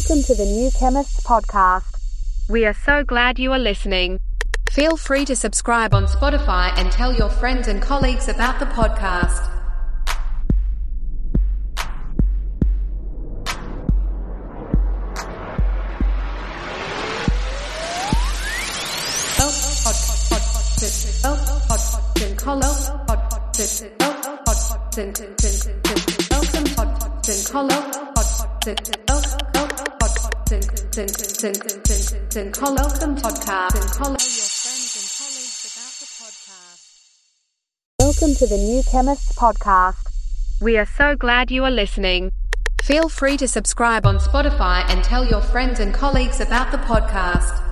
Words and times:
Welcome 0.00 0.22
to 0.22 0.34
the 0.34 0.46
New 0.46 0.70
Chemists 0.70 1.20
Podcast. 1.26 2.48
We 2.48 2.64
are 2.64 2.72
so 2.72 3.04
glad 3.04 3.38
you 3.38 3.52
are 3.52 3.58
listening. 3.58 4.18
Feel 4.70 4.96
free 4.96 5.26
to 5.26 5.36
subscribe 5.36 5.92
on 5.92 6.06
Spotify 6.06 6.72
and 6.78 6.90
tell 6.90 7.12
your 7.12 7.28
friends 7.28 7.68
and 7.68 7.82
colleagues 7.82 8.26
about 8.26 8.58
the 8.58 8.64
podcast. 8.64 9.46
Welcome 29.52 29.89
podcast. 33.20 33.76
Welcome 38.00 38.34
to 38.34 38.46
the 38.46 38.56
New 38.56 38.82
Chemists 38.90 39.32
Podcast. 39.38 40.02
We 40.60 40.76
are 40.78 40.86
so 40.86 41.14
glad 41.14 41.52
you 41.52 41.64
are 41.64 41.70
listening. 41.70 42.32
Feel 42.82 43.08
free 43.08 43.36
to 43.36 43.46
subscribe 43.46 44.04
on 44.04 44.18
Spotify 44.18 44.84
and 44.88 45.04
tell 45.04 45.24
your 45.24 45.42
friends 45.42 45.78
and 45.78 45.94
colleagues 45.94 46.40
about 46.40 46.72
the 46.72 46.78
podcast. 46.78 47.69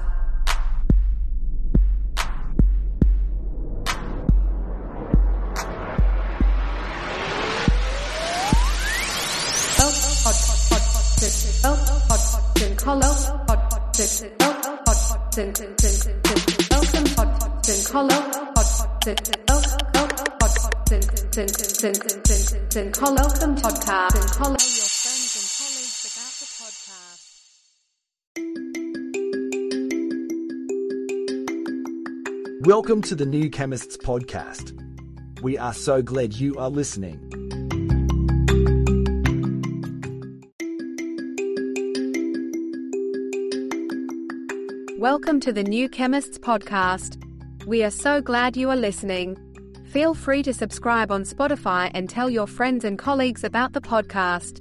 Welcome 32.60 33.02
to 33.02 33.16
the 33.16 33.26
New 33.26 33.50
Chemists 33.50 33.96
Podcast. 33.96 34.80
We 35.42 35.58
are 35.58 35.74
so 35.74 36.02
glad 36.02 36.34
you 36.34 36.54
are 36.54 36.70
listening. 36.70 37.37
Welcome 44.98 45.38
to 45.42 45.52
the 45.52 45.62
New 45.62 45.88
Chemists 45.88 46.38
Podcast. 46.38 47.22
We 47.66 47.84
are 47.84 47.90
so 47.90 48.20
glad 48.20 48.56
you 48.56 48.68
are 48.70 48.74
listening. 48.74 49.38
Feel 49.92 50.12
free 50.12 50.42
to 50.42 50.52
subscribe 50.52 51.12
on 51.12 51.22
Spotify 51.22 51.92
and 51.94 52.10
tell 52.10 52.28
your 52.28 52.48
friends 52.48 52.84
and 52.84 52.98
colleagues 52.98 53.44
about 53.44 53.74
the 53.74 53.80
podcast. 53.80 54.58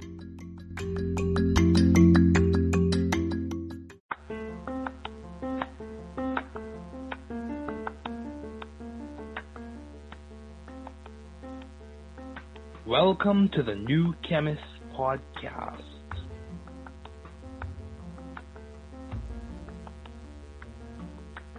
Welcome 12.86 13.50
to 13.56 13.64
the 13.64 13.74
New 13.74 14.14
Chemists 14.22 14.64
Podcast. 14.96 15.97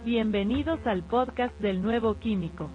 Bienvenidos 0.08 0.86
al 0.86 1.02
podcast 1.02 1.60
del 1.60 1.82
nuevo 1.82 2.14
químico. 2.14 2.68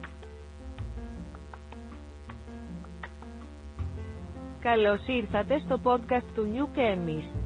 Καλώς 4.59 5.07
ήρθατε 5.07 5.61
στο 5.65 5.79
podcast 5.83 6.25
του 6.35 6.47
New 6.53 6.67
Chemist. 6.75 7.39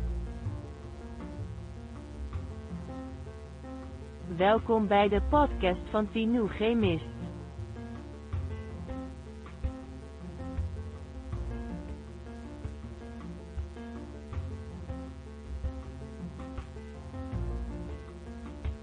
Welkom 4.38 4.88
bij 4.88 5.10
de 5.10 5.22
podcast 5.30 5.90
van 5.92 6.10
The 6.12 6.20
New 6.20 6.48
Chemist. 6.48 7.17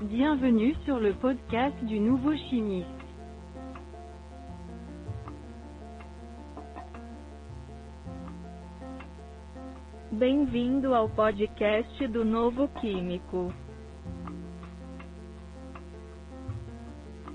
Bienvenue 0.09 0.75
sur 0.85 0.99
le 0.99 1.13
podcast 1.13 1.73
du 1.83 1.99
nouveau 1.99 2.35
chimiste. 2.35 2.87
Bem-vindo 10.11 10.93
ao 10.93 11.09
podcast 11.09 12.07
do 12.09 12.23
novo 12.23 12.67
químico. 12.79 13.51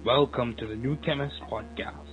Welcome 0.05 0.55
to 0.55 0.69
the 0.69 0.77
New 0.77 0.97
Chemist 1.03 1.41
Podcast. 1.51 2.07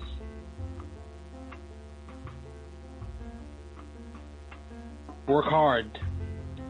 Work 5.27 5.45
hard. 5.51 5.99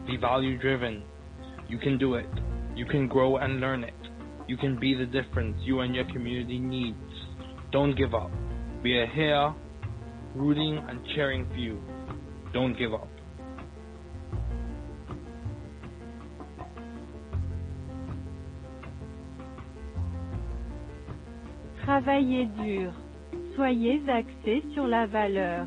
Be 0.06 0.18
value 0.18 0.58
driven. 0.58 1.02
You 1.70 1.78
can 1.78 1.96
do 1.96 2.16
it. 2.16 2.28
You 2.78 2.86
can 2.86 3.08
grow 3.08 3.38
and 3.38 3.58
learn 3.58 3.82
it. 3.82 3.92
You 4.46 4.56
can 4.56 4.78
be 4.78 4.94
the 4.94 5.04
difference 5.04 5.56
you 5.62 5.80
and 5.80 5.96
your 5.96 6.04
community 6.12 6.60
needs. 6.60 6.96
Don't 7.72 7.96
give 7.96 8.14
up. 8.14 8.30
We 8.84 8.96
are 8.98 9.06
here 9.08 9.52
rooting 10.36 10.78
and 10.88 11.00
cheering 11.12 11.48
for 11.48 11.56
you. 11.56 11.82
Don't 12.52 12.78
give 12.78 12.94
up. 12.94 13.08
Travaillez 21.82 22.46
dur. 22.62 22.92
Soyez 23.56 24.08
axé 24.08 24.62
sur 24.72 24.86
la 24.86 25.06
valeur. 25.06 25.66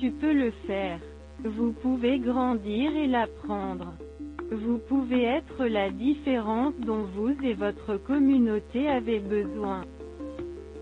Tu 0.00 0.10
peux 0.10 0.32
le 0.32 0.50
faire. 0.66 0.98
Vous 1.44 1.72
pouvez 1.74 2.18
grandir 2.18 2.96
et 2.96 3.06
l'apprendre. 3.06 3.94
Vous 4.52 4.78
pouvez 4.88 5.24
être 5.24 5.64
la 5.66 5.90
différence 5.90 6.74
dont 6.80 7.04
vous 7.14 7.34
et 7.42 7.54
votre 7.54 7.96
communauté 7.96 8.88
avez 8.88 9.18
besoin. 9.20 9.84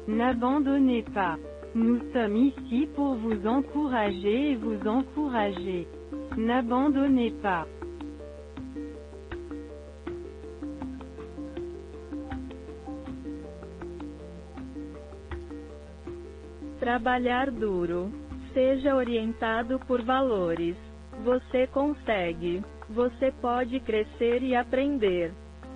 N'abandonnez 0.08 1.04
pas. 1.14 1.36
Nous 1.74 2.00
sommes 2.12 2.36
ici 2.36 2.88
pour 2.94 3.14
vous 3.14 3.46
encourager 3.46 4.52
et 4.52 4.56
vous 4.56 4.86
encourager. 4.86 5.86
N'abandonnez 6.36 7.30
pas. 7.42 7.66
Trabalhar 16.80 17.52
duro. 17.52 18.10
Seja 18.54 18.96
orientado 18.96 19.78
por 19.86 20.02
valores. 20.02 20.76
Você 21.24 21.68
consegue. 21.68 22.62
Você 22.91 23.31
pode 23.41 23.79
crescer 23.79 24.41
e 24.41 24.55
aprender. 24.55 25.33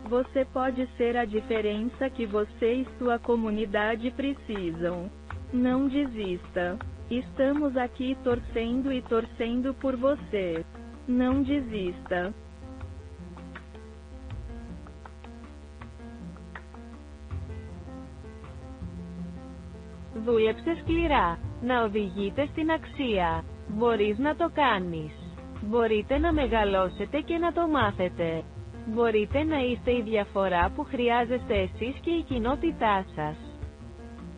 Você 0.10 0.46
pode 0.46 0.88
ser 0.98 1.18
a 1.18 1.26
diferença 1.26 2.10
que 2.10 2.26
você 2.26 2.74
e 2.74 2.88
sua 2.98 3.20
comunidade 3.20 4.12
precisam. 4.12 5.10
Não 5.54 5.88
desista. 5.88 6.78
Estamos 7.10 7.76
aqui 7.76 8.18
torcendo 8.24 8.92
e 8.92 9.02
torcendo 9.02 9.74
por 9.74 9.96
você. 9.96 10.66
Não 11.08 11.44
desista. 11.44 12.34
Δούλεψε 20.16 20.78
σκληρά. 20.82 21.40
Να 21.62 21.84
οδηγείτε 21.84 22.48
στην 22.52 22.72
αξία. 22.72 23.44
Μπορείς 23.68 24.18
να 24.18 24.36
το 24.36 24.50
κάνεις. 24.54 25.25
Μπορείτε 25.61 26.19
να 26.19 26.33
μεγαλώσετε 26.33 27.21
και 27.21 27.39
να 27.39 27.53
το 27.53 27.69
μάθετε. 27.69 28.43
Μπορείτε 28.87 29.43
να 29.45 29.59
είστε 29.59 29.91
η 29.93 30.03
διαφορά 30.03 30.71
που 30.75 30.85
χρειάζεστε 30.85 31.55
εσείς 31.55 31.95
και 32.01 32.11
η 32.11 32.23
κοινότητά 32.23 33.05
σας. 33.15 33.37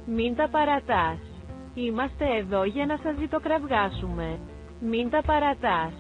Μην 0.06 0.36
τα 0.36 0.48
παρατάς. 0.48 1.18
Είμαστε 1.74 2.24
εδώ 2.36 2.64
για 2.64 2.86
να 2.86 2.96
σας 3.02 3.16
ζητοκραυγάσουμε. 3.18 4.38
Μην 4.80 5.10
τα 5.10 5.22
παρατάς. 5.26 5.92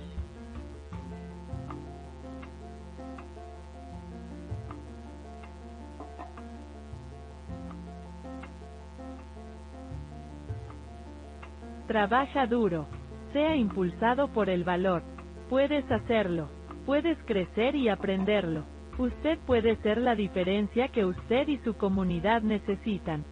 Trabaja 11.88 12.44
duro. 12.46 12.97
Sea 13.32 13.56
impulsado 13.56 14.28
por 14.28 14.48
el 14.48 14.64
valor. 14.64 15.02
Puedes 15.50 15.90
hacerlo. 15.90 16.48
Puedes 16.86 17.18
crecer 17.24 17.74
y 17.74 17.88
aprenderlo. 17.88 18.64
Usted 18.98 19.38
puede 19.46 19.76
ser 19.76 19.98
la 19.98 20.14
diferencia 20.14 20.88
que 20.88 21.04
usted 21.04 21.46
y 21.48 21.58
su 21.58 21.74
comunidad 21.74 22.42
necesitan. 22.42 23.24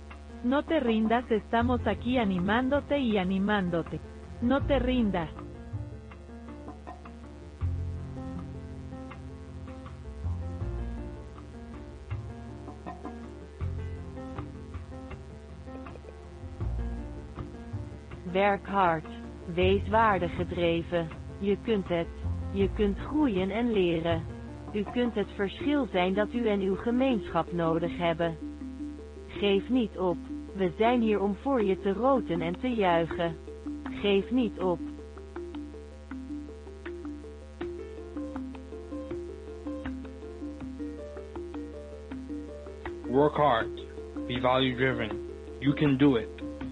No 0.45 0.63
te 0.65 0.79
rindas, 0.79 1.29
estamos 1.31 1.85
aquí 1.87 2.19
animándote 2.19 2.99
y 2.99 3.19
animándote. 3.19 4.01
No 4.43 4.61
te 4.67 4.79
rindas. 4.79 5.31
Wees 19.55 19.89
waardegedreven. 19.89 21.09
Je 21.39 21.57
kunt 21.63 21.89
het. 21.89 22.07
Je 22.53 22.71
kunt 22.75 22.99
groeien 22.99 23.51
en 23.51 23.73
leren. 23.73 24.23
U 24.73 24.83
kunt 24.93 25.15
het 25.15 25.29
verschil 25.35 25.87
zijn 25.87 26.15
dat 26.15 26.33
u 26.33 26.47
en 26.47 26.61
uw 26.61 26.77
gemeenschap 26.77 27.53
nodig 27.53 27.97
hebben. 27.99 28.37
Geef 29.27 29.69
niet 29.69 29.99
op. 29.99 30.17
We 30.55 30.73
zijn 30.79 31.01
hier 31.01 31.21
om 31.21 31.37
voor 31.43 31.63
je 31.63 31.81
te 31.81 31.93
roten 31.93 32.41
en 32.41 32.59
te 32.61 32.69
juichen. 32.69 33.37
Geef 33.85 34.31
niet 34.31 34.61
op. 34.61 34.79
Work 43.09 43.37
hard. 43.37 43.87
Be 44.27 44.41
value 44.41 44.75
driven. 44.75 45.11
You 45.59 45.75
can 45.75 45.97
do 45.97 46.17
it. 46.17 46.29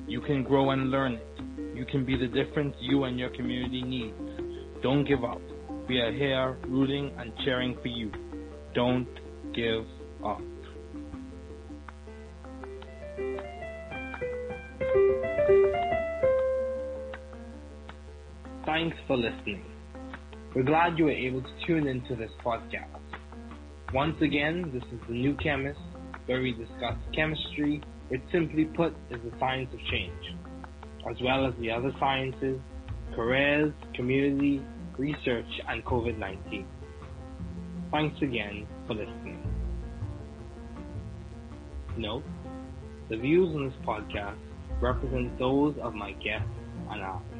You 0.06 0.20
can 0.20 0.44
grow 0.44 0.68
and 0.68 0.90
learn 0.90 1.12
it. 1.12 1.33
You 1.74 1.84
can 1.84 2.04
be 2.04 2.16
the 2.16 2.28
difference 2.28 2.76
you 2.80 3.04
and 3.04 3.18
your 3.18 3.30
community 3.30 3.82
needs. 3.82 4.14
Don't 4.82 5.04
give 5.04 5.24
up. 5.24 5.40
We 5.88 5.98
are 5.98 6.12
here 6.12 6.56
rooting 6.68 7.12
and 7.18 7.32
cheering 7.44 7.76
for 7.82 7.88
you. 7.88 8.12
Don't 8.74 9.08
give 9.54 9.84
up. 10.24 10.40
Thanks 18.64 18.96
for 19.06 19.16
listening. 19.16 19.64
We're 20.54 20.62
glad 20.62 20.96
you 20.96 21.06
were 21.06 21.10
able 21.10 21.42
to 21.42 21.66
tune 21.66 21.88
into 21.88 22.14
this 22.14 22.30
podcast. 22.44 23.00
Once 23.92 24.16
again, 24.22 24.70
this 24.72 24.82
is 24.92 25.00
The 25.08 25.14
New 25.14 25.34
Chemist, 25.42 25.78
where 26.26 26.40
we 26.40 26.52
discuss 26.52 26.96
chemistry, 27.14 27.82
which 28.08 28.22
simply 28.32 28.64
put 28.64 28.92
is 29.10 29.20
the 29.24 29.32
science 29.38 29.68
of 29.72 29.80
change, 29.90 30.36
as 31.10 31.16
well 31.22 31.46
as 31.46 31.54
the 31.60 31.70
other 31.70 31.92
sciences, 31.98 32.60
careers, 33.14 33.72
community, 33.94 34.62
research, 34.98 35.46
and 35.68 35.84
COVID 35.84 36.18
19. 36.18 36.66
Thanks 37.90 38.22
again 38.22 38.66
for 38.86 38.94
listening. 38.94 39.42
Note, 41.96 42.24
the 43.08 43.16
views 43.16 43.54
on 43.54 43.66
this 43.66 43.74
podcast 43.86 44.36
represent 44.80 45.38
those 45.38 45.76
of 45.82 45.94
my 45.94 46.12
guests 46.12 46.48
and 46.90 47.02
I. 47.02 47.33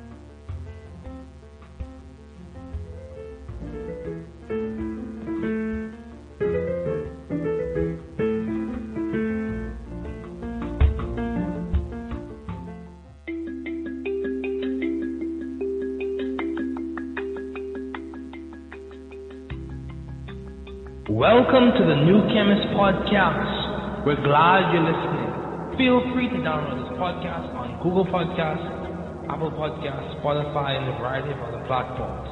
Podcast. 22.85 24.05
We're 24.05 24.21
glad 24.21 24.69
you're 24.77 24.85
listening. 24.85 25.81
Feel 25.81 26.05
free 26.13 26.29
to 26.29 26.37
download 26.45 26.85
this 26.85 26.93
podcast 27.01 27.49
on 27.57 27.81
Google 27.81 28.05
Podcasts, 28.05 29.25
Apple 29.25 29.57
Podcasts, 29.57 30.21
Spotify, 30.21 30.77
and 30.77 30.93
a 30.93 30.95
variety 31.01 31.33
of 31.33 31.41
other 31.49 31.65
platforms. 31.65 32.29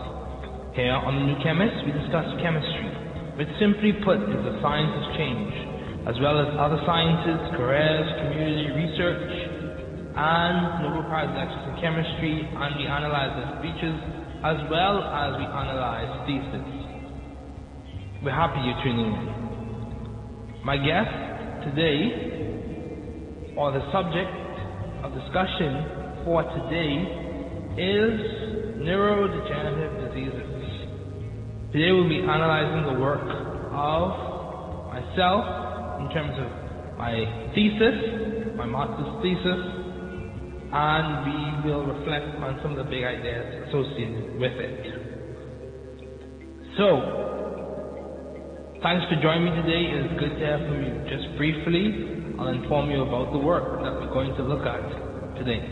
Here 0.76 0.92
on 0.92 1.16
the 1.16 1.24
New 1.24 1.40
Chemist, 1.40 1.72
we 1.88 1.96
discuss 1.96 2.28
chemistry, 2.44 2.84
which 3.40 3.48
simply 3.56 3.96
put 4.04 4.20
is 4.28 4.44
the 4.44 4.60
science 4.60 4.92
of 4.92 5.04
change, 5.16 5.56
as 6.04 6.20
well 6.20 6.36
as 6.36 6.52
other 6.60 6.84
sciences, 6.84 7.40
careers, 7.56 8.04
community 8.20 8.76
research, 8.76 9.32
and 10.20 10.84
Nobel 10.84 11.08
Prize 11.08 11.32
lectures 11.32 11.64
in 11.64 11.80
chemistry, 11.80 12.44
and 12.44 12.76
we 12.76 12.84
analyze 12.84 13.32
their 13.40 13.56
speeches, 13.56 13.96
as 14.44 14.60
well 14.68 15.00
as 15.00 15.32
we 15.40 15.48
analyze 15.48 16.12
theses. 16.28 16.68
We're 18.20 18.36
happy 18.36 18.60
you're 18.68 18.76
tuning 18.84 19.16
in. 19.16 19.52
My 20.64 20.76
guest 20.76 21.10
today, 21.66 23.52
or 23.58 23.72
the 23.72 23.82
subject 23.90 24.30
of 25.02 25.10
discussion 25.10 26.22
for 26.22 26.46
today, 26.54 27.02
is 27.82 28.14
neurodegenerative 28.78 30.06
diseases. 30.06 30.54
Today 31.72 31.90
we'll 31.90 32.08
be 32.08 32.20
analyzing 32.22 32.94
the 32.94 33.00
work 33.00 33.26
of 33.74 34.86
myself 34.94 35.98
in 35.98 36.06
terms 36.14 36.38
of 36.38 36.46
my 36.96 37.10
thesis, 37.58 38.54
my 38.54 38.66
master's 38.66 39.18
thesis, 39.18 39.66
and 40.70 41.26
we 41.26 41.70
will 41.72 41.86
reflect 41.86 42.38
on 42.38 42.60
some 42.62 42.78
of 42.78 42.78
the 42.78 42.88
big 42.88 43.02
ideas 43.02 43.66
associated 43.66 44.38
with 44.38 44.52
it. 44.52 44.78
So, 46.78 47.31
Thanks 48.82 49.06
for 49.08 49.16
joining 49.22 49.44
me 49.46 49.52
today. 49.52 49.90
It 49.92 50.06
is 50.06 50.18
good 50.18 50.38
to 50.38 50.44
have 50.46 50.62
you. 50.68 51.00
Just 51.08 51.24
briefly, 51.36 51.96
I'll 52.38 52.48
inform 52.48 52.90
you 52.90 53.02
about 53.02 53.32
the 53.32 53.38
work 53.38 53.82
that 53.82 53.98
we're 53.98 54.06
going 54.12 54.34
to 54.36 54.42
look 54.42 54.66
at 54.66 54.84
today. 55.38 55.64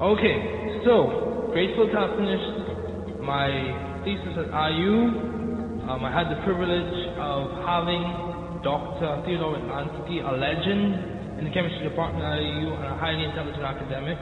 Okay, 0.00 0.46
so 0.84 1.12
grateful 1.52 1.88
to 1.88 1.96
have 1.96 2.10
finished 2.16 2.44
my 3.20 3.78
thesis 4.04 4.34
at 4.36 4.70
IU. 4.72 5.14
Um, 5.88 6.04
I 6.04 6.12
had 6.12 6.28
the 6.30 6.36
privilege 6.36 6.86
of 7.18 7.50
having 7.64 8.25
Dr. 8.66 9.22
Theodore 9.22 9.62
Lansky, 9.62 10.18
a 10.26 10.34
legend 10.34 11.38
in 11.38 11.46
the 11.46 11.54
chemistry 11.54 11.86
department 11.86 12.26
at 12.26 12.42
IU 12.42 12.74
and 12.74 12.90
a 12.90 12.98
highly 12.98 13.22
intelligent 13.22 13.62
academic 13.62 14.18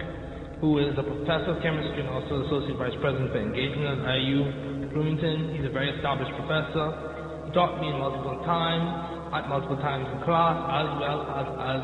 who 0.60 0.84
is 0.84 0.92
a 1.00 1.04
professor 1.06 1.56
of 1.56 1.64
chemistry 1.64 2.04
and 2.04 2.12
also 2.12 2.44
associate 2.44 2.76
vice 2.76 2.92
president 3.00 3.32
for 3.32 3.40
engagement 3.40 4.04
at 4.04 4.20
IU 4.20 4.92
Bloomington. 4.92 5.56
He's 5.56 5.64
a 5.64 5.72
very 5.72 5.88
established 5.96 6.36
professor. 6.36 7.48
He 7.48 7.56
taught 7.56 7.80
me 7.80 7.88
multiple 7.96 8.36
times, 8.44 9.32
at 9.32 9.48
multiple 9.48 9.80
times 9.80 10.12
in 10.12 10.20
class, 10.28 10.60
as 10.60 10.88
well 11.00 11.20
as, 11.24 11.48
as 11.48 11.82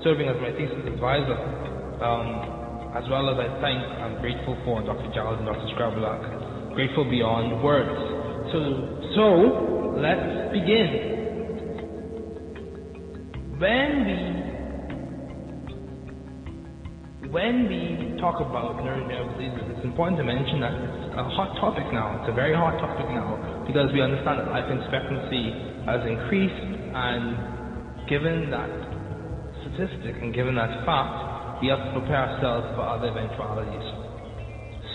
serving 0.00 0.32
as 0.32 0.40
my 0.40 0.48
thesis 0.56 0.88
advisor. 0.88 1.36
Um, 2.00 2.96
as 2.96 3.04
well 3.12 3.28
as 3.28 3.36
I 3.36 3.52
thank 3.60 3.84
and 3.84 4.16
grateful 4.24 4.56
for 4.64 4.80
Dr. 4.80 5.12
Giles 5.12 5.44
and 5.44 5.44
Dr. 5.44 5.68
Scrabulak. 5.76 6.72
Grateful 6.72 7.04
beyond 7.04 7.60
words. 7.60 7.92
So, 8.48 8.58
so 9.12 9.24
let's 10.00 10.56
begin. 10.56 11.11
When 13.62 13.94
we 14.10 14.18
when 17.30 17.70
we 17.70 18.18
talk 18.18 18.42
about 18.42 18.82
neurodegenerative 18.82 19.38
diseases, 19.38 19.78
it's 19.78 19.86
important 19.86 20.18
to 20.18 20.26
mention 20.26 20.58
that 20.66 20.74
it's 20.74 21.14
a 21.14 21.22
hot 21.30 21.54
topic 21.62 21.86
now. 21.94 22.18
It's 22.18 22.26
a 22.26 22.34
very 22.34 22.58
hot 22.58 22.74
topic 22.82 23.06
now 23.14 23.62
because 23.62 23.94
we 23.94 24.02
understand 24.02 24.42
that 24.42 24.50
life 24.50 24.66
expectancy 24.66 25.54
has 25.86 26.02
increased, 26.10 26.58
and 26.90 28.10
given 28.10 28.50
that 28.50 28.66
statistic 29.62 30.18
and 30.18 30.34
given 30.34 30.58
that 30.58 30.82
fact, 30.82 31.62
we 31.62 31.70
have 31.70 31.86
to 31.86 32.02
prepare 32.02 32.34
ourselves 32.34 32.66
for 32.74 32.82
other 32.82 33.14
eventualities. 33.14 33.86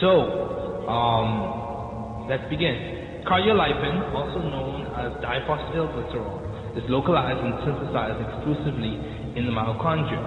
So, 0.03 0.91
um, 0.91 2.27
let's 2.27 2.43
begin. 2.51 3.24
Cardiolipin, 3.24 4.12
also 4.12 4.43
known 4.43 4.91
as 5.00 5.15
diphosphatidylglycerol, 5.24 6.46
is 6.77 6.86
localized 6.93 7.41
and 7.41 7.57
synthesized 7.65 8.22
exclusively 8.22 8.93
in 9.34 9.50
the 9.50 9.53
mitochondria. 9.53 10.22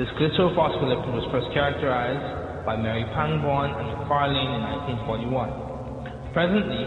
This 0.00 0.08
glycerophospholipid 0.16 1.12
was 1.12 1.28
first 1.28 1.52
characterized 1.52 2.64
by 2.64 2.76
Mary 2.76 3.04
Pangborn 3.12 3.68
and 3.76 3.86
McFarlane 3.92 4.56
in 4.56 4.62
1941. 5.04 6.32
Presently, 6.32 6.84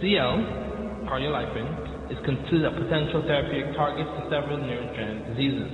CL, 0.00 1.08
cardiolipin, 1.08 1.68
is 2.08 2.18
considered 2.24 2.70
a 2.70 2.74
potential 2.76 3.20
therapeutic 3.26 3.74
target 3.74 4.06
for 4.06 4.22
several 4.32 4.62
neurodegenerative 4.62 5.26
diseases. 5.34 5.70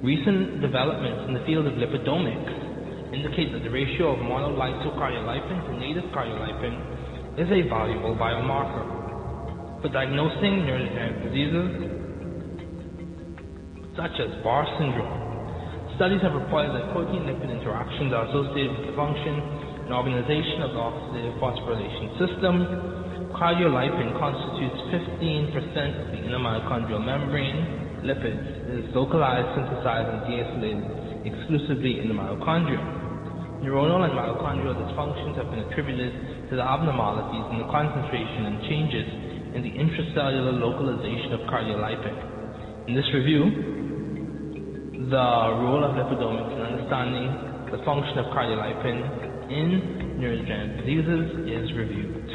Recent 0.00 0.62
developments 0.62 1.26
in 1.28 1.34
the 1.34 1.42
field 1.44 1.66
of 1.66 1.74
lipidomics 1.74 2.54
indicate 3.12 3.52
that 3.52 3.64
the 3.66 3.72
ratio 3.72 4.14
of 4.14 4.20
monolysocardiolipin 4.22 5.58
to 5.66 5.72
native 5.76 6.06
cardiolipin 6.14 6.76
is 7.36 7.48
a 7.50 7.68
valuable 7.68 8.14
biomarker. 8.14 8.95
For 9.84 9.92
diagnosing 9.92 10.64
neurodegenerative 10.64 11.20
diseases 11.28 11.68
such 13.92 14.16
as 14.24 14.32
Barr 14.40 14.64
syndrome, 14.80 15.12
studies 16.00 16.24
have 16.24 16.32
reported 16.32 16.72
that 16.72 16.96
protein-lipid 16.96 17.52
interactions 17.52 18.08
are 18.12 18.24
associated 18.28 18.72
with 18.72 18.88
the 18.88 18.96
function 18.96 19.36
and 19.84 19.92
organization 19.92 20.64
of 20.64 20.72
the 20.72 20.80
oxidative 20.80 21.36
phosphorylation 21.44 22.08
system. 22.16 22.54
Cardiolipin 23.36 24.16
constitutes 24.16 24.80
15% 24.96 25.52
of 25.52 26.06
the 26.08 26.20
inner 26.24 26.40
mitochondrial 26.40 27.04
membrane. 27.04 28.00
Lipids 28.00 28.80
is 28.80 28.88
localized, 28.96 29.60
synthesized, 29.60 30.08
and 30.08 30.20
deacylated 30.24 30.88
exclusively 31.28 32.00
in 32.00 32.08
the 32.08 32.16
mitochondria. 32.16 32.80
Neuronal 33.60 34.08
and 34.08 34.16
mitochondrial 34.16 34.72
dysfunctions 34.72 35.36
have 35.36 35.52
been 35.52 35.60
attributed 35.68 36.48
to 36.48 36.56
the 36.56 36.64
abnormalities 36.64 37.44
in 37.52 37.60
the 37.60 37.68
concentration 37.68 38.48
and 38.48 38.56
changes 38.68 39.25
in 39.56 39.64
the 39.64 39.72
intracellular 39.72 40.60
localization 40.60 41.32
of 41.32 41.40
cardiolipin. 41.48 42.88
In 42.88 42.94
this 42.94 43.08
review, 43.16 45.00
the 45.08 45.28
role 45.64 45.80
of 45.80 45.96
lipidomics 45.96 46.52
in 46.52 46.60
understanding 46.60 47.32
the 47.72 47.80
function 47.88 48.20
of 48.20 48.26
cardiolipin 48.36 49.00
in 49.48 50.20
neurodegenerative 50.20 50.84
diseases 50.84 51.24
is 51.48 51.72
reviewed. 51.72 52.28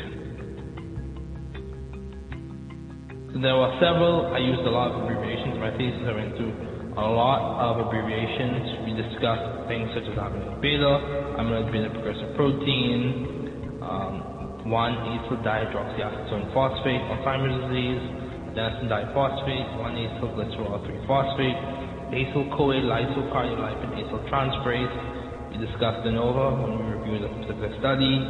So 3.33 3.39
there 3.39 3.53
were 3.53 3.69
several, 3.77 4.33
I 4.33 4.41
used 4.41 4.65
a 4.65 4.73
lot 4.73 4.89
of 4.89 5.05
abbreviations 5.05 5.53
in 5.53 5.61
my 5.61 5.71
thesis, 5.77 6.01
I 6.01 6.13
went 6.17 6.35
through 6.35 6.57
a 6.97 7.05
lot 7.05 7.39
of 7.69 7.85
abbreviations. 7.85 8.83
We 8.83 8.97
discussed 8.97 9.69
things 9.69 9.93
such 9.93 10.09
as 10.09 10.17
amyloid 10.17 10.59
beta, 10.59 11.37
amyloid 11.37 11.71
beta 11.71 11.89
precursor 11.93 12.33
protein, 12.35 13.79
um, 13.79 14.30
1-acyl 14.65 15.41
dihydroxyacetone 15.41 16.53
phosphate, 16.53 17.01
Alzheimer's 17.09 17.57
disease, 17.65 18.03
adenosine 18.53 18.89
diphosphate, 18.89 19.67
1-acyl 19.81 20.29
glycerol 20.37 20.77
3-phosphate, 20.85 21.57
acyl 22.13 22.45
CoA 22.53 22.77
lysocardiolipin 22.85 23.91
acyl 23.97 24.21
transferase. 24.29 24.95
We 25.51 25.65
discussed 25.65 26.03
de 26.03 26.11
novo 26.11 26.61
when 26.61 26.77
we 26.77 26.85
reviewed 26.93 27.23
a 27.25 27.29
specific 27.41 27.79
study. 27.79 28.21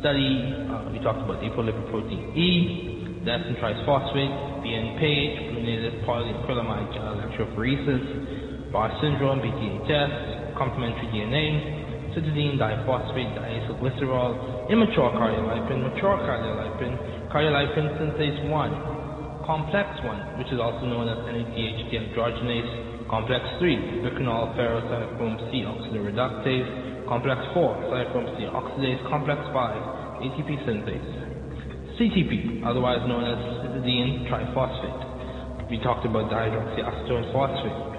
Study, 0.00 0.30
uh, 0.68 0.90
we 0.92 0.98
talked 1.00 1.22
about 1.22 1.40
apolipoprotein 1.40 2.36
E, 2.36 3.22
adenosine 3.22 3.60
triphosphate, 3.60 4.34
BN 4.64 4.98
page, 4.98 5.38
fluorinated 5.54 6.04
polyacrylamide 6.04 6.92
electrophoresis, 6.98 8.72
Barr 8.72 8.90
syndrome, 9.00 9.38
BTHS, 9.38 10.58
complementary 10.58 11.06
DNA, 11.14 11.83
cytidine 12.14 12.56
diphosphate, 12.56 13.34
diacylglycerol, 13.34 14.70
immature 14.70 15.10
cardiolipin, 15.18 15.82
mature 15.82 16.16
cardiolipin, 16.22 16.94
cardiolipin 17.28 17.90
synthase 17.98 18.48
1, 18.48 19.44
complex 19.44 19.90
1, 20.06 20.38
which 20.38 20.48
is 20.54 20.58
also 20.62 20.86
known 20.86 21.10
as 21.10 21.18
NADH 21.26 21.90
dehydrogenase, 21.90 23.10
complex 23.10 23.42
3, 23.58 24.06
bicanol 24.06 24.54
ferrocytochrome 24.54 25.36
C 25.50 25.66
oxidoreductase, 25.66 27.06
complex 27.10 27.40
4, 27.52 27.90
cytochrome 27.90 28.30
C 28.38 28.46
oxidase, 28.46 29.02
complex 29.10 29.42
5, 29.52 30.22
ATP 30.22 30.50
synthase. 30.64 31.10
CTP, 31.98 32.64
otherwise 32.64 33.02
known 33.06 33.26
as 33.26 33.38
cytidine 33.66 34.30
triphosphate. 34.30 35.70
We 35.70 35.78
talked 35.82 36.06
about 36.06 36.30
dihydroxyacetone 36.30 37.32
phosphate, 37.34 37.94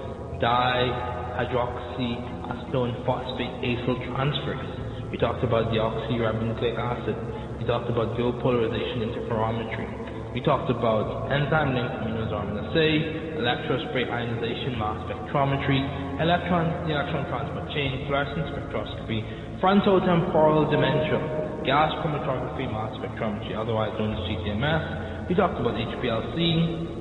dihydroxyacetone 2.45 3.05
phosphate 3.05 3.55
acyl 3.65 3.97
transferase. 4.13 5.11
We 5.11 5.17
talked 5.17 5.43
about 5.43 5.71
deoxyribonucleic 5.71 6.77
acid. 6.77 7.15
We 7.59 7.65
talked 7.65 7.89
about 7.89 8.17
dual 8.17 8.33
polarization 8.41 9.09
interferometry. 9.09 10.33
We 10.33 10.41
talked 10.41 10.69
about 10.69 11.31
enzyme-linked 11.31 11.95
immunosorbent 12.03 12.75
electrospray 13.39 14.11
ionization 14.11 14.77
mass 14.77 14.99
spectrometry, 15.07 15.79
electron 16.19 16.91
electron 16.91 17.23
transport 17.31 17.71
chain, 17.71 18.03
fluorescence 18.07 18.51
spectroscopy, 18.51 19.23
frontotemporal 19.63 20.69
dementia, 20.69 21.63
gas 21.65 21.91
chromatography 22.03 22.67
mass 22.67 22.91
spectrometry, 22.99 23.55
otherwise 23.55 23.95
known 23.97 24.11
as 24.11 24.19
GCMS. 24.27 25.29
We 25.29 25.35
talked 25.35 25.59
about 25.59 25.73
HPLC, 25.73 26.35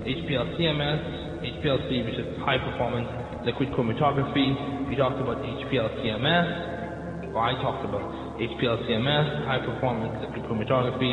HPLCMS, 0.06 1.23
HPLC, 1.44 2.04
which 2.08 2.16
is 2.16 2.26
high 2.40 2.58
performance 2.58 3.08
liquid 3.44 3.68
chromatography. 3.76 4.88
We 4.88 4.96
talked 4.96 5.20
about 5.20 5.38
HPLCMS, 5.44 6.74
I 7.34 7.50
talked 7.58 7.82
about 7.82 8.38
HPLCMS, 8.38 9.26
high 9.50 9.58
performance 9.58 10.14
liquid 10.22 10.46
chromatography. 10.46 11.12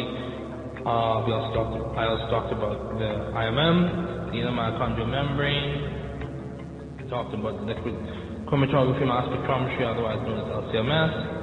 Uh, 0.86 1.26
we 1.26 1.34
also 1.34 1.50
talked, 1.58 1.98
I 1.98 2.06
also 2.06 2.30
talked 2.30 2.54
about 2.54 2.94
the 3.02 3.34
IMM, 3.34 4.30
the 4.30 4.38
inner 4.38 4.54
mitochondrial 4.54 5.10
membrane. 5.10 7.02
We 7.02 7.10
talked 7.10 7.34
about 7.34 7.66
liquid 7.66 7.98
chromatography 8.46 9.02
mass 9.02 9.34
spectrometry, 9.34 9.82
otherwise 9.82 10.22
known 10.22 10.46
as 10.46 10.48
LCMS. 10.62 11.42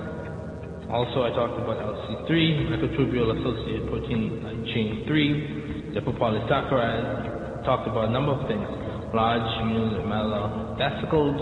Also, 0.94 1.26
I 1.26 1.30
talked 1.34 1.58
about 1.58 1.82
LC3, 1.82 2.30
microtubule 2.70 3.34
associated 3.34 3.90
protein 3.90 4.38
chain 4.72 5.02
3, 5.06 5.98
lipopolysaccharides. 5.98 7.37
Talked 7.68 7.84
about 7.84 8.08
a 8.08 8.12
number 8.16 8.32
of 8.32 8.48
things. 8.48 8.64
Large 9.12 9.44
unilamellar 9.60 10.80
vesicles, 10.80 11.36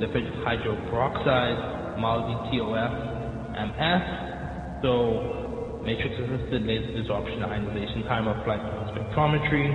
lipid 0.00 0.24
hydroperoxide, 0.48 2.00
MALDI 2.00 2.56
TOF, 2.56 2.92
MS. 3.60 4.04
So, 4.80 5.84
matrix 5.84 6.16
assisted 6.24 6.64
laser 6.64 6.96
desorption 6.96 7.44
ionization 7.44 8.00
time 8.08 8.28
of 8.28 8.42
flight 8.48 8.64
spectrometry, 8.96 9.68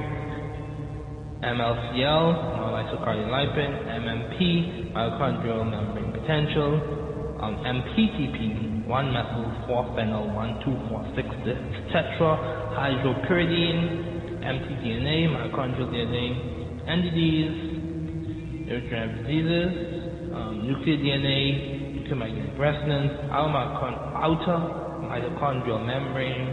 MLCL, 1.46 2.26
monolysocardiolipin, 2.58 3.70
MMP, 4.02 4.98
mitochondrial 4.98 5.62
membrane 5.62 6.10
potential, 6.10 7.38
um, 7.40 7.54
MPTP, 7.62 8.88
1-methyl 8.90 9.46
4-phenyl 9.70 10.26
1,2,4,6 10.66 11.94
tetra, 11.94 12.34
hydropyridine, 12.74 14.17
mtDNA, 14.48 15.28
mitochondrial 15.28 15.92
DNA, 15.92 16.26
NDDs, 16.88 17.56
neurodegenerative 18.64 19.28
diseases, 19.28 19.70
um, 20.36 20.64
nuclear 20.64 20.98
DNA, 21.04 22.08
nuclear 22.08 22.56
resonance, 22.56 23.12
outer 23.32 24.60
mitochondrial 25.04 25.84
membrane, 25.84 26.48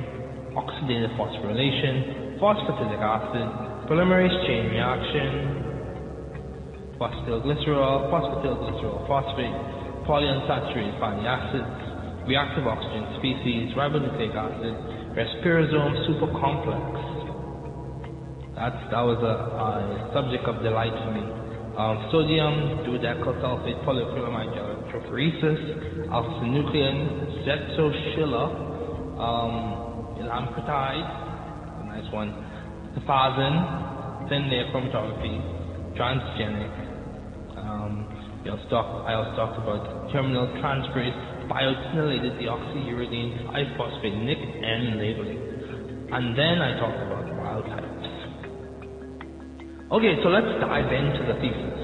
oxidative 0.59 1.15
phosphorylation, 1.19 2.39
phosphatidic 2.43 2.99
acid, 2.99 3.49
polymerase 3.87 4.47
chain 4.47 4.71
reaction, 4.71 5.31
phosphatidylglycerol, 6.99 8.11
phosphatidylglycerol 8.11 9.07
phosphate, 9.07 9.55
polyunsaturated 10.07 10.99
fatty 10.99 11.27
acids, 11.27 11.95
reactive 12.27 12.67
oxygen 12.67 13.07
species, 13.19 13.75
ribonucleic 13.77 14.35
acid, 14.35 14.75
respirosome 15.15 15.95
supercomplex. 16.09 17.24
That's, 18.55 18.79
that 18.95 19.03
was 19.03 19.19
a, 19.19 19.35
a 19.35 20.15
subject 20.15 20.47
of 20.47 20.63
delight 20.63 20.95
for 20.95 21.11
me. 21.11 21.27
Um, 21.75 22.07
sodium, 22.15 22.87
dodecyl 22.87 23.35
sulfate, 23.43 23.83
polyacrylamide 23.83 24.55
electrophoresis, 24.55 26.07
alpha-synuclein, 26.07 27.43
zetoschilla, 27.43 28.45
um, 29.19 30.15
elampretide, 30.23 31.03
a 31.03 31.85
nice 31.91 32.07
one, 32.15 32.31
cefazin, 32.95 34.29
thin 34.29 34.47
layer 34.49 34.71
chromatography, 34.71 35.35
transgenic. 35.99 36.71
Um, 37.59 38.07
I 38.47 38.51
also 38.51 38.69
talked, 38.71 39.09
I 39.09 39.15
also 39.15 39.35
talked 39.35 39.59
about 39.59 40.13
terminal 40.13 40.47
transferase, 40.63 41.49
biotinylated 41.51 42.39
deoxyuridine, 42.39 43.51
iphosphate, 43.51 44.25
NIC, 44.25 44.39
N 44.63 44.99
labeling. 44.99 45.43
And 46.13 46.39
then 46.39 46.63
I 46.63 46.79
talked 46.79 47.03
about 47.03 47.27
wild 47.37 47.65
types. 47.67 47.94
Okay, 49.93 50.17
so 50.25 50.33
let's 50.33 50.49
dive 50.65 50.89
into 50.89 51.29
the 51.29 51.37
thesis. 51.45 51.77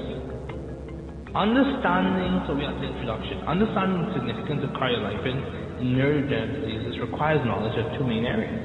Understanding, 1.37 2.41
so 2.49 2.57
we 2.57 2.65
have 2.65 2.73
the 2.81 2.89
introduction. 2.89 3.45
Understanding 3.45 4.09
the 4.09 4.11
significance 4.17 4.65
of 4.65 4.73
cardiolipin 4.73 5.37
in 5.77 5.93
neurodegenerative 5.93 6.65
diseases 6.65 6.97
requires 6.97 7.45
knowledge 7.45 7.77
of 7.77 7.85
two 8.01 8.05
main 8.09 8.25
areas, 8.25 8.57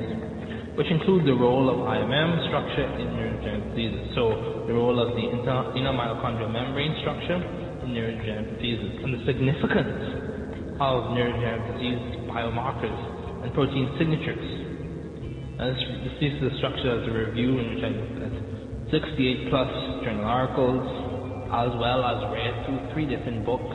which 0.80 0.88
include 0.88 1.28
the 1.28 1.36
role 1.36 1.68
of 1.68 1.84
IMM 1.84 2.48
structure 2.48 2.88
in 2.96 3.12
neurodegenerative 3.12 3.76
diseases. 3.76 4.08
So 4.16 4.64
the 4.64 4.72
role 4.72 4.96
of 4.96 5.12
the 5.12 5.24
inner 5.28 5.92
mitochondrial 5.92 6.48
membrane 6.48 6.96
structure 7.04 7.36
in 7.36 7.92
neurodegenerative 7.92 8.56
diseases, 8.56 9.04
and 9.04 9.20
the 9.20 9.22
significance 9.28 10.80
of 10.80 11.12
neurodegenerative 11.12 11.76
disease 11.76 12.00
biomarkers 12.32 13.44
and 13.44 13.52
protein 13.52 13.84
signatures. 14.00 14.48
And 15.60 15.76
this, 15.76 15.80
this 16.08 16.32
is 16.32 16.40
the 16.40 16.56
structure 16.56 16.88
as 16.88 17.04
a 17.04 17.12
review 17.12 17.60
in 17.60 17.76
which 17.76 17.84
I 17.84 17.92
at 18.24 18.55
68 18.90 19.50
plus 19.50 19.70
journal 20.06 20.24
articles, 20.24 20.86
as 21.50 21.74
well 21.78 22.06
as 22.06 22.22
read 22.30 22.54
through 22.66 22.80
three 22.94 23.06
different 23.06 23.42
books. 23.42 23.74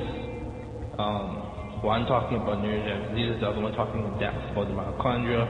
Um, 0.95 1.83
one 1.83 2.05
talking 2.05 2.39
about 2.39 2.63
neurodegenerative 2.63 3.11
diseases, 3.11 3.41
the 3.41 3.47
other 3.51 3.59
one 3.59 3.73
talking 3.73 4.05
in 4.05 4.13
depth 4.21 4.39
about 4.55 4.69
the 4.69 4.75
mitochondria, 4.77 5.43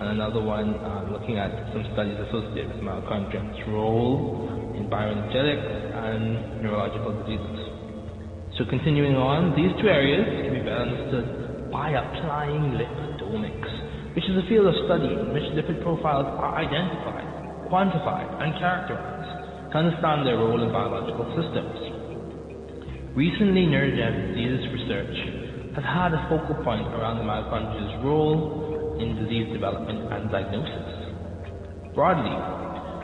and 0.00 0.16
another 0.16 0.40
one 0.40 0.80
uh, 0.80 1.12
looking 1.12 1.36
at 1.36 1.52
some 1.76 1.84
studies 1.92 2.16
associated 2.28 2.72
with 2.72 2.80
mitochondria's 2.80 3.60
role 3.68 4.48
in 4.78 4.88
bioenergetics 4.88 5.68
and 5.92 6.62
neurological 6.62 7.12
diseases. 7.20 7.72
So 8.56 8.64
continuing 8.68 9.16
on, 9.16 9.56
these 9.56 9.72
two 9.80 9.88
areas 9.88 10.24
can 10.44 10.52
be 10.56 10.60
better 10.60 10.88
understood 10.88 11.68
by 11.72 11.96
applying 11.96 12.76
lipidomics, 12.76 13.72
which 14.14 14.24
is 14.28 14.36
a 14.36 14.44
field 14.48 14.68
of 14.68 14.76
study 14.84 15.08
in 15.08 15.32
which 15.32 15.48
lipid 15.56 15.82
profiles 15.82 16.28
are 16.36 16.56
identified, 16.60 17.31
quantified, 17.72 18.28
and 18.44 18.52
characterized 18.60 19.72
to 19.72 19.78
understand 19.80 20.28
their 20.28 20.36
role 20.36 20.60
in 20.60 20.68
biological 20.68 21.24
systems. 21.32 21.72
Recently, 23.16 23.64
neurodegenerative 23.64 24.36
disease 24.36 24.64
research 24.76 25.16
has 25.80 25.84
had 25.88 26.12
a 26.12 26.20
focal 26.28 26.60
point 26.60 26.84
around 26.92 27.16
the 27.16 27.24
mitochondria's 27.24 27.96
role 28.04 29.00
in 29.00 29.16
disease 29.24 29.48
development 29.56 30.04
and 30.12 30.28
diagnosis. 30.28 31.96
Broadly, 31.96 32.36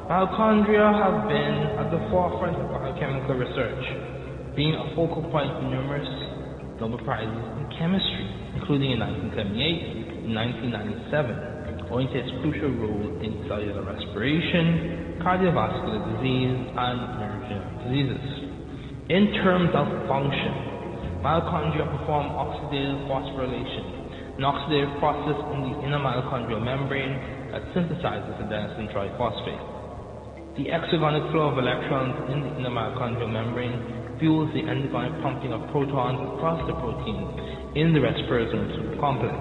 mitochondria 0.05 0.85
have 0.93 1.25
been 1.33 1.57
at 1.81 1.89
the 1.89 2.05
forefront 2.13 2.61
of 2.61 2.69
biochemical 2.69 3.41
research 3.41 3.85
being 4.53 4.77
a 4.77 4.93
focal 4.93 5.25
point 5.33 5.49
for 5.49 5.65
numerous 5.65 6.09
Nobel 6.77 7.01
Prizes 7.09 7.33
in 7.57 7.67
chemistry, 7.81 8.29
including 8.61 8.93
in 8.93 9.01
1978 9.01 10.29
and 10.29 10.37
1997, 10.37 11.58
owing 11.90 12.09
to 12.09 12.16
its 12.21 12.30
crucial 12.45 12.68
role 12.76 13.09
in 13.25 13.45
cellular 13.49 13.80
respiration, 13.83 15.18
cardiovascular 15.25 16.00
disease, 16.12 16.57
and 16.76 16.97
neurodegenerative 17.16 17.76
diseases. 17.88 18.25
In 19.09 19.33
terms 19.40 19.73
of 19.73 19.88
function, 20.04 20.52
mitochondria 21.25 21.88
perform 21.88 22.28
oxidative 22.37 23.09
phosphorylation, 23.09 24.37
an 24.37 24.45
oxidative 24.45 24.92
process 25.00 25.38
in 25.57 25.64
the 25.64 25.75
inner 25.88 25.99
mitochondrial 25.99 26.61
membrane 26.61 27.16
that 27.50 27.64
synthesizes 27.73 28.37
adenosine 28.37 28.92
triphosphate. 28.92 29.64
The 30.61 30.68
exergonic 30.68 31.25
flow 31.33 31.49
of 31.50 31.59
electrons 31.59 32.14
in 32.30 32.42
the 32.42 32.50
inner 32.61 32.71
mitochondrial 32.71 33.33
membrane 33.33 34.18
fuels 34.18 34.52
the 34.52 34.61
enzyme 34.61 35.23
pumping 35.23 35.52
of 35.52 35.62
protons 35.71 36.21
across 36.37 36.61
the 36.66 36.75
protein 36.75 37.23
in 37.78 37.95
the 37.95 38.00
respiratory 38.00 38.99
complex, 38.99 39.35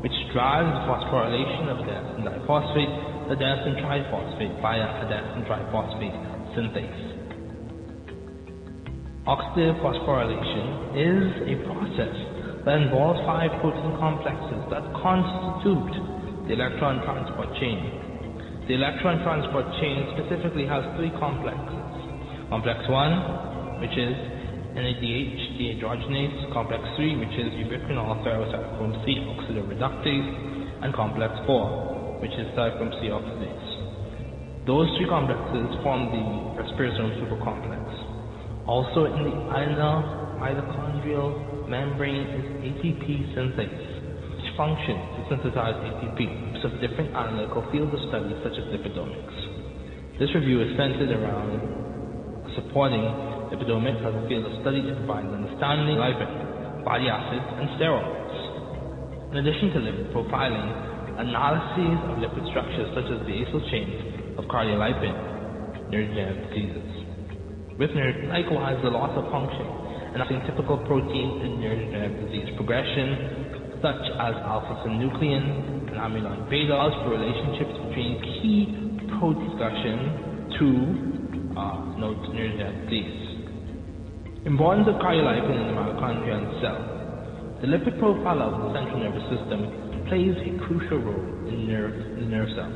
which 0.00 0.14
drives 0.32 0.70
the 0.70 0.84
phosphorylation 0.86 1.66
of 1.72 1.82
adenosine 1.82 2.22
diphosphate 2.22 2.94
adenosine 3.30 3.76
triphosphate 3.82 4.54
via 4.62 4.86
adenosine 5.02 5.44
triphosphate 5.46 6.18
synthase. 6.54 7.04
Oxidative 9.26 9.78
phosphorylation 9.84 10.66
is 10.96 11.24
a 11.50 11.54
process 11.66 12.16
that 12.64 12.80
involves 12.80 13.20
five 13.26 13.50
protein 13.60 13.92
complexes 13.98 14.62
that 14.70 14.84
constitute 15.02 16.48
the 16.48 16.54
electron 16.54 17.04
transport 17.04 17.48
chain. 17.60 17.78
The 18.68 18.74
electron 18.74 19.20
transport 19.24 19.66
chain 19.80 20.08
specifically 20.16 20.66
has 20.66 20.84
three 20.96 21.10
complexes. 21.18 21.84
Complex 22.48 22.80
1 22.88 23.48
which 23.80 23.94
is 23.94 24.16
NADH 24.78 25.58
dehydrogenase, 25.58 26.52
complex 26.54 26.82
3, 26.94 27.18
which 27.18 27.34
is 27.34 27.50
ubiquinol 27.66 28.22
ferrocytochrome 28.22 28.94
C 29.02 29.18
oxidoreductase, 29.26 30.84
and 30.86 30.94
complex 30.94 31.34
4, 31.46 32.22
which 32.22 32.30
is 32.38 32.46
cytochrome 32.54 32.94
C 33.02 33.10
oxidase. 33.10 33.68
Those 34.70 34.86
three 34.94 35.08
complexes 35.10 35.66
form 35.82 36.14
the 36.14 36.22
respirosome 36.62 37.18
supercomplex. 37.18 37.82
Also 38.68 39.10
in 39.10 39.26
the 39.26 39.34
inner 39.34 39.96
mitochondrial 40.38 41.66
membrane 41.68 42.22
is 42.38 42.46
ATP 42.70 43.34
synthase, 43.34 43.86
which 44.30 44.46
functions 44.56 45.02
to 45.18 45.20
synthesize 45.26 45.74
ATP 45.74 46.38
of 46.64 46.70
different 46.80 47.14
analytical 47.14 47.66
fields 47.72 47.90
of 47.94 48.00
study 48.10 48.30
such 48.42 48.54
as 48.54 48.64
lipidomics. 48.70 49.36
This 50.18 50.30
review 50.34 50.62
is 50.62 50.70
centered 50.76 51.10
around 51.10 52.54
supporting 52.54 53.37
Lipidomics 53.48 54.04
as 54.04 54.12
a 54.12 54.24
field 54.28 54.44
of 54.44 54.60
study 54.60 54.84
that 54.84 54.96
provides 55.04 55.32
understanding 55.32 55.96
of 55.96 56.04
lipid, 56.04 56.84
body 56.84 57.08
acids, 57.08 57.48
and 57.56 57.66
steroids. 57.80 59.32
In 59.32 59.40
addition 59.40 59.72
to 59.72 59.78
lipid 59.80 60.12
profiling, 60.12 60.68
analyses 61.16 61.98
of 62.12 62.20
lipid 62.20 62.44
structures 62.52 62.92
such 62.92 63.08
as 63.08 63.24
the 63.24 63.34
acyl 63.40 63.60
chain 63.72 63.88
of 64.36 64.44
cardiolipin, 64.52 65.16
neurodegenerative 65.88 66.52
diseases. 66.52 66.88
With 67.80 67.90
likewise 68.28 68.76
the 68.84 68.90
loss 68.90 69.16
of 69.16 69.30
function 69.32 69.66
and 70.12 70.20
typical 70.44 70.78
proteins 70.84 71.40
in 71.44 71.56
neurodegenerative 71.62 72.28
disease 72.28 72.50
progression, 72.56 73.80
such 73.80 74.04
as 74.18 74.34
alpha-synuclein 74.44 75.88
and 75.88 75.96
amyloid 75.96 76.50
beta, 76.50 76.76
for 77.04 77.16
relationships 77.16 77.74
between 77.88 78.20
key 78.38 78.58
protein 79.18 79.48
discussion 79.48 79.96
to 80.58 80.68
uh, 81.56 81.96
neurodegenerative 81.96 82.90
disease. 82.90 83.27
Importance 84.48 84.88
of 84.88 84.96
cardiolipin 85.04 85.60
in 85.60 85.66
the 85.68 85.76
mitochondria 85.76 86.40
and 86.40 86.48
cell. 86.64 86.80
The 87.60 87.68
lipid 87.68 88.00
profile 88.00 88.40
of 88.40 88.56
the 88.64 88.72
central 88.72 88.96
nervous 88.96 89.28
system 89.28 89.60
plays 90.08 90.32
a 90.40 90.56
crucial 90.64 91.04
role 91.04 91.20
in, 91.52 91.68
nerve, 91.68 91.92
the 91.92 92.24
nerve 92.24 92.48
cell. 92.56 92.72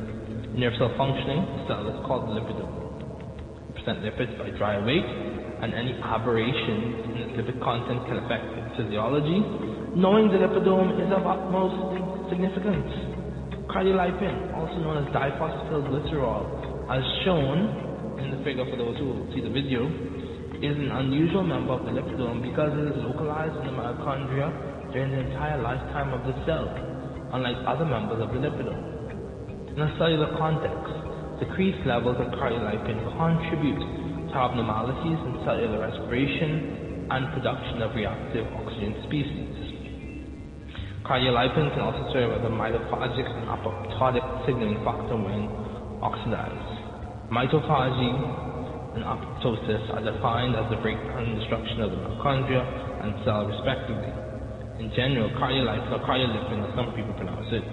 In 0.53 0.61
nerve 0.61 0.77
cell 0.77 0.93
functioning, 0.93 1.41
the 1.41 1.61
cell 1.65 1.81
is 1.89 1.97
called 2.05 2.29
the 2.29 2.37
lipidome. 2.37 3.73
Present 3.73 4.05
lipids 4.05 4.37
by 4.37 4.53
dry 4.53 4.77
weight, 4.85 5.01
and 5.65 5.73
any 5.73 5.97
aberrations 5.97 7.09
in 7.09 7.13
its 7.25 7.33
lipid 7.41 7.57
content 7.65 8.05
can 8.05 8.21
affect 8.21 8.45
its 8.53 8.77
physiology. 8.77 9.41
Knowing 9.97 10.29
the 10.29 10.45
lipidome 10.45 10.93
is 11.01 11.09
of 11.09 11.25
utmost 11.25 12.29
significance. 12.29 12.85
Cardiolipin, 13.65 14.53
also 14.53 14.77
known 14.77 15.01
as 15.01 15.09
diphosphotylglycerol, 15.09 16.93
as 16.93 17.01
shown 17.25 17.57
in 18.21 18.29
the 18.29 18.45
figure 18.45 18.69
for 18.69 18.77
those 18.77 18.93
who 19.01 19.25
see 19.33 19.41
the 19.41 19.49
video, 19.49 19.89
is 20.61 20.77
an 20.77 20.91
unusual 20.91 21.41
member 21.41 21.73
of 21.73 21.85
the 21.85 21.91
lipidome 21.91 22.43
because 22.43 22.69
it 22.77 22.85
is 22.93 22.97
localized 23.01 23.55
in 23.63 23.71
the 23.71 23.75
mitochondria 23.75 24.51
during 24.93 25.09
the 25.09 25.21
entire 25.25 25.57
lifetime 25.61 26.13
of 26.13 26.21
the 26.29 26.35
cell, 26.45 26.69
unlike 27.33 27.57
other 27.65 27.85
members 27.85 28.21
of 28.21 28.29
the 28.29 28.39
lipidome. 28.43 29.73
In 29.73 29.81
a 29.81 29.89
cellular 29.97 30.29
context, 30.37 30.93
decreased 31.41 31.81
levels 31.89 32.17
of 32.21 32.29
cardiolipin 32.37 33.01
contribute 33.17 33.81
to 34.29 34.35
abnormalities 34.37 35.17
in 35.25 35.33
cellular 35.41 35.81
respiration 35.81 37.09
and 37.09 37.33
production 37.33 37.81
of 37.81 37.95
reactive 37.97 38.45
oxygen 38.53 38.93
species. 39.09 39.49
Cardiolipin 41.03 41.73
can 41.73 41.81
also 41.81 42.05
serve 42.13 42.31
as 42.37 42.45
a 42.45 42.53
mitophagic 42.53 43.27
and 43.27 43.49
apoptotic 43.49 44.23
signaling 44.45 44.79
factor 44.85 45.17
when 45.17 45.51
oxidized. 45.99 46.71
Mitophagy 47.27 48.52
and 48.93 49.01
apoptosis 49.01 49.89
are 49.89 50.05
defined 50.05 50.53
as 50.53 50.69
the 50.69 50.77
breakdown 50.85 51.25
and 51.25 51.33
destruction 51.41 51.81
of 51.81 51.89
the 51.89 51.97
mitochondria 51.97 52.61
and 53.01 53.17
cell 53.25 53.49
respectively. 53.49 54.13
In 54.77 54.93
general, 54.93 55.33
cardiolipin 55.37 55.93
or 55.93 56.01
cardiolipin, 56.05 56.61
as 56.61 56.69
some 56.77 56.93
people 56.93 57.13
pronounce 57.17 57.49
it, 57.49 57.65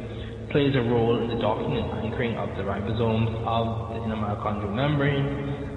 plays 0.51 0.75
a 0.75 0.83
role 0.89 1.21
in 1.21 1.29
the 1.29 1.37
docking 1.39 1.77
and 1.77 1.87
anchoring 2.03 2.35
of 2.37 2.49
the 2.57 2.65
ribosomes 2.65 3.31
of 3.45 3.95
the 3.95 4.03
inner 4.05 4.17
mitochondrial 4.17 4.75
membrane 4.75 5.27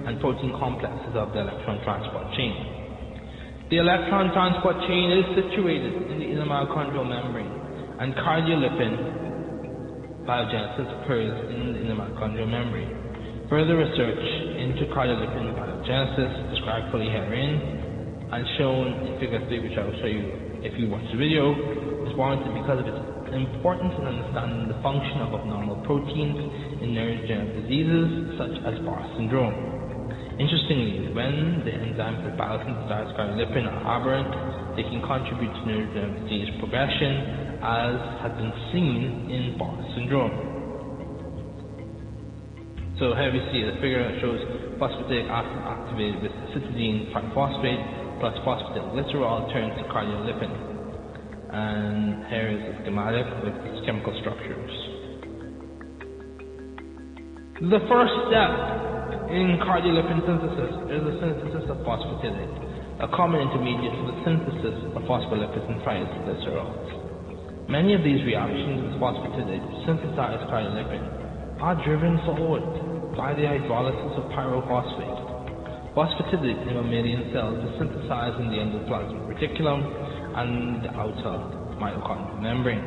and 0.08 0.18
protein 0.20 0.52
complexes 0.58 1.14
of 1.14 1.32
the 1.32 1.40
electron 1.40 1.78
transport 1.84 2.26
chain. 2.36 2.52
The 3.70 3.76
electron 3.78 4.32
transport 4.32 4.76
chain 4.88 5.12
is 5.12 5.24
situated 5.44 6.10
in 6.10 6.18
the 6.20 6.26
inner 6.26 6.46
mitochondrial 6.48 7.06
membrane, 7.08 7.52
and 8.00 8.14
cardiolipin 8.16 8.96
biogenesis 10.24 10.88
occurs 11.04 11.34
in 11.52 11.72
the 11.72 11.80
inner 11.84 11.96
mitochondrial 11.96 12.48
membrane. 12.48 13.03
Further 13.52 13.76
research 13.76 14.24
into 14.56 14.88
cardiolipin 14.96 15.52
biogenesis 15.52 16.32
described 16.48 16.88
fully 16.88 17.12
herein 17.12 17.60
and 18.32 18.40
shown 18.56 18.88
in 19.04 19.20
figure 19.20 19.36
3, 19.36 19.60
which 19.60 19.76
I 19.76 19.84
will 19.84 19.98
show 20.00 20.08
you 20.08 20.32
if 20.64 20.72
you 20.80 20.88
watch 20.88 21.04
the 21.12 21.20
video, 21.20 21.52
is 22.08 22.16
warranted 22.16 22.56
because 22.56 22.80
of 22.80 22.88
its 22.88 22.96
importance 23.36 23.92
in 24.00 24.08
understanding 24.08 24.72
the 24.72 24.80
function 24.80 25.28
of 25.28 25.36
abnormal 25.36 25.76
proteins 25.84 26.40
in 26.80 26.96
neurodegenerative 26.96 27.68
diseases 27.68 28.08
such 28.40 28.56
as 28.64 28.80
Barr 28.80 29.04
syndrome. 29.20 29.52
Interestingly, 30.40 31.12
when 31.12 31.68
the 31.68 31.72
enzymes 31.84 32.24
that 32.24 32.40
biosynthesize 32.40 33.12
cardiolipin 33.12 33.68
are 33.68 34.00
aberrant, 34.00 34.32
they 34.72 34.88
can 34.88 35.04
contribute 35.04 35.52
to 35.52 35.60
neurodegenerative 35.68 36.32
disease 36.32 36.48
progression, 36.64 37.60
as 37.60 38.24
has 38.24 38.32
been 38.40 38.56
seen 38.72 39.28
in 39.28 39.60
Barr 39.60 39.76
syndrome. 39.92 40.53
So 42.94 43.10
here 43.10 43.26
we 43.34 43.42
see 43.50 43.66
a 43.66 43.74
figure 43.82 44.06
that 44.06 44.22
shows 44.22 44.38
phosphatidic 44.78 45.26
acid 45.26 45.58
activated 45.66 46.22
with 46.22 46.30
cytidine 46.54 47.10
triphosphate 47.10 47.82
plus 48.22 48.38
phosphatidylglycerol 48.46 49.50
turns 49.50 49.74
to 49.82 49.84
cardiolipin. 49.90 50.54
And 51.50 52.22
here 52.30 52.54
is 52.54 52.62
a 52.62 52.72
schematic 52.86 53.26
with 53.42 53.58
its 53.66 53.82
chemical 53.82 54.14
structures. 54.22 54.70
The 57.66 57.82
first 57.90 58.14
step 58.30 58.50
in 59.26 59.58
cardiolipin 59.66 60.22
synthesis 60.22 60.74
is 60.94 61.02
the 61.02 61.18
synthesis 61.18 61.66
of 61.66 61.82
phosphatidate, 61.82 63.02
a 63.02 63.10
common 63.10 63.42
intermediate 63.42 63.90
for 63.90 64.06
the 64.14 64.18
synthesis 64.22 64.78
of 64.94 65.02
phospholipids 65.10 65.66
and 65.66 65.82
triacylglycerols. 65.82 67.66
Many 67.66 67.98
of 67.98 68.06
these 68.06 68.22
reactions 68.22 68.86
with 68.86 69.02
phosphatidyl 69.02 69.58
to 69.58 69.74
synthesize 69.82 70.46
cardiolipin 70.46 71.23
are 71.60 71.78
driven 71.86 72.18
forward 72.26 72.66
by 73.14 73.30
the 73.34 73.46
hydrolysis 73.46 74.18
of 74.18 74.26
pyrophosphate. 74.34 75.20
Phosphatidyl 75.94 76.66
in 76.66 76.74
mammalian 76.74 77.30
cells 77.30 77.62
is 77.62 77.70
synthesized 77.78 78.42
in 78.42 78.50
the 78.50 78.58
endoplasmic 78.58 79.22
reticulum 79.30 79.86
and 80.34 80.82
the 80.82 80.90
outer 80.98 81.38
mitochondrial 81.78 82.42
membrane. 82.42 82.82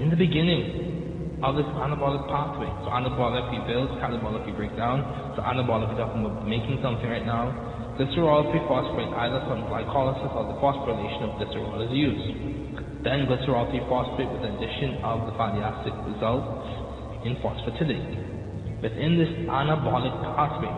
In 0.00 0.08
the 0.08 0.16
beginning 0.16 1.38
of 1.44 1.60
this 1.60 1.68
anabolic 1.76 2.24
pathway, 2.32 2.72
so 2.82 2.88
anabolic 2.88 3.52
we 3.52 3.60
build, 3.68 3.92
catabolic 4.00 4.48
we 4.48 4.52
break 4.56 4.72
down, 4.80 5.04
so 5.36 5.44
anabolic 5.44 5.92
we're 5.92 6.00
talking 6.00 6.24
about 6.24 6.48
making 6.48 6.80
something 6.80 7.04
right 7.04 7.28
now, 7.28 7.52
glycerol 8.00 8.48
3-phosphate 8.48 9.12
either 9.12 9.44
from 9.44 9.60
glycolysis 9.68 10.32
or 10.32 10.48
the 10.48 10.56
phosphorylation 10.56 11.28
of 11.28 11.36
glycerol 11.36 11.84
is 11.84 11.92
used. 11.92 13.04
Then 13.04 13.28
glycerol 13.28 13.68
3-phosphate 13.68 14.32
with 14.32 14.48
addition 14.56 15.04
of 15.04 15.28
the 15.28 15.36
fatty 15.36 15.60
acid 15.60 15.92
results 16.08 16.83
in 17.24 17.36
phosphatidate. 17.40 18.80
Within 18.84 19.16
this 19.16 19.32
anabolic 19.48 20.12
pathway, 20.36 20.72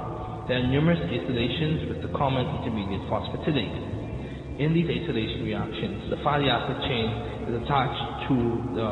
there 0.46 0.62
are 0.62 0.66
numerous 0.70 1.02
acylations 1.10 1.90
with 1.90 2.06
the 2.06 2.10
common 2.16 2.46
intermediate 2.62 3.02
phosphatidate. 3.10 4.62
In 4.62 4.72
these 4.72 4.86
acylation 4.86 5.42
reactions, 5.42 6.08
the 6.08 6.16
fatty 6.22 6.46
acid 6.48 6.78
chain 6.86 7.10
is 7.50 7.54
attached 7.66 8.30
to 8.30 8.34
the 8.78 8.88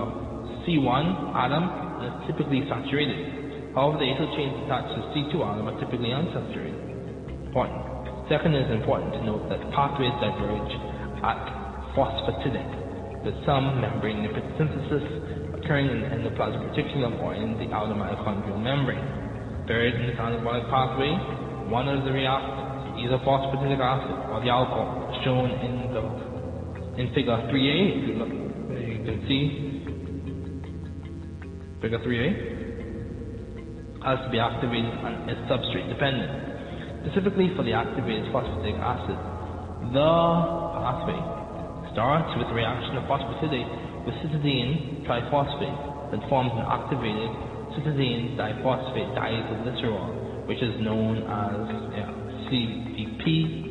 C1 0.66 1.04
atom 1.32 1.64
and 2.02 2.10
is 2.10 2.16
typically 2.26 2.66
saturated. 2.66 3.72
However, 3.74 4.02
the 4.02 4.10
acyl 4.10 4.28
chains 4.34 4.54
attached 4.66 4.92
to 4.98 5.00
C2 5.14 5.34
atom 5.40 5.70
are 5.70 5.78
typically 5.78 6.10
unsaturated. 6.10 6.84
Second, 8.28 8.54
it 8.56 8.66
is 8.66 8.72
important 8.74 9.14
to 9.14 9.22
note 9.22 9.46
that 9.48 9.62
pathways 9.70 10.14
diverge 10.18 10.74
at 11.22 11.38
phosphatidate 11.94 13.22
with 13.22 13.34
some 13.46 13.80
membrane 13.80 14.26
lipid 14.26 14.42
synthesis 14.58 15.06
occurring 15.64 15.88
in 15.88 16.00
the 16.04 16.08
endoplasmic 16.12 16.60
reticulum 16.68 17.16
or 17.24 17.34
in 17.34 17.56
the 17.56 17.72
outer 17.72 17.96
mitochondrial 17.96 18.60
membrane. 18.60 19.00
Buried 19.66 19.94
in 19.96 20.06
the 20.06 20.12
anabolic 20.12 20.68
pathway, 20.68 21.16
one 21.72 21.88
of 21.88 22.04
the 22.04 22.10
reactants, 22.12 23.00
either 23.00 23.16
phosphatidic 23.24 23.80
acid 23.80 24.12
or 24.28 24.44
the 24.44 24.50
alcohol, 24.52 25.08
shown 25.24 25.48
in 25.64 25.88
the 25.96 26.04
in 27.00 27.08
figure 27.14 27.32
3a. 27.48 27.76
If 27.96 28.08
you 28.08 28.14
look, 28.20 28.28
you 28.28 29.00
can 29.08 29.24
see 29.26 29.42
figure 31.80 31.98
3a 31.98 32.54
has 34.04 34.20
to 34.20 34.30
be 34.30 34.38
activated 34.38 34.92
and 35.00 35.32
is 35.32 35.40
substrate 35.48 35.88
dependent. 35.88 37.08
Specifically 37.08 37.56
for 37.56 37.64
the 37.64 37.72
activated 37.72 38.28
phosphatidic 38.28 38.76
acid, 38.76 39.16
the 39.96 40.12
pathway 40.76 41.16
starts 41.96 42.36
with 42.36 42.48
the 42.52 42.54
reaction 42.54 43.00
of 43.00 43.04
phosphatidate 43.08 43.83
with 44.04 44.14
cytidine 44.20 45.04
triphosphate 45.08 46.12
that 46.12 46.20
forms 46.28 46.52
an 46.52 46.64
activated 46.68 47.30
cytidine 47.72 48.36
diphosphate 48.36 49.16
diacylglycerol, 49.16 50.46
which 50.46 50.62
is 50.62 50.76
known 50.80 51.18
as 51.24 51.56
yeah, 51.96 52.12
CPP-PAG. 52.48 53.64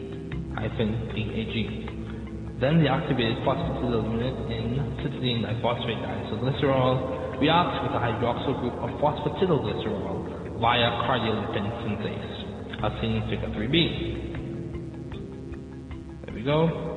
Then 2.60 2.82
the 2.82 2.90
activated 2.90 3.38
phosphatidyl 3.46 4.04
unit 4.12 4.36
in 4.50 4.82
cytidine 5.06 5.46
diphosphate 5.46 6.02
diacylglycerol 6.02 7.40
reacts 7.40 7.78
with 7.84 7.94
a 7.94 8.02
hydroxyl 8.02 8.60
group 8.62 8.74
of 8.82 8.90
phosphatidylglycerol 9.02 10.60
via 10.60 10.90
cardiolipin 11.06 11.68
synthase, 11.84 12.36
as 12.84 12.92
seen 13.02 13.14
in 13.18 13.24
figure 13.30 13.50
3b. 13.50 13.76
There 16.26 16.36
we 16.36 16.42
go 16.44 16.93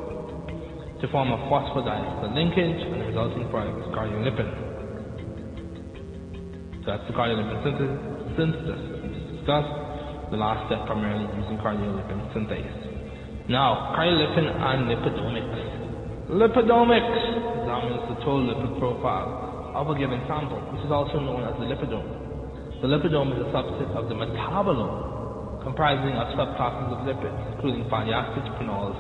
to 1.00 1.08
form 1.08 1.28
a 1.28 1.36
phosphodiester 1.52 2.32
linkage 2.32 2.80
and 2.88 3.00
the 3.00 3.06
resulting 3.12 3.48
product 3.52 3.76
is 3.84 3.88
cardiolipin. 3.92 4.48
So 6.80 6.86
that's 6.88 7.04
the 7.04 7.12
cardiolipin 7.12 7.60
synthesis 8.36 8.80
we 9.04 9.08
just 9.12 9.28
discussed. 9.36 9.72
The 10.32 10.40
last 10.40 10.66
step 10.66 10.88
primarily 10.88 11.28
using 11.36 11.60
cardiolipin 11.60 12.18
synthase. 12.32 13.48
Now, 13.48 13.92
cardiolipin 13.92 14.48
and 14.48 14.88
lipidomics. 14.88 16.32
Lipidomics 16.32 17.16
examines 17.60 18.02
the 18.10 18.16
total 18.24 18.48
lipid 18.48 18.80
profile 18.80 19.72
of 19.76 19.92
a 19.92 19.94
given 19.94 20.18
sample, 20.26 20.58
which 20.72 20.82
is 20.82 20.90
also 20.90 21.20
known 21.20 21.44
as 21.44 21.52
the 21.60 21.68
lipidome. 21.68 22.80
The 22.80 22.88
lipidome 22.88 23.36
is 23.36 23.44
a 23.44 23.50
subset 23.52 23.92
of 23.92 24.08
the 24.08 24.16
metabolome, 24.16 25.62
comprising 25.62 26.16
of 26.16 26.32
subclasses 26.34 26.90
of 26.90 27.04
lipids, 27.04 27.54
including 27.54 27.84
fatty 27.90 28.10
acids, 28.12 28.48
phenols, 28.56 28.96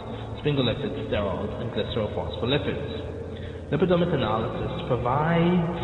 sphingolipids, 0.46 1.10
sterols, 1.10 1.50
and 1.58 1.74
glycerophospholipids. 1.74 3.74
Lipidomic 3.74 4.14
analysis 4.14 4.70
provides 4.86 5.82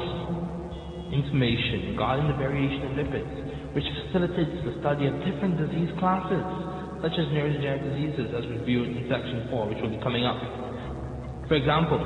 information 1.11 1.99
regarding 1.99 2.31
the 2.31 2.39
variation 2.39 2.87
of 2.87 2.95
lipids, 2.95 3.75
which 3.75 3.83
facilitates 4.07 4.55
the 4.63 4.79
study 4.79 5.11
of 5.11 5.19
different 5.27 5.59
disease 5.59 5.91
classes, 5.99 6.47
such 7.03 7.11
as 7.19 7.27
neurodegenerative 7.35 7.91
diseases, 7.91 8.31
as 8.39 8.47
reviewed 8.55 8.87
in 8.87 9.03
section 9.11 9.51
4, 9.51 9.67
which 9.67 9.83
will 9.83 9.91
be 9.91 9.99
coming 9.99 10.23
up. 10.23 10.39
For 11.51 11.59
example, 11.59 11.99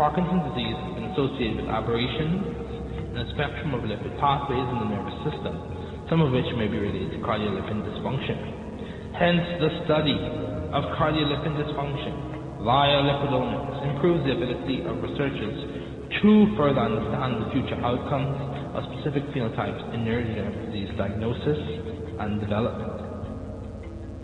Parkinson's 0.00 0.48
disease 0.56 0.80
has 0.80 0.92
been 0.96 1.12
associated 1.12 1.60
with 1.60 1.68
aberrations 1.68 2.40
in 3.12 3.20
a 3.20 3.28
spectrum 3.36 3.76
of 3.76 3.84
lipid 3.84 4.16
pathways 4.16 4.64
in 4.64 4.78
the 4.80 4.96
nervous 4.96 5.18
system, 5.28 5.60
some 6.08 6.24
of 6.24 6.32
which 6.32 6.48
may 6.56 6.72
be 6.72 6.80
related 6.80 7.12
to 7.12 7.20
cardiolipin 7.20 7.84
dysfunction. 7.84 8.67
Hence, 9.16 9.46
the 9.62 9.70
study 9.88 10.18
of 10.74 10.84
cardiolipin 10.98 11.56
dysfunction 11.56 12.64
via 12.64 12.98
lipidomics 13.06 13.78
improves 13.88 14.26
the 14.26 14.32
ability 14.34 14.84
of 14.84 15.00
researchers 15.00 15.56
to 16.20 16.30
further 16.56 16.80
understand 16.80 17.40
the 17.40 17.48
future 17.54 17.78
outcomes 17.80 18.34
of 18.74 18.82
specific 18.92 19.22
phenotypes 19.30 19.80
in 19.94 20.02
neurodegenerative 20.02 20.66
disease 20.66 20.90
diagnosis 20.98 21.60
and 22.20 22.40
development. 22.40 22.98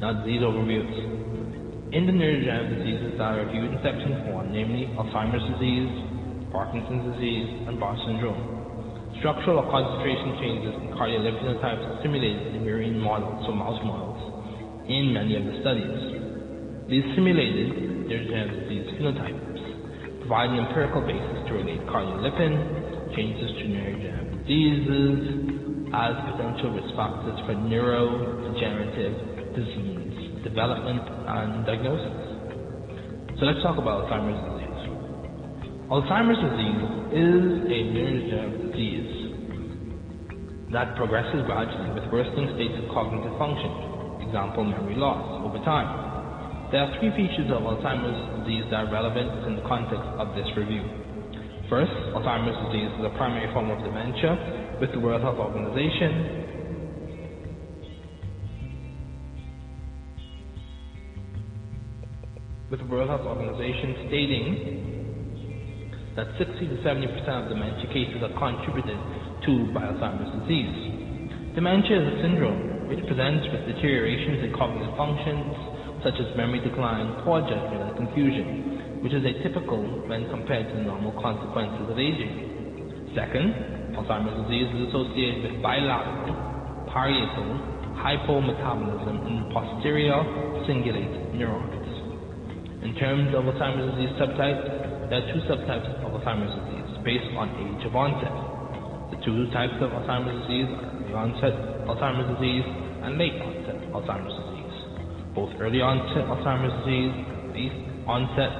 Now, 0.01 0.21
disease 0.21 0.43
overviews. 0.43 1.95
In 1.95 2.07
the 2.07 2.13
neurodegenerative 2.13 2.83
diseases 2.83 3.13
that 3.17 3.39
are 3.39 3.47
reviewed 3.47 3.71
in 3.71 3.79
section 3.87 4.27
4, 4.35 4.51
namely 4.51 4.91
Alzheimer's 4.99 5.47
disease, 5.55 5.93
Parkinson's 6.51 7.15
disease, 7.15 7.47
and 7.71 7.79
Bar 7.79 7.95
syndrome, 8.03 9.15
structural 9.23 9.63
or 9.63 9.67
concentration 9.71 10.35
changes 10.43 10.75
in 10.75 10.91
cardiolipin 10.99 11.39
phenotypes 11.39 11.87
are 11.87 12.03
simulated 12.03 12.59
in 12.59 12.67
murine 12.67 12.99
models, 12.99 13.47
so 13.47 13.55
mouse 13.55 13.79
models, 13.87 14.34
in 14.89 15.13
many 15.13 15.37
of 15.37 15.45
the 15.49 15.61
studies. 15.61 15.99
These 16.89 17.05
simulated 17.17 18.05
neurodegenerative 18.05 18.69
disease 18.69 18.87
phenotypes, 19.01 20.21
providing 20.21 20.61
empirical 20.61 21.01
basis 21.01 21.49
to 21.49 21.57
relate 21.57 21.81
cardiolipin 21.89 23.17
changes 23.17 23.49
to 23.57 23.65
neurodegenerative 23.65 24.45
diseases 24.45 25.17
as 25.97 26.13
potential 26.37 26.77
risk 26.77 26.93
factors 26.99 27.39
for 27.49 27.57
neurodegenerative 27.57 29.57
disease 29.57 30.45
development 30.45 31.01
and 31.01 31.65
diagnosis. 31.65 33.41
So 33.41 33.49
let's 33.49 33.65
talk 33.65 33.81
about 33.81 34.05
Alzheimer's 34.05 34.37
disease. 34.53 34.85
Alzheimer's 35.89 36.45
disease 36.45 36.85
is 37.17 37.73
a 37.73 37.79
neurodegenerative 37.89 38.69
disease 38.69 39.25
that 40.75 40.97
progresses 40.97 41.41
gradually 41.47 41.95
with 41.95 42.03
worsening 42.13 42.51
states 42.59 42.75
of 42.83 42.91
cognitive 42.91 43.39
function, 43.39 43.94
example 44.35 44.67
memory 44.67 44.99
loss, 44.99 45.47
over 45.47 45.63
time. 45.63 45.87
There 46.75 46.83
are 46.83 46.91
three 46.99 47.15
features 47.15 47.47
of 47.55 47.63
Alzheimer's 47.63 48.43
disease 48.43 48.67
that 48.75 48.83
are 48.83 48.91
relevant 48.91 49.47
in 49.47 49.55
the 49.55 49.63
context 49.63 50.03
of 50.19 50.35
this 50.35 50.51
review. 50.59 50.83
First, 51.71 51.95
Alzheimer's 52.11 52.59
disease 52.67 52.91
is 52.99 53.07
a 53.07 53.15
primary 53.15 53.47
form 53.55 53.71
of 53.71 53.79
dementia, 53.87 54.75
with 54.83 54.91
the 54.91 54.99
World 54.99 55.23
Health 55.23 55.39
Organization 55.39 56.43
with 62.75 62.83
the 62.83 62.91
World 62.91 63.07
Health 63.07 63.23
Organization 63.23 64.11
stating 64.11 64.51
that 66.19 66.27
60 66.43 66.59
to 66.59 66.83
70 66.83 67.07
percent 67.07 67.47
of 67.47 67.55
dementia 67.55 67.87
cases 67.95 68.19
are 68.19 68.35
contributed 68.35 68.99
to 69.47 69.71
by 69.71 69.87
Alzheimer's 69.87 70.43
disease. 70.43 71.55
Dementia 71.55 72.03
is 72.03 72.19
a 72.19 72.23
syndrome 72.27 72.74
which 72.89 73.01
presents 73.07 73.47
with 73.53 73.65
deteriorations 73.67 74.45
in 74.45 74.51
cognitive 74.57 74.93
functions, 74.97 75.53
such 76.05 76.21
as 76.21 76.29
memory 76.37 76.61
decline, 76.61 77.25
poor 77.25 77.41
judgment, 77.45 77.81
and 77.81 77.97
confusion, 77.97 79.01
which 79.01 79.13
is 79.13 79.25
atypical 79.25 79.81
when 80.09 80.29
compared 80.29 80.69
to 80.69 80.75
the 80.77 80.85
normal 80.85 81.13
consequences 81.21 81.89
of 81.89 81.97
aging. 81.97 83.13
Second, 83.17 83.97
Alzheimer's 83.97 84.37
disease 84.45 84.69
is 84.75 84.89
associated 84.93 85.49
with 85.49 85.63
bilateral, 85.63 86.37
parietal 86.93 87.75
hypometabolism 88.01 89.17
in 89.29 89.49
posterior 89.55 90.19
cingulate 90.69 91.33
neurons. 91.33 91.89
In 92.85 92.93
terms 93.01 93.33
of 93.33 93.49
Alzheimer's 93.49 93.97
disease 93.97 94.13
subtypes, 94.21 95.09
there 95.09 95.25
are 95.25 95.29
two 95.33 95.41
subtypes 95.49 95.89
of 96.05 96.13
Alzheimer's 96.13 96.53
disease 96.53 96.91
based 97.05 97.33
on 97.37 97.49
age 97.61 97.87
of 97.87 97.97
onset. 97.97 98.35
The 99.13 99.19
two 99.25 99.49
types 99.53 99.79
of 99.81 99.89
Alzheimer's 99.93 100.43
disease 100.45 100.69
are 100.69 100.94
onset 101.15 101.55
Alzheimer's 101.87 102.29
disease 102.37 102.67
and 103.07 103.17
late 103.19 103.39
onset 103.39 103.79
Alzheimer's 103.95 104.35
disease. 104.35 104.77
Both 105.35 105.55
early 105.63 105.81
onset 105.81 106.27
Alzheimer's 106.27 106.75
disease 106.83 107.15
and 107.15 107.55
late 107.55 107.77
onset 108.07 108.53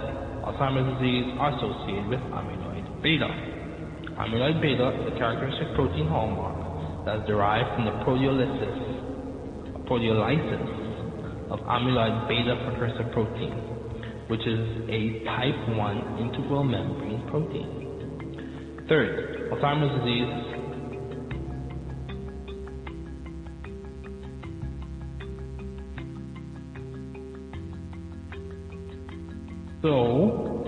Alzheimer's 0.47 0.89
disease 0.99 1.35
are 1.41 1.53
associated 1.59 2.07
with 2.09 2.23
amyloid 2.31 2.87
beta. 3.03 3.29
Amyloid 4.17 4.63
beta 4.63 4.95
is 5.03 5.13
a 5.13 5.15
characteristic 5.19 5.75
protein 5.75 6.07
hallmark 6.07 7.05
that 7.05 7.21
is 7.21 7.25
derived 7.27 7.69
from 7.75 7.85
the 7.85 7.95
proteolysis, 8.07 9.85
proteolysis 9.91 11.51
of 11.51 11.59
amyloid 11.67 12.29
beta 12.29 12.55
precursor 12.65 13.09
protein, 13.13 13.53
which 14.29 14.45
is 14.47 14.63
a 14.89 15.25
type 15.27 15.61
1 15.75 16.23
integral 16.23 16.65
membrane 16.65 17.27
protein. 17.29 17.85
Third, 18.89 19.51
Alzheimer's 19.53 19.93
disease 20.01 20.64
So, 29.85 30.65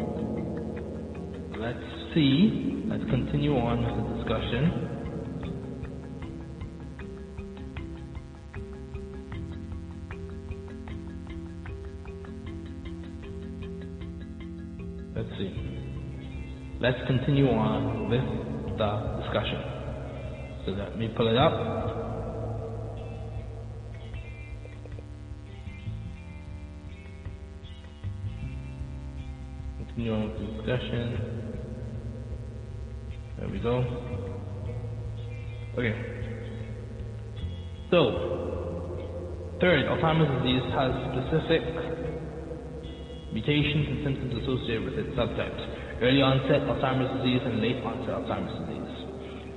let's 1.58 1.78
see, 2.12 2.84
let's 2.86 3.02
continue 3.04 3.56
on 3.56 3.80
with 3.80 3.96
the 3.96 4.16
discussion. 4.18 4.62
Let's 15.16 15.30
see. 15.38 15.50
Let's 16.78 16.98
continue 17.06 17.48
on 17.48 18.10
with 18.10 18.20
the 18.76 19.22
discussion. 19.22 19.62
So 20.66 20.72
let 20.72 20.98
me 20.98 21.08
pull 21.16 21.28
it 21.28 21.38
up. 21.38 22.05
Continue 29.96 30.12
on. 30.12 30.28
There 33.38 33.48
we 33.48 33.58
go. 33.60 33.80
Okay. 35.72 35.96
So, 37.90 39.56
third, 39.58 39.88
Alzheimer's 39.88 40.28
disease 40.44 40.68
has 40.76 40.92
specific 41.16 41.64
mutations 43.32 43.88
and 43.88 44.04
symptoms 44.04 44.36
associated 44.44 44.84
with 44.84 45.00
its 45.00 45.16
subtypes. 45.16 45.64
Early 46.04 46.20
onset 46.20 46.68
Alzheimer's 46.68 47.16
disease 47.24 47.40
and 47.48 47.64
late 47.64 47.80
onset 47.80 48.20
Alzheimer's 48.20 48.52
disease. 48.68 48.92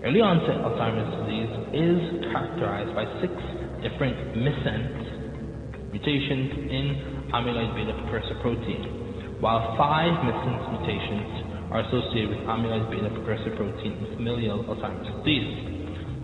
Early 0.08 0.24
onset 0.24 0.56
Alzheimer's 0.64 1.12
disease 1.20 1.52
is 1.76 2.00
characterized 2.32 2.96
by 2.96 3.04
six 3.20 3.36
different 3.84 4.40
missense 4.40 5.92
mutations 5.92 6.72
in 6.72 7.28
amyloid 7.36 7.76
beta 7.76 7.92
precursor 8.08 8.40
protein, 8.40 8.99
while 9.40 9.76
five 9.80 10.12
missense 10.28 10.64
mutations 10.68 11.50
are 11.72 11.80
associated 11.88 12.36
with 12.36 12.44
amyloid 12.44 12.92
beta 12.92 13.08
precursor 13.14 13.56
protein 13.56 13.96
in 13.96 14.08
familial 14.20 14.68
Alzheimer's 14.68 15.08
disease. 15.24 15.48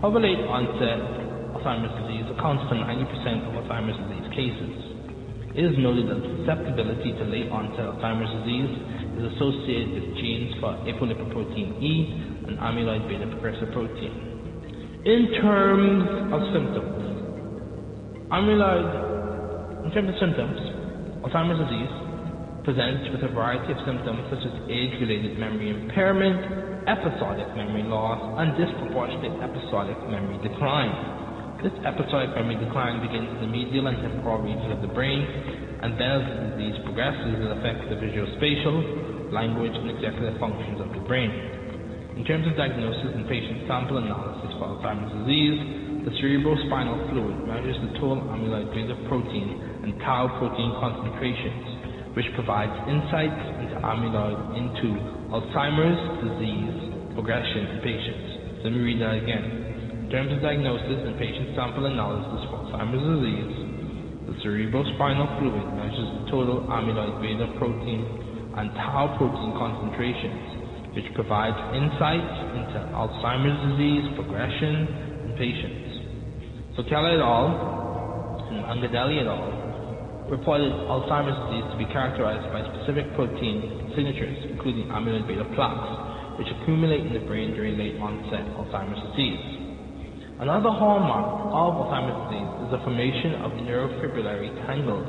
However, 0.04 0.20
late 0.20 0.42
onset 0.44 1.00
Alzheimer's 1.56 1.96
disease 2.04 2.28
accounts 2.36 2.68
for 2.68 2.76
90% 2.76 3.48
of 3.48 3.56
Alzheimer's 3.64 3.96
disease 4.04 4.28
cases. 4.36 4.74
It 5.56 5.64
is 5.64 5.72
noted 5.80 6.12
that 6.12 6.20
susceptibility 6.20 7.16
to 7.16 7.24
late 7.24 7.48
onset 7.48 7.88
Alzheimer's 7.96 8.28
disease 8.44 8.72
is 9.16 9.24
associated 9.32 9.88
with 9.96 10.06
genes 10.20 10.52
for 10.60 10.76
apolipoprotein 10.84 11.80
E 11.80 11.92
and 12.52 12.60
amyloid 12.60 13.08
beta 13.08 13.24
precursor 13.32 13.72
protein. 13.72 14.12
In 15.08 15.40
terms 15.40 16.04
of 16.36 16.40
symptoms, 16.52 17.00
amyloid, 18.28 19.88
in 19.88 19.90
terms 19.96 20.12
of 20.12 20.16
symptoms, 20.20 20.60
Alzheimer's 21.24 21.64
disease 21.64 22.05
presents 22.66 23.06
with 23.14 23.22
a 23.22 23.30
variety 23.30 23.70
of 23.70 23.78
symptoms 23.86 24.26
such 24.26 24.42
as 24.42 24.50
age-related 24.66 25.38
memory 25.38 25.70
impairment, 25.70 26.82
episodic 26.90 27.46
memory 27.54 27.86
loss, 27.86 28.18
and 28.42 28.58
disproportionate 28.58 29.38
episodic 29.38 29.94
memory 30.10 30.34
decline. 30.42 30.90
This 31.62 31.70
episodic 31.86 32.34
memory 32.34 32.58
decline 32.58 32.98
begins 33.06 33.30
in 33.38 33.46
the 33.46 33.50
medial 33.54 33.86
and 33.86 34.02
temporal 34.02 34.42
regions 34.42 34.66
of 34.74 34.82
the 34.82 34.90
brain, 34.90 35.22
and 35.78 35.94
then 35.94 36.10
as 36.10 36.22
the 36.26 36.38
disease 36.58 36.74
progresses, 36.82 37.38
it 37.38 37.54
affects 37.54 37.86
the 37.86 38.02
visuospatial, 38.02 39.30
language, 39.30 39.72
and 39.78 39.86
executive 39.86 40.34
functions 40.42 40.82
of 40.82 40.90
the 40.90 41.02
brain. 41.06 41.30
In 42.18 42.26
terms 42.26 42.50
of 42.50 42.58
diagnosis 42.58 43.14
and 43.14 43.30
patient 43.30 43.62
sample 43.70 44.02
analysis 44.02 44.50
for 44.58 44.74
Alzheimer's 44.74 45.14
disease, 45.22 46.02
the 46.02 46.10
cerebrospinal 46.18 47.14
fluid 47.14 47.46
measures 47.46 47.78
the 47.78 47.94
total 48.02 48.26
amyloid 48.26 48.74
beta 48.74 48.98
protein 49.06 49.54
and 49.86 49.94
tau 50.02 50.26
protein 50.42 50.74
concentrations 50.82 51.75
which 52.16 52.24
provides 52.32 52.72
insights 52.88 53.44
into 53.60 53.76
amyloid 53.84 54.56
into 54.56 54.88
Alzheimer's 55.28 56.00
disease 56.24 57.12
progression 57.12 57.76
in 57.76 57.78
patients. 57.84 58.64
Let 58.64 58.72
me 58.72 58.80
read 58.80 59.04
that 59.04 59.20
again. 59.20 59.44
In 60.00 60.08
terms 60.08 60.32
of 60.32 60.40
diagnosis 60.40 60.96
and 61.04 61.12
patient 61.20 61.52
sample 61.52 61.84
analysis 61.84 62.40
for 62.48 62.64
Alzheimer's 62.64 63.04
disease, 63.04 63.52
the 64.32 64.34
cerebrospinal 64.40 65.28
fluid 65.36 65.68
measures 65.76 66.08
the 66.16 66.24
total 66.32 66.64
amyloid 66.72 67.20
beta 67.20 67.52
protein 67.60 68.00
and 68.56 68.72
tau 68.80 69.12
protein 69.20 69.52
concentrations, 69.60 70.96
which 70.96 71.12
provides 71.12 71.60
insights 71.76 72.32
into 72.56 72.80
Alzheimer's 72.96 73.60
disease 73.76 74.08
progression 74.16 74.88
in 75.20 75.30
patients. 75.36 76.80
So 76.80 76.82
Keller 76.88 77.12
et 77.12 77.20
al. 77.20 77.44
and 78.56 78.64
Angadelli 78.72 79.20
et 79.20 79.28
al 79.28 79.65
reported 80.30 80.72
Alzheimer's 80.90 81.38
disease 81.46 81.66
to 81.70 81.78
be 81.78 81.86
characterized 81.94 82.50
by 82.50 82.62
specific 82.74 83.06
protein 83.14 83.92
signatures, 83.94 84.50
including 84.50 84.90
amyloid 84.90 85.26
beta 85.26 85.46
plaques, 85.54 86.38
which 86.38 86.50
accumulate 86.60 87.06
in 87.06 87.14
the 87.14 87.24
brain 87.30 87.54
during 87.54 87.78
late 87.78 87.94
onset 88.02 88.42
Alzheimer's 88.58 89.00
disease. 89.14 89.40
Another 90.42 90.68
hallmark 90.68 91.54
of 91.54 91.72
Alzheimer's 91.78 92.18
disease 92.28 92.50
is 92.66 92.68
the 92.74 92.80
formation 92.82 93.40
of 93.40 93.54
neurofibrillary 93.62 94.50
tangles 94.66 95.08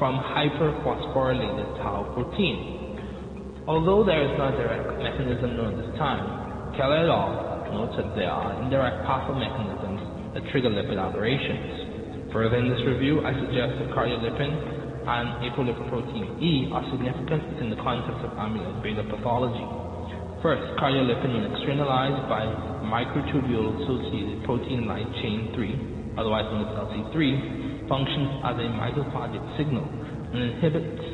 from 0.00 0.18
hyperphosphorylated 0.18 1.78
tau 1.78 2.08
protein. 2.16 3.64
Although 3.68 4.04
there 4.04 4.20
is 4.24 4.32
no 4.36 4.50
direct 4.50 4.98
mechanism 4.98 5.56
known 5.56 5.78
at 5.78 5.86
this 5.86 5.94
time, 5.96 6.74
Keller 6.76 7.04
et 7.04 7.12
al. 7.12 7.86
that 7.96 8.16
there 8.16 8.30
are 8.30 8.62
indirect 8.62 9.06
pathomechanisms 9.06 10.34
that 10.34 10.42
trigger 10.50 10.70
lipid 10.70 10.98
aberrations. 10.98 11.83
Further 12.34 12.58
in 12.58 12.66
this 12.66 12.82
review, 12.82 13.22
I 13.22 13.30
suggest 13.30 13.78
that 13.78 13.94
cardiolipin 13.94 14.50
and 15.06 15.26
apolipoprotein 15.46 16.42
E 16.42 16.66
are 16.74 16.82
significant 16.90 17.46
within 17.54 17.70
the 17.70 17.78
context 17.78 18.26
of 18.26 18.34
amyloid 18.34 18.82
beta 18.82 19.06
pathology. 19.06 19.62
First, 20.42 20.66
cardiolipin, 20.82 21.30
when 21.30 21.46
externalized 21.54 22.26
by 22.26 22.42
microtubule-associated 22.90 24.42
protein 24.42 24.90
light 24.90 25.06
chain 25.22 25.54
3, 25.54 26.18
otherwise 26.18 26.50
known 26.50 26.66
as 26.66 26.74
LC3, 26.74 27.86
functions 27.86 28.30
as 28.42 28.58
a 28.58 28.66
mitophagic 28.82 29.44
signal 29.54 29.86
and 30.34 30.42
inhibits 30.42 31.06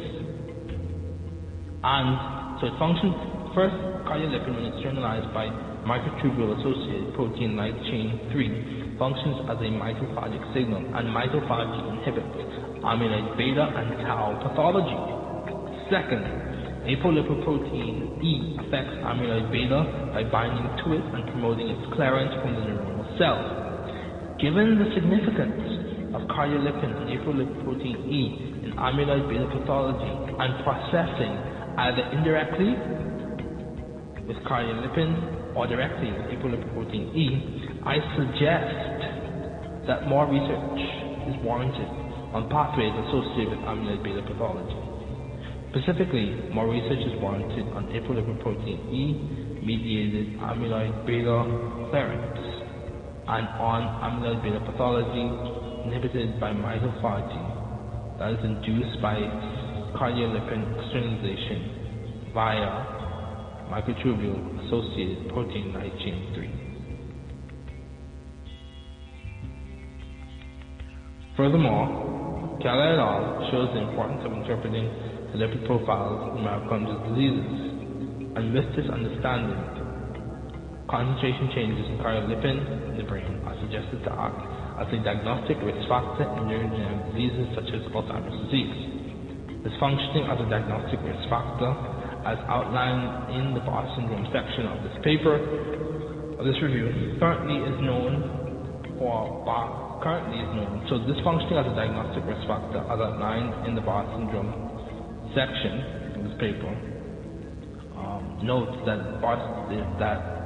and 1.84 2.60
so 2.60 2.68
it 2.68 2.76
functions 2.80 3.12
first 3.52 3.76
cardiolipin 4.08 4.56
when 4.56 4.72
externalized 4.72 5.28
by 5.32 5.48
microtubule-associated 5.86 7.14
protein 7.14 7.56
light 7.56 7.76
chain 7.88 8.20
3 8.32 8.96
functions 9.00 9.48
as 9.48 9.56
a 9.56 9.70
mitophagic 9.72 10.44
signal, 10.52 10.84
and 10.94 11.08
mitophagy 11.08 11.80
inhibits 11.96 12.36
amyloid 12.84 13.36
beta 13.36 13.64
and 13.64 13.88
tau 14.04 14.36
pathology. 14.44 14.96
Second, 15.88 16.24
apolipoprotein 16.84 18.20
E 18.20 18.56
affects 18.60 18.96
amyloid 19.04 19.48
beta 19.52 19.80
by 20.12 20.24
binding 20.28 20.68
to 20.84 20.92
it 20.96 21.04
and 21.16 21.24
promoting 21.32 21.68
its 21.68 21.84
clearance 21.96 22.32
from 22.44 22.54
the 22.56 22.62
neuronal 22.68 23.04
cell. 23.16 23.40
Given 24.40 24.80
the 24.80 24.88
significance 24.96 26.16
of 26.16 26.28
cardiolipin 26.28 26.92
and 26.92 27.08
apolipoprotein 27.20 27.98
E 28.08 28.20
in 28.64 28.72
amyloid 28.76 29.28
beta 29.28 29.48
pathology 29.48 30.12
and 30.40 30.50
processing 30.64 31.32
either 31.80 32.04
indirectly 32.12 32.76
with 34.28 34.36
cardiolipin 34.44 35.39
or 35.56 35.66
directly 35.66 36.08
apolipoprotein 36.34 37.14
E, 37.14 37.26
I 37.84 37.96
suggest 38.16 39.86
that 39.86 40.06
more 40.06 40.26
research 40.26 40.80
is 41.28 41.36
warranted 41.42 41.88
on 42.34 42.46
pathways 42.50 42.94
associated 43.08 43.58
with 43.58 43.62
amyloid 43.66 44.02
beta 44.04 44.22
pathology. 44.22 44.78
Specifically, 45.74 46.34
more 46.54 46.68
research 46.70 47.02
is 47.02 47.14
warranted 47.22 47.66
on 47.74 47.86
apolipoprotein 47.94 48.78
E 48.90 49.02
mediated 49.62 50.38
amyloid 50.38 51.06
beta 51.06 51.38
clearance 51.90 52.38
and 53.28 53.46
on 53.58 53.82
amyloid 54.06 54.42
beta 54.42 54.60
pathology 54.66 55.26
inhibited 55.86 56.38
by 56.40 56.50
mitophagy 56.52 57.42
that 58.18 58.30
is 58.32 58.40
induced 58.44 59.00
by 59.00 59.16
cardiolipin 59.96 60.62
externalization 60.78 62.30
via 62.34 62.99
microtubule 63.70 64.66
associated 64.66 65.30
protein 65.30 65.72
light 65.72 65.94
chain 66.02 66.34
3. 66.34 66.50
Furthermore, 71.36 72.58
Keller 72.60 72.92
et 72.92 73.00
al. 73.00 73.48
shows 73.48 73.72
the 73.72 73.80
importance 73.80 74.20
of 74.26 74.32
interpreting 74.36 74.84
the 75.32 75.38
lipid 75.40 75.64
profiles 75.64 76.36
in 76.36 76.44
mitochondrial 76.44 77.00
diseases. 77.08 78.36
And 78.36 78.52
with 78.52 78.68
this 78.76 78.90
understanding, 78.90 79.56
concentration 80.90 81.48
changes 81.54 81.86
in 81.88 81.96
cardiolipin 82.02 82.90
in 82.90 82.94
the 82.98 83.06
brain 83.06 83.40
are 83.46 83.56
suggested 83.62 84.02
to 84.04 84.12
act 84.12 84.42
as 84.82 84.92
a 84.92 84.98
diagnostic 85.00 85.56
risk 85.62 85.80
factor 85.88 86.26
in 86.36 86.50
neurodegenerative 86.50 87.14
diseases 87.14 87.46
such 87.54 87.70
as 87.72 87.80
Alzheimer's 87.94 88.36
disease. 88.50 88.74
This 89.64 89.76
functioning 89.80 90.26
as 90.26 90.36
a 90.42 90.48
diagnostic 90.50 91.00
risk 91.00 91.24
factor, 91.32 91.72
as 92.26 92.38
outlined 92.48 93.34
in 93.34 93.54
the 93.54 93.60
Bar 93.60 93.88
syndrome 93.96 94.26
section 94.32 94.66
of 94.68 94.82
this 94.84 94.96
paper, 95.04 95.36
of 96.36 96.44
this 96.44 96.56
review, 96.62 97.16
currently 97.18 97.56
is 97.60 97.78
known 97.80 98.96
for 98.98 99.44
Bar 99.44 99.80
currently 100.02 100.40
is 100.40 100.50
known. 100.56 100.84
So 100.88 100.98
this 101.04 101.20
functioning 101.24 101.60
as 101.60 101.68
a 101.68 101.76
diagnostic 101.76 102.24
risk 102.24 102.44
factor, 102.48 102.80
as 102.80 102.98
outlined 103.00 103.68
in 103.68 103.76
the 103.76 103.84
Bar 103.84 104.04
syndrome 104.16 104.52
section 105.36 106.16
of 106.16 106.20
this 106.24 106.36
paper, 106.40 106.72
um, 107.96 108.40
notes 108.42 108.76
that 108.88 109.20
Bar, 109.20 109.36
that 110.00 110.40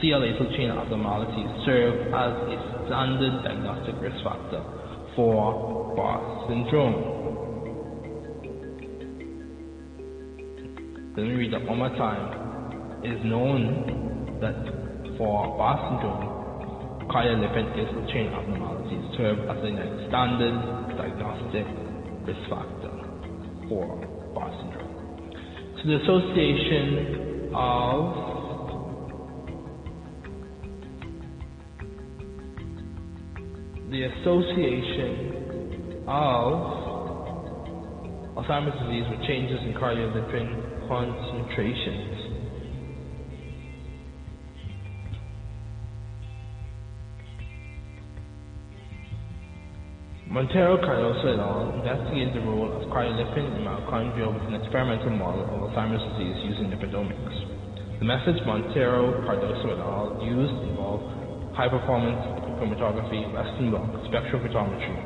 CLA 0.00 0.38
chain 0.54 0.70
abnormalities 0.70 1.50
serve 1.66 2.14
as 2.14 2.32
a 2.50 2.56
standard 2.86 3.42
diagnostic 3.42 3.94
risk 4.02 4.18
factor 4.22 4.62
for 5.14 5.94
Bar 5.94 6.46
syndrome. 6.48 7.13
Let 11.16 11.26
me 11.26 11.34
read 11.34 11.52
that 11.52 11.62
one 11.64 11.78
more 11.78 11.90
time. 11.90 13.04
It 13.04 13.12
is 13.12 13.24
known 13.24 14.34
that 14.42 14.58
for 15.16 15.46
Bar 15.56 15.78
syndrome, 15.86 17.06
cardiolipin 17.06 17.70
chain 18.10 18.34
abnormalities 18.34 19.14
serve 19.16 19.38
as 19.46 19.62
a 19.62 19.70
standard 20.10 20.58
diagnostic 20.98 21.70
risk 22.26 22.42
factor 22.50 22.90
for 23.68 23.94
Bar 24.34 24.50
syndrome. 24.58 24.90
So 25.78 25.86
the 25.86 26.02
association 26.02 27.54
of 27.54 28.10
the 33.86 34.02
association 34.02 35.10
of 36.08 36.82
Alzheimer's 38.34 38.74
disease 38.82 39.06
with 39.14 39.22
changes 39.28 39.62
in 39.62 39.74
cardiolipin 39.74 40.63
concentrations. 40.88 42.34
Montero 50.34 50.74
Cardoso 50.82 51.30
et 51.30 51.38
al. 51.38 51.78
investigated 51.78 52.34
the 52.34 52.42
role 52.42 52.66
of 52.66 52.90
cardiolipin 52.90 53.54
in 53.54 53.62
mitochondria 53.62 54.26
with 54.26 54.42
an 54.50 54.58
experimental 54.58 55.14
model 55.14 55.46
of 55.46 55.70
Alzheimer's 55.70 56.02
disease 56.18 56.34
using 56.50 56.74
lipidomics. 56.74 57.36
The 58.00 58.04
methods 58.04 58.42
Montero 58.42 59.22
Cardoso 59.22 59.70
et 59.70 59.78
al. 59.78 60.18
used 60.26 60.58
involve 60.66 61.06
high 61.54 61.70
performance 61.70 62.18
chromatography, 62.58 63.30
Western 63.30 63.70
blot, 63.70 63.86
spectrophotometry, 64.10 64.98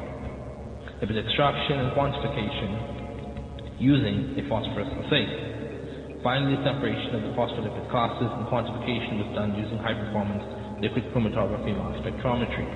lipid 1.05 1.21
extraction 1.21 1.77
and 1.77 1.93
quantification 1.93 3.77
using 3.79 4.33
a 4.41 4.49
phosphorus 4.49 4.89
assay. 5.05 5.58
Finally, 6.19 6.59
separation 6.67 7.15
of 7.15 7.23
the 7.23 7.31
phospholipid 7.39 7.87
classes 7.95 8.27
and 8.27 8.43
quantification 8.51 9.23
was 9.23 9.31
done 9.39 9.55
using 9.55 9.79
high 9.79 9.95
performance 9.95 10.43
liquid 10.83 11.07
chromatography 11.15 11.71
mass 11.79 11.95
spectrometry. 12.03 12.67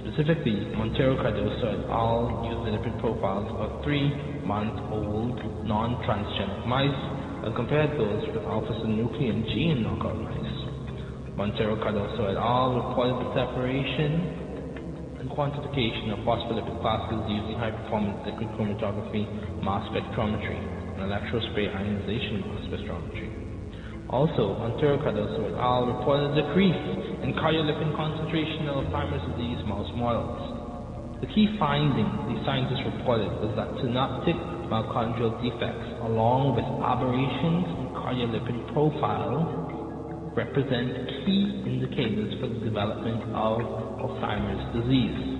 Specifically, 0.00 0.72
Montero 0.72 1.12
Cardoso 1.20 1.68
et 1.68 1.84
al. 1.92 2.40
used 2.48 2.64
the 2.64 2.72
lipid 2.72 2.96
profiles 3.04 3.52
of 3.60 3.84
three 3.84 4.08
month 4.48 4.80
old 4.88 5.36
non 5.68 6.00
transgenic 6.08 6.64
mice 6.64 7.00
and 7.44 7.52
compared 7.52 8.00
those 8.00 8.24
with 8.32 8.40
alpha 8.48 8.72
synuclein 8.80 9.44
gene 9.52 9.84
knockout 9.84 10.16
mice. 10.24 11.36
Montero 11.36 11.76
Cardoso 11.76 12.32
et 12.32 12.40
al. 12.40 12.80
reported 12.80 13.28
the 13.28 13.44
separation 13.44 15.20
and 15.20 15.28
quantification 15.28 16.16
of 16.16 16.24
phospholipid 16.24 16.80
classes 16.80 17.28
using 17.28 17.60
high 17.60 17.76
performance 17.76 18.16
liquid 18.24 18.48
chromatography 18.56 19.28
mass 19.60 19.84
spectrometry 19.92 20.73
and 20.94 21.10
electrospray 21.10 21.68
ionization 21.70 22.40
mass 22.46 22.62
spectrometry. 22.70 23.44
Also, 24.10 24.54
Montero 24.60 24.98
Cardoso 25.02 25.48
et 25.48 25.56
al. 25.58 25.90
reported 25.90 26.36
a 26.36 26.46
decrease 26.46 26.76
in 27.24 27.34
cardiolipin 27.34 27.96
concentration 27.96 28.68
in 28.68 28.70
Alzheimer's 28.70 29.24
disease 29.34 29.58
mouse 29.66 29.90
models. 29.96 31.18
The 31.24 31.26
key 31.32 31.48
finding 31.58 32.06
these 32.28 32.38
scientists 32.44 32.84
reported 32.84 33.32
was 33.40 33.56
that 33.56 33.72
synaptic 33.80 34.36
mitochondrial 34.68 35.34
defects, 35.40 35.88
along 36.04 36.52
with 36.52 36.68
aberrations 36.84 37.64
in 37.80 37.86
cardiolipin 37.96 38.58
profile, 38.76 39.64
represent 40.36 40.90
key 41.24 41.64
indicators 41.64 42.34
for 42.38 42.52
the 42.52 42.60
development 42.60 43.22
of 43.32 43.62
Alzheimer's 44.04 44.62
disease. 44.76 45.34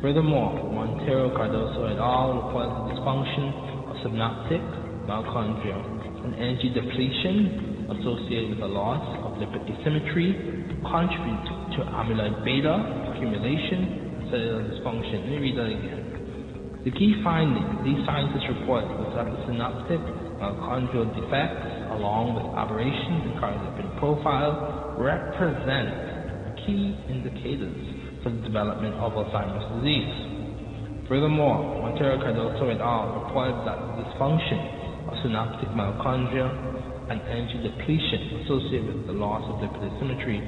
Furthermore, 0.00 0.56
Montero 0.72 1.28
Cardoso 1.36 1.90
et 1.90 2.00
al. 2.00 2.48
reported 2.48 2.72
the 2.72 2.96
dysfunction 2.96 3.52
of 3.52 3.69
synaptic 4.02 4.62
mitochondria 5.06 5.76
and 6.24 6.34
energy 6.36 6.70
depletion 6.72 7.88
associated 7.90 8.50
with 8.50 8.62
a 8.62 8.70
loss 8.70 9.02
of 9.24 9.40
lipid 9.40 9.64
asymmetry 9.66 10.36
contribute 10.84 11.46
to 11.76 11.80
amyloid 11.96 12.44
beta 12.44 12.76
accumulation 13.12 14.20
and 14.20 14.24
cellular 14.30 14.62
dysfunction. 14.68 15.24
Let 15.24 15.30
me 15.30 15.38
read 15.38 15.56
that 15.58 15.70
again. 15.72 16.10
The 16.84 16.92
key 16.92 17.20
finding 17.24 17.84
these 17.84 18.00
scientists 18.06 18.48
report 18.48 18.88
was 18.96 19.12
that 19.12 19.28
the 19.28 19.40
synaptic 19.44 20.00
mitochondrial 20.40 21.12
defects, 21.12 21.92
along 21.92 22.40
with 22.40 22.46
aberrations 22.56 23.28
in 23.28 23.36
cardiolipin 23.36 24.00
profile, 24.00 24.96
represent 24.96 26.56
key 26.64 26.96
indicators 27.08 27.76
for 28.22 28.30
the 28.30 28.40
development 28.40 28.94
of 28.96 29.12
Alzheimer's 29.12 29.64
disease. 29.80 30.29
Furthermore, 31.10 31.82
Montero 31.82 32.22
Cardoso 32.22 32.70
et 32.70 32.78
al. 32.78 33.26
reported 33.26 33.66
that 33.66 33.82
the 33.82 34.06
dysfunction 34.06 35.10
of 35.10 35.14
synaptic 35.26 35.68
mitochondria 35.70 36.46
and 37.10 37.20
energy 37.26 37.58
depletion 37.66 38.46
associated 38.46 38.94
with 38.94 39.06
the 39.08 39.12
loss 39.18 39.42
of 39.50 39.58
lipid 39.58 39.90
asymmetry 39.90 40.38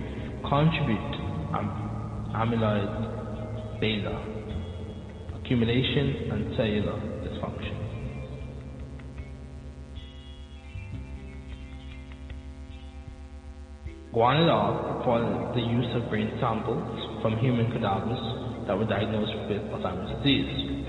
contribute 0.46 1.03
to 1.18 1.22
am- 1.59 2.31
amyloid 2.38 3.81
beta 3.81 4.14
accumulation 5.35 6.31
and 6.31 6.55
cellular 6.55 6.94
dysfunction. 7.27 7.75
Guan 14.14 14.38
et 14.38 14.48
al. 14.48 14.94
reported 14.94 15.57
the 15.57 15.61
use 15.61 15.90
of 15.96 16.09
brain 16.09 16.31
samples 16.38 16.87
from 17.20 17.37
human 17.38 17.66
cadavers 17.72 18.52
that 18.66 18.79
were 18.79 18.87
diagnosed 18.87 19.35
with 19.48 19.62
Alzheimer's 19.75 20.12
disease. 20.22 20.83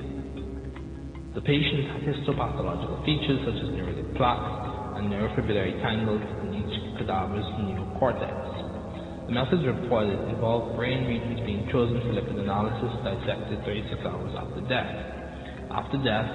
The 1.33 1.41
patient 1.41 1.89
had 1.89 2.01
histopathological 2.05 3.01
features 3.05 3.41
such 3.41 3.57
as 3.57 3.73
plaques 4.13 4.97
and 4.97 5.09
neurofibrillary 5.09 5.81
tangles 5.81 6.21
in 6.45 6.61
each 6.61 6.75
cadaver's 7.01 7.45
neocortex. 7.65 9.25
The 9.25 9.33
methods 9.33 9.65
reported 9.65 10.19
involved 10.29 10.77
brain 10.77 11.07
regions 11.09 11.41
being 11.41 11.65
chosen 11.71 11.97
for 12.05 12.13
lipid 12.13 12.37
analysis 12.37 12.93
dissected 13.01 13.65
36 13.65 14.05
hours 14.05 14.33
after 14.37 14.61
death. 14.69 14.93
After 15.73 15.97
death, 16.05 16.29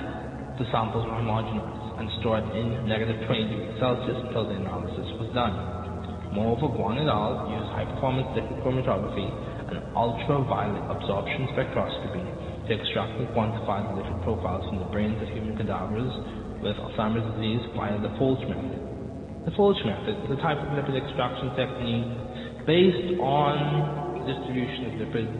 the 0.59 0.67
samples 0.75 1.07
were 1.07 1.15
homogenized 1.23 2.03
and 2.03 2.11
stored 2.19 2.43
in 2.59 2.89
negative 2.91 3.23
20 3.27 3.47
degrees 3.47 3.79
Celsius 3.79 4.19
until 4.27 4.51
the 4.51 4.59
analysis 4.59 5.07
was 5.23 5.31
done. 5.31 5.55
Moreover, 6.35 6.75
Guan 6.75 6.99
et 6.99 7.07
al. 7.07 7.47
used 7.55 7.71
high-performance 7.71 8.35
liquid 8.35 8.59
chromatography 8.67 9.48
ultraviolet 9.99 10.87
absorption 10.95 11.51
spectroscopy 11.59 12.23
to 12.23 12.71
extract 12.71 13.19
and 13.19 13.27
quantify 13.35 13.83
the 13.83 13.99
lipid 13.99 14.15
profiles 14.23 14.63
from 14.71 14.79
the 14.79 14.89
brains 14.95 15.19
of 15.19 15.27
human 15.35 15.59
cadavers 15.59 16.15
with 16.63 16.79
Alzheimer's 16.79 17.27
disease 17.35 17.67
via 17.75 17.99
the 17.99 18.15
Folge 18.15 18.47
method. 18.47 18.79
The 19.43 19.53
Folge 19.59 19.83
method 19.83 20.15
is 20.23 20.39
a 20.39 20.41
type 20.41 20.63
of 20.63 20.71
lipid 20.71 20.95
extraction 20.95 21.51
technique 21.59 22.15
based 22.63 23.19
on 23.19 24.23
the 24.23 24.23
distribution 24.31 24.87
of 24.87 24.93
lipids 25.03 25.39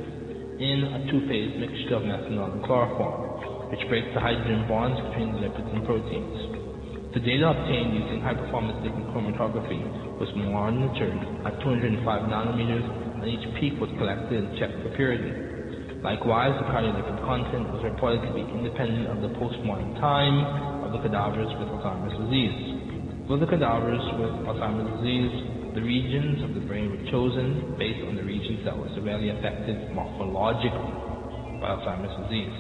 in 0.59 0.79
a 0.91 0.99
two-phase 1.07 1.55
mixture 1.63 1.95
of 1.95 2.03
methanol 2.03 2.51
and 2.51 2.63
chloroform, 2.67 3.71
which 3.71 3.85
breaks 3.87 4.11
the 4.11 4.19
hydrogen 4.19 4.67
bonds 4.67 4.99
between 5.07 5.39
the 5.39 5.47
lipids 5.47 5.71
and 5.71 5.87
proteins. 5.87 6.59
The 7.15 7.23
data 7.23 7.55
obtained 7.55 7.95
using 7.95 8.21
high-performance 8.27 8.83
liquid 8.83 9.07
chromatography 9.15 9.81
was 10.19 10.29
monitored 10.35 11.23
at 11.47 11.63
205 11.63 12.05
nanometers, 12.27 13.08
and 13.23 13.27
each 13.27 13.47
peak 13.59 13.75
was 13.83 13.91
collected 13.99 14.47
and 14.47 14.55
checked 14.59 14.79
for 14.83 14.91
purity. 14.95 15.31
Likewise, 16.03 16.55
the 16.63 16.67
cardiolipid 16.71 17.19
content 17.27 17.67
was 17.75 17.83
reported 17.83 18.23
to 18.23 18.31
be 18.31 18.47
independent 18.55 19.11
of 19.11 19.19
the 19.19 19.35
post-mortem 19.35 19.99
time 19.99 20.87
of 20.87 20.95
the 20.95 21.03
cadavers 21.03 21.51
with 21.59 21.67
Alzheimer's 21.75 22.15
disease. 22.15 22.55
For 23.27 23.35
the 23.35 23.51
cadavers 23.51 24.01
with 24.23 24.31
Alzheimer's 24.47 24.87
disease, 25.03 25.35
the 25.75 25.83
regions 25.83 26.47
of 26.47 26.55
the 26.55 26.63
brain 26.71 26.95
were 26.95 27.03
chosen 27.11 27.75
based 27.79 28.01
on 28.07 28.15
the 28.15 28.23
regions 28.23 28.63
that 28.63 28.79
were 28.79 28.89
severely 28.95 29.35
affected 29.35 29.75
morphologically 29.91 31.59
by 31.59 31.75
Alzheimer's 31.75 32.15
disease. 32.31 32.55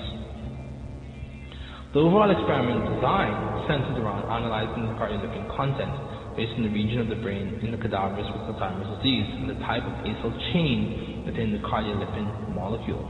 The 1.94 2.02
overall 2.02 2.28
experiment 2.28 2.84
design 2.98 3.32
centered 3.70 4.02
around 4.02 4.26
analyzing 4.26 4.90
the 4.90 4.98
cardiolipin 4.98 5.46
content 5.54 5.94
based 6.38 6.54
on 6.54 6.62
the 6.62 6.70
region 6.70 7.02
of 7.02 7.10
the 7.10 7.18
brain 7.18 7.58
in 7.66 7.74
the 7.74 7.80
cadavers 7.82 8.22
with 8.30 8.46
Alzheimer's 8.46 8.86
disease 9.02 9.26
and 9.42 9.50
the 9.50 9.58
type 9.66 9.82
of 9.82 9.90
acyl 10.06 10.30
chain 10.54 11.26
within 11.26 11.50
the 11.50 11.58
cardiolipin 11.66 12.54
molecule. 12.54 13.02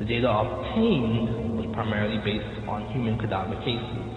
The 0.00 0.08
data 0.08 0.24
obtained 0.32 1.52
was 1.52 1.68
primarily 1.76 2.16
based 2.24 2.64
on 2.64 2.88
human 2.96 3.20
cadaver 3.20 3.60
cases. 3.60 4.08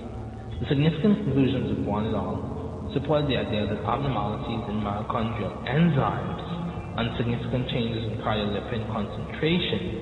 The 0.64 0.72
significant 0.72 1.28
conclusions 1.28 1.68
of 1.76 1.84
Guan 1.84 2.08
et 2.08 2.16
al. 2.16 2.96
supported 2.96 3.28
the 3.28 3.36
idea 3.36 3.68
that 3.68 3.84
abnormalities 3.84 4.64
in 4.72 4.80
mitochondrial 4.80 5.52
enzymes 5.68 6.48
and 6.96 7.12
significant 7.20 7.68
changes 7.76 8.08
in 8.08 8.24
cardiolipin 8.24 8.88
concentrations 8.88 10.00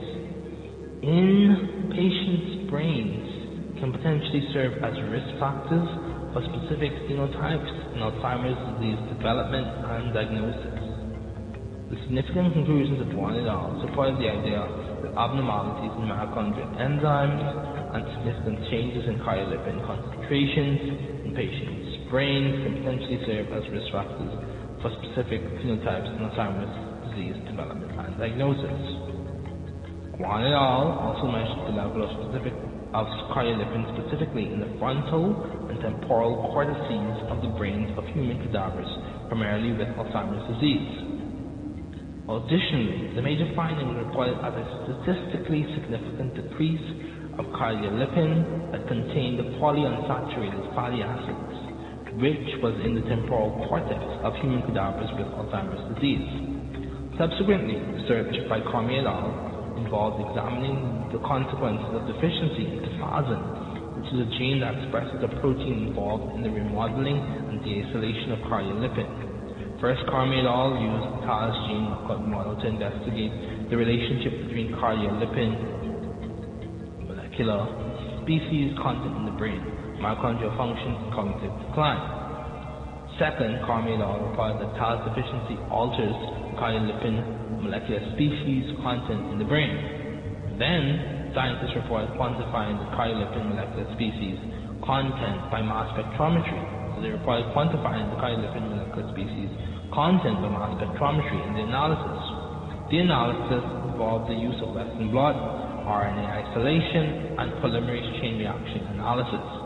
in 1.01 1.89
patients' 1.89 2.69
brains 2.69 3.81
can 3.81 3.89
potentially 3.89 4.45
serve 4.53 4.77
as 4.85 4.93
risk 5.09 5.41
factors 5.41 6.12
for 6.33 6.41
specific 6.49 6.89
phenotypes 7.05 7.69
in 7.93 8.01
Alzheimer's 8.01 8.57
disease 8.73 8.97
development 9.13 9.69
and 9.69 10.09
diagnosis. 10.17 10.81
The 11.93 11.97
significant 12.09 12.57
conclusions 12.57 12.97
of 13.05 13.13
Guan 13.13 13.37
et 13.37 13.45
al. 13.45 13.77
support 13.85 14.17
the 14.17 14.25
idea 14.33 14.65
that 15.05 15.13
abnormalities 15.13 15.93
in 15.93 16.09
mitochondrial 16.09 16.73
enzymes 16.81 17.45
and 17.93 18.01
significant 18.17 18.57
changes 18.73 19.05
in 19.05 19.21
cardiolipin 19.21 19.77
concentrations 19.85 21.21
in 21.21 21.37
patients' 21.37 22.09
brains 22.09 22.65
can 22.65 22.81
potentially 22.81 23.21
serve 23.29 23.53
as 23.53 23.61
risk 23.69 23.93
factors 23.93 24.33
for 24.81 24.89
specific 25.05 25.45
phenotypes 25.61 26.09
in 26.17 26.25
Alzheimer's 26.33 26.73
disease 27.13 27.37
development 27.45 27.93
and 27.93 28.17
diagnosis. 28.17 28.81
Guan 30.17 30.49
et 30.49 30.57
al. 30.57 30.97
also 30.97 31.29
measured 31.29 31.61
the 31.69 31.77
level 31.77 32.01
of 32.01 32.09
specific 32.25 32.57
of 32.93 33.09
cardiolipin 33.33 33.85
specifically 33.97 34.53
in 34.53 34.61
the 34.61 34.69
frontal 34.77 35.33
temporal 35.83 36.49
cortices 36.55 37.13
of 37.27 37.43
the 37.43 37.51
brains 37.59 37.91
of 37.99 38.07
human 38.15 38.39
cadavers, 38.47 38.87
primarily 39.27 39.75
with 39.75 39.91
Alzheimer's 39.99 40.41
disease. 40.55 41.13
Additionally, 42.23 43.11
the 43.19 43.21
major 43.21 43.51
finding 43.51 43.99
reported 43.99 44.39
as 44.39 44.55
a 44.55 44.65
statistically 44.87 45.67
significant 45.75 46.31
decrease 46.39 46.87
of 47.35 47.43
cardiolipin 47.59 48.71
that 48.71 48.87
contained 48.87 49.43
the 49.43 49.47
polyunsaturated 49.59 50.63
fatty 50.71 51.03
acids, 51.03 51.51
which 52.15 52.47
was 52.63 52.79
in 52.87 52.95
the 52.95 53.03
temporal 53.11 53.51
cortex 53.67 53.99
of 54.23 54.31
human 54.39 54.63
cadavers 54.63 55.11
with 55.19 55.27
Alzheimer's 55.35 55.83
disease. 55.99 56.23
Subsequently, 57.19 57.75
research 57.99 58.33
by 58.47 58.63
Cormier 58.71 59.03
et 59.03 59.07
al 59.09 59.75
involved 59.77 60.23
examining 60.23 61.11
the 61.11 61.19
consequences 61.27 61.91
of 61.91 62.07
deficiency 62.07 62.71
in 62.71 62.79
tafazin, 62.87 63.72
which 64.03 64.19
is 64.19 64.19
a 64.19 64.29
gene 64.35 64.59
that 64.59 64.75
expresses 64.83 65.15
a 65.23 65.31
protein 65.39 65.87
involved 65.87 66.35
in 66.35 66.43
the 66.43 66.51
remodeling 66.51 67.15
and 67.15 67.63
deacylation 67.63 68.35
of 68.35 68.39
cardiolipin. 68.51 69.07
First, 69.79 70.03
Cormier 70.11 70.43
et 70.43 70.47
al. 70.47 70.75
used 70.75 71.07
the 71.07 71.23
TAS 71.23 71.55
gene 71.71 71.87
knockout 71.87 72.27
model 72.27 72.59
to 72.59 72.67
investigate 72.67 73.31
the 73.71 73.77
relationship 73.79 74.43
between 74.43 74.75
cardiolipin 74.75 75.55
molecular 77.07 77.63
species 78.27 78.75
content 78.83 79.15
in 79.23 79.25
the 79.25 79.35
brain, 79.39 79.63
mitochondrial 80.03 80.51
function, 80.59 80.99
and 80.99 81.07
cognitive 81.15 81.55
decline. 81.63 82.03
Second, 83.15 83.63
Cormier 83.63 83.95
et 83.95 84.03
al. 84.03 84.19
reported 84.19 84.67
that 84.67 84.75
TAS 84.75 84.99
deficiency 85.07 85.55
alters 85.71 86.15
cardiolipin 86.59 87.63
molecular 87.63 88.03
species 88.19 88.67
content 88.83 89.31
in 89.31 89.39
the 89.39 89.47
brain. 89.47 89.71
Then, 90.59 91.22
scientists 91.33 91.73
reported 91.75 92.13
quantifying 92.15 92.77
the 92.77 92.87
cardiolipin 92.93 93.49
molecular 93.49 93.89
species 93.97 94.37
content 94.85 95.49
by 95.49 95.61
mass 95.61 95.89
spectrometry. 95.97 96.61
So 96.95 97.01
they 97.01 97.09
reported 97.09 97.49
quantifying 97.57 98.09
the 98.13 98.17
cardiolipin 98.21 98.69
molecular 98.69 99.09
species 99.13 99.49
content 99.93 100.41
by 100.41 100.49
mass 100.49 100.73
spectrometry 100.77 101.39
in 101.49 101.51
the 101.57 101.63
analysis. 101.65 102.21
The 102.89 102.97
analysis 103.01 103.65
involved 103.89 104.29
the 104.29 104.37
use 104.37 104.57
of 104.61 104.73
Western 104.77 105.09
blot, 105.09 105.35
RNA 105.85 106.25
isolation, 106.49 107.37
and 107.37 107.51
polymerase 107.61 108.21
chain 108.21 108.37
reaction 108.37 108.87
analysis 108.93 109.63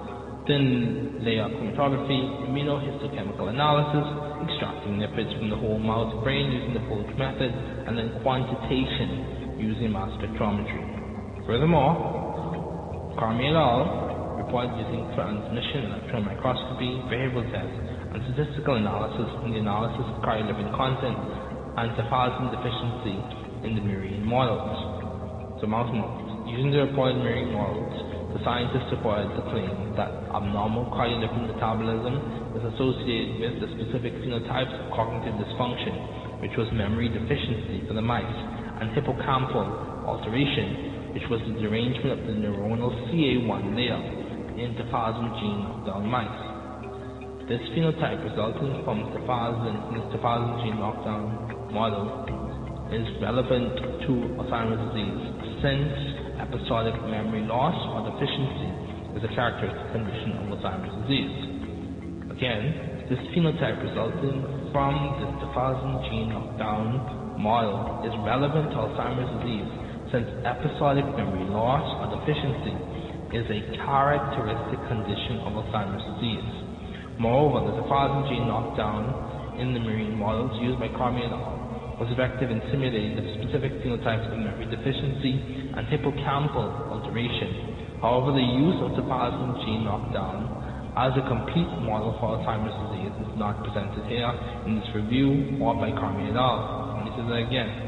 thin 0.48 1.20
layer 1.22 1.44
chromatography, 1.52 2.48
immunohistochemical 2.48 3.50
analysis, 3.50 4.08
extracting 4.50 4.96
lipids 4.98 5.38
from 5.38 5.50
the 5.50 5.56
whole 5.56 5.78
mouse 5.78 6.24
brain 6.24 6.52
using 6.52 6.74
the 6.74 6.80
Folge 6.88 7.14
method, 7.18 7.52
and 7.86 7.98
then 7.98 8.20
quantitation 8.24 9.60
using 9.60 9.92
mass 9.92 10.10
spectrometry. 10.18 10.97
Furthermore, 11.48 13.16
Cormier 13.16 13.56
et 13.56 14.36
reported 14.36 14.76
using 14.84 15.08
transmission 15.16 15.88
electron 15.88 16.28
microscopy, 16.28 17.00
behavioral 17.08 17.48
tests, 17.48 17.72
and 18.12 18.20
statistical 18.28 18.76
analysis 18.76 19.32
in 19.48 19.56
the 19.56 19.64
analysis 19.64 20.04
of 20.12 20.20
cardiolipin 20.28 20.68
content 20.76 21.16
and 21.16 21.96
tafazin 21.96 22.52
deficiency 22.52 23.16
in 23.64 23.80
the 23.80 23.84
murine 23.88 24.28
models. 24.28 25.64
So 25.64 25.72
mouse 25.72 25.88
models. 25.88 26.52
Using 26.52 26.68
the 26.76 26.84
reported 26.84 27.16
murine 27.24 27.56
models, 27.56 27.96
the 28.36 28.44
scientists 28.44 28.92
supported 28.92 29.32
the 29.40 29.48
claim 29.48 29.96
that 29.96 30.12
abnormal 30.36 30.92
cardiolipin 30.92 31.48
metabolism 31.48 32.60
is 32.60 32.64
associated 32.76 33.40
with 33.40 33.54
the 33.64 33.72
specific 33.80 34.12
phenotypes 34.20 34.76
of 34.84 34.92
cognitive 34.92 35.40
dysfunction, 35.40 36.44
which 36.44 36.60
was 36.60 36.68
memory 36.76 37.08
deficiency 37.08 37.88
for 37.88 37.96
the 37.96 38.04
mice, 38.04 38.36
and 38.84 38.92
hippocampal 38.92 40.04
alteration, 40.04 40.97
which 41.18 41.26
was 41.34 41.42
the 41.50 41.58
derangement 41.58 42.14
of 42.14 42.22
the 42.30 42.36
neuronal 42.38 42.94
CA1 43.10 43.74
layer 43.74 43.98
in 44.54 44.78
the 44.78 44.86
tafazin 44.86 45.34
gene 45.42 45.66
of 45.66 45.82
knockdown 45.82 46.06
mice. 46.06 46.42
This 47.50 47.58
phenotype 47.74 48.22
resulting 48.22 48.86
from 48.86 49.02
the 49.02 49.26
tafazin 49.26 50.62
gene 50.62 50.78
knockdown 50.78 51.74
model 51.74 52.06
is 52.94 53.02
relevant 53.18 54.06
to 54.06 54.14
Alzheimer's 54.38 54.78
disease 54.94 55.26
since 55.66 55.90
episodic 56.38 56.94
memory 57.10 57.50
loss 57.50 57.74
or 57.98 58.14
deficiency 58.14 59.18
is 59.18 59.26
a 59.26 59.32
characteristic 59.34 59.90
condition 59.98 60.38
of 60.38 60.54
Alzheimer's 60.54 60.94
disease. 61.02 62.30
Again, 62.30 63.10
this 63.10 63.18
phenotype 63.34 63.82
resulting 63.82 64.70
from 64.70 64.94
the 65.18 65.26
tafazin 65.42 65.98
gene 66.14 66.30
knockdown 66.30 67.42
model 67.42 68.06
is 68.06 68.14
relevant 68.22 68.70
to 68.70 68.78
Alzheimer's 68.86 69.34
disease 69.42 69.87
since 70.12 70.28
episodic 70.48 71.04
memory 71.20 71.44
loss 71.52 71.84
or 72.00 72.08
deficiency 72.16 72.76
is 73.36 73.44
a 73.52 73.60
characteristic 73.84 74.80
condition 74.88 75.44
of 75.44 75.52
Alzheimer's 75.60 76.06
disease. 76.16 76.48
Moreover, 77.20 77.68
the 77.68 77.84
tafazin 77.84 78.24
gene 78.32 78.48
knockdown 78.48 79.60
in 79.60 79.74
the 79.74 79.82
marine 79.84 80.16
models 80.16 80.56
used 80.64 80.80
by 80.80 80.88
Carmi 80.96 81.28
et 81.28 81.34
al 81.34 82.00
was 82.00 82.08
effective 82.14 82.54
in 82.54 82.62
simulating 82.70 83.18
the 83.18 83.26
specific 83.42 83.74
phenotypes 83.82 84.30
of 84.32 84.38
memory 84.38 84.70
deficiency 84.70 85.34
and 85.76 85.84
hippocampal 85.90 86.94
alteration. 86.94 88.00
However, 88.00 88.32
the 88.32 88.48
use 88.48 88.78
of 88.86 88.96
tafazin 88.96 89.60
gene 89.66 89.84
knockdown 89.84 90.94
as 90.96 91.12
a 91.20 91.26
complete 91.28 91.68
model 91.84 92.16
for 92.22 92.38
Alzheimer's 92.38 92.74
disease 92.90 93.12
is 93.28 93.34
not 93.36 93.60
presented 93.66 94.08
here 94.08 94.30
in 94.70 94.80
this 94.80 94.88
review 94.96 95.58
or 95.60 95.76
by 95.76 95.92
Carmi 95.92 96.32
et 96.32 96.38
al. 96.38 96.96
Let 96.96 97.06
me 97.06 97.12
say 97.18 97.26
that 97.28 97.42
again. 97.50 97.87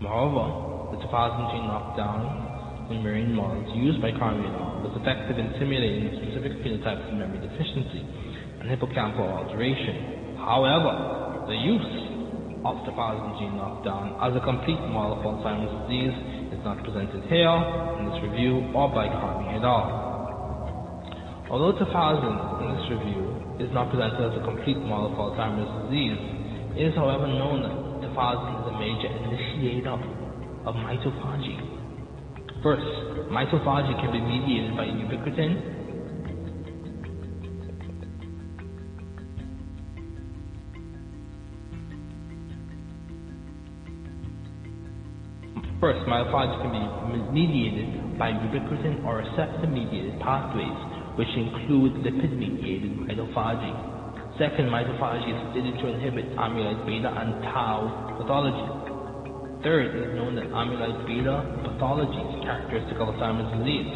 Moreover, 0.00 0.96
the 0.96 0.98
tafazin 1.04 1.44
gene 1.52 1.68
knockdown 1.68 2.88
in 2.88 3.04
murine 3.04 3.36
models 3.36 3.68
used 3.76 4.00
by 4.00 4.08
Cormier 4.16 4.80
was 4.80 4.96
effective 4.96 5.36
in 5.36 5.52
simulating 5.60 6.08
specific 6.16 6.56
phenotypes 6.64 7.04
of 7.04 7.20
memory 7.20 7.36
deficiency 7.44 8.00
and 8.00 8.72
hippocampal 8.72 9.28
alteration. 9.28 10.40
However, 10.40 11.44
the 11.52 11.52
use 11.52 11.92
of 12.64 12.80
tafazin 12.88 13.44
gene 13.44 13.60
knockdown 13.60 14.16
as 14.24 14.32
a 14.32 14.40
complete 14.40 14.80
model 14.88 15.20
for 15.20 15.36
Alzheimer's 15.36 15.68
disease 15.84 16.16
is 16.48 16.60
not 16.64 16.80
presented 16.80 17.20
here 17.28 17.56
in 18.00 18.08
this 18.08 18.24
review 18.24 18.72
or 18.72 18.88
by 18.88 19.04
Cormier 19.04 19.60
et 19.60 19.64
al. 19.68 21.44
Although 21.52 21.76
tafazin 21.76 22.64
in 22.64 22.68
this 22.72 22.86
review 22.88 23.20
is 23.60 23.68
not 23.76 23.92
presented 23.92 24.32
as 24.32 24.40
a 24.40 24.44
complete 24.48 24.80
model 24.80 25.12
for 25.12 25.36
Alzheimer's 25.36 25.68
disease, 25.92 26.16
it 26.80 26.88
is 26.88 26.96
however 26.96 27.28
known 27.28 27.68
that 27.68 27.79
tafazin 28.10 28.60
is 28.60 28.66
a 28.66 28.78
major 28.78 29.08
initiator 29.08 29.94
of 30.66 30.74
mitophagy. 30.74 31.56
First, 32.62 32.82
mitophagy 33.30 33.94
can 34.00 34.12
be 34.12 34.20
mediated 34.20 34.76
by 34.76 34.84
ubiquitin 34.86 35.80
First, 45.80 46.00
mitophagy 46.06 46.60
can 46.60 46.72
be 46.76 47.32
mediated 47.32 48.18
by 48.18 48.32
ubiquitin 48.32 49.02
or 49.06 49.16
receptor-mediated 49.16 50.20
pathways, 50.20 51.16
which 51.16 51.28
include 51.34 52.04
lipid-mediated 52.04 52.92
mitophagy. 53.08 53.99
Second, 54.40 54.72
mitophagy 54.72 55.36
is 55.36 55.40
studied 55.52 55.76
to 55.84 55.86
inhibit 55.92 56.32
amyloid 56.32 56.88
beta 56.88 57.12
and 57.12 57.44
tau 57.52 58.16
pathology. 58.16 58.64
Third, 59.60 59.92
it 59.92 60.00
is 60.00 60.16
known 60.16 60.32
that 60.40 60.48
amyloid 60.48 60.96
beta 61.04 61.44
pathology 61.60 62.16
is 62.16 62.40
characteristic 62.48 62.96
of 63.04 63.12
Alzheimer's 63.12 63.52
disease. 63.60 63.92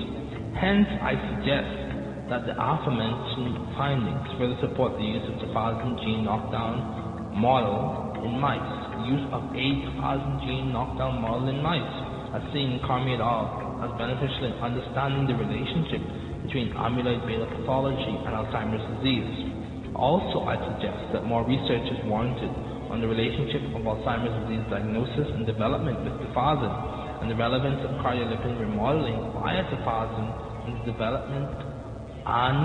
Hence, 0.60 0.84
I 1.00 1.16
suggest 1.32 2.28
that 2.28 2.44
the 2.44 2.52
aforementioned 2.60 3.56
findings 3.72 4.20
further 4.36 4.60
support 4.60 5.00
the 5.00 5.08
use 5.08 5.24
of 5.32 5.40
the 5.40 5.48
1000 5.48 6.04
gene 6.04 6.28
knockdown 6.28 7.32
model 7.40 8.12
in 8.20 8.36
mice. 8.36 8.60
The 9.00 9.16
use 9.16 9.24
of 9.32 9.48
a 9.48 9.66
1000 9.96 10.44
gene 10.44 10.76
knockdown 10.76 11.24
model 11.24 11.48
in 11.48 11.64
mice, 11.64 11.96
as 12.36 12.44
seen 12.52 12.76
in 12.76 12.84
Carmi 12.84 13.16
et 13.16 13.24
al., 13.24 13.80
as 13.80 13.96
beneficial 13.96 14.52
in 14.52 14.60
understanding 14.60 15.24
the 15.24 15.40
relationship 15.40 16.04
between 16.44 16.68
amyloid 16.76 17.24
beta 17.24 17.48
pathology 17.48 18.12
and 18.28 18.36
Alzheimer's 18.36 18.84
disease. 19.00 19.43
Also, 19.94 20.42
I 20.42 20.58
suggest 20.58 21.14
that 21.14 21.22
more 21.22 21.46
research 21.46 21.86
is 21.86 22.02
warranted 22.10 22.50
on 22.90 22.98
the 22.98 23.06
relationship 23.06 23.62
of 23.78 23.86
Alzheimer's 23.86 24.34
disease 24.42 24.66
diagnosis 24.66 25.30
and 25.38 25.46
development 25.46 26.02
with 26.02 26.18
tafazin 26.18 27.22
and 27.22 27.30
the 27.30 27.38
relevance 27.38 27.78
of 27.86 27.94
cardiolipin 28.02 28.58
remodeling 28.58 29.14
via 29.38 29.62
tafazin 29.70 30.26
in 30.66 30.72
the 30.82 30.84
development 30.90 31.46
and 32.26 32.58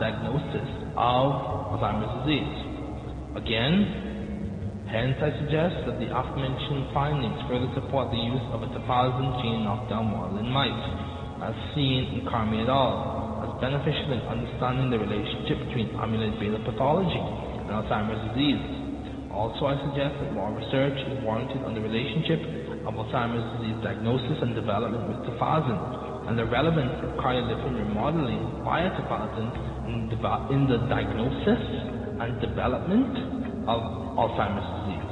diagnosis 0.00 0.68
of 0.96 1.76
Alzheimer's 1.76 2.12
disease. 2.24 2.56
Again, 3.36 4.88
hence 4.88 5.20
I 5.20 5.36
suggest 5.36 5.84
that 5.84 6.00
the 6.00 6.08
aforementioned 6.08 6.96
findings 6.96 7.44
further 7.44 7.68
support 7.76 8.08
the 8.08 8.24
use 8.24 8.46
of 8.56 8.64
a 8.64 8.72
tafazin 8.72 9.28
gene 9.44 9.68
knockdown 9.68 10.08
model 10.16 10.40
in 10.40 10.48
mice, 10.48 10.86
as 11.44 11.52
seen 11.76 12.08
in 12.16 12.24
Carmi 12.24 12.64
et 12.64 12.72
al., 12.72 13.19
beneficial 13.60 14.16
in 14.16 14.24
understanding 14.24 14.88
the 14.88 14.98
relationship 14.98 15.60
between 15.68 15.92
amyloid 16.00 16.40
beta 16.40 16.58
pathology 16.64 17.20
and 17.60 17.68
Alzheimer's 17.68 18.20
disease. 18.32 18.60
Also, 19.30 19.68
I 19.68 19.78
suggest 19.86 20.16
that 20.18 20.32
more 20.32 20.50
research 20.50 20.96
is 20.96 21.22
warranted 21.22 21.62
on 21.62 21.76
the 21.76 21.84
relationship 21.84 22.40
of 22.88 22.96
Alzheimer's 22.96 23.44
disease 23.60 23.78
diagnosis 23.84 24.40
and 24.42 24.56
development 24.56 25.04
with 25.06 25.20
tafazin 25.28 25.78
and 26.26 26.34
the 26.40 26.48
relevance 26.48 27.04
of 27.04 27.14
cardiolipin 27.20 27.76
remodeling 27.84 28.64
via 28.64 28.90
tafazin 28.96 29.48
in, 29.86 30.08
in 30.08 30.60
the 30.66 30.80
diagnosis 30.88 31.62
and 32.24 32.40
development 32.40 33.12
of 33.68 33.80
Alzheimer's 34.16 34.68
disease. 34.82 35.10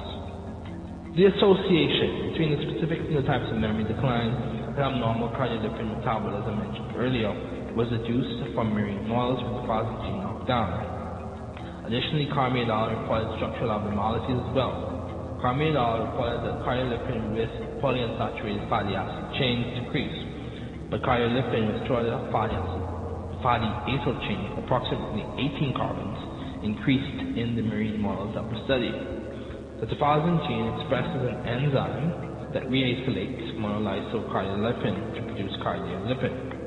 The 1.21 1.25
association 1.37 2.33
between 2.33 2.51
the 2.57 2.61
specific 2.65 3.05
phenotypes 3.13 3.53
of 3.53 3.61
memory 3.61 3.85
decline 3.85 4.33
and 4.73 4.79
abnormal 4.79 5.31
cardiolipin 5.37 6.01
metabolism 6.01 6.59
mentioned 6.59 6.97
earlier 6.97 7.58
was 7.79 7.87
deduced 7.95 8.43
from 8.59 8.74
marine 8.74 9.07
models 9.07 9.39
with 9.39 9.62
tafazin 9.62 9.95
gene 10.03 10.18
knockdown. 10.18 11.87
Additionally, 11.87 12.26
Carmi 12.35 12.66
et 12.66 12.70
al. 12.74 12.91
reported 12.91 13.31
structural 13.39 13.70
abnormalities 13.70 14.35
as 14.35 14.51
well. 14.51 15.39
Carmi 15.39 15.70
et 15.70 15.79
al. 15.79 16.11
reported 16.11 16.43
that 16.43 16.59
cardiolipin 16.66 17.39
with 17.39 17.49
polyunsaturated 17.79 18.66
fatty 18.66 18.99
acid 18.99 19.31
chains 19.39 19.79
decreased 19.79 20.29
but 20.91 21.03
cardiolipin 21.03 21.68
restored 21.79 22.09
fatty, 22.33 22.57
fatty 23.45 23.70
acyl 23.93 24.16
chain, 24.26 24.59
approximately 24.64 25.22
18 25.39 25.74
carbons, 25.76 26.18
increased 26.64 27.39
in 27.39 27.55
the 27.57 27.62
marine 27.62 28.01
models 28.01 28.35
that 28.35 28.45
were 28.45 28.59
studied. 28.64 28.97
The 29.81 29.87
tafazin 29.87 30.43
gene 30.49 30.66
expresses 30.81 31.22
an 31.29 31.47
enzyme 31.47 32.51
that 32.55 32.64
reacylates 32.72 33.55
monolysocardiolipin 33.61 35.14
to 35.14 35.20
produce 35.31 35.53
cardiolipin. 35.62 36.58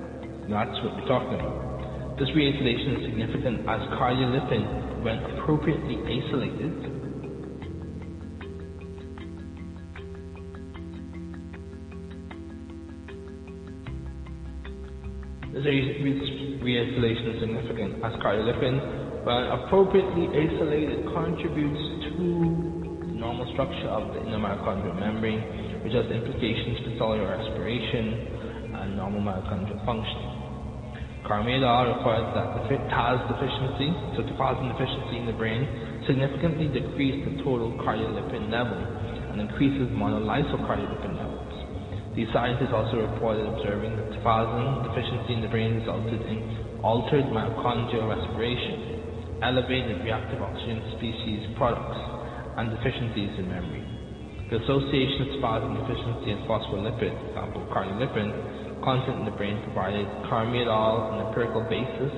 That's 0.52 0.76
what 0.84 1.00
we're 1.00 1.08
talking 1.08 1.40
about. 1.40 2.20
This 2.20 2.28
reacylation 2.36 3.00
is 3.00 3.06
significant 3.08 3.64
as 3.72 3.80
cardiolipin, 3.96 5.00
when 5.00 5.16
appropriately 5.40 5.96
isolated, 6.04 7.02
This 15.52 15.64
reacylation 15.64 17.36
is 17.36 17.40
significant 17.40 18.04
as 18.04 18.12
cardiolipin, 18.20 19.24
when 19.24 19.44
appropriately 19.56 20.28
isolated, 20.36 21.06
contributes 21.14 21.80
to 22.12 23.08
the 23.08 23.14
normal 23.16 23.48
structure 23.54 23.88
of 23.88 24.14
the 24.16 24.22
inner 24.28 24.40
mitochondrial 24.40 25.00
membrane, 25.00 25.40
which 25.84 25.94
has 25.94 26.06
implications 26.12 26.80
for 26.84 26.92
cellular 26.98 27.38
respiration 27.38 28.76
and 28.76 28.98
normal 28.98 29.22
mitochondrial 29.22 29.86
function. 29.86 30.41
Al. 31.22 31.86
reported 31.86 32.34
that 32.34 32.50
the 32.66 32.78
TAZ 32.90 33.18
deficiency, 33.30 33.94
so 34.18 34.26
tafazin 34.26 34.74
deficiency 34.74 35.22
in 35.22 35.26
the 35.30 35.38
brain, 35.38 35.64
significantly 36.08 36.66
decreased 36.74 37.30
the 37.30 37.44
total 37.46 37.72
cardiolipin 37.78 38.50
level 38.50 38.76
and 39.30 39.40
increases 39.40 39.88
monolysocardiolipin 39.94 41.14
levels. 41.16 41.54
These 42.18 42.28
scientists 42.34 42.74
also 42.74 43.06
reported 43.06 43.46
observing 43.48 43.96
that 43.96 44.10
tafazin 44.18 44.84
deficiency 44.90 45.38
in 45.38 45.42
the 45.46 45.52
brain 45.54 45.80
resulted 45.80 46.26
in 46.26 46.82
altered 46.82 47.30
mitochondrial 47.30 48.10
respiration, 48.10 49.40
elevated 49.46 50.04
reactive 50.04 50.42
oxygen 50.42 50.82
species 50.98 51.48
products, 51.56 52.02
and 52.58 52.74
deficiencies 52.74 53.32
in 53.38 53.48
memory. 53.48 53.86
The 54.50 54.60
association 54.66 55.22
of 55.22 55.30
tafazin 55.40 55.80
deficiency 55.86 56.34
and 56.34 56.42
phospholipid, 56.50 57.14
example 57.30 57.64
cardiolipin, 57.72 58.61
content 58.84 59.22
in 59.22 59.26
the 59.26 59.36
brain 59.38 59.62
provided 59.64 60.06
Carmi 60.26 60.66
et 60.66 60.70
al. 60.70 61.14
an 61.14 61.28
empirical 61.30 61.62
basis 61.70 62.14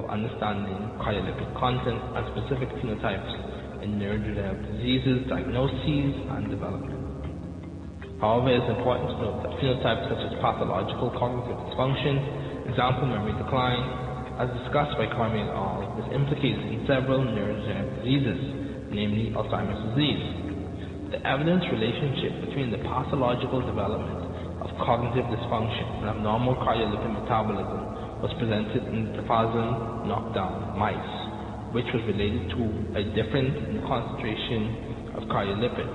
of 0.00 0.08
understanding 0.08 0.76
cardiolipid 1.04 1.52
content 1.60 2.00
and 2.16 2.24
specific 2.32 2.68
phenotypes 2.80 3.82
in 3.84 4.00
neurodegenerative 4.00 4.64
diseases, 4.72 5.28
diagnoses, 5.28 6.14
and 6.32 6.48
development. 6.48 6.96
However, 8.20 8.50
it 8.50 8.64
is 8.64 8.68
important 8.74 9.14
to 9.14 9.16
note 9.20 9.38
that 9.46 9.52
phenotypes 9.60 10.08
such 10.10 10.22
as 10.26 10.32
pathological 10.40 11.12
cognitive 11.14 11.58
dysfunction, 11.70 12.72
example 12.72 13.06
memory 13.06 13.36
decline, 13.38 13.84
as 14.40 14.48
discussed 14.64 14.96
by 14.98 15.06
Carmi 15.12 15.44
et 15.44 15.52
al., 15.52 15.82
is 16.02 16.08
implicated 16.14 16.66
in 16.72 16.82
several 16.88 17.20
neurodegenerative 17.22 18.02
diseases, 18.02 18.40
namely 18.90 19.30
Alzheimer's 19.36 19.78
disease. 19.92 20.22
The 21.14 21.20
evidence 21.26 21.64
relationship 21.72 22.48
between 22.48 22.70
the 22.70 22.78
pathological 22.84 23.64
development 23.64 24.27
of 24.60 24.68
cognitive 24.82 25.24
dysfunction 25.30 26.02
and 26.02 26.08
abnormal 26.18 26.56
cardiolipin 26.58 27.14
metabolism 27.14 27.80
was 28.22 28.34
presented 28.42 28.82
in 28.90 29.06
the 29.06 29.22
tafazin 29.22 30.06
knockdown 30.10 30.74
mice, 30.74 31.14
which 31.70 31.86
was 31.94 32.02
related 32.10 32.50
to 32.50 32.62
a 32.98 33.02
difference 33.14 33.54
in 33.70 33.78
concentration 33.86 35.14
of 35.14 35.22
cardiolipin. 35.30 35.86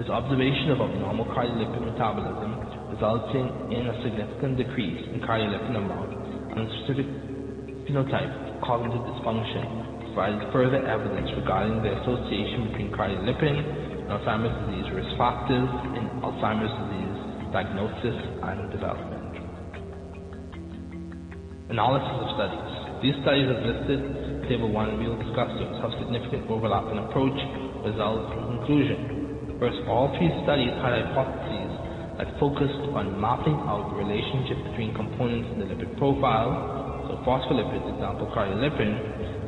This 0.00 0.08
observation 0.08 0.72
of 0.72 0.80
abnormal 0.80 1.28
cardiolipin 1.36 1.84
metabolism 1.92 2.56
resulting 2.88 3.46
in 3.68 3.84
a 3.92 3.94
significant 4.00 4.56
decrease 4.56 5.00
in 5.12 5.20
cardiolipin 5.20 5.76
amount 5.76 6.16
and 6.56 6.64
a 6.64 6.68
specific 6.80 7.04
phenotype 7.84 8.32
of 8.48 8.56
cognitive 8.64 9.04
dysfunction 9.12 9.90
provided 10.10 10.40
further 10.52 10.80
evidence 10.88 11.28
regarding 11.36 11.84
the 11.84 11.92
association 12.00 12.72
between 12.72 12.88
cardiolipin 12.96 13.56
and 13.60 14.08
Alzheimer's 14.10 14.56
disease 14.66 14.88
risk 14.96 15.12
factors 15.20 15.68
in 15.94 16.08
Alzheimer's 16.24 16.72
disease 16.88 17.09
diagnosis 17.52 18.16
and 18.46 18.70
development. 18.70 19.34
Analysis 21.70 22.14
of 22.22 22.28
studies. 22.34 22.70
These 23.02 23.16
studies 23.22 23.46
as 23.46 23.60
listed 23.62 24.00
in 24.02 24.46
Table 24.50 24.70
1 24.74 24.98
we 24.98 25.06
will 25.06 25.22
discuss 25.22 25.50
those 25.58 25.78
have 25.82 25.94
significant 26.02 26.50
overlap 26.50 26.90
in 26.90 26.98
approach, 26.98 27.38
results, 27.86 28.30
and 28.34 28.42
conclusion. 28.58 29.58
First, 29.58 29.78
all 29.86 30.10
three 30.18 30.30
studies 30.46 30.74
had 30.82 30.94
hypotheses 30.94 31.72
that 32.18 32.28
focused 32.38 32.84
on 32.94 33.18
mapping 33.18 33.56
out 33.66 33.90
the 33.92 33.96
relationship 33.98 34.58
between 34.70 34.94
components 34.94 35.48
in 35.54 35.64
the 35.64 35.68
lipid 35.70 35.96
profile, 35.96 37.08
so 37.08 37.18
phospholipids, 37.26 37.86
example 37.92 38.30
cardiolipin, 38.30 38.92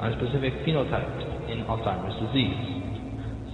and 0.03 0.11
specific 0.19 0.55
phenotypes 0.67 1.23
in 1.53 1.63
Alzheimer's 1.71 2.17
disease. 2.27 2.82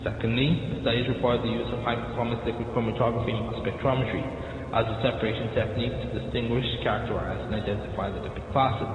Secondly, 0.07 0.79
studies 0.83 1.11
reported 1.11 1.43
the 1.43 1.51
use 1.51 1.67
of 1.75 1.83
high-performance 1.83 2.39
liquid 2.47 2.71
chromatography 2.71 3.35
and 3.35 3.51
spectrometry 3.59 4.23
as 4.71 4.87
a 4.87 4.97
separation 5.03 5.51
technique 5.59 5.91
to 5.91 6.07
distinguish, 6.23 6.65
characterize, 6.87 7.41
and 7.43 7.57
identify 7.57 8.07
the 8.13 8.23
lipid 8.23 8.47
classes. 8.55 8.87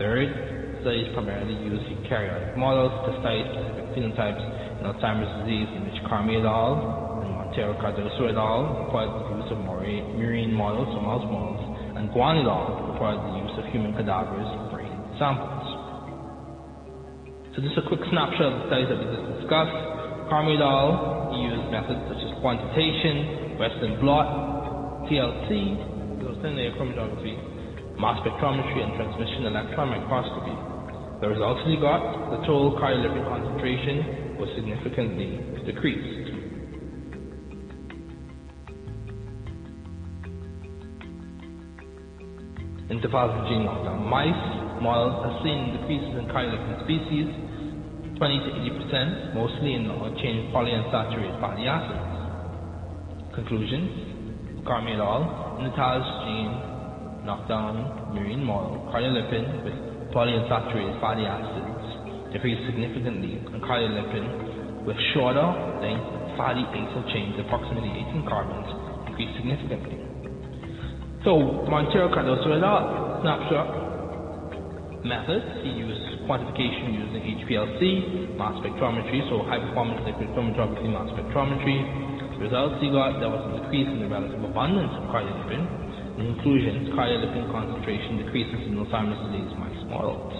Third, 0.00 0.80
studies 0.80 1.12
primarily 1.12 1.56
use 1.64 1.82
eukaryotic 1.92 2.56
models 2.56 2.92
to 3.04 3.10
study 3.20 3.44
specific 3.52 3.84
phenotypes 3.92 4.44
in 4.80 4.88
Alzheimer's 4.88 5.32
disease 5.44 5.68
in 5.76 5.92
which 5.92 5.98
Carmi 6.08 6.40
et 6.40 6.46
al. 6.48 7.20
and 7.20 7.30
Montero 7.34 7.76
Cardoso 7.80 8.24
et 8.28 8.36
al. 8.36 8.84
required 8.84 9.12
the 9.12 9.44
use 9.44 9.50
of 9.52 9.58
murine 9.60 10.52
models 10.52 10.88
or 10.92 11.02
mouse 11.04 11.26
models, 11.28 11.62
and 12.00 12.08
Guan 12.16 12.40
et 12.40 12.48
al. 12.48 12.92
required 12.96 13.20
the 13.28 13.34
use 13.44 13.54
of 13.60 13.64
human 13.72 13.92
cadavers 13.92 14.48
brain 14.72 14.92
samples. 15.18 15.68
So 17.54 17.62
just 17.62 17.78
a 17.78 17.86
quick 17.86 18.02
snapshot 18.10 18.50
of 18.50 18.54
the 18.60 18.66
studies 18.66 18.88
that 18.90 18.98
we 18.98 19.06
just 19.14 19.26
discussed. 19.40 19.93
Carmi 20.28 20.56
et 20.56 20.62
al. 20.62 21.34
used 21.36 21.70
methods 21.70 22.00
such 22.08 22.22
as 22.24 22.32
quantitation, 22.40 23.58
Western 23.58 24.00
blot, 24.00 25.08
TLC, 25.10 25.94
layer 26.52 26.72
chromatography, 26.76 27.36
mass 27.98 28.20
spectrometry, 28.20 28.84
and 28.84 28.92
transmission 28.96 29.46
electron 29.46 29.88
microscopy. 29.88 30.52
The 31.20 31.28
results 31.28 31.60
he 31.64 31.76
got, 31.80 32.30
the 32.30 32.36
total 32.44 32.76
cardiolipin 32.76 33.24
concentration 33.24 34.36
was 34.36 34.48
significantly 34.54 35.40
decreased. 35.64 36.36
In 42.90 43.00
Interphasic 43.00 43.48
gene 43.48 43.64
knockdown. 43.64 44.04
Mice 44.04 44.82
models 44.84 45.24
have 45.24 45.40
seen 45.40 45.80
decreases 45.80 46.12
in 46.20 46.28
chirolipin 46.28 46.84
species, 46.84 47.28
20 48.16 48.38
to 48.38 48.50
80%, 48.94 49.34
mostly 49.34 49.74
in 49.74 49.88
long-chain 49.90 50.54
polyunsaturated 50.54 51.34
fatty 51.40 51.66
acids. 51.66 52.14
Conclusion, 53.34 54.62
Carmi 54.62 54.94
et 54.94 55.02
al. 55.02 55.58
In 55.58 55.64
the 55.66 55.74
TAS 55.74 56.02
gene 56.22 57.26
knockdown 57.26 58.14
murine 58.14 58.42
model, 58.42 58.86
chirolipin 58.94 59.64
with 59.66 59.74
polyunsaturated 60.14 61.00
fatty 61.00 61.26
acids 61.26 62.30
decreased 62.32 62.62
significantly 62.70 63.42
and 63.50 63.62
chirolipin 63.62 64.86
with 64.86 64.96
shorter 65.14 65.50
length 65.82 66.38
fatty 66.38 66.62
acyl 66.70 67.02
chains, 67.12 67.34
approximately 67.42 67.90
18 68.14 68.26
carbons, 68.30 68.68
decreased 69.10 69.34
significantly. 69.42 69.98
So, 71.24 71.66
Montero 71.66 72.12
Cardoso 72.14 72.52
et 72.52 72.62
al. 72.62 73.18
snapshot 73.22 75.04
methods. 75.04 75.64
He 75.64 75.70
used 75.70 76.03
quantification 76.26 76.92
using 76.96 77.22
HPLC, 77.44 78.36
mass 78.36 78.56
spectrometry, 78.60 79.20
so 79.28 79.44
high 79.48 79.60
performance 79.60 80.00
liquid 80.08 80.28
chromatography 80.32 80.88
mass 80.88 81.08
spectrometry. 81.12 81.78
The 82.36 82.50
results 82.50 82.82
he 82.82 82.90
got, 82.90 83.20
there 83.22 83.30
was 83.30 83.44
a 83.46 83.62
decrease 83.62 83.88
in 83.88 84.00
the 84.02 84.10
relative 84.10 84.42
abundance 84.42 84.92
of 84.98 85.08
cardiolipin. 85.12 85.62
In 86.18 86.34
conclusion, 86.34 86.90
cardiolipin 86.96 87.50
concentration 87.52 88.24
decreases 88.24 88.60
in 88.66 88.78
Alzheimer's 88.78 89.20
disease 89.30 89.52
mice 89.58 89.82
models. 89.90 90.32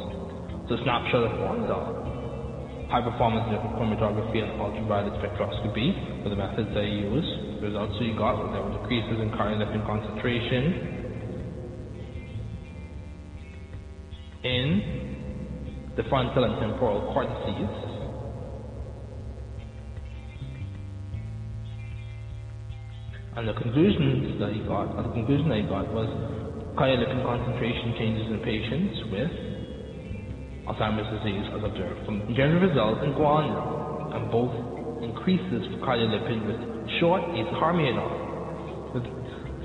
So 0.69 0.81
snapshot 0.83 1.29
of 1.29 1.33
one 1.45 1.63
result. 1.63 2.89
high 2.89 3.03
performance 3.05 3.45
liquid 3.53 3.75
chromatography 3.77 4.41
and 4.41 4.57
ultraviolet 4.61 5.13
spectroscopy 5.21 6.23
were 6.25 6.31
the 6.31 6.37
methods 6.37 6.71
they 6.75 6.89
used. 6.89 7.61
The 7.61 7.69
results 7.69 7.95
he 8.01 8.15
got 8.17 8.39
there 8.53 8.63
were 8.63 8.75
decreases 8.81 9.21
in 9.21 9.31
cardiolipin 9.37 9.85
concentration 9.85 10.95
in 14.45 15.04
the 15.97 16.03
frontal 16.09 16.45
and 16.45 16.59
temporal 16.59 17.13
cortices. 17.15 17.71
And 23.37 23.49
the 23.49 23.55
conclusions 23.55 24.39
that 24.39 24.55
he 24.55 24.61
got, 24.63 24.95
or 24.95 25.03
the 25.03 25.15
conclusion 25.15 25.49
that 25.51 25.59
he 25.59 25.67
got 25.67 25.91
was 25.91 26.07
cardiolipin 26.79 27.23
concentration 27.23 27.95
changes 27.99 28.27
in 28.31 28.39
patients 28.43 28.95
with 29.11 29.31
Alzheimer's 30.67 31.11
disease 31.19 31.47
as 31.55 31.63
observed 31.63 32.07
from 32.07 32.35
general 32.35 32.63
results 32.63 33.03
in 33.03 33.15
guanylate, 33.15 34.15
and 34.19 34.31
both 34.31 34.55
increases 35.03 35.67
for 35.71 35.79
cardiolipin 35.83 36.47
with 36.47 36.59
short 36.99 37.23
is 37.39 37.47
harmianol. 37.59 38.95
With 38.95 39.07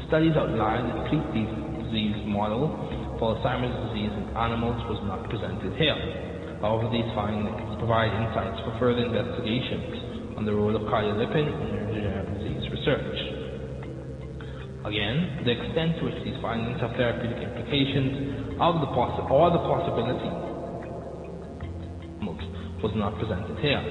studies 0.10 0.34
outlined 0.38 0.90
that 0.90 1.10
treat 1.10 1.26
these 1.34 1.50
disease 1.86 2.18
model 2.26 2.74
Alzheimer's 3.20 3.76
disease 3.92 4.12
in 4.16 4.32
animals 4.36 4.80
was 4.88 5.00
not 5.04 5.28
presented 5.28 5.76
here. 5.76 5.96
However, 6.64 6.88
these 6.92 7.08
findings 7.16 7.52
provide 7.80 8.12
insights 8.16 8.60
for 8.64 8.72
further 8.80 9.04
investigations 9.04 10.40
on 10.40 10.48
the 10.48 10.56
role 10.56 10.76
of 10.76 10.88
cardiolipin 10.88 11.48
in 11.48 11.56
neurodegenerative 11.76 12.40
disease 12.40 12.64
research. 12.72 13.18
Again, 14.88 15.44
the 15.44 15.52
extent 15.52 16.00
to 16.00 16.08
which 16.08 16.20
these 16.24 16.40
findings 16.40 16.80
have 16.80 16.96
therapeutic 16.96 17.44
implications 17.44 18.56
of 18.64 18.80
the 18.80 18.90
possi- 18.96 19.28
or 19.28 19.52
the 19.52 19.64
possibility 19.64 20.50
was 22.82 22.96
not 22.96 23.12
presented 23.20 23.60
here. 23.60 23.84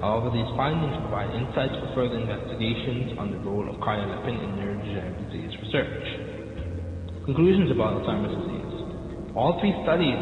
However, 0.00 0.30
these 0.30 0.46
findings 0.54 0.94
provide 1.02 1.34
insights 1.34 1.74
for 1.82 1.90
further 1.94 2.22
investigations 2.22 3.18
on 3.18 3.34
the 3.34 3.38
role 3.42 3.66
of 3.66 3.74
cardiolipin 3.82 4.38
in 4.38 4.50
neurodegenerative 4.54 5.26
disease 5.26 5.54
research. 5.58 6.06
Conclusions 7.26 7.70
about 7.74 7.98
Alzheimer's 7.98 8.30
disease. 8.46 8.57
All 9.36 9.60
three 9.60 9.76
studies, 9.84 10.16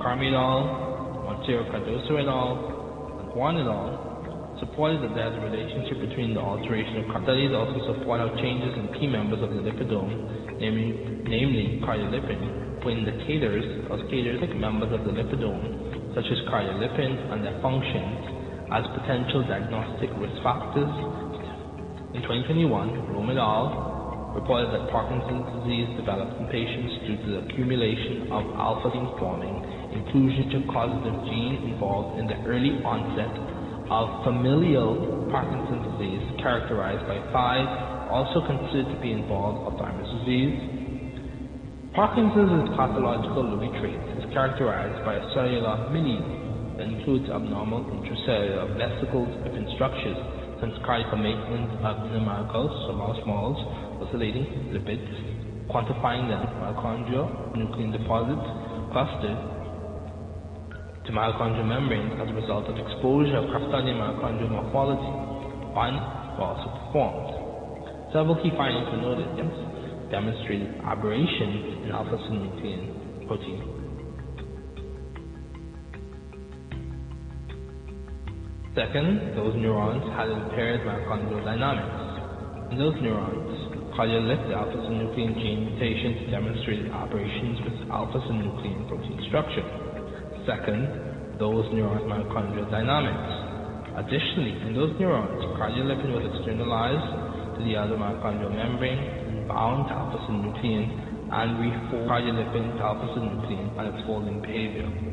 Carmi 0.00 0.32
et 0.32 0.36
al., 0.36 1.24
Montero 1.28 1.68
Cardoso 1.68 2.16
et 2.16 2.24
al., 2.24 3.20
and 3.20 3.28
Juan 3.36 3.60
et 3.60 3.68
al., 3.68 4.56
supported 4.60 5.04
that 5.04 5.12
there 5.12 5.28
is 5.28 5.36
a 5.36 5.44
relationship 5.44 6.00
between 6.08 6.32
the 6.32 6.40
alteration 6.40 7.04
of 7.04 7.22
studies 7.24 7.52
also 7.52 7.80
support 7.92 8.20
how 8.20 8.28
changes 8.40 8.72
in 8.76 8.88
key 8.96 9.08
members 9.08 9.40
of 9.44 9.52
the 9.52 9.60
lipidome, 9.60 10.56
namely, 10.60 11.20
namely 11.28 11.80
cardiolipin, 11.84 12.80
were 12.84 12.92
indicators 12.92 13.64
of 13.92 14.00
catalytic 14.08 14.56
members 14.56 14.92
of 14.92 15.04
the 15.04 15.12
lipidome, 15.12 16.14
such 16.16 16.24
as 16.28 16.38
cardiolipin 16.48 17.12
and 17.32 17.44
their 17.44 17.56
functions, 17.60 18.24
as 18.72 18.84
potential 18.96 19.44
diagnostic 19.44 20.08
risk 20.16 20.36
factors. 20.40 20.92
In 22.16 22.24
2021, 22.24 23.12
Rome 23.12 23.30
et 23.30 23.38
al 23.38 23.89
reported 24.34 24.70
that 24.70 24.90
Parkinson's 24.94 25.46
disease 25.60 25.90
develops 25.98 26.34
in 26.38 26.46
patients 26.48 26.92
due 27.06 27.18
to 27.18 27.26
the 27.34 27.38
accumulation 27.50 28.30
of 28.30 28.46
alpha-gene 28.54 29.10
forming 29.18 29.58
inclusion 29.90 30.50
to 30.54 30.58
causative 30.70 31.18
gene 31.26 31.74
involved 31.74 32.18
in 32.18 32.30
the 32.30 32.38
early 32.46 32.78
onset 32.86 33.34
of 33.90 34.22
familial 34.22 35.26
Parkinson's 35.34 35.82
disease 35.98 36.22
characterized 36.38 37.02
by 37.10 37.18
five 37.34 37.66
also 38.10 38.42
considered 38.46 38.86
to 38.90 38.98
be 39.02 39.10
involved 39.10 39.66
Alzheimer's 39.66 40.10
disease. 40.22 40.58
Parkinson's 41.94 42.70
pathological 42.78 43.50
Lewy 43.50 43.70
traits 43.82 44.06
is 44.18 44.26
characterized 44.30 45.02
by 45.02 45.18
a 45.18 45.24
cellular 45.34 45.90
mini 45.90 46.22
that 46.78 46.86
includes 46.86 47.26
abnormal 47.30 47.82
intracellular 47.90 48.70
vesicles 48.78 49.30
within 49.42 49.66
structures 49.74 50.18
since 50.62 50.74
cardiac 50.86 51.10
maintenance 51.18 51.72
of 51.82 51.96
numerical, 52.14 52.68
so 52.86 52.94
small 53.24 53.58
oscillating 54.00 54.74
lipids, 54.74 55.06
quantifying 55.68 56.26
them 56.26 56.42
mitochondrial 56.58 57.28
nuclein 57.54 57.92
deposits 57.92 58.46
clustered 58.92 59.38
to 61.06 61.10
mitochondrial 61.12 61.66
membranes 61.66 62.12
as 62.20 62.28
a 62.28 62.34
result 62.34 62.66
of 62.66 62.76
exposure 62.76 63.38
of 63.38 63.46
custodian 63.54 63.96
mitochondrial 63.96 64.50
morphology. 64.50 65.10
Findings 65.74 66.02
were 66.34 66.44
also 66.44 66.68
performed. 66.82 67.30
Several 68.12 68.34
key 68.42 68.50
findings 68.58 68.90
were 68.90 69.02
noted, 69.02 69.28
yes, 69.38 69.52
demonstrated 70.10 70.74
aberration 70.82 71.86
in 71.86 71.90
alpha-synuclein 71.94 73.26
protein. 73.28 73.80
Second, 78.74 79.34
those 79.36 79.54
neurons 79.56 80.02
had 80.14 80.30
impaired 80.30 80.82
mitochondrial 80.82 81.44
dynamics. 81.44 82.72
In 82.72 82.78
those 82.78 82.94
neurons, 83.02 83.69
cardiolipin 84.00 84.56
alpha-synuclein 84.56 85.36
gene 85.44 85.60
mutations 85.68 86.32
demonstrated 86.32 86.88
operations 86.88 87.60
with 87.68 87.76
alpha-synuclein 87.92 88.88
protein 88.88 89.20
structure. 89.28 89.60
Second, 90.48 91.36
those 91.36 91.68
neurons' 91.76 92.08
mitochondrial 92.08 92.64
dynamics. 92.72 93.28
Additionally, 94.00 94.56
in 94.64 94.72
those 94.72 94.96
neurons, 94.96 95.44
cardiolipin 95.60 96.16
was 96.16 96.24
externalized 96.32 97.60
to 97.60 97.60
the 97.60 97.76
other 97.76 98.00
mitochondrial 98.00 98.56
membrane, 98.56 99.44
bound 99.44 99.84
to 99.84 99.92
alpha-synuclein, 99.92 100.88
and 101.36 101.60
reformed 101.60 102.08
cardiolipin 102.08 102.80
to 102.80 102.82
alpha-synuclein 102.82 103.68
and 103.76 103.84
its 103.92 104.00
folding 104.08 104.40
behavior. 104.40 105.09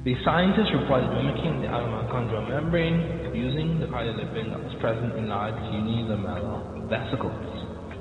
The 0.00 0.16
scientists 0.24 0.72
reported 0.72 1.12
mimicking 1.12 1.60
the 1.60 1.68
mitochondrial 1.68 2.48
membrane 2.48 3.36
using 3.36 3.76
the 3.84 3.86
cardiolipin 3.92 4.48
that 4.48 4.56
was 4.56 4.72
present 4.80 5.12
in 5.20 5.28
large 5.28 5.60
unilamellar 5.76 6.88
vesicles 6.88 7.36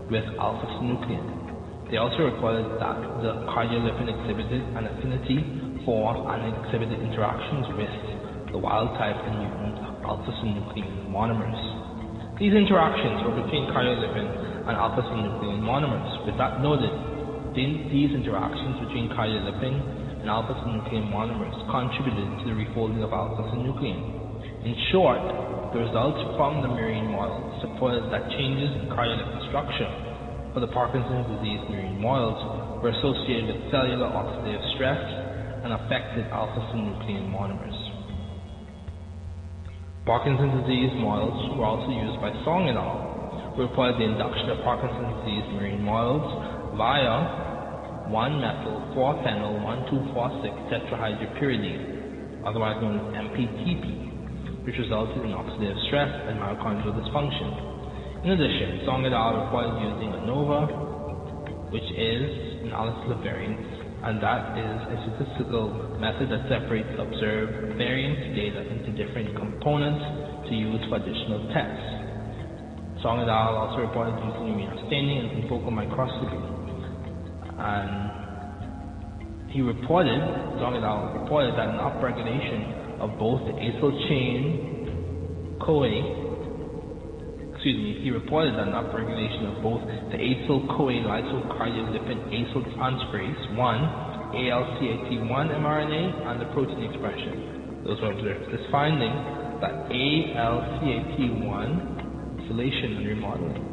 with 0.08 0.24
alpha-synuclein. 0.40 1.92
They 1.92 2.00
also 2.00 2.24
reported 2.24 2.72
that 2.80 2.96
the 3.20 3.44
cardiolipin 3.52 4.08
exhibited 4.16 4.64
an 4.80 4.88
affinity 4.88 5.44
for 5.84 6.16
and 6.32 6.48
exhibited 6.64 7.04
interactions 7.04 7.68
with 7.76 7.92
the 8.56 8.60
wild-type 8.64 9.20
and 9.20 9.36
mutant 9.44 9.84
alpha-synuclein 10.08 11.12
monomers. 11.12 11.60
These 12.40 12.56
interactions 12.56 13.28
were 13.28 13.44
between 13.44 13.76
cardiolipin 13.76 14.72
and 14.72 14.76
alpha-synuclein 14.80 15.60
monomers. 15.60 16.08
With 16.24 16.40
that 16.40 16.64
noted, 16.64 16.96
these 17.60 18.16
interactions 18.16 18.88
between 18.88 19.12
cardiolipin 19.12 19.99
and 20.20 20.28
alpha-synuclein 20.28 21.08
monomers 21.08 21.56
contributed 21.72 22.28
to 22.44 22.52
the 22.52 22.56
refolding 22.56 23.00
of 23.04 23.12
alpha-synuclein. 23.16 24.20
In 24.68 24.76
short, 24.92 25.24
the 25.72 25.80
results 25.80 26.20
from 26.36 26.60
the 26.60 26.68
murine 26.68 27.08
model 27.08 27.56
supported 27.64 28.12
that 28.12 28.28
changes 28.36 28.68
in 28.76 28.92
cardiac 28.92 29.24
structure 29.48 29.88
for 30.54 30.60
the 30.60 30.72
Parkinson's 30.76 31.30
disease 31.40 31.62
murine 31.72 32.02
models 32.02 32.36
were 32.84 32.90
associated 32.90 33.48
with 33.48 33.72
cellular 33.72 34.12
oxidative 34.12 34.66
stress 34.76 35.00
and 35.64 35.72
affected 35.72 36.26
alpha-synuclein 36.34 37.32
monomers. 37.32 37.78
Parkinson's 40.10 40.66
disease 40.66 40.92
models 40.98 41.38
were 41.56 41.70
also 41.70 41.94
used 41.94 42.18
by 42.20 42.34
Song 42.44 42.68
et 42.68 42.76
al., 42.76 43.54
who 43.56 43.62
reported 43.62 44.02
the 44.02 44.08
induction 44.10 44.50
of 44.50 44.58
Parkinson's 44.66 45.22
disease 45.22 45.46
murine 45.54 45.86
models 45.86 46.26
via 46.76 47.59
1-methyl-4-phenyl-1246 48.10 50.70
tetrahydropyridine, 50.70 51.84
otherwise 52.46 52.82
known 52.82 52.98
as 52.98 53.04
MPTP, 53.30 53.86
which 54.66 54.78
resulted 54.78 55.24
in 55.26 55.32
oxidative 55.32 55.88
stress 55.88 56.12
and 56.28 56.40
mitochondrial 56.42 56.94
dysfunction. 56.98 57.70
In 58.26 58.32
addition, 58.36 58.84
Song 58.86 59.06
et 59.06 59.14
al. 59.14 59.46
reported 59.48 59.80
using 59.80 60.12
ANOVA, 60.12 60.68
which 61.72 61.88
is 61.96 62.28
an 62.66 62.74
analysis 62.74 63.12
of 63.16 63.22
variance, 63.24 63.62
and 64.04 64.20
that 64.20 64.58
is 64.58 64.80
a 64.92 64.98
statistical 65.06 65.70
method 66.00 66.30
that 66.34 66.50
separates 66.50 66.90
observed 67.00 67.78
variance 67.78 68.36
data 68.36 68.62
into 68.74 68.92
different 68.98 69.36
components 69.38 70.04
to 70.50 70.56
use 70.56 70.82
for 70.90 70.96
additional 70.98 71.48
tests. 71.56 71.88
Song 73.00 73.24
et 73.24 73.32
al. 73.32 73.56
also 73.56 73.88
reported 73.88 74.20
using 74.20 74.52
immunostaining 74.52 75.24
and 75.24 75.30
confocal 75.40 75.72
microscopy. 75.72 76.59
And 77.60 79.52
he 79.52 79.62
reported, 79.62 80.20
al. 80.20 81.20
reported 81.22 81.54
that 81.54 81.70
an 81.70 81.80
upregulation 81.80 83.00
of 83.00 83.18
both 83.20 83.42
the 83.48 83.54
acyl 83.54 83.92
chain 84.08 85.58
CoA 85.62 86.30
excuse 87.60 87.76
me, 87.76 88.00
he 88.02 88.10
reported 88.10 88.56
that 88.56 88.72
an 88.72 88.74
upregulation 88.74 89.52
of 89.52 89.60
both 89.62 89.84
the 89.84 90.18
acyl 90.18 90.64
CoA 90.80 91.04
lysocardiolipin 91.04 92.32
acyl 92.32 92.64
transferase 92.80 93.52
1, 93.52 93.60
ALCAT1 94.32 95.28
mRNA, 95.60 96.28
and 96.32 96.40
the 96.40 96.46
protein 96.56 96.88
expression. 96.88 97.84
Those 97.84 98.00
were 98.00 98.14
observed. 98.14 98.48
This 98.54 98.64
finding 98.72 99.12
that 99.60 99.92
ALCAT1 99.92 101.68
isolation 102.46 102.96
and 102.96 103.08
remodeling, 103.08 103.69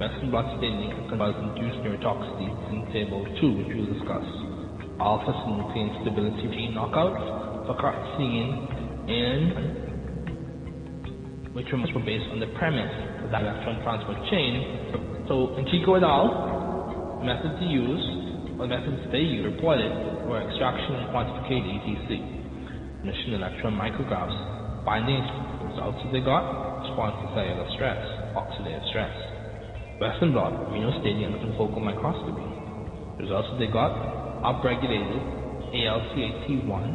Western 0.00 0.32
blot 0.32 0.48
staining 0.56 0.96
and 0.96 1.04
cause 1.12 1.36
induced 1.36 1.76
neurotoxicity 1.84 2.48
in 2.72 2.88
table 2.88 3.20
2, 3.20 3.52
which 3.52 3.68
we'll 3.68 3.84
discuss. 3.92 4.24
Alpha 4.96 5.28
synuclein 5.44 5.92
stability 6.00 6.48
gene 6.56 6.72
knockout 6.72 7.20
for 7.68 7.76
carcine 7.76 8.64
and 9.12 9.52
which 11.52 11.68
were 11.68 12.00
based 12.00 12.24
on 12.32 12.40
the 12.40 12.48
premise 12.56 12.88
that 13.28 13.44
electron 13.44 13.76
transport 13.84 14.16
chain. 14.32 15.28
So 15.28 15.52
in 15.60 15.68
Chico 15.68 16.00
et 16.00 16.02
al., 16.02 17.20
methods 17.20 17.60
to 17.60 17.68
use, 17.68 18.56
or 18.56 18.64
methods 18.72 19.04
they 19.12 19.20
used, 19.20 19.52
reported 19.52 19.92
were 20.24 20.40
extraction 20.48 20.96
and 20.96 21.12
quantification 21.12 21.76
ETC, 21.76 22.08
emission 23.04 23.36
electron 23.36 23.76
micrographs, 23.76 24.32
binding 24.80 25.20
results 25.68 26.00
that 26.08 26.12
they 26.16 26.24
got, 26.24 26.88
response 26.88 27.20
to 27.20 27.28
cellular 27.36 27.68
stress, 27.76 28.00
oxidative 28.32 28.88
stress. 28.88 29.39
Western 30.00 30.32
blot, 30.32 30.72
immunostaining 30.72 31.28
and 31.28 31.36
confocal 31.44 31.84
microscopy. 31.84 32.40
Results 33.20 33.52
that 33.52 33.58
they 33.60 33.68
got, 33.68 33.92
upregulated 34.40 35.20
ALCAT1, 35.76 36.88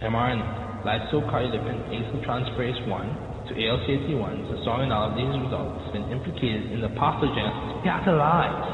mRNA, 0.00 0.48
lysocardiolipin 0.80 1.76
acyltransferase 1.92 2.88
1, 2.88 3.48
to 3.48 3.54
ALCAT1, 3.54 4.48
the 4.48 4.56
strong 4.64 4.88
of 4.88 5.12
these 5.12 5.28
results 5.44 5.92
been 5.92 6.08
implicated 6.08 6.72
in 6.72 6.80
the 6.80 6.88
pathogenesis 6.96 7.84
catalyzed 7.84 8.72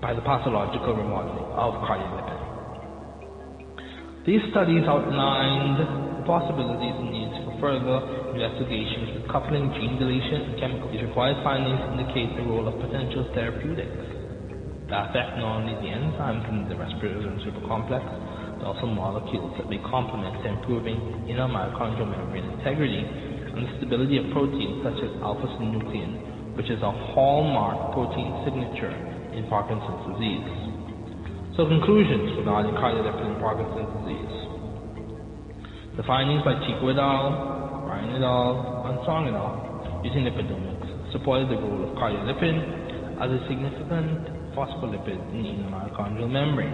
by 0.00 0.14
the 0.14 0.22
pathological 0.22 0.96
remodeling 0.96 1.52
of 1.52 1.84
cardiolipin. 1.84 2.40
These 4.24 4.40
studies 4.52 4.88
outlined 4.88 6.20
the 6.20 6.24
possibilities 6.24 6.96
and 6.96 7.08
needs 7.08 7.32
for 7.44 7.56
further 7.60 7.96
investigations 8.36 9.07
with 9.07 9.07
coupling 9.30 9.72
gene 9.76 10.00
deletion 10.00 10.52
and 10.52 10.54
chemical. 10.60 10.88
These 10.90 11.04
required 11.04 11.40
findings 11.44 11.80
indicate 11.92 12.32
the 12.36 12.44
role 12.48 12.66
of 12.66 12.76
potential 12.80 13.28
therapeutics 13.36 14.18
that 14.88 15.12
affect 15.12 15.36
not 15.36 15.60
only 15.60 15.76
the 15.84 15.90
enzymes 15.92 16.48
in 16.48 16.68
the 16.68 16.76
respiratory 16.76 17.28
supercomplex, 17.44 18.04
but 18.56 18.64
also 18.64 18.88
molecules 18.88 19.52
that 19.60 19.68
may 19.68 19.78
complement 19.84 20.32
improving 20.44 20.96
inner 21.28 21.44
mitochondrial 21.44 22.08
membrane 22.08 22.48
integrity 22.56 23.04
and 23.04 23.68
the 23.68 23.70
stability 23.78 24.16
of 24.16 24.24
proteins 24.32 24.80
such 24.80 24.98
as 25.04 25.12
alpha-synuclein, 25.20 26.56
which 26.56 26.72
is 26.72 26.80
a 26.80 26.92
hallmark 27.12 27.92
protein 27.92 28.32
signature 28.48 28.92
in 29.36 29.44
Parkinson's 29.52 30.16
disease. 30.16 30.48
So 31.54 31.68
conclusions 31.68 32.38
regarding 32.40 32.72
cardiolipin 32.80 33.34
in 33.34 33.38
Parkinson's 33.44 33.92
disease. 34.00 34.34
The 36.00 36.04
findings 36.06 36.46
by 36.46 36.54
Chico 36.64 36.88
et 36.88 36.98
al., 36.98 37.84
Ryan 37.84 38.14
et 38.14 38.24
al., 38.24 38.77
and 38.88 39.36
al. 39.36 40.00
using 40.04 40.24
lipidomics 40.24 41.12
supported 41.12 41.48
the 41.52 41.56
role 41.60 41.84
of 41.84 41.92
cardiolipin 42.00 42.56
as 43.20 43.28
a 43.28 43.40
significant 43.48 44.54
phospholipid 44.56 45.18
in 45.34 45.62
the 45.62 45.68
mitochondrial 45.68 46.30
membrane. 46.30 46.72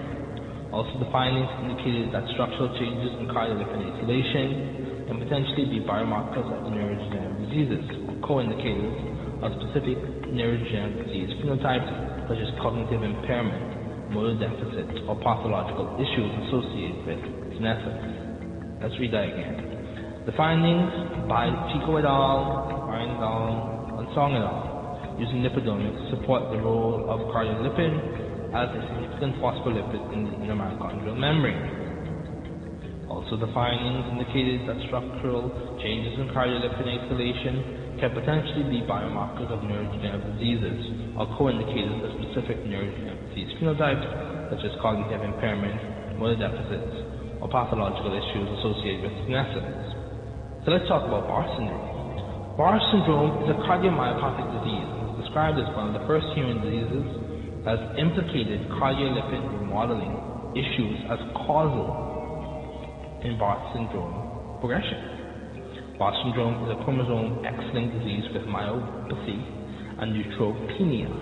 Also, 0.71 0.91
the 0.99 1.11
findings 1.11 1.49
indicated 1.62 2.15
that 2.15 2.27
structural 2.35 2.71
changes 2.79 3.11
in 3.19 3.27
cardiolipin 3.31 3.83
acylation 3.95 5.07
can 5.07 5.19
potentially 5.19 5.67
be 5.67 5.79
biomarkers 5.87 6.47
of 6.51 6.71
neurodegenerative 6.71 7.51
diseases 7.51 7.85
co-indicators 8.27 8.97
of 9.43 9.53
specific 9.61 9.99
neurodegenerative 10.33 11.05
disease 11.07 11.31
phenotypes 11.43 12.29
such 12.29 12.39
as 12.41 12.49
cognitive 12.62 13.03
impairment, 13.03 14.11
motor 14.11 14.35
deficit, 14.41 14.89
or 15.07 15.17
pathological 15.21 15.95
issues 16.01 16.31
associated 16.49 16.97
with 17.07 17.21
senescence. 17.61 18.81
Let's 18.81 18.99
read 18.99 19.12
that 19.12 19.25
again. 19.29 19.74
The 20.25 20.33
findings 20.41 21.29
by 21.29 21.53
Chico 21.68 22.01
et 22.01 22.09
al., 22.09 22.89
Ryan 22.89 23.12
et 23.12 23.20
al., 23.20 24.01
and 24.01 24.09
Song 24.16 24.33
et 24.33 24.41
al. 24.41 25.20
using 25.20 25.45
lipidomics 25.45 26.01
support 26.09 26.49
the 26.49 26.64
role 26.64 27.05
of 27.12 27.29
cardiolipin 27.29 27.93
as 28.57 28.72
a 28.72 28.81
significant 28.89 29.37
phospholipid 29.37 30.01
in 30.16 30.25
the 30.25 30.33
inner 30.41 30.57
mitochondrial 30.57 31.20
membrane. 31.20 31.61
Also, 33.05 33.37
the 33.37 33.53
findings 33.53 34.16
indicated 34.16 34.64
that 34.64 34.81
structural 34.89 35.53
changes 35.85 36.16
in 36.16 36.33
cardiolipin 36.33 36.89
acylation 36.89 38.01
can 38.01 38.16
potentially 38.16 38.64
be 38.72 38.81
biomarkers 38.89 39.53
of 39.53 39.61
neurodegenerative 39.61 40.41
diseases 40.41 41.20
or 41.20 41.29
co-indicators 41.37 42.01
of 42.01 42.11
specific 42.25 42.64
neurodegenerative 42.64 43.29
disease 43.29 43.53
phenotypes 43.61 44.09
such 44.49 44.64
as 44.64 44.72
cognitive 44.81 45.20
impairment, 45.20 46.16
motor 46.16 46.41
deficits, 46.41 46.97
or 47.45 47.49
pathological 47.53 48.16
issues 48.16 48.49
associated 48.57 49.05
with 49.05 49.12
senescence. 49.29 50.04
So 50.65 50.73
let's 50.73 50.89
talk 50.89 51.05
about 51.05 51.29
Barr 51.29 51.45
syndrome. 51.61 52.57
Barr 52.57 52.81
syndrome 52.89 53.45
is 53.45 53.53
a 53.53 53.61
cardiomyopathic 53.69 54.49
disease 54.49 54.89
described 55.21 55.61
as 55.61 55.69
one 55.77 55.93
of 55.93 56.01
the 56.01 56.01
first 56.09 56.25
human 56.33 56.57
diseases 56.65 57.05
has 57.69 57.77
implicated 58.01 58.65
cardiolipin 58.81 59.45
remodeling 59.61 60.17
issues 60.57 61.05
as 61.12 61.21
causal 61.45 63.21
in 63.21 63.37
Barr 63.37 63.61
syndrome 63.77 64.57
progression. 64.65 66.01
Barr 66.01 66.17
syndrome 66.25 66.57
is 66.65 66.73
a 66.73 66.81
chromosome 66.81 67.45
X-linked 67.45 68.01
disease 68.01 68.25
with 68.33 68.49
myopathy 68.49 69.37
and 70.01 70.17
neutropenia. 70.17 71.12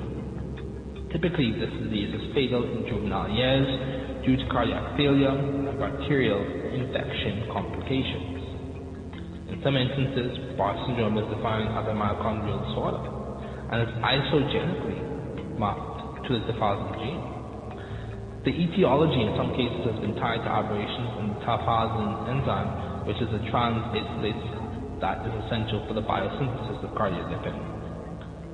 Typically, 1.11 1.51
this 1.59 1.75
disease 1.83 2.15
is 2.15 2.31
fatal 2.31 2.63
in 2.63 2.87
juvenile 2.87 3.27
years 3.27 3.67
due 4.23 4.39
to 4.39 4.45
cardiac 4.55 4.95
failure 4.95 5.35
and 5.35 5.75
bacterial 5.83 6.47
infection 6.79 7.51
complications. 7.51 8.32
Some 9.63 9.79
instances, 9.79 10.59
Barr 10.59 10.75
syndrome 10.91 11.15
is 11.23 11.29
defined 11.31 11.71
as 11.71 11.87
a 11.87 11.95
mitochondrial 11.95 12.67
disorder 12.67 12.99
and 13.71 13.87
is 13.87 13.95
isogenically 14.03 14.99
marked 15.55 16.27
to 16.27 16.35
the 16.35 16.43
deposit 16.51 16.99
gene. 16.99 17.23
The 18.43 18.51
etiology 18.51 19.23
in 19.23 19.39
some 19.39 19.55
cases 19.55 19.87
has 19.87 19.99
been 20.03 20.19
tied 20.19 20.43
to 20.43 20.51
aberrations 20.51 21.15
in 21.23 21.31
the 21.31 21.39
tafazin 21.47 22.27
enzyme, 22.27 23.07
which 23.07 23.23
is 23.23 23.31
a 23.31 23.39
trans-acylase 23.55 24.99
that 24.99 25.23
is 25.23 25.35
essential 25.47 25.87
for 25.87 25.95
the 25.95 26.03
biosynthesis 26.03 26.83
of 26.83 26.91
cardiolipin. 26.99 27.55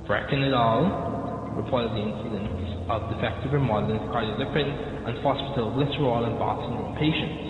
Brecken 0.05 0.45
et 0.45 0.53
al. 0.53 1.57
reported 1.57 1.89
the 1.97 2.05
incidence 2.05 2.85
of 2.85 3.09
defective 3.17 3.53
remodeling 3.53 3.97
of 3.97 4.13
cardiolipin 4.13 4.69
and 5.09 5.17
phosphatidylglycerol 5.25 6.29
in 6.29 6.37
Barr 6.37 6.61
syndrome 6.69 6.93
patients. 7.01 7.48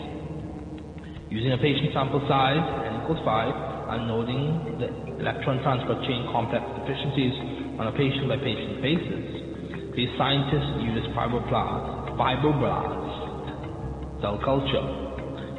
Using 1.30 1.54
a 1.54 1.62
patient 1.62 1.94
sample 1.94 2.26
size 2.26 2.58
n 2.90 3.06
equals 3.06 3.22
5 3.22 3.94
and 3.94 4.10
noting 4.10 4.50
the 4.82 4.90
electron 5.22 5.62
transport 5.62 6.02
chain 6.10 6.26
complex 6.34 6.66
deficiencies 6.82 7.38
on 7.78 7.86
a 7.86 7.94
patient 7.94 8.26
by 8.26 8.42
patient 8.42 8.82
basis, 8.82 9.94
these 9.94 10.10
scientists 10.18 10.82
use 10.82 11.06
fibroblast, 11.14 12.18
fibroblast 12.18 14.26
cell 14.26 14.42
culture, 14.42 14.82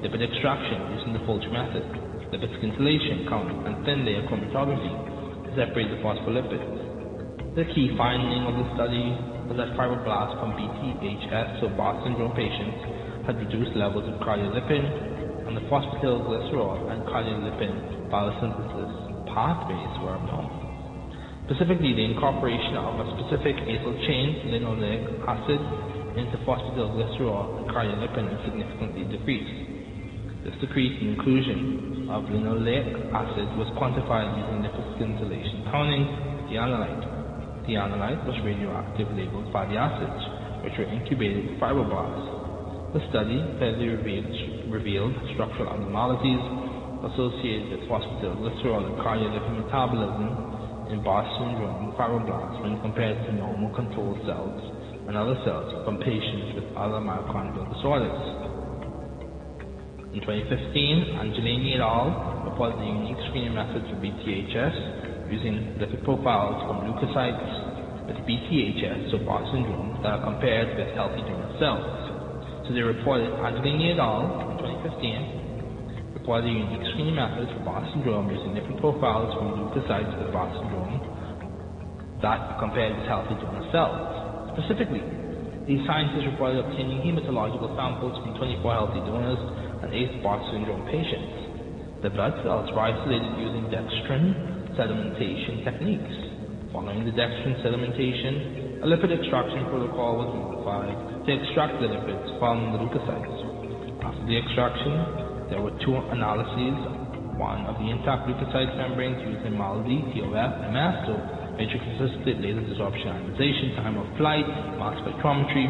lipid 0.03 0.19
extraction 0.19 0.91
using 0.99 1.15
the 1.15 1.23
Folger 1.23 1.55
method, 1.55 1.87
lipid 2.35 2.51
scintillation 2.59 3.31
count, 3.31 3.55
and 3.63 3.79
thin 3.87 4.03
layer 4.03 4.27
chromatography 4.27 4.91
to 5.47 5.55
separate 5.55 5.87
the 5.87 6.03
phospholipids. 6.03 6.67
The 7.55 7.63
key 7.79 7.95
finding 7.95 8.43
of 8.43 8.59
the 8.59 8.67
study 8.75 9.15
was 9.47 9.55
that 9.55 9.71
fibroblasts 9.79 10.35
from 10.43 10.51
BTHS, 10.59 11.63
so 11.63 11.71
Barr 11.79 11.95
syndrome 12.03 12.35
patients, 12.35 13.23
had 13.23 13.39
reduced 13.39 13.79
levels 13.79 14.11
of 14.11 14.19
cardiolipin, 14.19 15.20
and 15.51 15.59
the 15.59 15.67
phosphatidylglycerol 15.67 16.95
and 16.95 17.03
cardiolipin 17.11 18.07
biosynthesis 18.07 19.27
pathways 19.35 19.95
were 19.99 20.15
abnormal. 20.15 20.55
Specifically, 21.51 21.91
the 21.91 22.07
incorporation 22.07 22.79
of 22.79 23.03
a 23.03 23.07
specific 23.19 23.59
acyl 23.67 23.99
chain, 24.07 24.47
linoleic 24.55 25.03
acid, 25.27 25.59
into 26.15 26.39
phosphatidylglycerol 26.47 27.59
and 27.59 27.65
cardiolipin 27.67 28.31
is 28.31 28.39
significantly 28.47 29.03
decreased. 29.11 30.47
This 30.47 30.55
decrease 30.63 30.95
in 31.03 31.19
inclusion 31.19 32.07
of 32.15 32.31
linoleic 32.31 33.11
acid 33.11 33.51
was 33.59 33.67
quantified 33.75 34.31
using 34.39 34.63
lipid 34.63 34.87
scintillation 35.03 35.67
counting 35.75 36.07
theanalite. 36.47 37.67
Theanalite 37.67 38.23
was 38.23 38.39
radioactive 38.47 39.11
labeled 39.19 39.51
fatty 39.51 39.75
acids, 39.75 40.23
which 40.63 40.79
were 40.79 40.87
incubated 40.87 41.51
with 41.51 41.59
fibroblasts. 41.59 42.95
The 42.95 43.03
study 43.11 43.39
clearly 43.59 43.99
revealed, 43.99 44.31
revealed 44.71 45.13
structural 45.35 45.69
abnormalities 45.71 46.43
associated 47.11 47.75
with 47.75 47.83
phosphatidylglycerol 47.91 48.87
and 48.87 48.97
cardiolipin 49.03 49.67
metabolism 49.67 50.29
in 50.91 51.03
Barr 51.03 51.23
syndrome 51.39 51.95
fibroblasts 51.95 52.63
when 52.63 52.81
compared 52.83 53.17
to 53.27 53.33
normal 53.35 53.71
control 53.75 54.19
cells 54.27 54.59
and 55.07 55.17
other 55.17 55.39
cells 55.45 55.71
from 55.85 55.99
patients 55.99 56.55
with 56.55 56.67
other 56.77 56.99
mitochondrial 57.03 57.67
disorders. 57.75 58.51
In 60.11 60.21
2015, 60.27 61.23
Angelini 61.23 61.79
et 61.79 61.81
al. 61.81 62.11
reported 62.51 62.83
a 62.83 62.87
unique 62.87 63.19
screening 63.31 63.55
method 63.55 63.87
for 63.87 63.97
BTHS 64.03 65.31
using 65.31 65.79
lipid 65.79 66.03
profiles 66.03 66.59
from 66.67 66.83
leukocytes 66.83 68.07
with 68.11 68.19
BTHS, 68.27 69.11
so 69.15 69.19
Barr 69.23 69.47
syndrome, 69.55 70.03
that 70.03 70.19
are 70.19 70.25
compared 70.27 70.77
with 70.77 70.91
healthy 70.99 71.23
donor 71.23 71.55
cells. 71.63 72.10
So 72.71 72.75
they 72.79 72.87
reported 72.87 73.27
Angelini 73.43 73.91
et 73.91 73.99
al. 73.99 74.47
in 74.47 74.63
2015 74.95 76.15
required 76.23 76.47
a 76.47 76.55
unique 76.55 76.87
screening 76.95 77.19
method 77.19 77.51
for 77.51 77.67
Barr 77.67 77.83
syndrome 77.91 78.31
using 78.31 78.55
different 78.55 78.79
profiles 78.79 79.35
from 79.35 79.59
leukocytes 79.59 80.15
with 80.15 80.31
Barr 80.31 80.47
syndrome 80.55 81.03
that 82.23 82.63
compared 82.63 82.95
with 82.95 83.11
healthy 83.11 83.35
donor 83.43 83.67
cells. 83.75 84.55
Specifically, 84.55 85.03
these 85.67 85.83
scientists 85.83 86.31
reported 86.31 86.63
obtaining 86.63 87.03
hematological 87.03 87.75
samples 87.75 88.15
from 88.23 88.39
24 88.39 88.63
healthy 88.63 89.03
donors 89.03 89.43
and 89.83 89.91
8 89.91 90.23
Barr 90.23 90.39
syndrome 90.55 90.87
patients. 90.87 92.07
The 92.07 92.15
blood 92.15 92.39
cells 92.47 92.71
were 92.71 92.87
isolated 92.87 93.35
using 93.35 93.67
dextrin 93.67 94.79
sedimentation 94.79 95.67
techniques. 95.67 96.15
Following 96.71 97.03
the 97.03 97.11
dextrin 97.19 97.59
sedimentation, 97.67 98.60
a 98.81 98.89
lipid 98.89 99.13
extraction 99.13 99.69
protocol 99.69 100.25
was 100.25 100.33
modified 100.33 100.97
to 101.29 101.29
extract 101.29 101.77
the 101.85 101.89
lipids 101.93 102.25
from 102.41 102.73
the 102.73 102.81
leukocytes. 102.81 104.01
After 104.01 104.25
the 104.25 104.41
extraction, 104.41 105.53
there 105.53 105.61
were 105.61 105.77
two 105.85 105.93
analyses, 105.93 106.81
one 107.37 107.69
of 107.69 107.77
the 107.77 107.93
intact 107.93 108.25
leukocyte 108.25 108.73
membranes 108.81 109.21
using 109.21 109.53
MALDI, 109.53 110.17
TOF, 110.17 110.33
and 110.65 110.73
MASTO, 110.73 111.13
matrix-assisted 111.61 112.41
laser 112.41 112.65
desorption 112.73 113.05
ionization, 113.21 113.77
time 113.85 114.01
of 114.01 114.09
flight, 114.17 114.49
mass 114.81 114.97
spectrometry, 115.05 115.69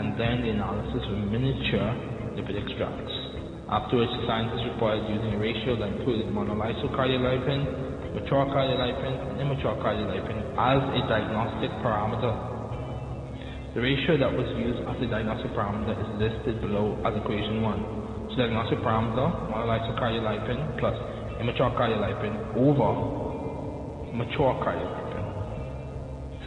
and 0.00 0.16
then 0.16 0.40
the 0.40 0.56
analysis 0.56 1.04
of 1.12 1.16
miniature 1.28 1.92
lipid 2.40 2.56
extracts. 2.56 3.12
After 3.68 4.00
which, 4.00 4.08
scientists 4.24 4.64
reported 4.72 5.04
using 5.12 5.36
a 5.36 5.40
ratio 5.42 5.76
that 5.76 5.92
included 5.92 6.32
monolysyl 6.32 6.88
cardiolipin, 6.96 7.95
mature 8.16 8.48
cardiolipin, 8.48 9.12
and 9.28 9.36
immature 9.44 9.76
cardiolipin 9.84 10.40
as 10.56 10.80
a 10.80 11.00
diagnostic 11.04 11.68
parameter. 11.84 12.32
The 13.76 13.84
ratio 13.84 14.16
that 14.16 14.32
was 14.32 14.48
used 14.56 14.80
as 14.88 14.96
a 14.96 15.08
diagnostic 15.12 15.52
parameter 15.52 15.92
is 15.92 16.08
listed 16.16 16.64
below 16.64 16.96
as 17.04 17.12
equation 17.12 17.60
1 17.60 18.32
So 18.32 18.40
diagnostic 18.40 18.80
parameter, 18.80 19.28
monolysyl 19.52 20.00
cardiolipin 20.00 20.80
plus 20.80 20.96
immature 21.44 21.68
cardiolipin 21.76 22.56
over 22.56 22.88
mature 24.16 24.56
cardiolipin. 24.64 25.24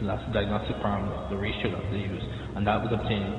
So 0.02 0.10
that's 0.10 0.26
the 0.26 0.42
diagnostic 0.42 0.74
parameter, 0.82 1.30
the 1.30 1.38
ratio 1.38 1.70
that 1.70 1.86
they 1.94 2.02
use. 2.02 2.26
And 2.58 2.66
that 2.66 2.82
was 2.82 2.90
obtained, 2.90 3.38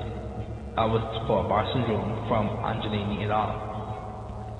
that 0.79 0.87
was 0.87 1.03
for 1.27 1.43
Barr 1.51 1.67
syndrome 1.75 2.31
from 2.31 2.47
Angelini 2.63 3.27
et 3.27 3.31
al. 3.31 3.70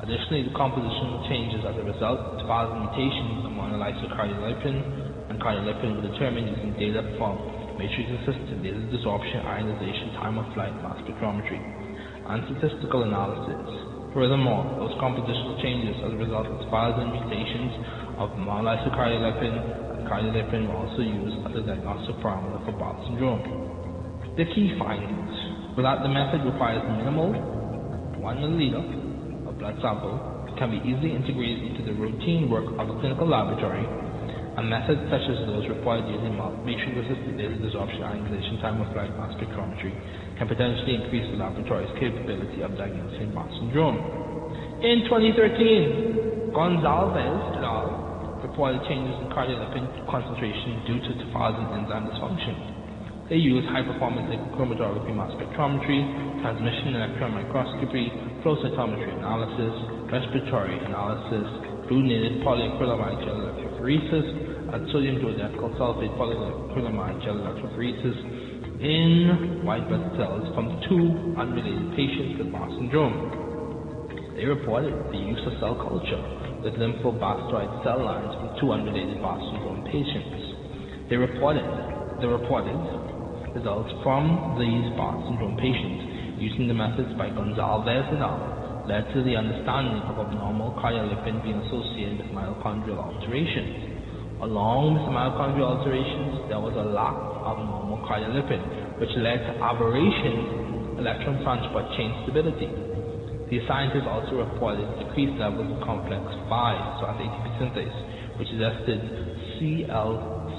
Additionally, 0.01 0.41
the 0.49 0.55
compositional 0.57 1.21
changes 1.29 1.61
as 1.61 1.77
a 1.77 1.85
result 1.85 2.17
of 2.17 2.41
files 2.49 2.73
mutations 2.73 3.45
of 3.45 3.53
monolysyl 3.53 4.09
cardiolipin 4.17 5.29
and 5.29 5.37
cardiolipin 5.37 6.01
were 6.01 6.09
determined 6.09 6.49
using 6.57 6.73
data 6.73 7.05
from 7.21 7.37
matrix-assisted 7.77 8.65
laser 8.65 8.81
desorption 8.89 9.45
ionization 9.45 10.17
time 10.17 10.41
of 10.41 10.49
flight 10.57 10.73
mass 10.81 10.97
spectrometry 11.05 11.61
and 12.33 12.41
statistical 12.49 13.05
analysis. 13.05 13.61
Furthermore, 14.17 14.65
those 14.81 14.89
compositional 14.97 15.61
changes 15.61 15.93
as 16.01 16.17
a 16.17 16.17
result 16.17 16.49
of 16.49 16.65
and 16.65 17.09
mutations 17.21 17.69
of 18.17 18.33
monolysyl 18.41 18.89
cardiolipin 18.97 19.53
and 19.53 20.09
cardiolipin 20.09 20.65
were 20.65 20.81
also 20.81 21.05
used 21.05 21.45
as 21.45 21.53
a 21.53 21.61
diagnostic 21.61 22.17
parameter 22.25 22.57
for 22.65 22.73
Barth 22.73 22.97
syndrome. 23.05 23.45
The 24.33 24.49
key 24.49 24.73
findings 24.81 25.77
were 25.77 25.85
that 25.85 26.01
the 26.01 26.09
method 26.09 26.41
requires 26.41 26.81
minimal 26.97 27.37
1 28.17 28.37
milliliter 28.41 29.00
blood 29.61 29.77
sample, 29.77 30.17
can 30.57 30.73
be 30.73 30.81
easily 30.81 31.13
integrated 31.13 31.61
into 31.69 31.85
the 31.85 31.93
routine 31.93 32.49
work 32.49 32.65
of 32.81 32.89
a 32.89 32.95
clinical 32.99 33.29
laboratory, 33.29 33.85
and 34.57 34.67
methods 34.67 34.99
such 35.07 35.23
as 35.31 35.37
those 35.47 35.63
required 35.71 36.03
using 36.11 36.35
matrix-assisted 36.65 37.39
laser 37.39 37.61
desorption 37.61 38.03
ionization 38.03 38.59
time 38.59 38.81
of 38.83 38.89
flight 38.91 39.13
mass 39.15 39.31
spectrometry 39.39 39.95
can 40.35 40.49
potentially 40.49 40.99
increase 40.99 41.23
the 41.31 41.39
laboratory's 41.39 41.93
capability 42.01 42.59
of 42.59 42.75
diagnosing 42.75 43.31
Barr 43.31 43.47
syndrome. 43.61 43.95
In 44.83 45.07
2013, 45.07 46.51
Gonzalez 46.51 47.55
et 47.55 47.63
al. 47.63 48.41
reported 48.43 48.83
changes 48.91 49.15
in 49.23 49.31
cardiolipin 49.31 49.87
concentration 50.09 50.83
due 50.83 50.99
to 50.99 51.11
tafazin 51.23 51.63
enzyme 51.79 52.11
dysfunction. 52.11 52.57
They 53.31 53.39
used 53.39 53.63
high-performance 53.71 54.27
chromatography 54.59 55.15
mass 55.15 55.31
spectrometry, 55.39 56.03
transmission 56.43 56.99
electron 56.99 57.31
microscopy, 57.31 58.11
flow 58.43 58.57
cytometry 58.57 59.13
analysis, 59.21 59.75
respiratory 60.09 60.73
analysis, 60.85 61.45
fluorinated 61.85 62.41
polyacrylamide 62.41 63.21
gel 63.21 63.37
electrophoresis, 63.37 64.27
and 64.73 64.89
sodium 64.91 65.21
hydroxide 65.21 65.77
sulfate 65.77 66.13
polyacrylamide 66.17 67.21
gel 67.23 67.37
electrophoresis 67.37 68.17
in 68.81 69.61
white 69.61 69.85
blood 69.87 70.01
cells 70.17 70.49
from 70.57 70.73
two 70.89 71.37
unrelated 71.37 71.93
patients 71.93 72.41
with 72.41 72.51
Barr 72.51 72.65
syndrome. 72.81 74.33
They 74.35 74.45
reported 74.45 74.93
the 75.13 75.21
use 75.21 75.41
of 75.45 75.53
cell 75.61 75.77
culture 75.77 76.21
with 76.65 76.73
lymphoblastoid 76.81 77.83
cell 77.85 78.01
lines 78.01 78.33
from 78.41 78.57
two 78.57 78.73
unrelated 78.73 79.21
Barr 79.21 79.37
syndrome 79.37 79.85
patients. 79.85 81.13
They 81.13 81.17
reported 81.17 81.69
the 82.25 82.27
reported 82.27 82.73
results 83.53 83.93
from 84.01 84.57
these 84.57 84.97
Barr 84.97 85.13
syndrome 85.29 85.57
patients 85.61 86.10
using 86.41 86.65
the 86.65 86.73
methods 86.73 87.13
by 87.21 87.29
Gonzalez 87.29 88.09
et 88.09 88.17
al., 88.17 88.83
led 88.89 89.05
to 89.13 89.21
the 89.21 89.37
understanding 89.37 90.01
of 90.09 90.17
abnormal 90.17 90.73
cardiolipin 90.81 91.37
being 91.45 91.61
associated 91.69 92.17
with 92.17 92.33
mitochondrial 92.33 92.97
alterations. 92.97 94.41
Along 94.41 94.97
with 94.97 95.05
mitochondrial 95.13 95.77
alterations, 95.77 96.49
there 96.49 96.57
was 96.57 96.73
a 96.73 96.81
lack 96.81 97.13
of 97.45 97.61
normal 97.61 98.01
cardiolipin, 98.09 98.97
which 98.97 99.13
led 99.21 99.37
to 99.37 99.53
aberrations 99.61 100.97
in 100.97 101.05
electron 101.05 101.37
transport 101.45 101.85
chain 101.93 102.09
stability. 102.25 102.73
The 103.53 103.61
scientists 103.69 104.09
also 104.09 104.41
reported 104.41 104.89
decreased 104.97 105.37
levels 105.37 105.69
of 105.69 105.77
complex 105.85 106.25
5, 106.49 106.97
so 106.97 107.03
as 107.05 107.21
ATP 107.21 107.45
synthase, 107.61 107.97
which 108.41 108.49
is 108.49 108.57
listed 108.57 109.01
CL 109.61 110.09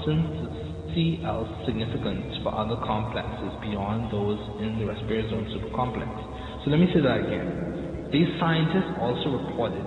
synth 0.07 0.52
3L 0.93 1.65
significance 1.65 2.37
for 2.45 2.53
other 2.53 2.77
complexes 2.85 3.49
beyond 3.65 4.13
those 4.13 4.37
in 4.61 4.77
the 4.77 4.85
respiratory 4.85 5.25
zone 5.33 5.49
supercomplex. 5.51 6.13
So 6.63 6.69
let 6.69 6.79
me 6.79 6.87
say 6.93 7.01
that 7.01 7.25
again. 7.25 8.09
These 8.13 8.29
scientists 8.37 8.93
also 9.01 9.41
reported 9.41 9.81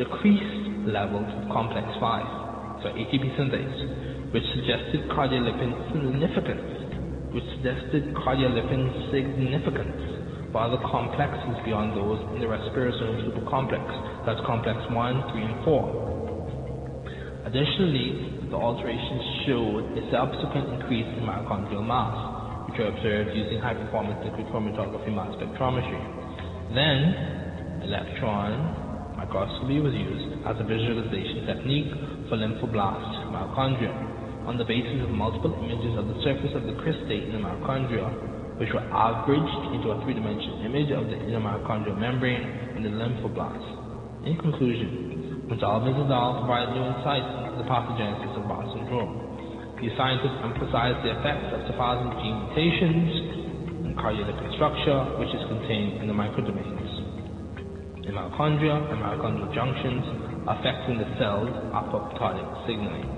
decreased 0.00 0.88
levels 0.88 1.28
of 1.28 1.52
complex 1.52 1.84
5, 2.00 2.80
so 2.80 2.88
ATP 2.88 3.36
synthase, 3.36 4.32
which 4.32 4.44
suggested 4.56 5.04
cardiolipin 5.12 5.76
significance, 5.92 7.36
which 7.36 7.44
suggested 7.60 8.16
cardiolipin 8.16 9.12
significance 9.12 10.16
for 10.52 10.64
other 10.64 10.80
complexes 10.88 11.56
beyond 11.68 11.92
those 11.92 12.16
in 12.32 12.40
the 12.40 12.48
respiratory 12.48 12.96
zone 12.96 13.28
supercomplex, 13.28 13.84
that's 14.24 14.40
complex 14.48 14.80
1, 14.88 15.32
3, 15.32 15.42
and 15.44 15.64
4. 15.68 17.44
Additionally, 17.46 18.35
the 18.50 18.58
alterations 18.58 19.22
showed 19.46 19.84
a 19.98 20.02
subsequent 20.14 20.70
increase 20.78 21.06
in 21.18 21.26
mitochondrial 21.26 21.82
mass, 21.82 22.14
which 22.70 22.78
were 22.78 22.90
observed 22.94 23.34
using 23.34 23.58
high-performance 23.58 24.22
liquid 24.22 24.46
chromatography 24.54 25.10
mass 25.10 25.34
spectrometry. 25.34 25.98
Then, 26.70 27.82
electron 27.82 29.18
microscopy 29.18 29.80
was 29.80 29.94
used 29.94 30.44
as 30.46 30.54
a 30.60 30.66
visualization 30.66 31.46
technique 31.48 31.90
for 32.28 32.38
lymphoblast 32.38 33.32
mitochondria 33.34 33.94
on 34.46 34.58
the 34.58 34.66
basis 34.66 35.02
of 35.02 35.10
multiple 35.10 35.50
images 35.58 35.98
of 35.98 36.06
the 36.06 36.18
surface 36.22 36.54
of 36.54 36.62
the 36.70 36.74
cristae 36.78 37.26
in 37.26 37.34
the 37.34 37.42
mitochondria, 37.42 38.06
which 38.62 38.70
were 38.70 38.86
averaged 38.94 39.74
into 39.74 39.90
a 39.90 39.98
three-dimensional 40.06 40.62
image 40.62 40.94
of 40.94 41.10
the 41.10 41.18
inner 41.26 41.42
mitochondrial 41.42 41.98
membrane 41.98 42.46
in 42.78 42.86
the 42.86 42.92
lymphoblast. 42.94 44.26
In 44.26 44.38
conclusion, 44.38 45.15
Gonzalez 45.46 45.94
et 45.94 46.10
al. 46.10 46.42
provided 46.42 46.74
new 46.74 46.84
insights 46.84 47.30
into 47.46 47.62
the 47.62 47.68
pathogenesis 47.70 48.34
of 48.34 48.48
Barr 48.50 48.66
syndrome. 48.74 49.14
These 49.80 49.94
scientists 49.96 50.40
emphasize 50.42 50.98
the 51.06 51.14
effects 51.20 51.54
of 51.54 51.60
surpassing 51.70 52.10
gene 52.18 52.38
mutations 52.50 53.86
in 53.86 53.92
cardiolipin 53.94 54.50
structure, 54.58 55.00
which 55.22 55.30
is 55.30 55.42
contained 55.46 56.02
in 56.02 56.06
the 56.08 56.16
microdomains 56.16 57.16
in 58.06 58.14
mitochondria 58.14 58.78
and 58.90 59.02
mitochondrial 59.02 59.52
junctions, 59.52 60.04
affecting 60.46 60.98
the 60.98 61.08
cell's 61.18 61.50
apoptotic 61.74 62.46
signaling. 62.66 63.15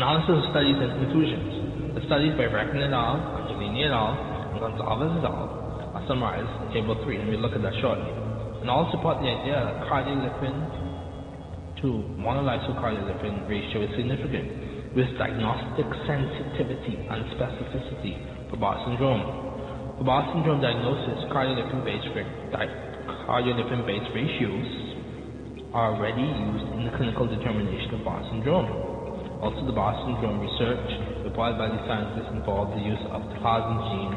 Analysis 0.00 0.32
of 0.32 0.56
studies 0.56 0.80
and 0.80 0.96
conclusions. 0.96 1.92
The 1.92 2.00
studies 2.08 2.32
by 2.32 2.48
Reckon 2.48 2.80
et 2.80 2.88
al., 2.88 3.20
Angelini 3.36 3.84
et 3.84 3.92
al., 3.92 4.16
and 4.48 4.56
Gonzalez 4.56 5.12
et 5.20 5.28
al. 5.28 5.92
are 5.92 6.04
summarized 6.08 6.48
in 6.48 6.80
Table 6.80 6.96
3, 7.04 7.20
and 7.20 7.28
we'll 7.28 7.44
look 7.44 7.52
at 7.52 7.60
that 7.60 7.76
shortly. 7.84 8.08
And 8.64 8.72
all 8.72 8.88
support 8.96 9.20
the 9.20 9.28
idea 9.28 9.60
that 9.60 9.84
cardiolipin 9.92 11.84
to 11.84 12.00
monolysyl 12.16 12.80
cardiolipin 12.80 13.44
ratio 13.44 13.84
is 13.84 13.92
significant, 13.92 14.96
with 14.96 15.12
diagnostic 15.20 15.84
sensitivity 16.08 16.96
and 16.96 17.20
specificity 17.36 18.16
for 18.48 18.56
Bar 18.56 18.80
syndrome. 18.88 20.00
For 20.00 20.04
Bar 20.08 20.32
syndrome 20.32 20.64
diagnosis, 20.64 21.28
cardiolipin-based 21.28 22.08
cardiolipin-based 23.28 24.10
ratios 24.16 24.70
are 25.76 25.92
already 25.92 26.24
used 26.24 26.72
in 26.72 26.88
the 26.88 26.92
clinical 26.96 27.28
determination 27.28 28.00
of 28.00 28.04
Bar 28.08 28.24
syndrome. 28.32 28.89
Also, 29.40 29.64
the 29.64 29.72
Bar 29.72 29.96
syndrome 30.04 30.36
research 30.36 31.24
reported 31.24 31.56
by 31.56 31.72
the 31.72 31.80
scientists 31.88 32.28
involved 32.36 32.76
the 32.76 32.84
use 32.84 33.00
of 33.08 33.24
topoisin 33.32 33.78
gene 33.88 34.12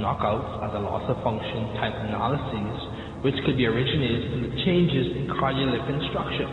knockouts 0.00 0.48
as 0.64 0.72
a 0.72 0.80
loss 0.80 1.04
of 1.12 1.20
function 1.20 1.76
type 1.76 1.92
analyses, 2.08 2.76
which 3.20 3.36
could 3.44 3.60
be 3.60 3.68
originated 3.68 4.32
from 4.32 4.48
the 4.48 4.52
changes 4.64 5.12
in 5.12 5.28
cardiolipin 5.36 6.00
structure. 6.08 6.48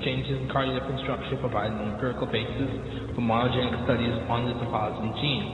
Changes 0.00 0.40
in 0.40 0.48
cardiolipin 0.48 0.96
structure 1.04 1.36
provide 1.44 1.68
an 1.68 1.92
empirical 1.92 2.24
basis 2.24 2.72
for 3.12 3.20
monogenic 3.20 3.76
studies 3.84 4.16
on 4.32 4.48
the 4.48 4.56
topoisin 4.64 5.12
gene, 5.20 5.44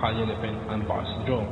cardiolipin, 0.00 0.56
and 0.72 0.88
Bar 0.88 1.04
syndrome. 1.12 1.44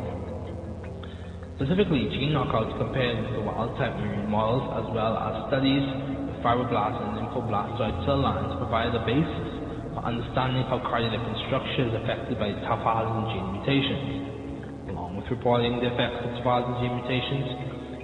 Specifically, 1.61 2.09
gene 2.17 2.33
knockouts 2.33 2.73
compared 2.81 3.21
with 3.21 3.33
the 3.37 3.45
wild-type 3.45 3.93
murine 4.01 4.33
models 4.33 4.73
as 4.81 4.89
well 4.97 5.21
as 5.21 5.53
studies 5.53 5.85
with 6.33 6.41
fibroblast 6.41 6.97
and 6.97 7.21
lymphoblastoid 7.21 8.09
cell 8.09 8.25
lines 8.25 8.57
provide 8.57 8.97
the 8.97 9.05
basis 9.05 9.56
understanding 10.05 10.67
how 10.69 10.83
cardiolipin 10.85 11.37
structure 11.49 11.89
is 11.89 11.95
affected 12.05 12.37
by 12.37 12.53
topoisin 12.67 13.33
gene 13.33 13.49
mutations. 13.57 14.93
Along 14.93 15.17
with 15.17 15.25
reporting 15.33 15.81
the 15.81 15.89
effects 15.89 16.21
of 16.27 16.31
topoisin 16.43 16.75
gene 16.83 16.95
mutations, 17.01 17.49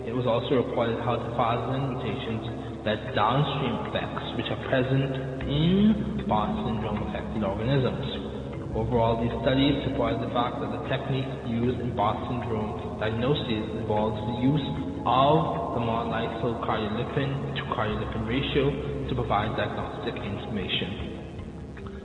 it 0.08 0.14
was 0.16 0.24
also 0.24 0.64
reported 0.64 0.96
how 1.04 1.20
topoisin 1.20 1.98
mutations 1.98 2.62
led 2.86 2.98
downstream 3.14 3.76
effects 3.90 4.24
which 4.40 4.48
are 4.50 4.62
present 4.66 5.42
in 5.46 6.24
Bar 6.26 6.48
syndrome 6.64 7.02
affected 7.10 7.44
organisms. 7.44 8.32
Overall, 8.72 9.20
these 9.20 9.34
studies 9.44 9.76
support 9.84 10.16
the 10.24 10.32
fact 10.32 10.56
that 10.64 10.72
the 10.72 10.82
technique 10.88 11.28
used 11.44 11.76
in 11.76 11.92
Bar 11.92 12.16
syndrome 12.24 12.96
diagnosis 12.98 13.68
involves 13.76 14.16
the 14.32 14.36
use 14.40 14.66
of 15.04 15.76
the 15.76 15.82
monolysyl 15.82 16.56
cardiolipin 16.64 17.52
to 17.52 17.62
cardiolipin 17.76 18.24
ratio 18.24 18.72
to 19.08 19.12
provide 19.14 19.52
diagnostic 19.60 20.16
information. 20.24 21.11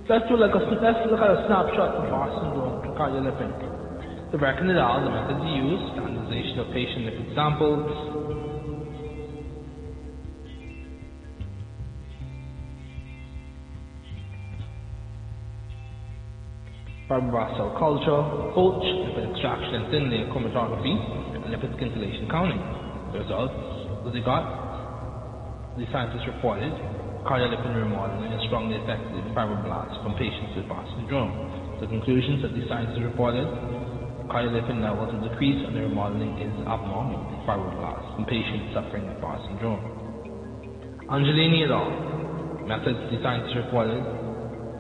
Do 0.08 0.40
like 0.40 0.56
a 0.56 0.64
look 1.12 1.20
at 1.20 1.36
a 1.36 1.44
snapshot 1.52 2.00
of 2.00 2.08
Bar 2.08 2.32
syndrome 2.40 2.96
cardiolipin. 2.96 4.32
The 4.32 4.38
it 4.72 4.80
out, 4.80 5.04
the 5.04 5.12
methods 5.12 5.44
used, 5.52 5.84
standardization 6.00 6.64
of 6.64 6.72
patient 6.72 7.12
lipid 7.12 7.36
samples, 7.36 7.84
fibroblast 17.12 17.60
cell 17.60 17.76
culture, 17.76 18.24
Holch, 18.56 18.88
lipid 18.88 19.28
extraction 19.36 19.76
and 19.76 19.92
thin 19.92 20.08
layer 20.08 20.32
chromatography, 20.32 20.96
and 21.36 21.52
lipid 21.52 21.76
scintillation 21.76 22.32
counting. 22.32 22.64
The 23.12 23.28
results 23.28 24.08
that 24.08 24.14
they 24.16 24.24
got, 24.24 25.76
the 25.76 25.84
scientists 25.92 26.32
reported 26.32 26.72
cardiolipin 27.28 27.76
remodeling 27.76 28.32
is 28.32 28.42
strongly 28.48 28.80
affected 28.80 29.12
in 29.20 29.28
fibroblasts 29.36 30.00
from 30.00 30.16
patients 30.16 30.56
with 30.56 30.64
Bar 30.72 30.88
syndrome. 30.96 31.36
The 31.84 31.88
conclusions 31.92 32.40
that 32.42 32.56
the 32.56 32.64
scientists 32.72 33.04
reported, 33.04 33.44
cardiolipin 34.32 34.80
levels 34.80 35.12
and 35.12 35.28
the 35.28 35.36
remodeling 35.36 36.40
is 36.40 36.56
abnormal 36.64 37.28
in 37.36 37.44
fibroblasts 37.44 38.16
from 38.16 38.24
patients 38.32 38.72
suffering 38.72 39.12
with 39.12 39.20
Bar 39.20 39.44
syndrome. 39.44 39.84
Angelini 41.12 41.68
et 41.68 41.72
al. 41.72 41.92
Methods 42.64 43.00
the 43.12 43.20
scientists 43.20 43.56
reported, 43.60 44.04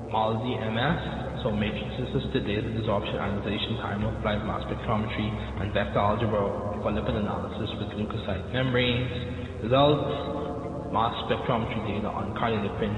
MALDI 0.08 0.56
MS, 0.72 1.44
so 1.44 1.52
matrix-assisted 1.52 2.48
laser 2.48 2.72
desorption 2.80 3.20
ionization 3.20 3.76
time 3.84 4.04
of 4.08 4.16
flight 4.24 4.40
mass 4.48 4.64
spectrometry 4.68 5.28
and 5.60 5.72
vector 5.76 6.00
algebra 6.00 6.80
for 6.80 6.92
lipid 6.96 7.16
analysis 7.16 7.68
with 7.80 7.92
leukocyte 7.96 8.44
membranes. 8.52 9.64
Results, 9.64 10.57
mass 10.92 11.14
spectrometry 11.28 11.84
data 11.88 12.08
on 12.08 12.32
cardiolipin 12.40 12.94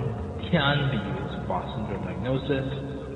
can 0.51 0.77
be 0.93 0.99
used 0.99 1.35
for 1.49 1.61
syndrome 1.73 2.05
diagnosis. 2.05 2.67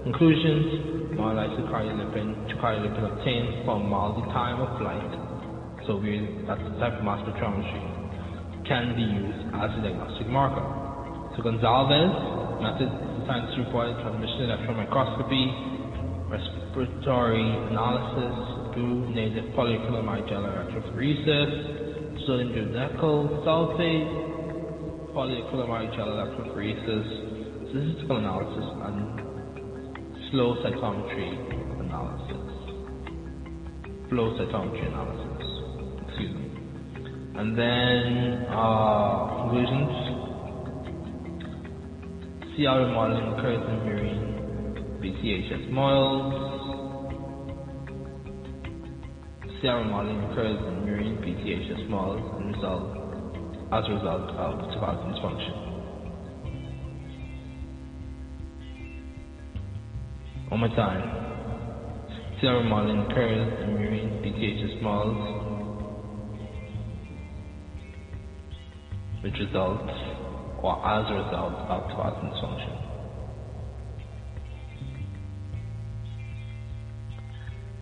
Conclusions, 0.03 1.15
monolysyl 1.15 1.69
cardiolipin 1.69 2.33
to 2.49 2.53
cardiolipin 2.57 3.05
obtained 3.05 3.65
from 3.65 3.87
MALDI 3.87 4.25
time 4.33 4.59
of 4.59 4.69
flight, 4.81 5.11
so 5.85 5.97
we, 5.97 6.43
that's 6.47 6.61
the 6.63 6.75
type 6.79 6.97
of 6.97 7.03
mass 7.03 7.21
spectrometry, 7.27 7.83
can 8.67 8.95
be 8.95 9.03
used 9.03 9.43
as 9.59 9.69
a 9.77 9.79
diagnostic 9.83 10.27
marker. 10.27 10.63
So 11.35 11.43
Gonzalez 11.43 12.43
method 12.63 12.87
science 13.27 13.51
reported 13.59 13.99
transmission 13.99 14.47
electron 14.47 14.77
microscopy, 14.77 15.45
respiratory 16.31 17.43
analysis 17.71 18.35
through 18.73 19.11
native 19.13 19.51
polyacrylamide 19.53 20.27
gel 20.29 20.47
electrophoresis, 20.47 22.23
sodium 22.25 22.71
dodecyl 22.71 23.43
sulfate, 23.43 24.22
polyacrylamide 25.13 25.95
gel 25.95 26.07
electrophoresis, 26.07 27.69
statistical 27.69 28.17
analysis, 28.17 28.65
and 28.85 28.97
flow 30.31 30.55
cytometry 30.65 31.29
analysis. 31.85 32.49
Flow 34.09 34.33
cytometry 34.39 34.87
analysis. 34.87 35.45
Excuse 36.07 36.33
me. 36.35 36.47
And 37.35 37.57
then 37.57 38.45
uh, 38.49 39.37
conclusions. 39.37 40.13
CR 42.55 42.85
modeling 42.93 43.33
occurs 43.33 43.61
in 43.69 43.77
marine 43.85 44.33
BCHS 45.01 45.69
models. 45.71 46.53
CR 49.61 49.83
modeling 49.89 50.23
occurs 50.31 50.57
in 50.67 50.85
marine 50.85 51.17
BCHS 51.17 51.89
models 51.89 52.21
and 52.35 52.55
result, 52.55 53.02
as 53.73 53.83
a 53.87 53.91
result 53.91 54.29
of 54.37 54.59
topoisin 54.69 55.09
dysfunction. 55.17 55.55
One 60.49 60.59
more 60.59 60.69
time. 60.75 61.01
CR 62.39 62.47
remodeling 62.61 63.01
occurs 63.09 63.47
in 63.63 63.73
marine 63.73 64.21
BCHS 64.21 64.79
models, 64.83 65.17
which 69.23 69.33
results 69.39 69.89
or 70.61 70.77
as 70.85 71.09
a 71.09 71.13
result 71.15 71.53
of 71.67 71.81
topoisin 71.89 72.29
dysfunction. 72.29 72.75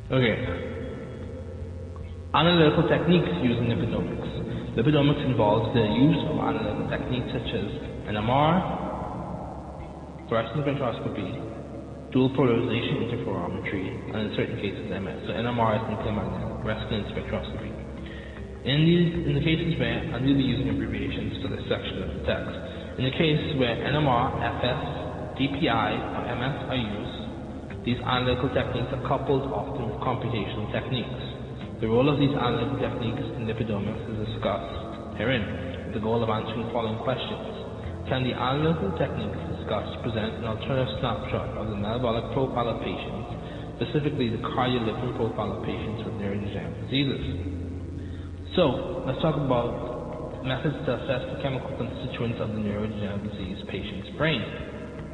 Okay. 0.10 0.38
Analytical 2.34 2.88
techniques 2.88 3.28
used 3.44 3.60
in 3.60 3.68
lipidomics. 3.68 4.51
Lipidomics 4.72 5.20
involves 5.28 5.68
the 5.76 5.84
use 5.84 6.16
of 6.32 6.40
analytical 6.40 6.88
techniques 6.88 7.28
such 7.36 7.52
as 7.60 7.68
NMR, 8.08 8.56
fluorescence 10.32 10.64
spectroscopy, 10.64 11.28
dual 12.16 12.32
polarization 12.32 13.04
interferometry, 13.04 13.92
and 14.16 14.32
in 14.32 14.36
certain 14.40 14.56
cases 14.64 14.88
MS. 14.88 15.28
So 15.28 15.36
NMR 15.36 15.76
is 15.76 15.84
nuclear 15.92 16.16
magnetic 16.16 16.64
resonance 16.64 17.04
spectroscopy. 17.12 17.68
In, 18.64 18.88
these, 18.88 19.12
in 19.28 19.36
the 19.36 19.44
cases 19.44 19.76
where, 19.76 20.08
we'll 20.24 20.40
be 20.40 20.48
using 20.48 20.72
abbreviations 20.72 21.44
for 21.44 21.52
this 21.52 21.68
section 21.68 22.08
of 22.08 22.10
the 22.16 22.24
text, 22.24 22.56
in 22.96 23.04
the 23.12 23.16
case 23.20 23.44
where 23.60 23.76
NMR, 23.76 24.40
FS, 24.40 25.36
DPI, 25.36 25.92
or 26.16 26.22
MS 26.32 26.56
are 26.72 26.80
used, 26.80 27.84
these 27.84 28.00
analytical 28.08 28.48
techniques 28.56 28.88
are 28.96 29.04
coupled 29.04 29.52
often 29.52 29.92
with 29.92 30.00
computational 30.00 30.72
techniques. 30.72 31.31
The 31.82 31.90
role 31.90 32.14
of 32.14 32.22
these 32.22 32.30
analytical 32.30 32.78
techniques 32.78 33.26
in 33.42 33.50
lipidomics 33.50 34.06
is 34.14 34.30
discussed 34.30 35.18
herein 35.18 35.90
with 35.90 35.98
the 35.98 36.04
goal 36.06 36.22
of 36.22 36.30
answering 36.30 36.70
the 36.70 36.70
following 36.70 37.02
questions. 37.02 37.42
Can 38.06 38.22
the 38.22 38.38
analytical 38.38 38.94
techniques 39.02 39.42
discussed 39.58 39.98
present 40.06 40.30
an 40.38 40.46
alternative 40.46 40.94
snapshot 41.02 41.58
of 41.58 41.74
the 41.74 41.78
metabolic 41.82 42.38
profile 42.38 42.70
of 42.70 42.86
patients, 42.86 43.82
specifically 43.82 44.30
the 44.30 44.46
cardiolipin 44.54 45.18
profile 45.18 45.58
of 45.58 45.66
patients 45.66 46.06
with 46.06 46.22
neurodegenerative 46.22 46.86
diseases? 46.86 47.24
So, 48.54 49.02
let's 49.10 49.18
talk 49.26 49.42
about 49.42 50.46
methods 50.46 50.78
to 50.86 51.02
assess 51.02 51.34
the 51.34 51.42
chemical 51.42 51.74
constituents 51.82 52.38
of 52.46 52.54
the 52.54 52.62
neurodegenerative 52.62 53.26
disease 53.26 53.58
patient's 53.74 54.14
brain. 54.22 54.46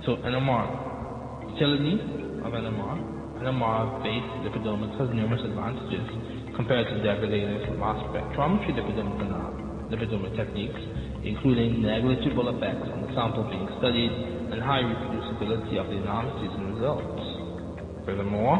So, 0.03 0.19
NMR. 0.19 1.47
Utility 1.47 1.95
of 2.43 2.51
NMR. 2.51 3.39
NMR-based 3.39 4.33
lipidomics 4.43 4.99
has 4.99 5.07
numerous 5.15 5.47
advantages 5.47 6.26
compared 6.57 6.89
to 6.89 6.95
degradative 7.05 7.77
mass 7.77 8.01
spectrometry 8.09 8.73
lipidomic 8.73 10.33
techniques, 10.35 10.81
including 11.23 11.85
negligible 11.85 12.49
effects 12.49 12.89
on 12.89 13.05
the 13.05 13.09
sample 13.13 13.45
being 13.45 13.69
studied 13.77 14.09
and 14.49 14.57
high 14.65 14.81
reproducibility 14.81 15.77
of 15.77 15.85
the 15.85 16.01
analyses 16.01 16.51
and 16.57 16.73
results. 16.73 17.21
Furthermore, 18.09 18.57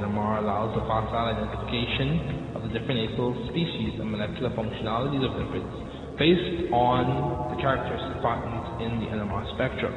NMR 0.00 0.40
allows 0.40 0.72
the 0.72 0.80
facile 0.88 1.28
identification 1.36 2.56
of 2.56 2.64
the 2.64 2.72
different 2.72 3.04
acyl 3.12 3.36
species 3.52 4.00
and 4.00 4.08
molecular 4.08 4.48
functionalities 4.56 5.20
of 5.20 5.36
lipids 5.36 5.76
based 6.16 6.72
on 6.72 7.52
the 7.52 7.60
characteristic 7.60 8.16
patterns 8.24 8.64
in 8.80 8.96
the 9.04 9.12
NMR 9.12 9.44
spectrum. 9.60 9.92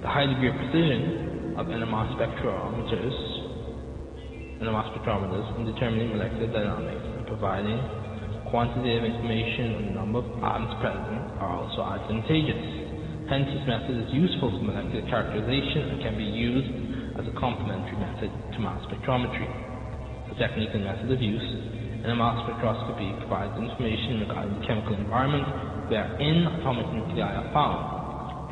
The 0.00 0.08
high 0.08 0.24
degree 0.24 0.48
of 0.48 0.56
precision 0.64 1.60
of 1.60 1.68
NMR 1.68 2.16
spectrometers 2.16 3.29
NMR 4.60 4.92
spectrometers 4.92 5.48
in 5.56 5.64
determining 5.64 6.12
molecular 6.12 6.52
dynamics 6.52 7.00
and 7.16 7.24
providing 7.24 7.80
quantitative 8.52 9.08
information 9.08 9.72
on 9.72 9.82
the 9.88 9.94
number 9.96 10.20
of 10.20 10.28
atoms 10.44 10.76
present 10.84 11.40
are 11.40 11.64
also 11.64 11.80
advantageous. 11.80 12.60
Hence, 13.32 13.48
this 13.56 13.64
method 13.64 13.96
is 13.96 14.12
useful 14.12 14.52
for 14.52 14.60
molecular 14.60 15.00
characterization 15.08 15.96
and 15.96 15.96
can 16.04 16.12
be 16.20 16.28
used 16.28 16.68
as 17.16 17.24
a 17.24 17.34
complementary 17.40 17.96
method 18.04 18.28
to 18.52 18.58
mass 18.60 18.84
spectrometry. 18.84 19.48
The 20.28 20.36
technique 20.36 20.76
and 20.76 20.84
method 20.84 21.08
of 21.08 21.20
use 21.24 21.48
NMR 22.04 22.44
spectroscopy 22.44 23.16
provides 23.24 23.56
information 23.56 24.28
regarding 24.28 24.60
the 24.60 24.64
chemical 24.68 24.92
environment 24.92 25.88
wherein 25.88 26.44
atomic 26.60 26.84
nuclei 26.92 27.32
are 27.32 27.48
found. 27.56 27.80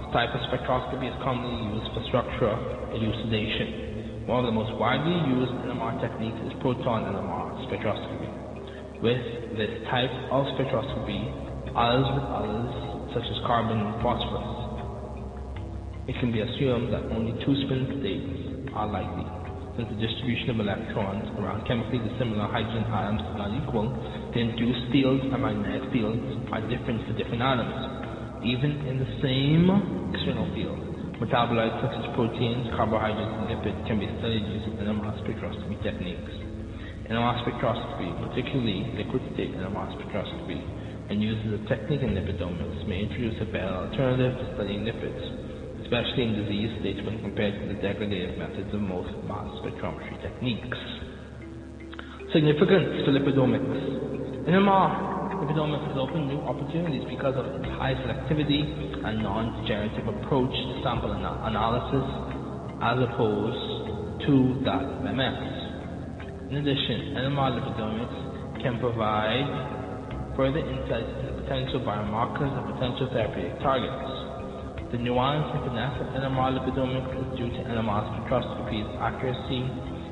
This 0.00 0.08
type 0.16 0.32
of 0.32 0.40
spectroscopy 0.48 1.04
is 1.04 1.16
commonly 1.20 1.68
used 1.76 1.92
for 1.92 2.00
structural 2.08 2.56
elucidation. 2.96 3.87
One 4.28 4.44
of 4.44 4.44
the 4.44 4.52
most 4.52 4.76
widely 4.76 5.16
used 5.24 5.56
NMR 5.64 6.04
techniques 6.04 6.36
is 6.44 6.52
proton 6.60 7.08
NMR 7.08 7.64
spectroscopy. 7.64 8.28
With 9.00 9.56
this 9.56 9.72
type 9.88 10.12
of 10.28 10.44
spectroscopy, 10.52 11.32
others 11.72 12.04
with 12.12 12.28
others, 12.28 12.68
such 13.16 13.24
as 13.24 13.38
carbon 13.48 13.80
and 13.80 13.96
phosphorus, 14.04 16.12
it 16.12 16.20
can 16.20 16.28
be 16.28 16.44
assumed 16.44 16.92
that 16.92 17.08
only 17.08 17.40
two 17.40 17.56
spin 17.64 17.88
states 18.04 18.68
are 18.76 18.92
likely, 18.92 19.24
since 19.80 19.88
the 19.88 19.96
distribution 19.96 20.52
of 20.52 20.60
electrons 20.60 21.24
around 21.40 21.64
chemically 21.64 21.96
dissimilar 21.96 22.52
hydrogen 22.52 22.84
atoms 22.92 23.24
is 23.24 23.34
not 23.40 23.48
equal, 23.56 23.88
the 24.36 24.44
induced 24.44 24.92
fields 24.92 25.24
and 25.24 25.40
magnetic 25.40 25.88
fields 25.88 26.20
are 26.52 26.60
different 26.68 27.00
for 27.08 27.16
different 27.16 27.40
atoms, 27.40 28.44
even 28.44 28.76
in 28.92 29.00
the 29.00 29.08
same 29.24 29.72
external 30.12 30.44
field. 30.52 30.87
Metabolites 31.18 31.82
such 31.82 31.98
as 31.98 32.06
proteins, 32.14 32.70
carbohydrates, 32.78 33.34
and 33.42 33.50
lipids 33.50 33.80
can 33.90 33.98
be 33.98 34.06
studied 34.22 34.46
using 34.54 34.78
NMR 34.78 35.18
spectroscopy 35.18 35.74
techniques. 35.82 36.30
NMR 37.10 37.42
spectroscopy, 37.42 38.06
particularly 38.22 38.86
liquid 38.94 39.26
state 39.34 39.50
NMR 39.58 39.98
spectroscopy, 39.98 40.62
and 41.10 41.18
used 41.18 41.42
as 41.50 41.58
a 41.58 41.62
technique 41.66 42.06
in 42.06 42.14
lipidomics, 42.14 42.86
may 42.86 43.02
introduce 43.02 43.34
a 43.42 43.50
better 43.50 43.90
alternative 43.90 44.30
to 44.30 44.44
studying 44.54 44.86
lipids, 44.86 45.18
especially 45.82 46.22
in 46.22 46.38
disease 46.38 46.70
states 46.86 47.02
when 47.02 47.18
compared 47.18 47.50
to 47.50 47.66
the 47.66 47.82
degradative 47.82 48.38
methods 48.38 48.70
of 48.70 48.78
most 48.78 49.10
mass 49.26 49.50
spectrometry 49.58 50.22
techniques. 50.22 50.78
Significance 52.30 53.02
for 53.02 53.10
lipidomics. 53.10 54.46
NMR 54.46 55.18
lipidomics 55.34 55.82
has 55.90 55.98
opened 55.98 56.30
new 56.30 56.38
opportunities 56.46 57.02
because 57.10 57.34
of 57.34 57.46
its 57.58 57.66
high 57.74 57.98
selectivity 58.06 58.97
and 59.08 59.24
non-degenerative 59.24 60.04
approach 60.20 60.52
to 60.52 60.72
sample 60.84 61.08
ana- 61.16 61.48
analysis 61.48 62.04
as 62.84 62.96
opposed 63.08 63.64
to 64.28 64.60
that 64.68 64.84
of 64.84 65.00
MS. 65.08 65.40
In 66.52 66.60
addition, 66.60 67.16
NMR 67.16 67.56
lipidomics 67.56 68.18
can 68.60 68.76
provide 68.78 69.48
further 70.36 70.60
insights 70.60 71.08
into 71.24 71.40
potential 71.40 71.80
biomarkers 71.80 72.52
and 72.52 72.64
potential 72.76 73.08
therapeutic 73.12 73.56
targets. 73.64 74.12
The 74.92 75.00
nuance 75.00 75.48
and 75.56 75.60
finesse 75.68 76.00
of 76.04 76.08
NMR 76.12 76.60
lipidomics 76.60 77.12
is 77.16 77.28
due 77.40 77.48
to 77.48 77.60
NMR 77.64 78.00
spectroscopy's 78.12 78.88
accuracy 79.00 79.64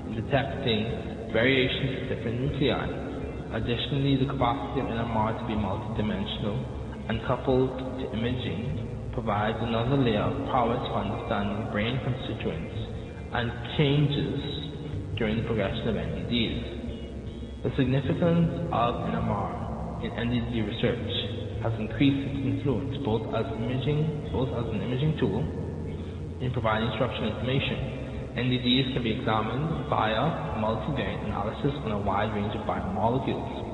in 0.09 0.13
detecting 0.25 1.33
variations 1.33 2.01
in 2.01 2.05
different 2.09 2.41
nuclei 2.41 3.07
Additionally, 3.53 4.17
the 4.19 4.27
capacity 4.27 4.81
of 4.83 4.87
NMR 4.91 5.39
to 5.39 5.45
be 5.47 5.55
multidimensional 5.55 6.59
and 7.09 7.23
coupled 7.27 7.79
to 7.79 8.05
imaging 8.13 8.86
provides 9.17 9.57
another 9.65 9.97
layer 9.97 10.21
of 10.21 10.37
power 10.53 10.77
to 10.77 10.91
understanding 10.93 11.73
brain 11.73 11.97
constituents 12.05 12.77
and 13.33 13.49
changes 13.81 15.17
during 15.17 15.41
the 15.41 15.47
progression 15.49 15.89
of 15.89 15.97
NDDs. 15.97 17.65
The 17.65 17.73
significance 17.81 18.53
of 18.77 18.93
NMR 19.09 20.05
in 20.05 20.13
NDD 20.13 20.53
research 20.69 21.13
has 21.65 21.73
increased 21.81 22.29
its 22.29 22.45
influence 22.45 22.93
both 23.09 23.25
as 23.33 23.49
imaging, 23.57 24.29
both 24.37 24.53
as 24.53 24.69
an 24.69 24.85
imaging 24.85 25.17
tool 25.17 25.41
in 26.45 26.53
providing 26.53 26.93
structural 27.01 27.33
information 27.33 27.97
NDDs 28.37 28.93
can 28.93 29.03
be 29.03 29.17
examined 29.17 29.89
via 29.89 30.61
multivariate 30.61 31.25
analysis 31.25 31.73
on 31.89 31.93
a 31.93 31.99
wide 31.99 32.29
range 32.37 32.53
of 32.53 32.69
biomolecules. 32.69 33.66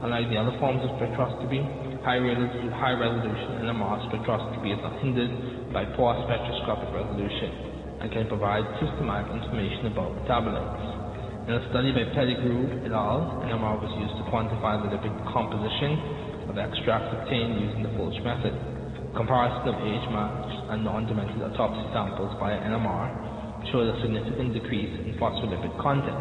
Unlike 0.00 0.32
the 0.32 0.40
other 0.40 0.56
forms 0.56 0.80
of 0.80 0.96
spectroscopy, 0.96 1.60
high, 2.00 2.16
resolution, 2.16 2.72
high 2.72 2.96
resolution 2.96 3.68
NMR 3.68 4.00
spectroscopy 4.08 4.72
is 4.72 4.80
not 4.80 4.96
hindered 5.04 5.28
by 5.76 5.84
poor 5.92 6.16
spectroscopic 6.24 6.88
resolution 6.88 8.00
and 8.00 8.08
can 8.08 8.24
provide 8.24 8.64
systematic 8.80 9.28
information 9.28 9.92
about 9.92 10.16
metabolites. 10.24 11.00
In 11.44 11.52
a 11.52 11.60
study 11.68 11.92
by 11.92 12.08
Pettigrew 12.16 12.88
et 12.88 12.96
al., 12.96 13.44
NMR 13.44 13.76
was 13.76 13.92
used 14.00 14.16
to 14.16 14.24
quantify 14.32 14.80
the 14.80 14.88
lipid 14.88 15.12
composition 15.28 16.48
of 16.48 16.56
extracts 16.56 17.12
obtained 17.20 17.60
using 17.60 17.84
the 17.84 17.92
Folch 18.00 18.16
method. 18.24 18.56
Comparison 19.12 19.68
of 19.68 19.76
age-matched 19.84 20.58
and 20.72 20.80
non-demented 20.80 21.44
autopsy 21.44 21.84
samples 21.92 22.32
via 22.40 22.56
NMR 22.56 23.68
showed 23.68 23.84
a 23.84 24.00
significant 24.00 24.56
decrease 24.56 24.96
in 25.04 25.12
phospholipid 25.20 25.76
content. 25.76 26.16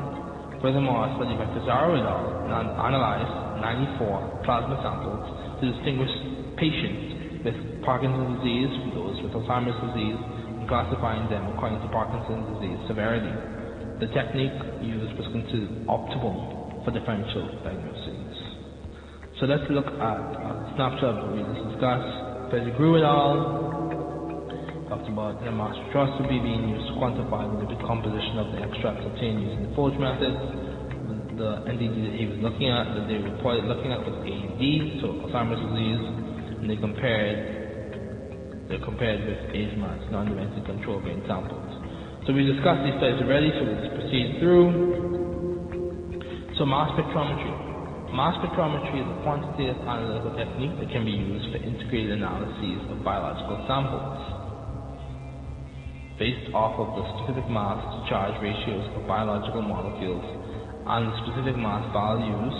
Furthermore, 0.60 1.08
a 1.08 1.16
study 1.16 1.40
by 1.40 1.48
Pizarro 1.56 1.96
et 1.96 2.04
al. 2.04 2.52
analyzed 2.84 3.49
94 3.62 4.44
plasma 4.44 4.80
samples 4.82 5.24
to 5.60 5.72
distinguish 5.72 6.12
patients 6.58 7.44
with 7.44 7.56
Parkinson's 7.84 8.40
disease 8.44 8.72
from 8.84 8.90
those 8.96 9.16
with 9.24 9.32
Alzheimer's 9.36 9.80
disease 9.92 10.20
and 10.60 10.68
classifying 10.68 11.30
them 11.32 11.48
according 11.56 11.80
to 11.80 11.88
Parkinson's 11.92 12.48
disease 12.60 12.80
severity. 12.88 13.32
The 14.04 14.08
technique 14.12 14.56
used 14.84 15.16
was 15.20 15.28
considered 15.32 15.88
optimal 15.88 16.84
for 16.84 16.92
differential 16.92 17.48
diagnoses. 17.64 18.36
So 19.40 19.48
let's 19.48 19.64
look 19.72 19.88
at 19.88 20.20
a 20.20 20.72
snapshot 20.76 21.16
of 21.16 21.32
what 21.32 21.32
we 21.36 21.44
just 21.48 21.64
discussed. 21.72 22.52
Pettigrew 22.52 23.00
et 23.00 23.08
al 23.08 23.70
talked 24.90 25.08
about 25.08 25.40
NMR 25.46 25.72
spectroscopy 25.80 26.42
being 26.44 26.76
used 26.76 26.88
to 26.92 26.94
quantify 27.00 27.48
the 27.48 27.64
lipid 27.64 27.80
composition 27.88 28.42
of 28.42 28.52
the 28.52 28.60
extracts 28.68 29.06
obtained 29.06 29.40
using 29.40 29.70
the 29.70 29.72
Folch 29.78 29.96
method. 29.96 30.34
The 31.40 31.64
NDD 31.72 31.96
that 32.04 32.16
he 32.20 32.28
was 32.28 32.36
looking 32.44 32.68
at, 32.68 33.00
that 33.00 33.08
they 33.08 33.16
reported 33.16 33.64
looking 33.64 33.96
at 33.96 34.04
was 34.04 34.12
AD, 34.28 34.60
so 35.00 35.24
Alzheimer's 35.24 35.64
disease, 35.72 36.04
and 36.60 36.68
they 36.68 36.76
compared 36.76 38.68
they 38.68 38.76
compared 38.84 39.24
with 39.24 39.56
age-matched 39.56 40.12
non-demented 40.12 40.68
control 40.68 41.00
brain 41.00 41.24
samples. 41.32 41.64
So 42.28 42.36
we 42.36 42.44
discussed 42.44 42.84
these 42.84 42.92
studies 43.00 43.24
already, 43.24 43.56
so 43.56 43.64
let's 43.72 43.88
proceed 43.88 44.44
through. 44.44 44.68
So 46.60 46.68
mass 46.68 46.92
spectrometry. 47.00 48.12
Mass 48.12 48.36
spectrometry 48.44 49.00
is 49.00 49.08
a 49.08 49.18
quantitative 49.24 49.80
analytical 49.88 50.36
technique 50.36 50.76
that 50.84 50.92
can 50.92 51.08
be 51.08 51.16
used 51.16 51.56
for 51.56 51.64
integrated 51.64 52.20
analyses 52.20 52.84
of 52.92 53.00
biological 53.00 53.64
samples 53.64 54.20
based 56.20 56.52
off 56.52 56.76
of 56.76 57.00
the 57.00 57.04
specific 57.16 57.48
mass 57.48 57.80
to 57.80 58.00
charge 58.12 58.36
ratios 58.44 58.84
of 59.00 59.08
biological 59.08 59.64
molecules 59.64 60.39
and 60.90 61.06
the 61.06 61.16
specific 61.22 61.54
mass 61.54 61.86
values 61.94 62.58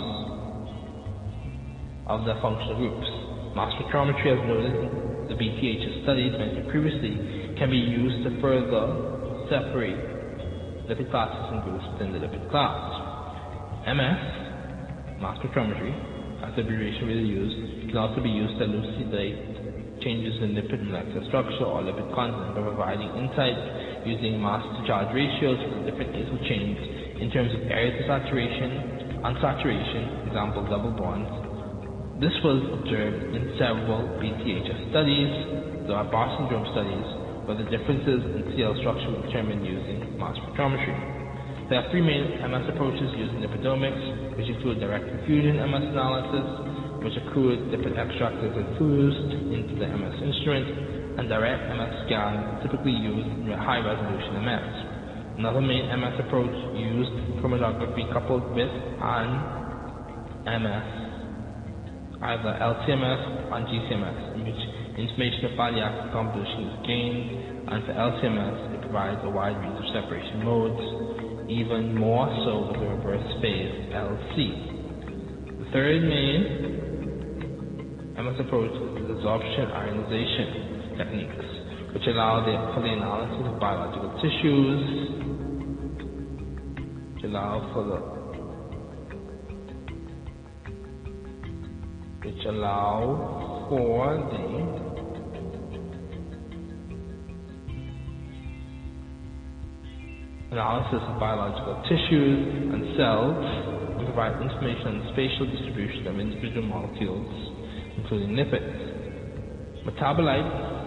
of 2.06 2.22
their 2.22 2.38
functional 2.38 2.78
groups. 2.78 3.10
Mass 3.58 3.74
spectrometry, 3.74 4.30
as 4.30 4.38
noted 4.46 4.74
the 5.26 5.34
BTH 5.34 6.06
studies 6.06 6.30
mentioned 6.38 6.70
previously, 6.70 7.18
can 7.58 7.74
be 7.74 7.82
used 7.82 8.22
to 8.22 8.30
further 8.38 8.86
separate 9.50 9.98
lipid 10.86 11.10
classes 11.10 11.42
and 11.50 11.58
groups 11.66 11.82
within 11.90 12.14
the 12.14 12.22
lipid 12.22 12.46
class. 12.54 12.78
MS, 13.90 14.22
mass 15.18 15.34
spectrometry, 15.42 15.90
as 16.46 16.54
the 16.54 16.62
abbreviation 16.62 17.10
really 17.10 17.26
used, 17.26 17.90
can 17.90 17.98
also 17.98 18.22
be 18.22 18.30
used 18.30 18.54
to 18.62 18.64
elucidate 18.70 19.98
changes 20.06 20.38
in 20.38 20.54
lipid 20.54 20.78
molecular 20.86 21.26
structure 21.26 21.66
or 21.66 21.82
lipid 21.82 22.06
content 22.14 22.54
by 22.54 22.62
providing 22.62 23.10
insight 23.18 24.06
using 24.06 24.38
mass 24.38 24.62
to 24.78 24.86
charge 24.86 25.10
ratios 25.10 25.58
for 25.66 25.82
the 25.82 25.90
different 25.90 26.14
acyl 26.14 26.38
chains 26.46 26.99
in 27.20 27.28
terms 27.28 27.52
of 27.52 27.60
areas 27.68 28.00
of 28.00 28.08
saturation, 28.08 29.20
unsaturation, 29.20 30.26
example 30.26 30.64
double 30.72 30.96
bonds. 30.96 31.28
This 32.16 32.32
was 32.40 32.64
observed 32.80 33.36
in 33.36 33.52
several 33.60 34.08
BTHS 34.20 34.88
studies, 34.88 35.32
the 35.84 35.96
Barr 36.08 36.32
syndrome 36.40 36.64
studies, 36.72 37.08
where 37.44 37.60
the 37.60 37.68
differences 37.68 38.24
in 38.24 38.40
CL 38.56 38.72
structure 38.80 39.08
were 39.12 39.24
determined 39.28 39.68
using 39.68 40.16
mass 40.16 40.36
spectrometry. 40.40 40.96
There 41.68 41.80
are 41.80 41.88
three 41.92 42.00
main 42.00 42.40
MS 42.40 42.72
approaches 42.72 43.08
using 43.16 43.44
lipidomics, 43.44 44.36
which 44.40 44.48
include 44.48 44.80
direct 44.80 45.04
infusion 45.04 45.60
MS 45.60 45.92
analysis, 45.92 46.48
which 47.04 47.16
include 47.20 47.68
extracts 47.72 48.40
that 48.40 48.56
are 48.56 48.64
infused 48.64 49.28
into 49.52 49.76
the 49.76 49.88
MS 49.92 50.16
instrument, 50.24 51.20
and 51.20 51.28
direct 51.28 51.68
MS 51.68 51.92
scan, 52.08 52.64
typically 52.64 52.96
used 52.96 53.28
in 53.44 53.52
high 53.60 53.84
resolution 53.84 54.40
MS. 54.40 54.89
Another 55.38 55.60
main 55.60 55.86
MS 55.88 56.20
approach 56.26 56.54
used 56.74 57.12
chromatography 57.40 58.12
coupled 58.12 58.54
with 58.54 58.68
an 58.68 59.28
MS, 60.46 60.86
either 62.22 62.52
LCMS 62.60 63.52
or 63.52 63.60
GCMS, 63.64 64.34
in 64.34 64.44
which 64.44 64.62
information 64.98 65.54
about 65.54 65.72
the 65.74 65.80
active 65.80 66.12
composition 66.12 66.60
is 66.68 66.76
gained, 66.86 67.28
and 67.70 67.84
for 67.86 67.92
LCMS 67.92 68.74
it 68.74 68.80
provides 68.82 69.20
a 69.24 69.30
wide 69.30 69.56
range 69.60 69.78
of 69.78 69.86
separation 69.94 70.44
modes, 70.44 70.82
even 71.48 71.94
more 71.94 72.28
so 72.44 72.68
with 72.68 72.80
the 72.80 72.86
reverse 72.86 73.24
phase 73.40 73.90
LC. 73.94 74.34
The 75.58 75.66
third 75.72 76.02
main 76.02 76.42
MS 78.20 78.40
approach 78.44 78.74
is 79.00 79.10
absorption 79.10 79.70
ionization 79.72 80.98
techniques, 80.98 81.59
which 81.92 82.06
allow 82.06 82.44
the, 82.44 82.80
analysis 82.88 83.46
of 83.46 83.58
biological 83.58 84.10
tissues, 84.22 84.82
which 87.14 87.24
allow 87.24 87.70
for 87.74 87.84
the 87.84 88.20
which 92.24 92.44
allow 92.46 93.66
for 93.68 94.16
the 94.30 94.90
analysis 100.52 101.00
of 101.08 101.18
biological 101.18 101.82
tissues 101.88 102.74
and 102.74 102.96
cells 102.96 103.44
and 103.98 104.06
provide 104.06 104.40
information 104.42 104.86
on 104.86 104.98
the 104.98 105.12
spatial 105.12 105.46
distribution 105.46 106.06
of 106.06 106.18
individual 106.18 106.66
molecules, 106.66 107.30
including 107.96 108.30
lipids, 108.34 109.84
metabolites, 109.86 110.79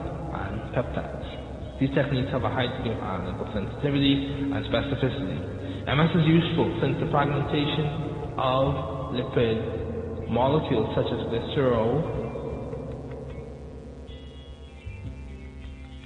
and 0.44 0.76
peptides. 0.76 1.44
These 1.80 1.92
techniques 1.96 2.30
have 2.32 2.44
a 2.44 2.54
high 2.54 2.70
degree 2.70 2.94
of 2.94 3.02
analytical 3.02 3.50
sensitivity 3.52 4.14
and 4.56 4.62
specificity. 4.72 5.40
MS 5.84 6.12
is 6.16 6.26
useful 6.30 6.70
since 6.80 6.96
the 7.04 7.12
fragmentation 7.12 8.38
of 8.40 9.12
lipid 9.12 10.30
molecules 10.30 10.88
such 10.96 11.12
as 11.12 11.20
glycerol, 11.28 12.24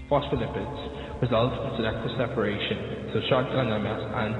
phospholipids, 0.09 1.21
results 1.21 1.55
in 1.61 1.69
selective 1.77 2.13
separation, 2.17 3.13
so 3.13 3.21
shotgun 3.29 3.69
MS 3.69 4.01
and 4.17 4.33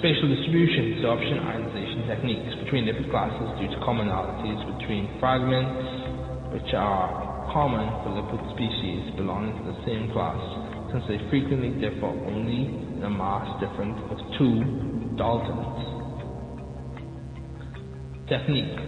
spatial 0.00 0.28
distribution, 0.30 0.96
absorption 0.96 1.36
ionization 1.42 2.00
techniques 2.08 2.54
between 2.64 2.88
lipid 2.88 3.10
classes 3.10 3.48
due 3.60 3.68
to 3.68 3.78
commonalities 3.84 4.60
between 4.78 5.10
fragments, 5.20 6.54
which 6.56 6.72
are 6.72 7.35
common 7.52 7.86
for 8.02 8.10
lipid 8.10 8.42
species 8.54 9.14
belonging 9.16 9.54
to 9.56 9.64
the 9.70 9.78
same 9.86 10.10
class, 10.12 10.38
since 10.92 11.04
they 11.08 11.18
frequently 11.30 11.70
differ 11.80 12.06
only 12.06 12.66
in 12.96 13.02
a 13.04 13.10
mass 13.10 13.46
difference 13.60 13.98
of 14.10 14.18
two 14.38 14.62
daltons. 15.16 15.82
Technique 18.28 18.78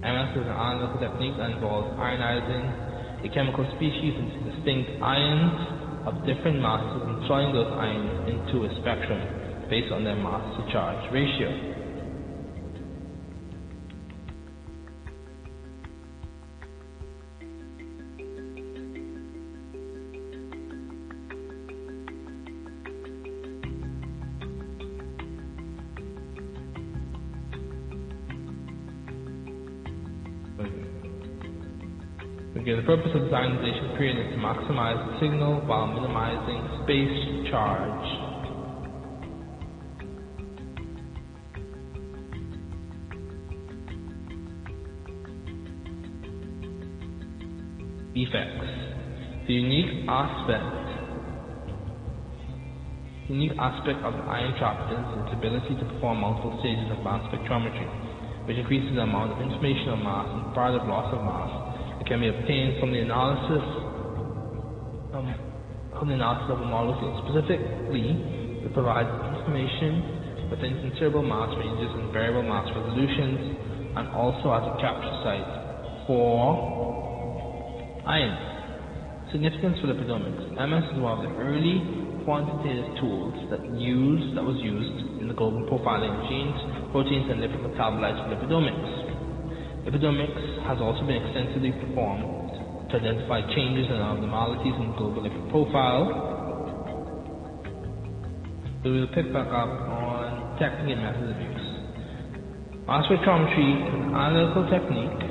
MS 0.00 0.32
is 0.32 0.44
an 0.44 0.56
analytical 0.56 1.00
technique 1.00 1.36
that 1.36 1.50
involves 1.52 1.92
ionizing 2.00 3.24
a 3.24 3.28
chemical 3.34 3.64
species 3.76 4.16
into 4.16 4.38
distinct 4.52 4.90
ions 5.02 6.08
of 6.08 6.24
different 6.24 6.60
masses 6.60 7.02
and 7.04 7.26
throwing 7.26 7.52
those 7.52 7.68
ions 7.76 8.28
into 8.28 8.64
a 8.64 8.70
spectrum 8.80 9.39
based 9.70 9.92
on 9.92 10.02
their 10.02 10.16
mass 10.16 10.42
to 10.58 10.72
charge 10.72 10.98
ratio. 11.12 11.46
Okay, 32.58 32.74
the 32.74 32.82
purpose 32.82 33.10
of 33.14 33.22
this 33.22 33.32
ionization 33.32 33.96
period 33.96 34.18
is 34.18 34.34
to 34.34 34.38
maximize 34.38 34.98
the 34.98 35.20
signal 35.20 35.60
while 35.66 35.86
minimizing 35.86 36.82
space 36.84 37.50
charge. 37.50 38.19
Effects. 48.10 48.66
The 49.46 49.54
unique 49.54 50.02
aspect 50.10 50.66
unique 53.30 53.54
aspect 53.54 54.02
of 54.02 54.10
the 54.18 54.26
ion 54.26 54.50
trap 54.58 54.90
is 54.90 54.98
its 55.22 55.30
ability 55.38 55.78
to 55.78 55.86
perform 55.94 56.18
multiple 56.18 56.58
stages 56.58 56.90
of 56.90 56.98
mass 57.06 57.22
spectrometry, 57.30 57.86
which 58.50 58.58
increases 58.58 58.90
the 58.98 59.06
amount 59.06 59.30
of 59.30 59.38
information 59.38 59.94
on 59.94 60.02
mass 60.02 60.26
and 60.26 60.42
of 60.50 60.82
loss 60.90 61.06
of 61.14 61.22
mass 61.22 61.50
that 62.02 62.10
can 62.10 62.18
be 62.18 62.26
obtained 62.26 62.82
from 62.82 62.90
the 62.90 62.98
analysis 62.98 63.62
um, 65.14 65.30
from 65.94 66.10
the 66.10 66.18
analysis 66.18 66.50
of 66.50 66.58
a 66.58 66.66
molecule. 66.66 67.14
Specifically, 67.30 68.10
it 68.66 68.74
provides 68.74 69.06
information 69.38 70.50
within 70.50 70.74
considerable 70.82 71.22
mass 71.22 71.54
ranges 71.54 71.94
and 71.94 72.10
variable 72.10 72.42
mass 72.42 72.66
resolutions, 72.74 73.54
and 73.94 74.10
also 74.10 74.50
as 74.50 74.66
a 74.66 74.74
capture 74.82 75.14
site 75.22 75.50
for 76.10 77.09
ions. 78.06 79.32
Significance 79.32 79.78
for 79.80 79.92
lipidomics. 79.92 80.56
MS 80.56 80.84
is 80.90 80.98
one 80.98 81.18
of 81.18 81.22
the 81.22 81.32
early 81.38 81.78
quantitative 82.24 82.98
tools 83.00 83.34
that 83.50 83.62
used 83.78 84.36
that 84.36 84.44
was 84.44 84.58
used 84.58 85.22
in 85.22 85.28
the 85.28 85.34
global 85.34 85.62
profiling 85.70 86.10
of 86.10 86.22
genes, 86.28 86.58
proteins, 86.92 87.30
and 87.30 87.38
lipid 87.40 87.62
metabolites 87.62 88.18
for 88.24 88.34
lipidomics. 88.34 88.90
Lipidomics 89.86 90.42
has 90.66 90.78
also 90.82 91.06
been 91.06 91.22
extensively 91.22 91.72
performed 91.72 92.90
to 92.90 92.98
identify 92.98 93.40
changes 93.54 93.86
and 93.88 94.02
abnormalities 94.02 94.74
in 94.76 94.90
the 94.90 94.96
global 94.98 95.22
lipid 95.22 95.44
profile. 95.50 96.10
We 98.84 98.90
will 98.98 99.12
pick 99.14 99.32
back 99.32 99.48
up 99.48 99.70
on 99.70 100.58
technique 100.58 100.98
and 100.98 101.04
methods 101.04 101.30
of 101.30 101.38
use. 101.38 101.66
Mass 102.88 103.06
spectrometry 103.06 103.86
is 103.86 103.92
an 103.94 104.14
analytical 104.14 104.66
technique 104.66 105.29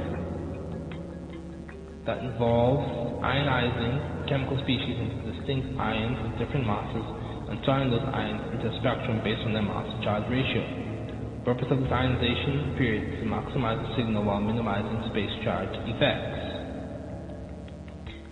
that 2.10 2.26
involves 2.26 2.82
ionizing 3.22 4.26
chemical 4.26 4.58
species 4.66 4.98
into 4.98 5.30
distinct 5.30 5.78
ions 5.78 6.18
with 6.26 6.42
different 6.42 6.66
masses 6.66 7.06
and 7.54 7.62
turning 7.62 7.94
those 7.94 8.02
ions 8.02 8.42
into 8.50 8.66
a 8.66 8.74
spectrum 8.82 9.22
based 9.22 9.46
on 9.46 9.54
their 9.54 9.62
mass 9.62 9.86
to 9.86 9.98
charge 10.02 10.26
ratio. 10.26 10.66
The 10.66 11.54
purpose 11.54 11.70
of 11.70 11.78
this 11.86 11.94
ionization 11.94 12.74
period 12.82 13.14
is 13.14 13.22
to 13.22 13.30
maximize 13.30 13.78
the 13.78 13.94
signal 13.94 14.26
while 14.26 14.42
minimizing 14.42 15.06
space 15.14 15.30
charge 15.46 15.70
effects. 15.86 16.34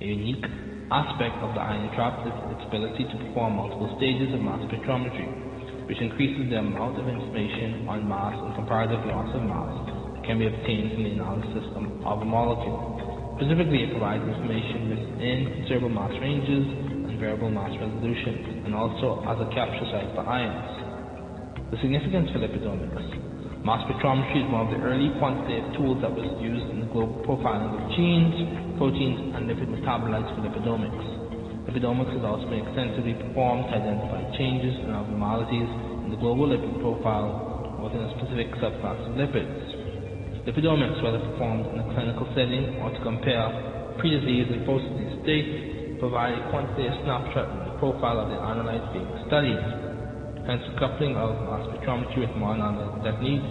A 0.02 0.06
unique 0.10 0.42
aspect 0.90 1.38
of 1.46 1.54
the 1.54 1.62
ion 1.62 1.94
trap 1.94 2.26
is 2.26 2.34
its 2.58 2.66
ability 2.74 3.06
to 3.14 3.16
perform 3.30 3.62
multiple 3.62 3.94
stages 4.02 4.34
of 4.34 4.42
mass 4.42 4.58
spectrometry, 4.66 5.30
which 5.86 6.02
increases 6.02 6.50
the 6.50 6.58
amount 6.66 6.98
of 6.98 7.06
information 7.06 7.86
on 7.86 8.10
mass 8.10 8.34
and 8.42 8.58
comparative 8.58 9.06
loss 9.06 9.30
of 9.38 9.46
mass 9.46 9.70
that 10.18 10.26
can 10.26 10.42
be 10.42 10.50
obtained 10.50 10.98
from 10.98 11.06
the 11.06 11.14
analysis 11.14 11.66
of 11.78 12.18
a 12.22 12.26
molecule. 12.26 12.97
Specifically, 13.38 13.86
it 13.86 13.94
provides 13.94 14.26
information 14.26 14.90
within 14.90 15.38
considerable 15.62 15.94
mass 15.94 16.10
ranges 16.18 16.66
and 17.06 17.22
variable 17.22 17.54
mass 17.54 17.70
resolution, 17.78 18.66
and 18.66 18.74
also 18.74 19.22
a 19.22 19.46
capture 19.54 19.86
site 19.94 20.10
for 20.18 20.26
ions. 20.26 21.70
The 21.70 21.78
significance 21.78 22.34
for 22.34 22.42
lipidomics. 22.42 22.98
Mass 23.62 23.86
spectrometry 23.86 24.42
is 24.42 24.50
one 24.50 24.66
of 24.66 24.74
the 24.74 24.82
early 24.82 25.14
quantitative 25.22 25.70
tools 25.78 26.02
that 26.02 26.10
was 26.10 26.26
used 26.42 26.66
in 26.74 26.82
the 26.82 26.90
global 26.90 27.22
profiling 27.30 27.78
of 27.78 27.84
genes, 27.94 28.34
proteins, 28.82 29.36
and 29.38 29.46
lipid 29.46 29.70
metabolites 29.70 30.34
for 30.34 30.42
lipidomics. 30.42 31.06
Lipidomics 31.70 32.18
has 32.18 32.26
also 32.26 32.50
been 32.50 32.66
extensively 32.66 33.14
performed 33.22 33.70
to 33.70 33.78
identify 33.78 34.24
changes 34.34 34.74
and 34.82 34.98
abnormalities 34.98 35.70
in 36.08 36.10
the 36.10 36.18
global 36.18 36.50
lipid 36.50 36.74
profile 36.82 37.78
within 37.86 38.02
a 38.02 38.10
specific 38.18 38.50
subclass 38.58 38.98
of 39.06 39.14
lipids. 39.14 39.67
Lipidomics, 40.48 41.04
whether 41.04 41.20
performed 41.20 41.68
in 41.76 41.84
a 41.84 41.88
clinical 41.92 42.24
setting 42.32 42.80
or 42.80 42.88
to 42.96 43.00
compare 43.04 43.52
pre-disease 44.00 44.48
and 44.48 44.64
post-disease 44.64 45.20
state, 45.28 46.00
provide 46.00 46.40
a 46.40 46.44
quantitative 46.48 46.96
snapshot 47.04 47.52
of 47.52 47.68
the 47.68 47.76
profile 47.84 48.24
of 48.24 48.32
the 48.32 48.40
analyte 48.40 48.80
being 48.96 49.12
studied. 49.28 49.60
Hence, 50.48 50.64
the 50.72 50.80
coupling 50.80 51.20
of 51.20 51.36
mass 51.52 51.68
spectrometry 51.68 52.24
with 52.24 52.32
more 52.40 52.56
analytical 52.56 53.04
techniques, 53.04 53.44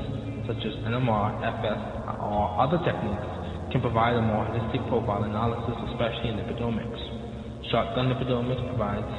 such 0.49 0.65
as 0.65 0.73
NMR, 0.89 1.37
FS, 1.61 1.81
or 2.17 2.65
other 2.65 2.81
techniques, 2.81 3.29
can 3.77 3.85
provide 3.85 4.17
a 4.17 4.25
more 4.25 4.49
holistic 4.49 4.81
profile 4.89 5.29
analysis, 5.29 5.77
especially 5.93 6.33
in 6.33 6.41
lipidomics. 6.41 6.97
Shotgun 7.69 8.09
lipidomics 8.09 8.65
provides 8.73 9.13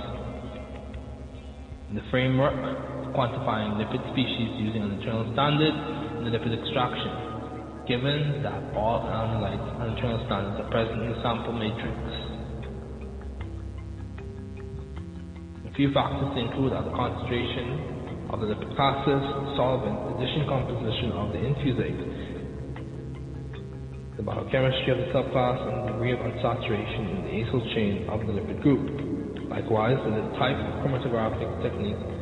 the 1.94 2.02
framework 2.10 2.58
for 3.06 3.14
quantifying 3.14 3.78
lipid 3.78 4.02
species 4.18 4.50
using 4.66 4.82
an 4.82 4.98
internal 4.98 5.30
standard 5.38 5.78
in 6.18 6.26
the 6.26 6.34
lipid 6.34 6.58
extraction, 6.58 7.37
given 7.88 8.44
that 8.44 8.76
all 8.76 9.00
analytes 9.08 9.64
and 9.80 9.96
standards 10.28 10.60
are 10.60 10.68
present 10.68 11.00
in 11.08 11.08
the 11.16 11.20
sample 11.24 11.56
matrix. 11.56 11.96
A 15.64 15.72
few 15.72 15.96
factors 15.96 16.36
to 16.36 16.40
include 16.44 16.76
are 16.76 16.84
the 16.84 16.92
concentration 16.92 18.28
of 18.28 18.44
the 18.44 18.52
lipid 18.52 18.76
classes, 18.76 19.24
solvent, 19.56 19.96
addition 20.20 20.44
composition 20.52 21.16
of 21.16 21.32
the 21.32 21.40
infusate, 21.40 22.02
the 24.20 24.24
biochemistry 24.24 24.92
of 24.92 25.00
the 25.00 25.08
subclass, 25.16 25.64
and 25.64 25.88
the 25.88 25.96
degree 25.96 26.12
of 26.12 26.20
unsaturation 26.20 27.08
in 27.08 27.20
the 27.24 27.32
acyl 27.40 27.64
chain 27.72 28.04
of 28.12 28.20
the 28.28 28.36
lipid 28.36 28.60
group. 28.62 28.84
Likewise, 29.48 29.96
the 30.04 30.28
type 30.36 30.60
of 30.60 30.84
chromatographic 30.84 31.48
technique 31.64 32.17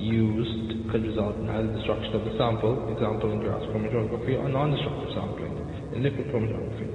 used 0.00 0.90
could 0.90 1.04
result 1.04 1.36
in 1.36 1.48
either 1.48 1.68
destruction 1.76 2.16
of 2.16 2.24
the 2.24 2.34
sample, 2.40 2.88
example 2.90 3.30
in 3.32 3.40
gas 3.44 3.62
chromatography, 3.70 4.34
or 4.40 4.48
non-destructive 4.48 5.12
sampling 5.14 5.54
in 5.94 6.02
liquid 6.02 6.26
chromatography. 6.32 6.89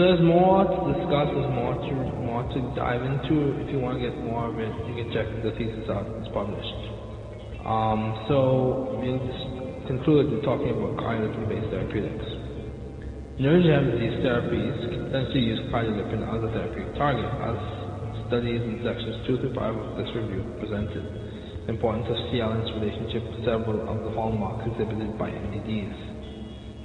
There's 0.00 0.24
more 0.24 0.64
to 0.64 0.78
discuss, 0.96 1.28
there's 1.28 1.52
more 1.52 1.76
to 1.76 1.92
more 2.24 2.42
to 2.56 2.58
dive 2.72 3.04
into. 3.04 3.60
If 3.60 3.68
you 3.68 3.78
want 3.78 4.00
to 4.00 4.02
get 4.02 4.16
more 4.24 4.48
of 4.48 4.56
it, 4.56 4.72
you 4.88 4.94
can 4.96 5.12
check 5.12 5.28
the 5.44 5.52
thesis 5.60 5.84
out. 5.92 6.08
It's 6.24 6.32
published. 6.32 6.80
Um, 7.60 8.24
so 8.24 8.96
we'll 8.96 9.20
just 9.20 9.44
conclude 9.84 10.32
with 10.32 10.42
talking 10.42 10.72
about 10.72 10.96
cardiolipin-based 11.04 11.68
therapeutics. 11.68 12.28
Neurodegenerative 13.36 14.00
disease 14.00 14.16
therapies 14.24 14.76
can 14.88 15.00
potentially 15.08 15.44
use 15.48 15.60
cardiolipin 15.68 16.24
as 16.24 16.40
a 16.44 16.50
therapeutic 16.52 16.92
target, 16.96 17.28
as 17.44 17.56
studies 18.28 18.60
in 18.60 18.80
sections 18.84 19.16
2 19.26 19.42
to 19.42 19.48
5 19.52 19.74
of 19.74 19.96
this 19.96 20.08
review 20.16 20.44
presented. 20.60 21.04
The 21.66 21.76
importance 21.76 22.06
of 22.08 22.16
CL 22.30 22.52
and 22.52 22.60
its 22.62 22.72
relationship 22.76 23.24
to 23.26 23.38
several 23.44 23.84
of 23.88 23.96
the 24.04 24.12
hallmarks 24.16 24.64
exhibited 24.70 25.18
by 25.18 25.28
NDDs. 25.28 26.19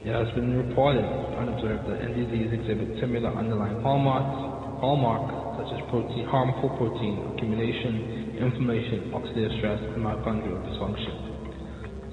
It 0.05 0.13
has 0.13 0.29
been 0.37 0.53
reported 0.53 1.01
and 1.01 1.49
observed 1.49 1.89
that 1.89 1.97
NDDs 1.97 2.53
exhibit 2.53 3.01
similar 3.01 3.33
underlying 3.33 3.81
hallmarks, 3.81 4.37
hallmarks 4.77 5.33
such 5.57 5.73
as 5.73 5.81
protein, 5.89 6.29
harmful 6.29 6.69
protein 6.77 7.25
accumulation, 7.33 8.37
inflammation, 8.37 9.09
oxidative 9.17 9.57
stress, 9.57 9.81
and 9.81 10.05
mitochondrial 10.05 10.61
dysfunction. 10.61 11.09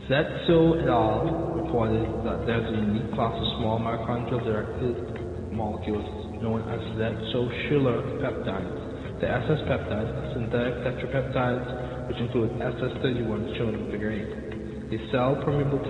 Zetso 0.08 0.80
et 0.80 0.88
al. 0.88 1.28
reported 1.52 2.08
that 2.24 2.48
there's 2.48 2.64
a 2.64 2.80
unique 2.80 3.12
class 3.12 3.36
of 3.36 3.44
small 3.60 3.76
mitochondrial-directed 3.76 5.52
molecules 5.52 6.08
known 6.40 6.64
as 6.72 6.80
Zetso-Schiller 6.96 8.24
peptides. 8.24 9.20
The 9.20 9.28
SS 9.28 9.68
peptides 9.68 10.08
are 10.08 10.32
synthetic 10.32 10.80
tetrapeptides, 10.80 12.08
which 12.08 12.16
include 12.24 12.56
SS31 12.56 13.52
shown 13.60 13.76
in 13.76 13.92
Figure 13.92 14.16
8. 14.16 14.88
The 14.88 14.98
cell-permeable 15.12 15.84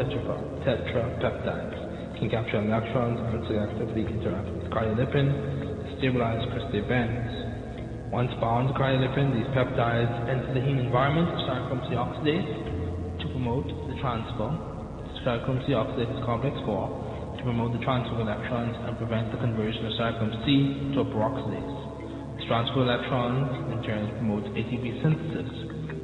tetrapeptides 0.67 1.82
can 2.23 2.31
capture 2.31 2.63
electrons 2.63 3.19
and 3.19 3.43
selectively 3.51 4.07
interact 4.07 4.47
with 4.55 4.71
cardiolipin 4.71 5.27
to 5.27 5.91
stabilize 5.99 6.39
crystal 6.55 6.79
events. 6.79 8.15
Once 8.15 8.31
bound 8.39 8.71
to 8.71 8.75
cardiolipin, 8.79 9.35
these 9.35 9.51
peptides 9.51 10.15
enter 10.31 10.55
the 10.55 10.63
heme 10.63 10.87
environment 10.87 11.27
of 11.27 11.39
cytochrome 11.51 11.83
C 11.91 11.99
oxidase 11.99 12.47
to 13.19 13.27
promote 13.35 13.67
the 13.67 13.99
transfer 13.99 14.55
to 14.55 15.19
cytochrome 15.27 15.67
C 15.67 15.75
oxidase 15.75 16.15
complex 16.23 16.55
4 16.63 17.35
to 17.35 17.43
promote 17.43 17.75
the 17.75 17.83
transfer 17.83 18.15
of 18.15 18.23
electrons 18.23 18.79
and 18.87 18.95
prevent 19.03 19.27
the 19.35 19.43
conversion 19.43 19.83
of 19.83 19.93
cytochrome 19.99 20.47
C 20.47 20.95
to 20.95 21.03
a 21.03 21.07
peroxidase. 21.11 22.39
This 22.39 22.47
transfer 22.47 22.87
of 22.87 22.87
electrons 22.87 23.51
in 23.75 23.83
turn 23.83 24.07
promotes 24.23 24.47
ATP 24.55 24.87
synthesis, 25.03 25.51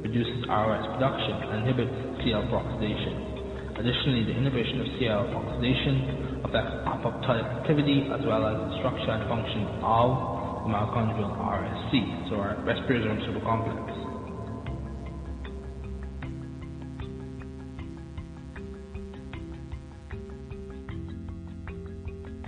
reduces 0.03 0.43
ROS 0.51 0.83
production, 0.99 1.35
and 1.47 1.63
inhibits 1.63 1.95
CL 2.27 2.43
peroxidation. 2.51 3.38
Additionally, 3.79 4.25
the 4.27 4.35
inhibition 4.35 4.81
of 4.81 4.87
CL 4.99 5.39
oxidation 5.39 6.43
affects 6.43 6.83
apoptotic 6.83 7.47
activity 7.63 8.03
as 8.11 8.19
well 8.27 8.43
as 8.43 8.59
the 8.59 8.77
structure 8.83 9.07
and 9.07 9.23
function 9.31 9.63
of 9.79 10.67
the 10.67 10.75
mitochondrial 10.75 11.31
RSC, 11.39 12.27
so 12.29 12.35
our 12.35 12.59
respiratory 12.67 13.15
supercomplex. 13.23 13.87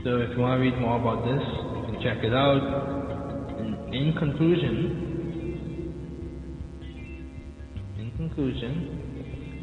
So 0.03 0.17
if 0.17 0.35
you 0.35 0.41
want 0.43 0.59
to 0.59 0.63
read 0.67 0.77
more 0.81 0.99
about 0.99 1.23
this, 1.23 1.41
you 1.77 1.83
can 1.87 2.01
check 2.03 2.25
it 2.25 2.33
out. 2.33 2.59
In, 3.57 3.93
in 3.93 4.13
conclusion, 4.19 4.75
in 7.97 8.11
conclusion, 8.17 9.00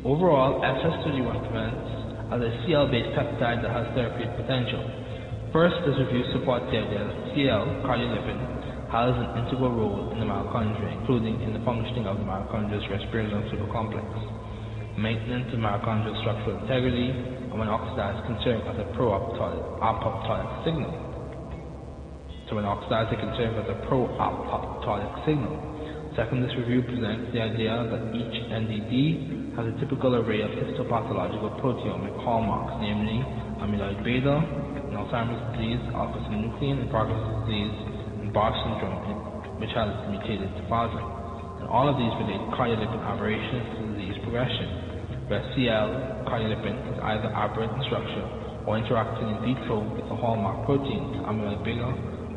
overall, 0.04 0.62
SS31 0.62 1.38
presents 1.50 1.98
as 2.30 2.40
a 2.44 2.50
CL-based 2.66 3.16
peptide 3.16 3.64
that 3.64 3.72
has 3.72 3.88
therapeutic 3.96 4.36
potential. 4.36 4.84
First, 5.50 5.80
this 5.88 5.96
review 5.96 6.22
supports 6.36 6.68
the 6.68 6.78
idea 6.78 7.02
that 7.02 7.32
CL, 7.32 7.88
cardiolipin, 7.88 8.38
has 8.92 9.12
an 9.16 9.44
integral 9.44 9.72
role 9.72 10.12
in 10.12 10.20
the 10.20 10.28
mitochondria, 10.28 10.92
including 11.00 11.40
in 11.40 11.52
the 11.52 11.60
functioning 11.64 12.06
of 12.06 12.20
the 12.20 12.24
mitochondria's 12.24 12.84
respirosome 12.92 13.48
supercomplex, 13.48 14.04
maintenance 15.00 15.48
of 15.52 15.60
mitochondrial 15.60 16.16
structural 16.20 16.60
integrity, 16.60 17.08
and 17.08 17.56
when 17.58 17.68
oxidized 17.68 18.24
can 18.28 18.36
serve 18.44 18.60
as 18.68 18.76
a 18.80 18.86
pro-apoptotic 18.96 20.64
signal. 20.64 20.92
So 22.48 22.56
when 22.56 22.64
oxidized, 22.64 23.12
it 23.12 23.20
can 23.20 23.32
serve 23.36 23.56
as 23.60 23.68
a 23.68 23.76
pro-apoptotic 23.88 25.24
signal. 25.24 25.77
Second, 26.18 26.42
this 26.42 26.50
review 26.58 26.82
presents 26.82 27.30
the 27.30 27.38
idea 27.38 27.70
that 27.94 28.10
each 28.10 28.50
NDD 28.50 29.54
has 29.54 29.70
a 29.70 29.74
typical 29.78 30.18
array 30.18 30.42
of 30.42 30.50
histopathological 30.50 31.62
proteomic 31.62 32.10
hallmarks, 32.26 32.74
namely 32.82 33.22
amyloid 33.62 34.02
beta 34.02 34.42
in 34.90 34.98
Alzheimer's 34.98 35.38
disease, 35.54 35.78
alpha-synuclein 35.94 36.82
in 36.82 36.90
Parkinson's 36.90 37.46
disease, 37.46 37.70
and 38.18 38.34
Bar 38.34 38.50
syndrome, 38.50 39.62
which 39.62 39.70
has 39.78 39.94
mutated 40.10 40.50
to 40.58 40.62
FASN. 40.66 40.98
And 41.62 41.70
all 41.70 41.86
of 41.86 41.94
these 41.94 42.10
relate 42.18 42.42
cardiolipin 42.58 42.98
aberrations 42.98 43.78
to 43.78 43.80
disease 43.94 44.18
progression, 44.26 45.30
where 45.30 45.46
CL 45.54 46.26
cardiolipin 46.26 46.74
is 46.82 46.98
either 46.98 47.30
aberrant 47.30 47.78
in 47.78 47.82
structure 47.86 48.26
or 48.66 48.74
interacting 48.74 49.38
in 49.38 49.54
vitro 49.54 49.86
with 49.94 50.10
the 50.10 50.18
hallmark 50.18 50.66
proteins, 50.66 51.22
amyloid 51.30 51.62
beta 51.62 51.86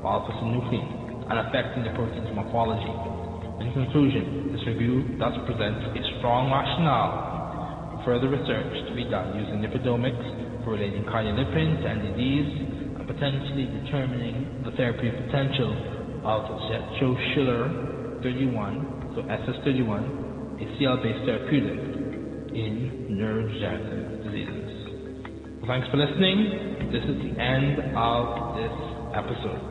or 0.05 0.21
alpha-synuclein, 0.21 1.33
and 1.33 1.49
affecting 1.49 1.81
the 1.81 1.89
protein's 1.97 2.29
morphology. 2.37 3.20
In 3.61 3.69
conclusion, 3.73 4.49
this 4.57 4.65
review 4.65 5.21
thus 5.21 5.37
presents 5.45 5.85
a 5.93 6.01
strong 6.17 6.49
rationale 6.49 7.93
for 7.93 8.01
further 8.09 8.25
research 8.25 8.73
to 8.89 8.93
be 8.97 9.05
done 9.05 9.37
using 9.37 9.61
lipidomics 9.61 10.65
for 10.65 10.73
relating 10.73 11.05
cardiolipin 11.05 11.77
to 11.77 11.85
NDDs 11.85 12.97
and 12.97 13.05
potentially 13.05 13.69
determining 13.85 14.65
the 14.65 14.73
therapeutic 14.73 15.13
potential 15.29 15.77
of 16.25 16.41
Zetso-Schiller 16.73 18.25
31, 18.25 19.13
so 19.13 19.21
SS31, 19.29 20.09
a 20.57 20.65
CL-based 20.81 21.21
therapeutic 21.29 21.77
in 22.57 23.13
neurodegenerative 23.13 24.25
diseases. 24.25 24.73
Thanks 25.69 25.85
for 25.93 26.01
listening. 26.01 26.89
This 26.89 27.05
is 27.05 27.17
the 27.29 27.37
end 27.37 27.93
of 27.93 28.57
this 28.57 28.73
episode. 29.13 29.70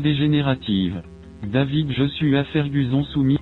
Maladies 0.00 0.18
neurodégénératives. 0.18 1.02
David 1.42 1.92
Joshua 1.92 2.44
Ferguson 2.44 3.04
soumis. 3.04 3.38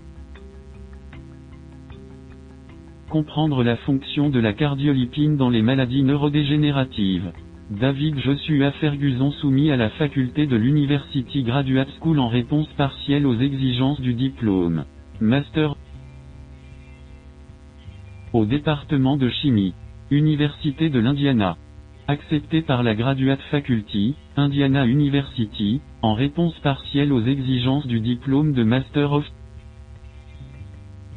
Comprendre 3.10 3.62
la 3.62 3.76
fonction 3.76 4.28
de 4.28 4.40
la 4.40 4.52
cardiolipine 4.52 5.36
dans 5.36 5.50
les 5.50 5.62
maladies 5.62 6.02
neurodégénératives. 6.02 7.32
David 7.70 8.18
Joshua 8.18 8.72
Ferguson 8.72 9.30
soumis 9.30 9.70
à 9.70 9.76
la 9.76 9.90
faculté 9.90 10.46
de 10.46 10.56
l'University 10.56 11.44
Graduate 11.44 11.90
School 12.00 12.18
en 12.18 12.28
réponse 12.28 12.68
partielle 12.76 13.26
aux 13.26 13.38
exigences 13.38 14.00
du 14.00 14.14
diplôme. 14.14 14.84
Master 15.20 15.76
au 18.32 18.44
département 18.44 19.16
de 19.16 19.28
chimie. 19.28 19.74
Université 20.10 20.90
de 20.90 20.98
l'Indiana 20.98 21.56
accepté 22.08 22.62
par 22.62 22.82
la 22.82 22.94
Graduate 22.94 23.40
Faculty, 23.50 24.14
Indiana 24.36 24.86
University, 24.86 25.82
en 26.02 26.14
réponse 26.14 26.58
partielle 26.60 27.12
aux 27.12 27.22
exigences 27.22 27.86
du 27.86 28.00
diplôme 28.00 28.52
de 28.52 28.62
Master 28.62 29.12
of 29.12 29.24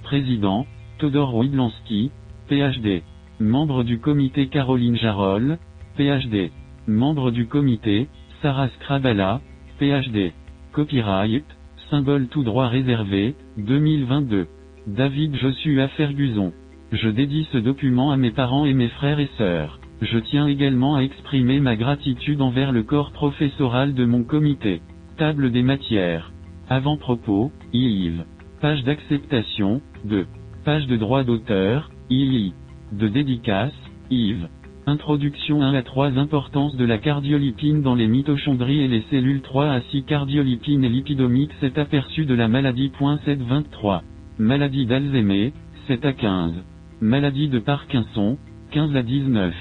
Président, 0.03 0.65
Todor 0.97 1.35
Widlansky, 1.35 2.11
PhD. 2.47 3.03
Membre 3.39 3.83
du 3.83 3.99
comité 3.99 4.47
Caroline 4.47 4.97
Jarol, 4.97 5.57
PhD. 5.97 6.51
Membre 6.87 7.31
du 7.31 7.47
comité, 7.47 8.07
Sarah 8.41 8.69
Scrabala, 8.69 9.41
PhD. 9.79 10.33
Copyright, 10.73 11.45
symbole 11.89 12.27
tout 12.27 12.43
droit 12.43 12.67
réservé, 12.67 13.35
2022. 13.57 14.47
David 14.87 15.35
Joshua 15.35 15.87
Ferguson. 15.89 16.53
Je 16.91 17.09
dédie 17.09 17.47
ce 17.51 17.57
document 17.57 18.11
à 18.11 18.17
mes 18.17 18.31
parents 18.31 18.65
et 18.65 18.73
mes 18.73 18.89
frères 18.89 19.19
et 19.19 19.29
sœurs. 19.37 19.80
Je 20.01 20.17
tiens 20.17 20.47
également 20.47 20.95
à 20.95 21.03
exprimer 21.03 21.59
ma 21.59 21.75
gratitude 21.75 22.41
envers 22.41 22.71
le 22.71 22.81
corps 22.81 23.11
professoral 23.11 23.93
de 23.93 24.03
mon 24.03 24.23
comité. 24.23 24.81
Table 25.17 25.51
des 25.51 25.61
matières. 25.61 26.31
Avant-propos, 26.69 27.51
Yves. 27.71 28.25
Page 28.61 28.83
d'acceptation, 28.83 29.79
2. 30.05 30.25
Page 30.65 30.87
de 30.87 30.97
droit 30.97 31.23
d'auteur, 31.23 31.91
II. 32.09 32.53
De 32.91 33.07
dédicace, 33.09 33.75
Yves. 34.09 34.47
Introduction 34.87 35.61
1 35.61 35.75
à 35.75 35.83
3 35.83 36.17
Importance 36.17 36.75
de 36.75 36.85
la 36.85 36.97
cardiolipine 36.97 37.83
dans 37.83 37.93
les 37.93 38.07
mitochondries 38.07 38.79
et 38.79 38.87
les 38.87 39.03
cellules 39.11 39.41
3 39.41 39.67
à 39.67 39.81
6 39.91 40.03
Cardiolipine 40.05 40.83
et 40.83 40.89
lipidomique 40.89 41.51
7 41.59 41.77
Aperçu 41.77 42.25
de 42.25 42.33
la 42.33 42.47
maladie. 42.47 42.91
7 43.25 43.39
23. 43.43 44.01
Maladie 44.39 44.87
d'Alzheimer, 44.87 45.53
7 45.85 46.05
à 46.05 46.13
15. 46.13 46.53
Maladie 47.01 47.49
de 47.49 47.59
Parkinson, 47.59 48.39
15 48.71 48.95
à 48.95 49.03
19. 49.03 49.53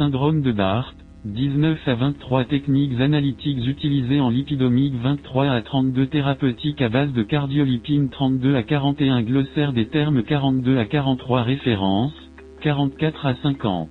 Syndrome 0.00 0.40
de 0.40 0.50
Barth, 0.50 0.96
19 1.26 1.86
à 1.86 1.94
23 1.94 2.46
techniques 2.46 2.98
analytiques 3.02 3.66
utilisées 3.66 4.18
en 4.18 4.30
lipidomique 4.30 4.94
23 4.94 5.50
à 5.50 5.60
32 5.60 6.06
thérapeutiques 6.06 6.80
à 6.80 6.88
base 6.88 7.12
de 7.12 7.22
cardiolipine 7.22 8.08
32 8.08 8.54
à 8.54 8.62
41 8.62 9.20
glossaire 9.20 9.74
des 9.74 9.88
termes 9.88 10.22
42 10.22 10.78
à 10.78 10.86
43 10.86 11.42
références, 11.42 12.14
44 12.62 13.26
à 13.26 13.34
50. 13.42 13.90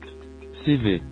CV. 0.66 1.04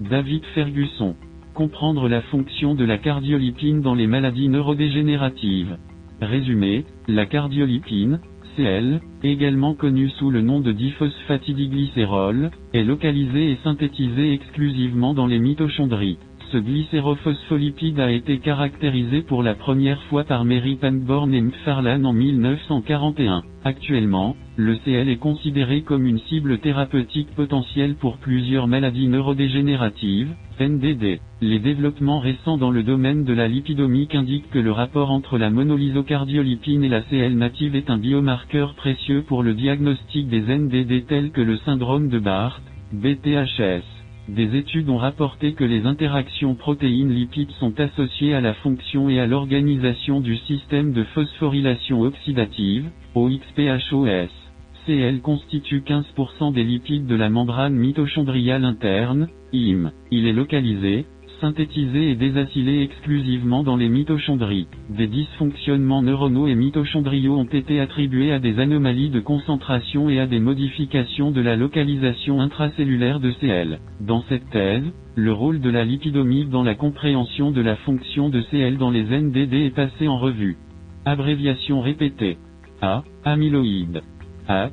David 0.00 0.42
Ferguson. 0.54 1.16
Comprendre 1.52 2.08
la 2.08 2.22
fonction 2.22 2.74
de 2.74 2.86
la 2.86 2.96
cardiolipine 2.96 3.82
dans 3.82 3.94
les 3.94 4.06
maladies 4.06 4.48
neurodégénératives. 4.48 5.76
Résumé, 6.22 6.86
la 7.08 7.26
cardiolipine, 7.26 8.20
CL, 8.56 9.00
également 9.22 9.74
connu 9.74 10.08
sous 10.10 10.30
le 10.30 10.40
nom 10.40 10.60
de 10.60 10.72
diphosphatidyglycérol, 10.72 12.50
est 12.72 12.84
localisé 12.84 13.52
et 13.52 13.58
synthétisé 13.62 14.32
exclusivement 14.32 15.14
dans 15.14 15.26
les 15.26 15.38
mitochondries. 15.38 16.18
Ce 16.52 16.58
glycérophospholipide 16.58 17.98
a 17.98 18.12
été 18.12 18.38
caractérisé 18.38 19.22
pour 19.22 19.42
la 19.42 19.54
première 19.54 20.00
fois 20.04 20.24
par 20.24 20.44
Mary 20.44 20.76
Pangborn 20.76 21.34
et 21.34 21.40
McFarlane 21.40 22.06
en 22.06 22.12
1941. 22.12 23.42
Actuellement, 23.64 24.36
le 24.56 24.76
CL 24.84 25.08
est 25.08 25.16
considéré 25.16 25.82
comme 25.82 26.06
une 26.06 26.20
cible 26.20 26.58
thérapeutique 26.58 27.34
potentielle 27.34 27.96
pour 27.96 28.18
plusieurs 28.18 28.68
maladies 28.68 29.08
neurodégénératives, 29.08 30.34
NDD. 30.60 31.20
Les 31.40 31.58
développements 31.58 32.18
récents 32.18 32.56
dans 32.56 32.70
le 32.70 32.82
domaine 32.82 33.24
de 33.24 33.32
la 33.32 33.48
lipidomique 33.48 34.14
indiquent 34.14 34.50
que 34.50 34.58
le 34.58 34.72
rapport 34.72 35.10
entre 35.10 35.38
la 35.38 35.50
monolysocardiolipine 35.50 36.84
et 36.84 36.88
la 36.88 37.02
CL 37.02 37.36
native 37.36 37.76
est 37.76 37.90
un 37.90 37.98
biomarqueur 37.98 38.74
précieux 38.74 39.22
pour 39.22 39.42
le 39.42 39.54
diagnostic 39.54 40.28
des 40.28 40.42
NDD 40.42 41.06
tels 41.06 41.30
que 41.30 41.40
le 41.40 41.58
syndrome 41.58 42.08
de 42.08 42.18
Barth, 42.18 42.62
BTHS. 42.92 43.84
Des 44.28 44.56
études 44.56 44.88
ont 44.88 44.96
rapporté 44.96 45.52
que 45.52 45.64
les 45.64 45.86
interactions 45.86 46.54
protéines-lipides 46.54 47.52
sont 47.60 47.78
associées 47.78 48.34
à 48.34 48.40
la 48.40 48.54
fonction 48.54 49.08
et 49.08 49.20
à 49.20 49.26
l'organisation 49.26 50.20
du 50.20 50.36
système 50.38 50.92
de 50.92 51.04
phosphorylation 51.04 52.00
oxydative, 52.00 52.90
OXPHOS. 53.14 54.45
CL 54.86 55.20
constitue 55.20 55.80
15% 55.80 56.52
des 56.52 56.62
lipides 56.62 57.06
de 57.06 57.16
la 57.16 57.28
membrane 57.28 57.74
mitochondriale 57.74 58.64
interne, 58.64 59.28
IM. 59.52 59.90
Il 60.12 60.28
est 60.28 60.32
localisé, 60.32 61.06
synthétisé 61.40 62.10
et 62.10 62.14
désacylé 62.14 62.82
exclusivement 62.82 63.64
dans 63.64 63.76
les 63.76 63.88
mitochondries. 63.88 64.68
Des 64.88 65.08
dysfonctionnements 65.08 66.02
neuronaux 66.02 66.46
et 66.46 66.54
mitochondriaux 66.54 67.36
ont 67.36 67.44
été 67.44 67.80
attribués 67.80 68.32
à 68.32 68.38
des 68.38 68.60
anomalies 68.60 69.10
de 69.10 69.20
concentration 69.20 70.08
et 70.08 70.20
à 70.20 70.26
des 70.26 70.40
modifications 70.40 71.32
de 71.32 71.40
la 71.40 71.56
localisation 71.56 72.40
intracellulaire 72.40 73.18
de 73.18 73.32
CL. 73.32 73.80
Dans 74.00 74.22
cette 74.28 74.48
thèse, 74.50 74.84
le 75.16 75.32
rôle 75.32 75.60
de 75.60 75.70
la 75.70 75.84
lipidomique 75.84 76.50
dans 76.50 76.62
la 76.62 76.74
compréhension 76.74 77.50
de 77.50 77.60
la 77.60 77.76
fonction 77.76 78.28
de 78.28 78.40
CL 78.50 78.78
dans 78.78 78.90
les 78.90 79.02
NDD 79.02 79.52
est 79.52 79.74
passé 79.74 80.06
en 80.06 80.18
revue. 80.18 80.56
Abréviation 81.04 81.80
répétée. 81.80 82.38
A. 82.82 83.02
Amyloïde. 83.24 84.02
AP. 84.48 84.72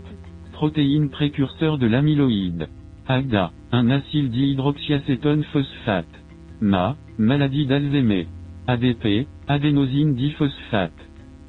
Protéine 0.51 1.09
précurseur 1.09 1.77
de 1.77 1.87
l'amyloïde. 1.87 2.67
AGDA. 3.07 3.51
Un 3.71 3.89
acyle 3.89 4.29
dihydroxyacétone 4.29 5.43
phosphate. 5.45 6.05
MA, 6.61 6.95
maladie 7.17 7.65
d'Alzheimer. 7.65 8.27
ADP, 8.67 9.27
adénosine 9.47 10.15
diphosphate. 10.15 10.93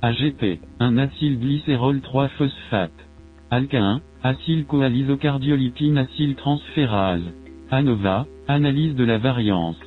AGP, 0.03 0.59
un 0.81 0.99
acylglycérol 0.99 1.99
3-phosphate. 1.99 2.91
ALK1, 3.53 4.01
acylcoalisocardiolipine 4.25 5.99
acyltransférase. 5.99 7.33
ANOVA, 7.71 8.27
analyse 8.49 8.97
de 8.97 9.05
la 9.05 9.19
variance. 9.19 9.81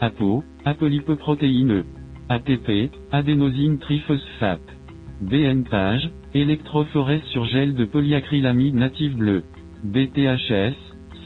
APO, 0.00 0.44
apolipoprotéineux. 0.66 1.86
ATP, 2.28 2.90
adénosine 3.10 3.78
triphosphate. 3.78 4.75
BN-page, 5.20 6.10
électrophorèse 6.34 7.22
sur 7.32 7.46
gel 7.46 7.74
de 7.74 7.86
polyacrylamide 7.86 8.74
native 8.74 9.16
bleu. 9.16 9.44
BTHS, 9.82 10.74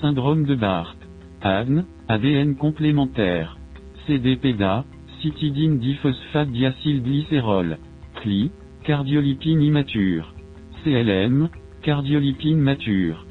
syndrome 0.00 0.44
de 0.44 0.54
Barth. 0.54 0.96
ADN, 1.42 1.84
ADN 2.08 2.54
complémentaire. 2.54 3.58
CDPDA, 4.06 4.84
cytidine 5.20 5.78
diphosphate 5.78 6.50
diacylglycérol. 6.52 7.78
CLI, 8.22 8.52
cardiolipine 8.84 9.60
immature. 9.60 10.34
CLM, 10.84 11.48
cardiolipine 11.82 12.58
mature. 12.58 13.26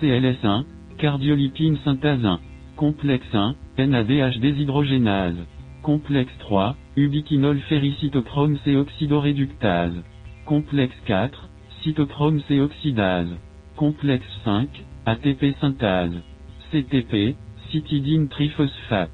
CLS1, 0.00 0.64
cardiolipine 0.98 1.76
synthase 1.84 2.24
1. 2.24 2.40
Complexe 2.76 3.34
1, 3.34 3.56
NADH 3.78 4.38
déshydrogénase. 4.38 5.46
Complexe 5.82 6.32
3, 6.38 6.76
ubiquinol 6.96 7.58
ferricytochrome 7.68 8.58
C 8.64 8.76
oxydoréductase. 8.76 10.02
Complexe 10.46 10.96
4, 11.06 11.48
cytochrome 11.82 12.40
C 12.48 12.60
oxydase. 12.60 13.34
Complexe 13.76 14.26
5, 14.44 14.68
ATP 15.06 15.54
synthase. 15.60 16.22
CTP, 16.70 17.36
cytidine 17.70 18.28
triphosphate. 18.28 19.10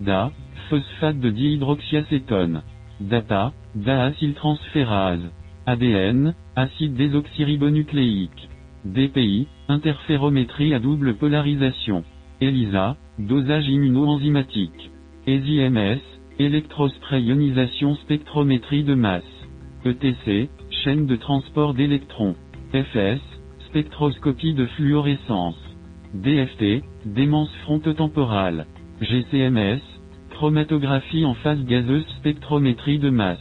DA, 0.00 0.32
phosphate 0.70 1.20
de 1.20 1.30
dihydroxyacétone. 1.30 2.62
DAPA, 3.00 3.52
DAacyltransférase. 3.74 5.30
ADN, 5.66 6.34
acide 6.56 6.94
désoxyribonucléique. 6.94 8.48
DPI, 8.84 9.48
interférométrie 9.68 10.72
à 10.72 10.78
double 10.78 11.14
polarisation. 11.16 12.04
ELISA, 12.40 12.96
dosage 13.18 13.68
immunoenzymatique. 13.68 14.90
ESIMS, 15.26 16.00
électrospray 16.38 17.22
ionisation 17.22 17.96
spectrométrie 17.96 18.84
de 18.84 18.94
masse. 18.94 19.24
ETC, 19.84 20.48
chaîne 20.70 21.06
de 21.06 21.16
transport 21.16 21.74
d'électrons. 21.74 22.36
FS, 22.72 23.20
spectroscopie 23.68 24.54
de 24.54 24.66
fluorescence. 24.66 25.58
DFT, 26.14 26.84
démence 27.04 27.52
frontotemporale. 27.64 28.66
GCMS, 29.00 29.80
chromatographie 30.30 31.24
en 31.24 31.34
phase 31.34 31.64
gazeuse 31.64 32.06
spectrométrie 32.18 32.98
de 32.98 33.10
masse. 33.10 33.38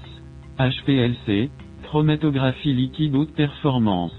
HPLC, 0.57 1.51
chromatographie 1.83 2.73
liquide 2.73 3.15
haute 3.15 3.33
performance. 3.35 4.13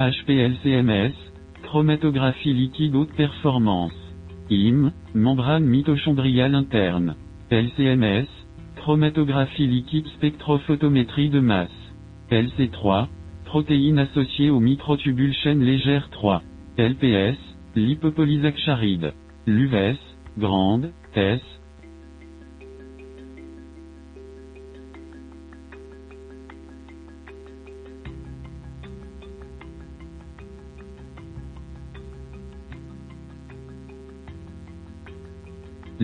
HPLCMS, 0.00 1.14
chromatographie 1.62 2.52
liquide 2.52 2.94
haute 2.96 3.14
performance. 3.14 3.94
IM, 4.50 4.92
membrane 5.14 5.64
mitochondriale 5.64 6.54
interne. 6.54 7.14
LCMS, 7.50 8.26
chromatographie 8.74 9.68
liquide 9.68 10.08
spectrophotométrie 10.16 11.30
de 11.30 11.38
masse. 11.38 11.70
LC3, 12.32 13.06
protéines 13.44 14.00
associées 14.00 14.50
aux 14.50 14.58
microtubules 14.58 15.32
chaîne 15.32 15.62
légère 15.62 16.10
3. 16.10 16.42
LPS, 16.76 17.38
lipopolysaccharide. 17.76 19.14
LUVES, 19.46 19.96
grande, 20.38 20.90
S. 21.14 21.40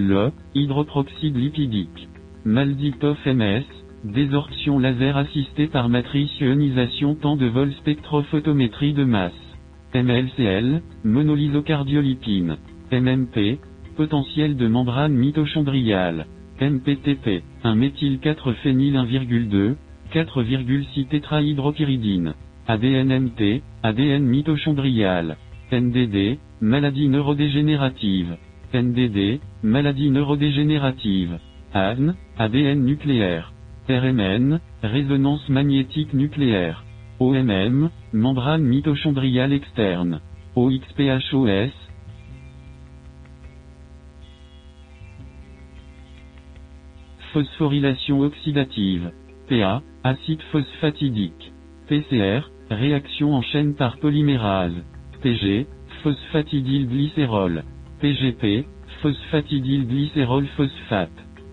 Le, 0.03 0.33
hydroproxyde 0.57 1.37
lipidique. 1.37 2.09
Malditov 2.45 3.17
MS, 3.25 3.63
désorption 4.03 4.81
laser 4.81 5.17
assistée 5.17 5.69
par 5.69 5.89
matrice 5.89 6.41
ionisation 6.41 7.15
temps 7.15 7.37
de 7.37 7.47
vol 7.47 7.73
spectrophotométrie 7.75 8.95
de 8.95 9.05
masse. 9.05 9.33
MLCL, 9.95 10.83
monolysocardiolipine. 11.05 12.57
MMP, 12.91 13.61
potentiel 13.97 14.57
de 14.57 14.67
membrane 14.67 15.13
mitochondriale. 15.13 16.27
MPTP, 16.61 17.45
1 17.63 17.75
méthyl 17.77 18.19
4 18.19 18.55
phényl 18.55 18.97
1,2, 18.97 19.77
4,6 20.13 21.07
tétrahydropyridine. 21.09 22.35
ADNMT, 22.67 23.63
ADN 23.85 24.25
mitochondrial. 24.25 25.37
NDD, 25.73 26.39
maladie 26.61 27.09
neurodégénérative. 27.09 28.37
NDD, 28.75 29.41
maladie 29.63 30.11
neurodégénérative. 30.11 31.39
ADN, 31.75 32.15
ADN 32.39 32.85
nucléaire. 32.85 33.53
RMN, 33.89 34.61
résonance 34.83 35.49
magnétique 35.49 36.15
nucléaire. 36.15 36.85
OMM, 37.21 37.91
membrane 38.13 38.63
mitochondriale 38.63 39.53
externe. 39.53 40.21
OXPHOS, 40.57 41.71
phosphorylation 47.33 48.21
oxydative. 48.21 49.13
PA, 49.49 49.83
acide 50.05 50.43
phosphatidique. 50.51 51.53
PCR, 51.89 52.51
réaction 52.71 53.35
en 53.35 53.43
chaîne 53.43 53.75
par 53.75 53.99
polymérase. 53.99 54.85
PG, 55.23 55.67
phosphatidylglycérol. 56.03 57.65
PGP, 58.03 58.65
phosphatidylglycérol 59.01 60.45
phosphate. 60.57 61.13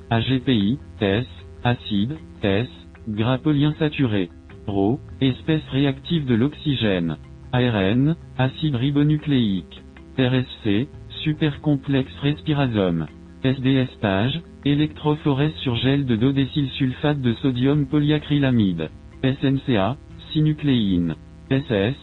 AGPI, 0.09 0.79
S, 0.99 1.27
acide, 1.63 2.17
S, 2.41 2.67
gras 3.07 3.37
polyinsaturé. 3.37 4.29
RO, 4.65 4.99
espèce 5.21 5.61
réactive 5.71 6.25
de 6.25 6.33
l'oxygène. 6.33 7.17
ARN, 7.53 8.15
acide 8.39 8.75
ribonucléique. 8.75 9.83
RSC, 10.17 10.87
supercomplexe 11.23 12.17
respirazome. 12.23 13.05
SDS 13.43 13.95
page, 14.01 14.41
électrophorèse 14.65 15.53
sur 15.61 15.75
gel 15.75 16.07
de 16.07 16.15
dodécylsulfate 16.15 17.21
de 17.21 17.33
sodium 17.43 17.85
polyacrylamide. 17.85 18.89
SNCA, 19.23 19.97
synucléine. 20.33 21.13
SS, 21.51 21.95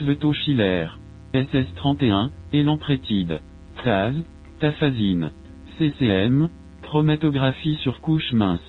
svetochiller. 0.00 0.88
SS31, 1.34 2.30
élamprétide. 2.52 3.40
TAZ, 3.82 4.14
tafazine. 4.60 5.30
CCM, 5.76 6.48
chromatographie 6.82 7.74
sur 7.82 8.00
couche 8.00 8.32
mince. 8.32 8.60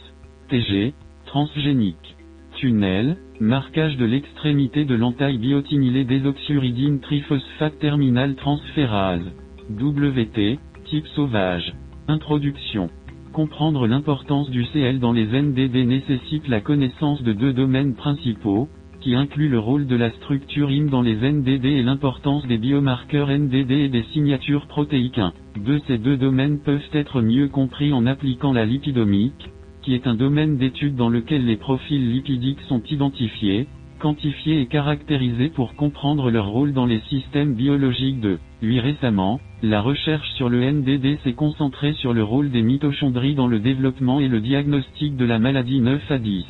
TG, 0.49 0.94
transgénique. 1.26 2.15
Tunnel, 2.56 3.18
marquage 3.40 3.98
de 3.98 4.06
l'extrémité 4.06 4.85
de 4.85 4.95
l'entaille 4.95 5.38
biotinylée 5.38 6.06
désoxyuridine 6.06 6.99
triphosphate 6.99 7.77
terminal 7.77 8.35
transférase. 8.35 9.31
WT, 9.69 10.57
type 10.85 11.07
sauvage. 11.15 11.76
Introduction. 12.07 12.90
Comprendre 13.34 13.85
l'importance 13.85 14.49
du 14.49 14.65
CL 14.65 14.99
dans 14.99 15.11
les 15.11 15.27
NDD 15.27 15.76
nécessite 15.85 16.48
la 16.48 16.61
connaissance 16.61 17.22
de 17.22 17.34
deux 17.34 17.53
domaines 17.53 17.94
principaux, 17.94 18.68
qui 19.03 19.15
incluent 19.15 19.49
le 19.49 19.59
rôle 19.59 19.85
de 19.85 19.97
la 19.97 20.11
structure 20.11 20.71
IM 20.71 20.89
dans 20.89 21.01
les 21.01 21.15
NDD 21.15 21.65
et 21.65 21.84
l'importance 21.84 22.47
des 22.47 22.57
biomarqueurs 22.57 23.30
NDD 23.30 23.71
et 23.71 23.89
des 23.89 24.03
signatures 24.13 24.65
protéiques 24.67 25.17
1. 25.17 25.34
De 25.59 25.81
ces 25.88 25.97
deux 25.97 26.15
domaines 26.15 26.59
peuvent 26.59 26.89
être 26.93 27.21
mieux 27.21 27.49
compris 27.49 27.91
en 27.91 28.05
appliquant 28.05 28.53
la 28.53 28.65
lipidomique, 28.65 29.49
qui 29.81 29.93
est 29.93 30.07
un 30.07 30.15
domaine 30.15 30.57
d'étude 30.57 30.95
dans 30.95 31.09
lequel 31.09 31.45
les 31.45 31.57
profils 31.57 32.11
lipidiques 32.11 32.61
sont 32.69 32.81
identifiés, 32.89 33.67
quantifiés 33.99 34.61
et 34.61 34.67
caractérisés 34.67 35.49
pour 35.49 35.75
comprendre 35.75 36.31
leur 36.31 36.47
rôle 36.47 36.71
dans 36.71 36.85
les 36.85 37.01
systèmes 37.09 37.55
biologiques 37.55 38.21
de 38.21 38.39
lui 38.61 38.80
récemment, 38.80 39.41
la 39.61 39.81
recherche 39.81 40.31
sur 40.35 40.47
le 40.47 40.71
NDD 40.71 41.19
s'est 41.23 41.34
concentrée 41.34 41.91
sur 41.93 42.13
le 42.13 42.23
rôle 42.23 42.51
des 42.51 42.61
mitochondries 42.61 43.35
dans 43.35 43.47
le 43.47 43.59
développement 43.59 44.21
et 44.21 44.30
le 44.30 44.39
diagnostic 44.39 45.17
de 45.17 45.25
la 45.25 45.39
maladie 45.39 45.81
9 45.81 46.09
à 46.09 46.19
10. 46.19 46.45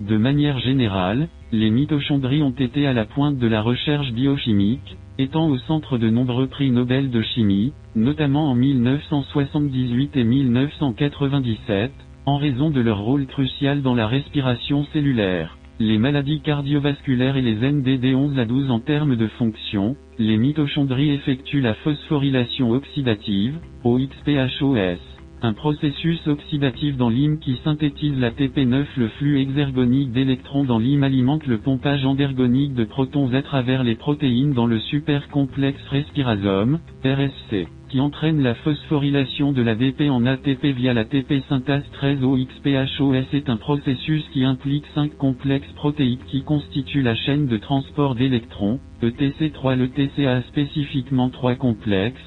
De 0.00 0.16
manière 0.16 0.60
générale, 0.60 1.28
les 1.52 1.70
mitochondries 1.70 2.42
ont 2.42 2.54
été 2.56 2.86
à 2.86 2.92
la 2.92 3.04
pointe 3.04 3.38
de 3.38 3.46
la 3.48 3.60
recherche 3.60 4.12
biochimique, 4.12 4.96
étant 5.18 5.48
au 5.48 5.58
centre 5.58 5.98
de 5.98 6.08
nombreux 6.08 6.46
prix 6.46 6.70
Nobel 6.70 7.10
de 7.10 7.22
chimie, 7.22 7.72
notamment 7.96 8.50
en 8.50 8.54
1978 8.54 10.16
et 10.16 10.24
1997, 10.24 11.90
en 12.26 12.36
raison 12.36 12.70
de 12.70 12.80
leur 12.80 13.00
rôle 13.00 13.26
crucial 13.26 13.82
dans 13.82 13.94
la 13.94 14.06
respiration 14.06 14.84
cellulaire. 14.92 15.56
Les 15.80 15.98
maladies 15.98 16.40
cardiovasculaires 16.40 17.36
et 17.36 17.42
les 17.42 17.56
NDD 17.56 18.14
11 18.14 18.38
à 18.38 18.44
12 18.44 18.70
en 18.70 18.80
termes 18.80 19.16
de 19.16 19.26
fonction, 19.26 19.96
les 20.18 20.36
mitochondries 20.36 21.10
effectuent 21.10 21.62
la 21.62 21.74
phosphorylation 21.74 22.70
oxydative, 22.70 23.58
OXPHOS, 23.82 24.98
un 25.42 25.52
processus 25.52 26.26
oxydatif 26.26 26.96
dans 26.96 27.08
l'hym 27.08 27.38
qui 27.38 27.56
synthétise 27.64 28.18
la 28.18 28.30
TP9. 28.30 28.84
Le 28.96 29.08
flux 29.08 29.40
exergonique 29.40 30.12
d'électrons 30.12 30.64
dans 30.64 30.78
l'hym 30.78 31.02
alimente 31.02 31.46
le 31.46 31.58
pompage 31.58 32.04
endergonique 32.04 32.74
de 32.74 32.84
protons 32.84 33.32
à 33.32 33.42
travers 33.42 33.82
les 33.82 33.94
protéines 33.94 34.52
dans 34.52 34.66
le 34.66 34.78
supercomplexe 34.78 35.82
respirazome, 35.88 36.80
RSC, 37.04 37.68
qui 37.88 38.00
entraîne 38.00 38.42
la 38.42 38.54
phosphorylation 38.54 39.52
de 39.52 39.62
l'ADP 39.62 40.02
en 40.10 40.26
ATP 40.26 40.66
via 40.66 40.94
la 40.94 41.04
TP 41.04 41.42
synthase 41.48 41.84
13 41.92 42.22
OXPHOS 42.22 43.34
est 43.34 43.48
un 43.48 43.56
processus 43.56 44.24
qui 44.32 44.44
implique 44.44 44.84
5 44.94 45.16
complexes 45.16 45.72
protéiques 45.74 46.24
qui 46.26 46.42
constituent 46.42 47.02
la 47.02 47.14
chaîne 47.14 47.46
de 47.46 47.56
transport 47.56 48.14
d'électrons, 48.14 48.78
ETC3 49.02 49.76
le 49.76 49.88
TCA 49.88 50.42
spécifiquement 50.42 51.30
3 51.30 51.56
complexes, 51.56 52.20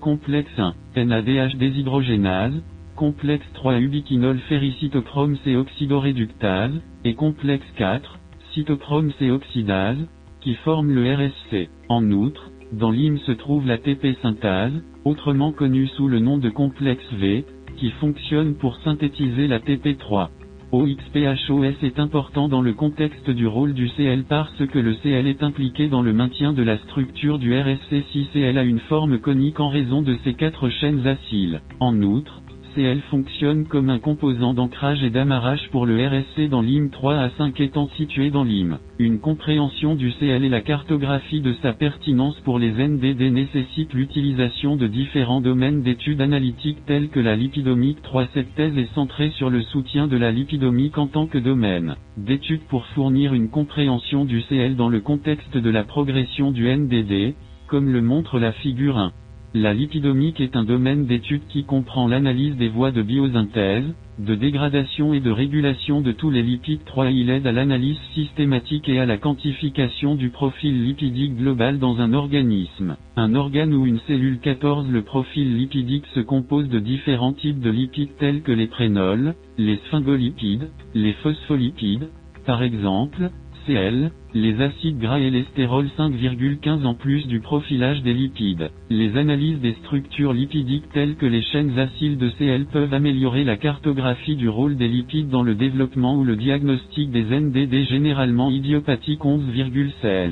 complexe 0.00 0.58
1, 0.58 0.74
NADH 0.96 1.56
déshydrogénase, 1.56 2.62
complexe 2.96 3.46
3 3.54 3.78
ubiquinol 3.78 4.38
ferricytochrome 4.48 5.36
C 5.44 5.56
oxydoréductase, 5.56 6.80
et 7.04 7.14
complexe 7.14 7.66
4, 7.76 8.18
cytochrome 8.52 9.12
C 9.18 9.30
oxydase, 9.30 10.08
qui 10.40 10.54
forment 10.56 10.92
le 10.92 11.14
RSC. 11.14 11.68
En 11.88 12.10
outre, 12.10 12.50
dans 12.72 12.90
l'hym 12.90 13.18
se 13.18 13.32
trouve 13.32 13.66
la 13.66 13.78
TP 13.78 14.16
synthase, 14.22 14.82
autrement 15.04 15.52
connue 15.52 15.88
sous 15.88 16.08
le 16.08 16.18
nom 16.18 16.38
de 16.38 16.50
complexe 16.50 17.12
V, 17.12 17.44
qui 17.76 17.90
fonctionne 17.92 18.54
pour 18.54 18.76
synthétiser 18.78 19.48
la 19.48 19.58
TP3. 19.58 20.28
OXPHOS 20.72 21.82
est 21.82 21.98
important 21.98 22.48
dans 22.48 22.62
le 22.62 22.72
contexte 22.74 23.28
du 23.28 23.48
rôle 23.48 23.74
du 23.74 23.88
CL 23.90 24.22
parce 24.22 24.64
que 24.66 24.78
le 24.78 24.94
CL 25.02 25.26
est 25.26 25.42
impliqué 25.42 25.88
dans 25.88 26.00
le 26.00 26.12
maintien 26.12 26.52
de 26.52 26.62
la 26.62 26.78
structure 26.78 27.40
du 27.40 27.58
RSC 27.58 28.04
si 28.12 28.28
CL 28.32 28.56
a 28.56 28.62
une 28.62 28.78
forme 28.78 29.18
conique 29.18 29.58
en 29.58 29.68
raison 29.68 30.00
de 30.00 30.16
ses 30.22 30.34
quatre 30.34 30.68
chaînes 30.68 31.04
acyles. 31.08 31.60
En 31.80 32.00
outre, 32.02 32.40
CL 32.74 33.00
fonctionne 33.10 33.66
comme 33.66 33.90
un 33.90 33.98
composant 33.98 34.54
d'ancrage 34.54 35.02
et 35.02 35.10
d'amarrage 35.10 35.68
pour 35.70 35.86
le 35.86 36.06
RSC 36.06 36.48
dans 36.48 36.62
l'IM 36.62 36.90
3 36.90 37.16
à 37.16 37.30
5 37.30 37.60
étant 37.60 37.88
situé 37.96 38.30
dans 38.30 38.44
l'IM. 38.44 38.78
Une 38.98 39.18
compréhension 39.18 39.94
du 39.94 40.12
CL 40.12 40.44
et 40.44 40.48
la 40.48 40.60
cartographie 40.60 41.40
de 41.40 41.54
sa 41.62 41.72
pertinence 41.72 42.38
pour 42.40 42.58
les 42.58 42.72
NDD 42.72 43.32
nécessite 43.32 43.92
l'utilisation 43.92 44.76
de 44.76 44.86
différents 44.86 45.40
domaines 45.40 45.82
d'études 45.82 46.20
analytiques 46.20 46.84
tels 46.86 47.08
que 47.08 47.20
la 47.20 47.36
lipidomique 47.36 48.02
3. 48.02 48.26
Cette 48.34 48.54
thèse 48.54 48.76
est 48.76 48.94
centrée 48.94 49.30
sur 49.30 49.50
le 49.50 49.62
soutien 49.62 50.06
de 50.06 50.16
la 50.16 50.30
lipidomique 50.30 50.98
en 50.98 51.06
tant 51.06 51.26
que 51.26 51.38
domaine 51.38 51.96
d'études 52.16 52.66
pour 52.68 52.86
fournir 52.86 53.34
une 53.34 53.48
compréhension 53.48 54.24
du 54.24 54.42
CL 54.42 54.76
dans 54.76 54.88
le 54.88 55.00
contexte 55.00 55.56
de 55.56 55.70
la 55.70 55.84
progression 55.84 56.50
du 56.50 56.68
NDD, 56.68 57.34
comme 57.66 57.90
le 57.90 58.02
montre 58.02 58.38
la 58.38 58.52
figure 58.52 58.98
1. 58.98 59.12
La 59.52 59.74
lipidomique 59.74 60.40
est 60.40 60.54
un 60.54 60.62
domaine 60.62 61.06
d'étude 61.06 61.42
qui 61.48 61.64
comprend 61.64 62.06
l'analyse 62.06 62.54
des 62.56 62.68
voies 62.68 62.92
de 62.92 63.02
biosynthèse, 63.02 63.96
de 64.20 64.36
dégradation 64.36 65.12
et 65.12 65.18
de 65.18 65.32
régulation 65.32 66.00
de 66.00 66.12
tous 66.12 66.30
les 66.30 66.44
lipides 66.44 66.84
3. 66.84 67.10
Il 67.10 67.30
aide 67.30 67.48
à 67.48 67.52
l'analyse 67.52 67.98
systématique 68.14 68.88
et 68.88 69.00
à 69.00 69.06
la 69.06 69.18
quantification 69.18 70.14
du 70.14 70.30
profil 70.30 70.84
lipidique 70.84 71.36
global 71.36 71.80
dans 71.80 71.98
un 71.98 72.12
organisme. 72.12 72.96
Un 73.16 73.34
organe 73.34 73.74
ou 73.74 73.86
une 73.86 73.98
cellule 74.06 74.38
14 74.38 74.88
Le 74.88 75.02
profil 75.02 75.56
lipidique 75.56 76.06
se 76.14 76.20
compose 76.20 76.68
de 76.68 76.78
différents 76.78 77.32
types 77.32 77.58
de 77.58 77.70
lipides 77.70 78.16
tels 78.20 78.42
que 78.42 78.52
les 78.52 78.68
prénols, 78.68 79.34
les 79.58 79.80
sphingolipides, 79.88 80.70
les 80.94 81.14
phospholipides, 81.14 82.08
par 82.46 82.62
exemple, 82.62 83.30
CL, 83.66 84.12
les 84.34 84.60
acides 84.62 84.98
gras 84.98 85.18
et 85.18 85.30
l'estérol 85.30 85.88
5,15 85.98 86.84
en 86.84 86.94
plus 86.94 87.26
du 87.26 87.40
profilage 87.40 88.02
des 88.02 88.14
lipides. 88.14 88.70
Les 88.88 89.16
analyses 89.16 89.60
des 89.60 89.74
structures 89.84 90.32
lipidiques 90.32 90.88
telles 90.92 91.16
que 91.16 91.26
les 91.26 91.42
chaînes 91.42 91.78
acides 91.78 92.18
de 92.18 92.30
CL 92.38 92.66
peuvent 92.66 92.94
améliorer 92.94 93.44
la 93.44 93.56
cartographie 93.56 94.36
du 94.36 94.48
rôle 94.48 94.76
des 94.76 94.88
lipides 94.88 95.28
dans 95.28 95.42
le 95.42 95.54
développement 95.54 96.16
ou 96.16 96.24
le 96.24 96.36
diagnostic 96.36 97.10
des 97.10 97.24
NDD 97.24 97.88
généralement 97.88 98.50
idiopathiques 98.50 99.24
11,16. 99.24 100.30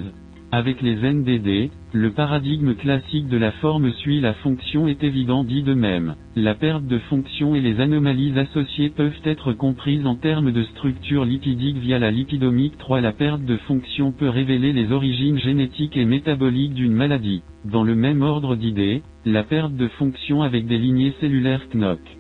Avec 0.51 0.81
les 0.81 0.97
NDD, 0.97 1.71
le 1.93 2.11
paradigme 2.13 2.75
classique 2.75 3.29
de 3.29 3.37
la 3.37 3.53
forme 3.53 3.93
suit 3.93 4.19
la 4.21 4.33
fonction 4.33 4.89
est 4.89 5.05
évident 5.05 5.45
dit 5.45 5.63
de 5.63 5.75
même. 5.75 6.15
La 6.37 6.55
perte 6.55 6.87
de 6.87 6.99
fonction 7.11 7.55
et 7.55 7.61
les 7.61 7.81
anomalies 7.81 8.33
associées 8.39 8.89
peuvent 8.89 9.21
être 9.25 9.53
comprises 9.53 10.07
en 10.07 10.15
termes 10.15 10.51
de 10.51 10.63
structure 10.63 11.27
lipidique 11.27 11.77
via 11.77 11.99
la 11.99 12.11
lipidomique 12.11 12.79
3. 12.79 13.03
La 13.03 13.13
perte 13.13 13.45
de 13.45 13.59
fonction 13.59 14.11
peut 14.11 14.31
révéler 14.31 14.73
les 14.73 14.91
origines 14.91 15.39
génétiques 15.39 15.99
et 15.99 16.07
métaboliques 16.07 16.75
d'une 16.75 16.95
maladie. 16.95 17.43
Dans 17.67 17.85
le 17.85 17.95
même 17.95 18.23
ordre 18.23 18.57
d'idées, 18.57 19.03
la 19.27 19.43
perte 19.43 19.75
de 19.75 19.89
fonction 19.89 20.41
avec 20.41 20.67
des 20.67 20.79
lignées 20.79 21.13
cellulaires 21.21 21.69
KNOC 21.69 22.18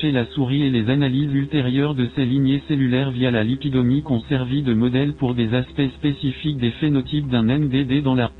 chez 0.00 0.12
la 0.12 0.26
souris 0.26 0.62
et 0.62 0.70
les 0.70 0.88
analyses 0.90 1.34
ultérieures 1.34 1.96
de 1.96 2.08
ces 2.14 2.24
lignées 2.24 2.62
cellulaires 2.68 3.10
via 3.10 3.32
la 3.32 3.42
lipidomique 3.42 4.08
ont 4.10 4.20
servi 4.28 4.62
de 4.62 4.74
modèle 4.74 5.14
pour 5.14 5.34
des 5.34 5.52
aspects 5.54 5.90
spécifiques 5.96 6.58
des 6.58 6.70
phénotypes 6.72 7.28
d'un 7.28 7.42
NDD 7.42 8.00
dans 8.02 8.14
la 8.14 8.30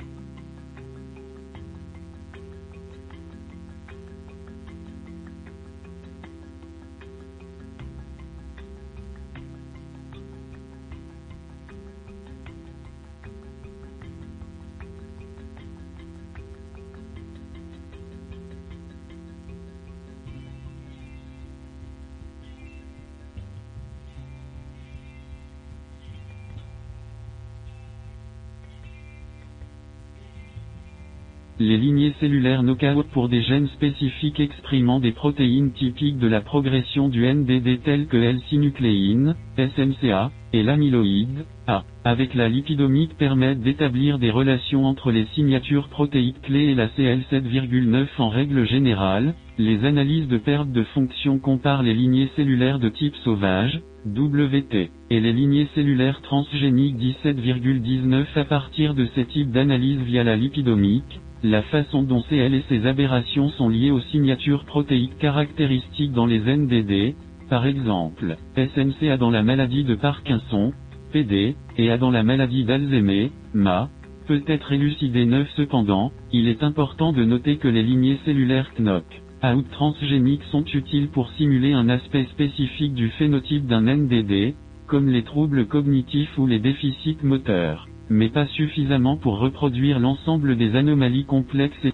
cellulaires 32.26 32.64
knockout 32.64 33.06
pour 33.12 33.28
des 33.28 33.40
gènes 33.40 33.68
spécifiques 33.68 34.40
exprimant 34.40 34.98
des 34.98 35.12
protéines 35.12 35.70
typiques 35.70 36.18
de 36.18 36.26
la 36.26 36.40
progression 36.40 37.08
du 37.08 37.24
NDD 37.24 37.84
telles 37.84 38.08
que 38.08 38.16
L-synucléine, 38.16 39.36
SMCA, 39.56 40.32
et 40.52 40.64
l'amyloïde, 40.64 41.44
A, 41.68 41.84
avec 42.02 42.34
la 42.34 42.48
lipidomique 42.48 43.16
permettent 43.16 43.60
d'établir 43.60 44.18
des 44.18 44.32
relations 44.32 44.86
entre 44.86 45.12
les 45.12 45.26
signatures 45.34 45.86
protéiques 45.88 46.42
clés 46.42 46.70
et 46.70 46.74
la 46.74 46.88
CL7,9 46.88 48.06
en 48.18 48.28
règle 48.28 48.66
générale, 48.66 49.34
les 49.56 49.84
analyses 49.84 50.26
de 50.26 50.38
perte 50.38 50.72
de 50.72 50.82
fonction 50.82 51.38
comparent 51.38 51.84
les 51.84 51.94
lignées 51.94 52.30
cellulaires 52.34 52.80
de 52.80 52.88
type 52.88 53.14
sauvage, 53.22 53.80
WT, 54.04 54.90
et 55.10 55.20
les 55.20 55.32
lignées 55.32 55.68
cellulaires 55.76 56.22
transgéniques 56.22 56.96
17,19 57.24 58.24
à 58.34 58.44
partir 58.44 58.94
de 58.94 59.06
ces 59.14 59.26
types 59.26 59.52
d'analyse 59.52 60.00
via 60.00 60.24
la 60.24 60.34
lipidomique, 60.34 61.20
la 61.42 61.62
façon 61.62 62.02
dont 62.02 62.22
CL 62.28 62.54
et 62.54 62.64
ses 62.68 62.86
aberrations 62.86 63.50
sont 63.50 63.68
liées 63.68 63.90
aux 63.90 64.00
signatures 64.00 64.64
protéiques 64.64 65.18
caractéristiques 65.18 66.12
dans 66.12 66.26
les 66.26 66.40
NDD, 66.40 67.14
par 67.48 67.66
exemple, 67.66 68.36
SMCA 68.56 69.16
dans 69.16 69.30
la 69.30 69.42
maladie 69.42 69.84
de 69.84 69.94
Parkinson, 69.94 70.72
PD, 71.12 71.56
et 71.76 71.90
A 71.90 71.98
dans 71.98 72.10
la 72.10 72.22
maladie 72.22 72.64
d'Alzheimer, 72.64 73.30
MA, 73.54 73.88
peut 74.26 74.42
être 74.46 74.72
élucidé 74.72 75.24
neuf. 75.24 75.48
Cependant, 75.56 76.10
il 76.32 76.48
est 76.48 76.62
important 76.62 77.12
de 77.12 77.24
noter 77.24 77.58
que 77.58 77.68
les 77.68 77.82
lignées 77.82 78.18
cellulaires 78.24 78.72
KNOC, 78.74 79.04
out 79.44 79.70
transgéniques 79.70 80.44
sont 80.50 80.64
utiles 80.64 81.08
pour 81.08 81.30
simuler 81.32 81.72
un 81.72 81.88
aspect 81.88 82.24
spécifique 82.32 82.94
du 82.94 83.10
phénotype 83.10 83.66
d'un 83.66 83.82
NDD, 83.82 84.54
comme 84.86 85.08
les 85.08 85.22
troubles 85.22 85.66
cognitifs 85.66 86.36
ou 86.38 86.46
les 86.46 86.58
déficits 86.58 87.18
moteurs 87.22 87.86
mais 88.08 88.28
pas 88.28 88.46
suffisamment 88.46 89.16
pour 89.16 89.38
reproduire 89.38 89.98
l'ensemble 89.98 90.56
des 90.56 90.76
anomalies 90.76 91.24
complexes 91.24 91.84
et 91.84 91.92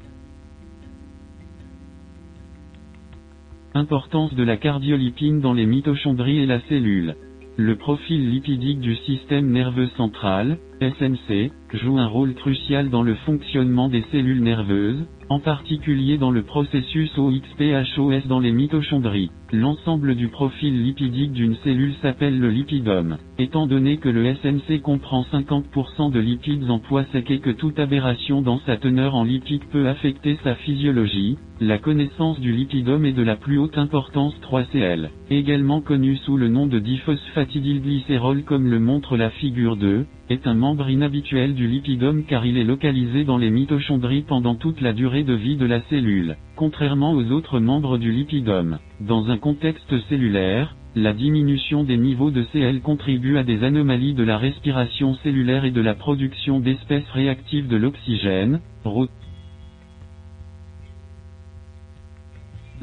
Importance 3.74 4.34
de 4.34 4.42
la 4.42 4.58
cardiolipine 4.58 5.40
dans 5.40 5.54
les 5.54 5.64
mitochondries 5.64 6.40
et 6.40 6.46
la 6.46 6.60
cellule. 6.68 7.16
Le 7.56 7.76
profil 7.76 8.30
lipidique 8.30 8.80
du 8.80 8.96
système 8.96 9.50
nerveux 9.50 9.88
central, 9.96 10.58
SNC, 10.80 11.50
joue 11.72 11.98
un 11.98 12.06
rôle 12.06 12.34
crucial 12.34 12.90
dans 12.90 13.02
le 13.02 13.14
fonctionnement 13.14 13.88
des 13.88 14.04
cellules 14.12 14.42
nerveuses, 14.42 15.06
en 15.30 15.40
particulier 15.40 16.18
dans 16.18 16.30
le 16.30 16.42
processus 16.42 17.10
OXPHOS 17.16 18.26
dans 18.28 18.40
les 18.40 18.52
mitochondries. 18.52 19.30
L'ensemble 19.54 20.14
du 20.14 20.28
profil 20.28 20.82
lipidique 20.82 21.32
d'une 21.32 21.56
cellule 21.56 21.92
s'appelle 22.00 22.40
le 22.40 22.48
lipidome. 22.48 23.18
Étant 23.38 23.66
donné 23.66 23.98
que 23.98 24.08
le 24.08 24.34
SNC 24.36 24.80
comprend 24.80 25.26
50% 25.30 26.10
de 26.10 26.20
lipides 26.20 26.70
en 26.70 26.78
poids 26.78 27.04
sec 27.12 27.30
et 27.30 27.40
que 27.40 27.50
toute 27.50 27.78
aberration 27.78 28.40
dans 28.40 28.60
sa 28.60 28.78
teneur 28.78 29.14
en 29.14 29.24
lipides 29.24 29.66
peut 29.70 29.88
affecter 29.88 30.38
sa 30.42 30.54
physiologie, 30.54 31.36
la 31.60 31.76
connaissance 31.76 32.40
du 32.40 32.50
lipidome 32.50 33.04
est 33.04 33.12
de 33.12 33.22
la 33.22 33.36
plus 33.36 33.58
haute 33.58 33.76
importance 33.76 34.34
3CL, 34.40 35.10
également 35.28 35.82
connu 35.82 36.16
sous 36.16 36.38
le 36.38 36.48
nom 36.48 36.66
de 36.66 36.78
diphosphatidylglycérol 36.78 38.44
comme 38.44 38.70
le 38.70 38.80
montre 38.80 39.18
la 39.18 39.28
figure 39.28 39.76
2, 39.76 40.06
est 40.30 40.46
un 40.46 40.54
membre 40.54 40.88
inhabituel 40.88 41.54
du 41.54 41.68
lipidome 41.68 42.24
car 42.24 42.46
il 42.46 42.56
est 42.56 42.64
localisé 42.64 43.24
dans 43.24 43.36
les 43.36 43.50
mitochondries 43.50 44.22
pendant 44.22 44.54
toute 44.54 44.80
la 44.80 44.94
durée 44.94 45.24
de 45.24 45.34
vie 45.34 45.56
de 45.56 45.66
la 45.66 45.82
cellule, 45.82 46.36
contrairement 46.62 47.14
aux 47.14 47.32
autres 47.32 47.58
membres 47.58 47.98
du 47.98 48.12
lipidome. 48.12 48.78
Dans 49.00 49.30
un 49.30 49.36
contexte 49.36 49.98
cellulaire, 50.08 50.76
la 50.94 51.12
diminution 51.12 51.82
des 51.82 51.96
niveaux 51.96 52.30
de 52.30 52.44
CL 52.52 52.82
contribue 52.82 53.36
à 53.36 53.42
des 53.42 53.64
anomalies 53.64 54.14
de 54.14 54.22
la 54.22 54.38
respiration 54.38 55.16
cellulaire 55.24 55.64
et 55.64 55.72
de 55.72 55.80
la 55.80 55.94
production 55.94 56.60
d'espèces 56.60 57.10
réactives 57.12 57.66
de 57.66 57.76
l'oxygène, 57.76 58.60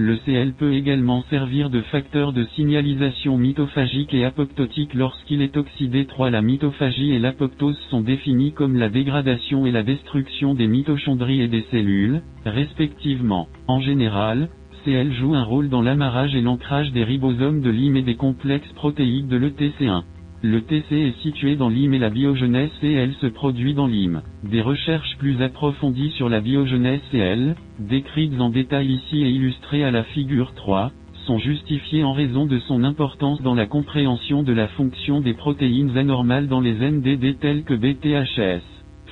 Le 0.02 0.16
CL 0.16 0.54
peut 0.54 0.76
également 0.76 1.24
servir 1.30 1.70
de 1.70 1.82
facteur 1.82 2.32
de 2.32 2.46
signalisation 2.56 3.38
mitophagique 3.38 4.14
et 4.14 4.24
apoptotique 4.24 4.94
lorsqu'il 4.94 5.42
est 5.42 5.58
oxydé 5.58 6.06
3. 6.06 6.30
La 6.30 6.42
mitophagie 6.42 7.12
et 7.12 7.20
l'apoptose 7.20 7.78
sont 7.90 8.00
définis 8.00 8.54
comme 8.54 8.78
la 8.78 8.88
dégradation 8.88 9.66
et 9.66 9.72
la 9.72 9.84
destruction 9.84 10.54
des 10.54 10.68
mitochondries 10.68 11.42
et 11.42 11.50
des 11.50 11.66
cellules, 11.70 12.22
respectivement. 12.46 13.50
En 13.68 13.82
général, 13.82 14.48
CL 14.86 15.12
joue 15.12 15.36
un 15.36 15.44
rôle 15.44 15.68
dans 15.68 15.82
l'amarrage 15.82 16.34
et 16.34 16.42
l'ancrage 16.42 16.94
des 16.94 17.04
ribosomes 17.04 17.60
de 17.60 17.70
l'IM 17.70 17.98
et 17.98 18.02
des 18.02 18.16
complexes 18.16 18.72
protéiques 18.76 19.28
de 19.28 19.36
l'ETC1. 19.36 20.04
Le 20.42 20.62
TC 20.62 20.94
est 20.94 21.22
situé 21.22 21.58
dans 21.58 21.68
l'IM 21.68 21.94
et 21.94 22.00
la 22.00 22.10
biogenèse 22.10 22.70
CL 22.80 23.14
se 23.20 23.28
produit 23.28 23.74
dans 23.74 23.88
l'IM. 23.88 24.22
Des 24.44 24.62
recherches 24.62 25.18
plus 25.18 25.42
approfondies 25.42 26.12
sur 26.12 26.30
la 26.30 26.40
biogenèse 26.40 27.02
CL, 27.12 27.56
décrites 27.78 28.40
en 28.40 28.50
détail 28.50 28.88
ici 28.88 29.22
et 29.22 29.30
illustrées 29.30 29.84
à 29.84 29.92
la 29.92 30.04
figure 30.04 30.54
3, 30.56 30.94
sont 31.26 31.40
justifiées 31.40 32.06
en 32.06 32.14
raison 32.14 32.46
de 32.46 32.58
son 32.60 32.86
importance 32.86 33.42
dans 33.42 33.54
la 33.54 33.66
compréhension 33.66 34.42
de 34.42 34.54
la 34.54 34.70
fonction 34.70 35.20
des 35.20 35.34
protéines 35.34 35.98
anormales 35.98 36.48
dans 36.48 36.62
les 36.62 36.76
NDD 36.76 37.38
telles 37.40 37.66
que 37.66 37.74
BTHS. 37.74 38.64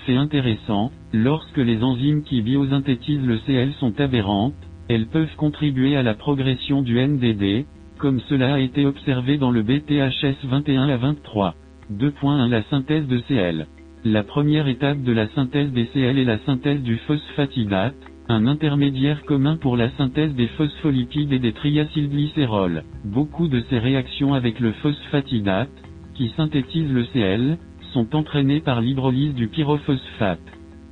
Fait 0.06 0.16
intéressant, 0.16 0.94
lorsque 1.12 1.58
les 1.58 1.84
enzymes 1.84 2.24
qui 2.24 2.42
biosynthétisent 2.42 3.28
le 3.28 3.40
CL 3.46 3.74
sont 3.82 4.00
aberrantes, 4.00 4.56
elles 4.88 5.08
peuvent 5.08 5.36
contribuer 5.36 5.98
à 5.98 6.04
la 6.04 6.14
progression 6.14 6.82
du 6.82 7.06
NDD, 7.06 7.66
comme 7.98 8.20
cela 8.30 8.56
a 8.56 8.60
été 8.60 8.86
observé 8.86 9.38
dans 9.38 9.52
le 9.52 9.64
BTHS 9.64 10.46
21 10.46 10.90
à 10.90 10.98
23. 10.98 11.56
2.1 11.92 12.50
La 12.50 12.64
synthèse 12.64 13.08
de 13.08 13.20
Cl. 13.28 13.68
La 14.04 14.24
première 14.24 14.68
étape 14.68 15.02
de 15.02 15.12
la 15.12 15.28
synthèse 15.30 15.72
des 15.72 15.86
Cl 15.88 16.20
est 16.20 16.26
la 16.26 16.40
synthèse 16.40 16.82
du 16.82 16.98
phosphatidate, 16.98 17.96
un 18.30 18.46
intermédiaire 18.46 19.24
commun 19.24 19.58
pour 19.58 19.78
la 19.78 19.90
synthèse 19.98 20.34
des 20.36 20.48
phospholipides 20.48 21.34
et 21.34 21.40
des 21.40 21.54
triacylglycérols. 21.54 22.84
Beaucoup 23.06 23.48
de 23.48 23.64
ces 23.70 23.80
réactions 23.80 24.34
avec 24.34 24.60
le 24.60 24.74
phosphatidate, 24.74 25.70
qui 26.16 26.30
synthétise 26.38 26.92
le 26.92 27.06
Cl, 27.06 27.58
sont 27.94 28.16
entraînées 28.16 28.62
par 28.62 28.82
l'hydrolyse 28.82 29.34
du 29.34 29.48
pyrophosphate. 29.48 30.40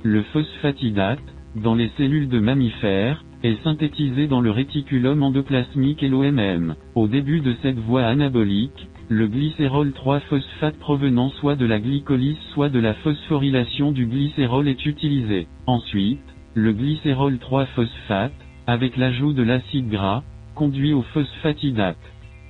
Le 0.02 0.22
phosphatidate, 0.22 1.20
dans 1.54 1.74
les 1.74 1.90
cellules 1.96 2.28
de 2.28 2.40
mammifères, 2.40 3.24
est 3.46 3.62
synthétisé 3.62 4.26
dans 4.26 4.40
le 4.40 4.50
réticulum 4.50 5.22
endoplasmique 5.22 6.02
et 6.02 6.08
l'OMM. 6.08 6.74
Au 6.94 7.06
début 7.06 7.40
de 7.40 7.54
cette 7.62 7.78
voie 7.78 8.04
anabolique, 8.04 8.88
le 9.08 9.28
glycérol 9.28 9.90
3-phosphate 9.90 10.78
provenant 10.78 11.30
soit 11.30 11.54
de 11.54 11.64
la 11.64 11.78
glycolyse 11.78 12.38
soit 12.52 12.68
de 12.68 12.80
la 12.80 12.94
phosphorylation 12.94 13.92
du 13.92 14.06
glycérol 14.06 14.66
est 14.66 14.84
utilisé. 14.84 15.46
Ensuite, 15.66 16.24
le 16.54 16.72
glycérol 16.72 17.34
3-phosphate, 17.34 18.32
avec 18.66 18.96
l'ajout 18.96 19.32
de 19.32 19.42
l'acide 19.42 19.88
gras, 19.88 20.24
conduit 20.56 20.92
au 20.92 21.02
phosphatidate. 21.02 21.96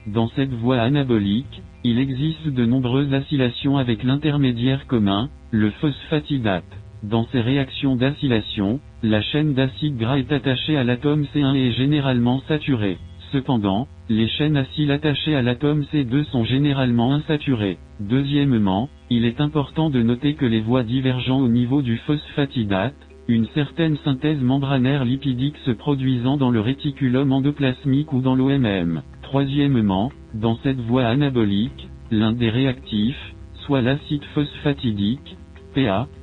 Dans 0.06 0.28
cette 0.28 0.54
voie 0.54 0.80
anabolique, 0.80 1.62
il 1.84 1.98
existe 1.98 2.46
de 2.46 2.64
nombreuses 2.64 3.12
acylations 3.12 3.76
avec 3.76 4.02
l'intermédiaire 4.02 4.86
commun, 4.86 5.28
le 5.50 5.70
phosphatidate. 5.72 6.64
Dans 7.02 7.26
ces 7.32 7.40
réactions 7.40 7.96
d'acylation, 7.96 8.80
la 9.06 9.22
chaîne 9.22 9.54
d'acide 9.54 9.96
gras 9.96 10.18
est 10.18 10.32
attachée 10.32 10.76
à 10.76 10.82
l'atome 10.82 11.26
C1 11.32 11.54
et 11.54 11.68
est 11.68 11.72
généralement 11.72 12.42
saturée. 12.48 12.98
Cependant, 13.30 13.86
les 14.08 14.26
chaînes 14.26 14.56
acyles 14.56 14.90
attachées 14.90 15.36
à 15.36 15.42
l'atome 15.42 15.84
C2 15.92 16.24
sont 16.24 16.44
généralement 16.44 17.12
insaturées. 17.12 17.78
Deuxièmement, 18.00 18.88
il 19.08 19.24
est 19.24 19.40
important 19.40 19.90
de 19.90 20.02
noter 20.02 20.34
que 20.34 20.44
les 20.44 20.60
voies 20.60 20.82
divergent 20.82 21.30
au 21.30 21.48
niveau 21.48 21.82
du 21.82 21.98
phosphatidate, 21.98 22.96
une 23.28 23.46
certaine 23.54 23.96
synthèse 24.04 24.40
membranaire 24.40 25.04
lipidique 25.04 25.58
se 25.64 25.70
produisant 25.70 26.36
dans 26.36 26.50
le 26.50 26.60
réticulum 26.60 27.32
endoplasmique 27.32 28.12
ou 28.12 28.20
dans 28.20 28.34
l'OMM. 28.34 29.02
Troisièmement, 29.22 30.10
dans 30.34 30.56
cette 30.64 30.80
voie 30.80 31.06
anabolique, 31.06 31.88
l'un 32.10 32.32
des 32.32 32.50
réactifs, 32.50 33.34
soit 33.66 33.82
l'acide 33.82 34.24
phosphatidique, 34.34 35.36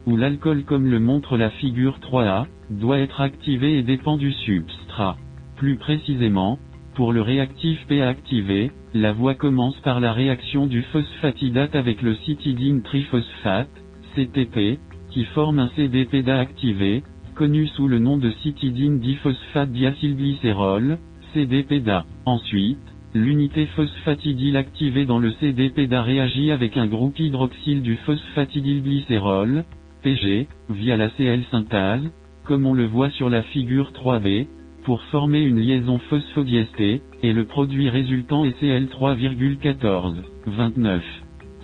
Ou 0.07 0.17
l'alcool 0.17 0.63
comme 0.63 0.89
le 0.89 0.99
montre 0.99 1.37
la 1.37 1.51
figure 1.51 1.99
3A, 1.99 2.47
doit 2.71 2.99
être 2.99 3.21
activé 3.21 3.77
et 3.77 3.83
dépend 3.83 4.17
du 4.17 4.31
substrat. 4.31 5.15
Plus 5.57 5.77
précisément, 5.77 6.57
pour 6.95 7.13
le 7.13 7.21
réactif 7.21 7.85
PA 7.87 8.07
activé, 8.07 8.71
la 8.95 9.13
voie 9.13 9.35
commence 9.35 9.79
par 9.81 9.99
la 9.99 10.11
réaction 10.11 10.65
du 10.65 10.81
phosphatidate 10.81 11.75
avec 11.75 12.01
le 12.01 12.15
citidine 12.15 12.81
triphosphate, 12.81 13.69
CTP, 14.15 14.79
qui 15.11 15.25
forme 15.25 15.59
un 15.59 15.69
CDPDA 15.75 16.39
activé, 16.39 17.03
connu 17.35 17.67
sous 17.67 17.87
le 17.87 17.99
nom 17.99 18.17
de 18.17 18.31
citidine 18.41 18.99
diphosphate 18.99 19.71
diacylglycérol, 19.71 20.97
CDPDA. 21.33 22.05
Ensuite, 22.25 22.92
l'unité 23.13 23.67
phosphatidyle 23.67 24.57
activée 24.57 25.05
dans 25.05 25.19
le 25.19 25.31
CDPDA 25.33 26.01
réagit 26.01 26.51
avec 26.51 26.77
un 26.77 26.87
groupe 26.87 27.19
hydroxyle 27.19 27.81
du 27.81 27.95
phosphatidylglycérol, 27.97 29.65
PG, 30.01 30.47
via 30.69 30.97
la 30.97 31.09
CL 31.09 31.43
synthase, 31.51 32.11
comme 32.45 32.65
on 32.65 32.73
le 32.73 32.85
voit 32.85 33.11
sur 33.11 33.29
la 33.29 33.43
figure 33.43 33.91
3b, 33.91 34.47
pour 34.83 35.01
former 35.03 35.41
une 35.41 35.59
liaison 35.59 35.99
phosphodiestée, 36.09 37.01
et 37.21 37.33
le 37.33 37.45
produit 37.45 37.89
résultant 37.89 38.45
est 38.45 38.59
Cl3,14, 38.61 40.15
29. 40.47 41.03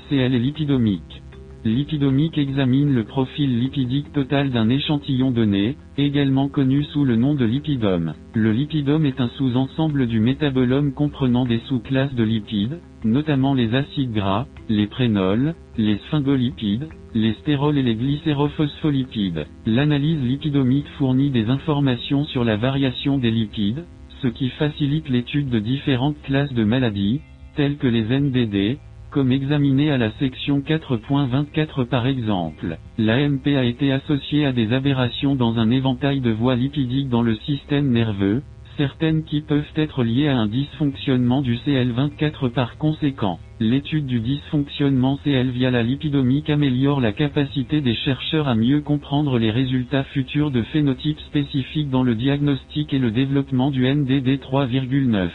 Cl 0.10 0.34
est 0.34 0.40
lipidomique. 0.40 1.22
Lipidomique 1.66 2.38
examine 2.38 2.94
le 2.94 3.04
profil 3.04 3.60
lipidique 3.60 4.14
total 4.14 4.50
d'un 4.50 4.70
échantillon 4.70 5.32
donné, 5.32 5.76
également 5.98 6.48
connu 6.48 6.86
sous 6.86 7.04
le 7.04 7.18
nom 7.18 7.36
de 7.36 7.44
lipidome. 7.44 8.14
Le 8.34 8.54
lipidome 8.54 9.06
est 9.06 9.20
un 9.20 9.28
sous-ensemble 9.38 10.08
du 10.08 10.22
métabolome 10.22 10.94
comprenant 10.94 11.46
des 11.46 11.60
sous-classes 11.68 12.16
de 12.16 12.24
lipides, 12.24 12.80
notamment 13.04 13.54
les 13.54 13.76
acides 13.76 14.14
gras, 14.14 14.48
les 14.70 14.88
prénols, 14.88 15.54
les 15.78 15.98
sphingolipides, 16.08 16.88
les 17.14 17.34
stérols 17.34 17.78
et 17.78 17.84
les 17.84 17.96
glycérophospholipides. 17.96 19.46
L'analyse 19.66 20.22
lipidomique 20.22 20.88
fournit 20.98 21.30
des 21.30 21.50
informations 21.50 22.24
sur 22.24 22.46
la 22.46 22.56
variation 22.56 23.18
des 23.18 23.32
lipides, 23.32 23.84
ce 24.22 24.30
qui 24.30 24.48
facilite 24.52 25.10
l'étude 25.10 25.50
de 25.50 25.60
différentes 25.60 26.22
classes 26.24 26.54
de 26.54 26.64
maladies, 26.64 27.20
telles 27.58 27.76
que 27.76 27.88
les 27.88 28.18
NDD, 28.18 28.78
comme 29.12 29.32
examiné 29.32 29.92
à 29.92 29.98
la 29.98 30.12
section 30.20 30.60
4.24 30.60 31.86
par 31.86 32.08
exemple. 32.08 32.78
L'AMP 32.98 33.48
a 33.56 33.64
été 33.64 33.92
associée 33.92 34.46
à 34.46 34.52
des 34.52 34.74
aberrations 34.74 35.36
dans 35.36 35.58
un 35.58 35.72
éventail 35.72 36.22
de 36.22 36.32
voies 36.32 36.56
lipidiques 36.56 37.10
dans 37.10 37.22
le 37.22 37.36
système 37.36 37.90
nerveux, 37.90 38.44
certaines 38.78 39.24
qui 39.24 39.42
peuvent 39.42 39.74
être 39.76 40.04
liées 40.04 40.30
à 40.30 40.38
un 40.38 40.48
dysfonctionnement 40.48 41.42
du 41.42 41.58
CL24 41.58 42.50
par 42.50 42.78
conséquent. 42.78 43.38
L'étude 43.60 44.06
du 44.06 44.22
dysfonctionnement 44.22 45.20
CL 45.24 45.50
via 45.50 45.70
la 45.70 45.84
lipidomique 45.84 46.50
améliore 46.50 47.02
la 47.02 47.12
capacité 47.12 47.82
des 47.82 47.96
chercheurs 47.96 48.48
à 48.48 48.56
mieux 48.56 48.80
comprendre 48.80 49.38
les 49.38 49.52
résultats 49.52 50.06
futurs 50.06 50.50
de 50.50 50.62
phénotypes 50.62 51.20
spécifiques 51.28 51.90
dans 51.90 52.04
le 52.04 52.16
diagnostic 52.16 52.94
et 52.94 53.00
le 53.00 53.12
développement 53.12 53.70
du 53.70 53.86
NDD 53.86 54.40
3,9. 54.40 55.30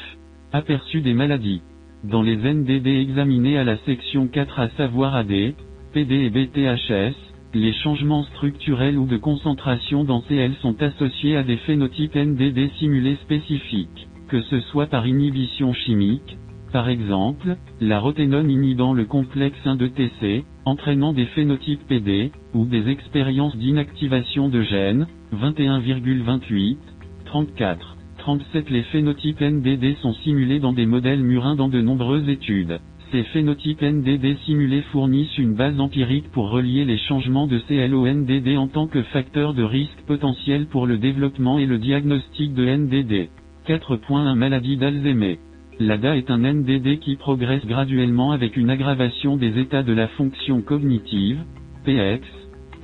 Aperçu 0.53 1.03
des 1.03 1.13
maladies 1.13 1.61
dans 2.05 2.23
les 2.23 2.37
NDD 2.37 2.87
examinés 2.87 3.59
à 3.59 3.65
la 3.65 3.79
section 3.79 4.29
4 4.29 4.61
à 4.61 4.69
savoir 4.71 5.15
AD, 5.15 5.55
PD 5.93 6.15
et 6.15 6.31
BTHS, 6.31 7.15
les 7.55 7.73
changements 7.73 8.25
structurels 8.25 8.99
ou 8.99 9.07
de 9.07 9.17
concentration 9.17 10.05
dans 10.05 10.21
CL 10.23 10.53
sont 10.61 10.83
associés 10.83 11.37
à 11.37 11.43
des 11.43 11.57
phénotypes 11.59 12.15
NDD 12.15 12.71
simulés 12.79 13.17
spécifiques, 13.23 14.09
que 14.29 14.43
ce 14.43 14.61
soit 14.61 14.87
par 14.87 15.07
inhibition 15.07 15.73
chimique, 15.73 16.37
par 16.73 16.89
exemple, 16.89 17.57
la 17.81 18.01
roténone 18.01 18.51
inhibant 18.51 18.93
le 18.93 19.05
complexe 19.05 19.65
1 19.65 19.77
de 19.77 19.87
TC, 19.87 20.45
entraînant 20.65 21.13
des 21.13 21.27
phénotypes 21.27 21.87
PD, 21.87 22.33
ou 22.53 22.65
des 22.65 22.89
expériences 22.89 23.57
d'inactivation 23.57 24.49
de 24.49 24.61
gènes, 24.63 25.07
21,28, 25.33 26.77
34. 27.27 27.94
37 28.25 28.71
Les 28.71 28.85
phénotypes 28.85 29.43
NDD 29.43 29.99
sont 30.01 30.15
simulés 30.15 30.59
dans 30.59 30.73
des 30.73 30.87
modèles 30.87 31.23
murins 31.23 31.57
dans 31.57 31.69
de 31.69 31.83
nombreuses 31.83 32.27
études. 32.27 32.81
Ces 33.13 33.23
phénotypes 33.25 33.83
NDD 33.83 34.39
simulés 34.47 34.81
fournissent 34.93 35.37
une 35.37 35.53
base 35.55 35.79
empirique 35.79 36.31
pour 36.33 36.49
relier 36.49 36.87
les 36.87 36.97
changements 36.97 37.47
de 37.47 37.59
CL 37.69 37.95
au 37.95 38.07
NDD 38.09 38.57
en 38.57 38.67
tant 38.67 38.87
que 38.87 39.03
facteur 39.03 39.53
de 39.53 39.63
risque 39.63 40.01
potentiel 40.07 40.65
pour 40.69 40.87
le 40.87 40.97
développement 40.97 41.59
et 41.59 41.67
le 41.67 41.77
diagnostic 41.77 42.55
de 42.55 42.65
NDD. 42.65 43.29
4.1 43.69 44.35
Maladie 44.35 44.79
d'Alzheimer. 44.79 45.39
L'ADA 45.79 46.17
est 46.17 46.31
un 46.31 46.39
NDD 46.39 47.01
qui 47.01 47.17
progresse 47.17 47.67
graduellement 47.67 48.33
avec 48.33 48.57
une 48.57 48.71
aggravation 48.71 49.37
des 49.37 49.59
états 49.59 49.83
de 49.83 49.93
la 49.93 50.09
fonction 50.09 50.63
cognitive, 50.63 51.45
PX, 51.85 52.23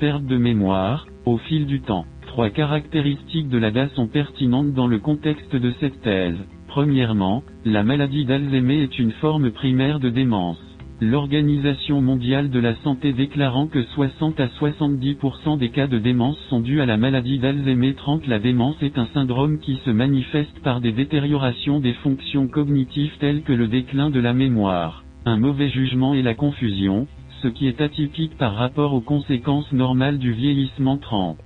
perte 0.00 0.26
de 0.26 0.36
mémoire, 0.36 1.06
au 1.24 1.38
fil 1.38 1.64
du 1.64 1.80
temps. 1.80 2.04
Trois 2.30 2.50
caractéristiques 2.50 3.48
de 3.48 3.58
l'ADA 3.58 3.88
sont 3.96 4.06
pertinentes 4.06 4.72
dans 4.72 4.86
le 4.86 5.00
contexte 5.00 5.56
de 5.56 5.72
cette 5.80 6.00
thèse. 6.00 6.38
Premièrement, 6.68 7.42
la 7.64 7.82
maladie 7.82 8.24
d'Alzheimer 8.24 8.84
est 8.84 9.00
une 9.00 9.10
forme 9.10 9.50
primaire 9.50 9.98
de 9.98 10.10
démence. 10.10 10.60
L'Organisation 11.00 12.00
mondiale 12.00 12.48
de 12.48 12.60
la 12.60 12.76
santé 12.84 13.12
déclarant 13.12 13.66
que 13.66 13.82
60 13.82 14.38
à 14.38 14.46
70% 14.46 15.58
des 15.58 15.70
cas 15.70 15.88
de 15.88 15.98
démence 15.98 16.38
sont 16.48 16.60
dus 16.60 16.80
à 16.80 16.86
la 16.86 16.96
maladie 16.96 17.40
d'Alzheimer 17.40 17.94
30 17.94 18.28
La 18.28 18.38
démence 18.38 18.80
est 18.80 18.96
un 18.96 19.08
syndrome 19.12 19.58
qui 19.58 19.80
se 19.84 19.90
manifeste 19.90 20.60
par 20.62 20.80
des 20.80 20.92
détériorations 20.92 21.80
des 21.80 21.94
fonctions 21.94 22.46
cognitives 22.46 23.18
telles 23.18 23.42
que 23.42 23.52
le 23.52 23.66
déclin 23.66 24.08
de 24.08 24.20
la 24.20 24.34
mémoire, 24.34 25.02
un 25.26 25.36
mauvais 25.36 25.68
jugement 25.68 26.14
et 26.14 26.22
la 26.22 26.34
confusion, 26.34 27.08
ce 27.42 27.48
qui 27.48 27.66
est 27.66 27.80
atypique 27.80 28.38
par 28.38 28.54
rapport 28.54 28.94
aux 28.94 29.00
conséquences 29.00 29.72
normales 29.72 30.18
du 30.18 30.32
vieillissement 30.32 30.96
30. 30.96 31.36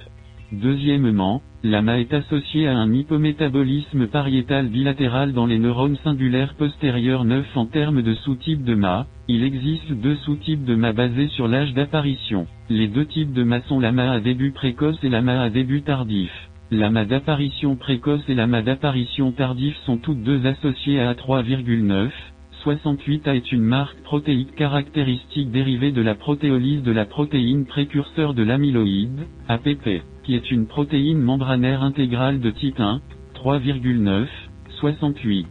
Deuxièmement, 0.53 1.43
l'AMA 1.63 2.01
est 2.01 2.13
associé 2.13 2.69
à 2.69 2.77
un 2.77 2.93
hypométabolisme 2.93 4.07
pariétal 4.07 4.69
bilatéral 4.69 5.33
dans 5.33 5.47
les 5.47 5.59
neurones 5.59 5.97
singulaires 6.05 6.55
postérieurs 6.55 7.25
neufs 7.25 7.57
en 7.57 7.67
termes 7.67 8.03
de 8.03 8.15
sous-types 8.15 8.65
de 8.65 8.75
MA. 8.75 9.07
Il 9.29 9.43
existe 9.43 9.91
deux 9.93 10.17
sous-types 10.17 10.65
de 10.65 10.75
MA 10.75 10.93
basés 10.93 11.29
sur 11.29 11.49
l'âge 11.49 11.73
d'apparition. 11.73 12.47
Les 12.69 12.89
deux 12.89 13.07
types 13.07 13.33
de 13.33 13.43
MA 13.43 13.63
sont 13.63 13.81
l'AMA 13.81 14.13
à 14.13 14.21
début 14.21 14.53
précoce 14.53 14.99
et 15.03 15.09
l'AMA 15.09 15.41
à 15.41 15.51
début 15.51 15.83
tardif. 15.83 16.31
L'AMA 16.71 17.05
d'apparition 17.05 17.77
précoce 17.77 18.23
et 18.29 18.35
l'AMA 18.35 18.63
d'apparition 18.63 19.33
tardif 19.33 19.77
sont 19.87 19.97
toutes 19.97 20.23
deux 20.23 20.47
associées 20.47 21.01
à 21.01 21.13
A3,9. 21.13 22.11
68A 22.65 23.37
est 23.37 23.53
une 23.53 23.63
marque 23.63 24.01
protéique 24.05 24.55
caractéristique 24.55 25.51
dérivée 25.51 25.93
de 25.93 26.01
la 26.01 26.15
protéolyse 26.15 26.83
de 26.83 26.93
la 26.93 27.05
protéine 27.05 27.67
précurseur 27.67 28.33
de 28.33 28.43
l'amyloïde, 28.43 29.27
APP 29.49 30.03
qui 30.25 30.35
est 30.35 30.51
une 30.51 30.67
protéine 30.67 31.21
membranaire 31.21 31.83
intégrale 31.83 32.41
de 32.41 32.51
type 32.51 32.81
1, 32.81 33.03
3,9, 33.35 34.27
68. 34.81 35.47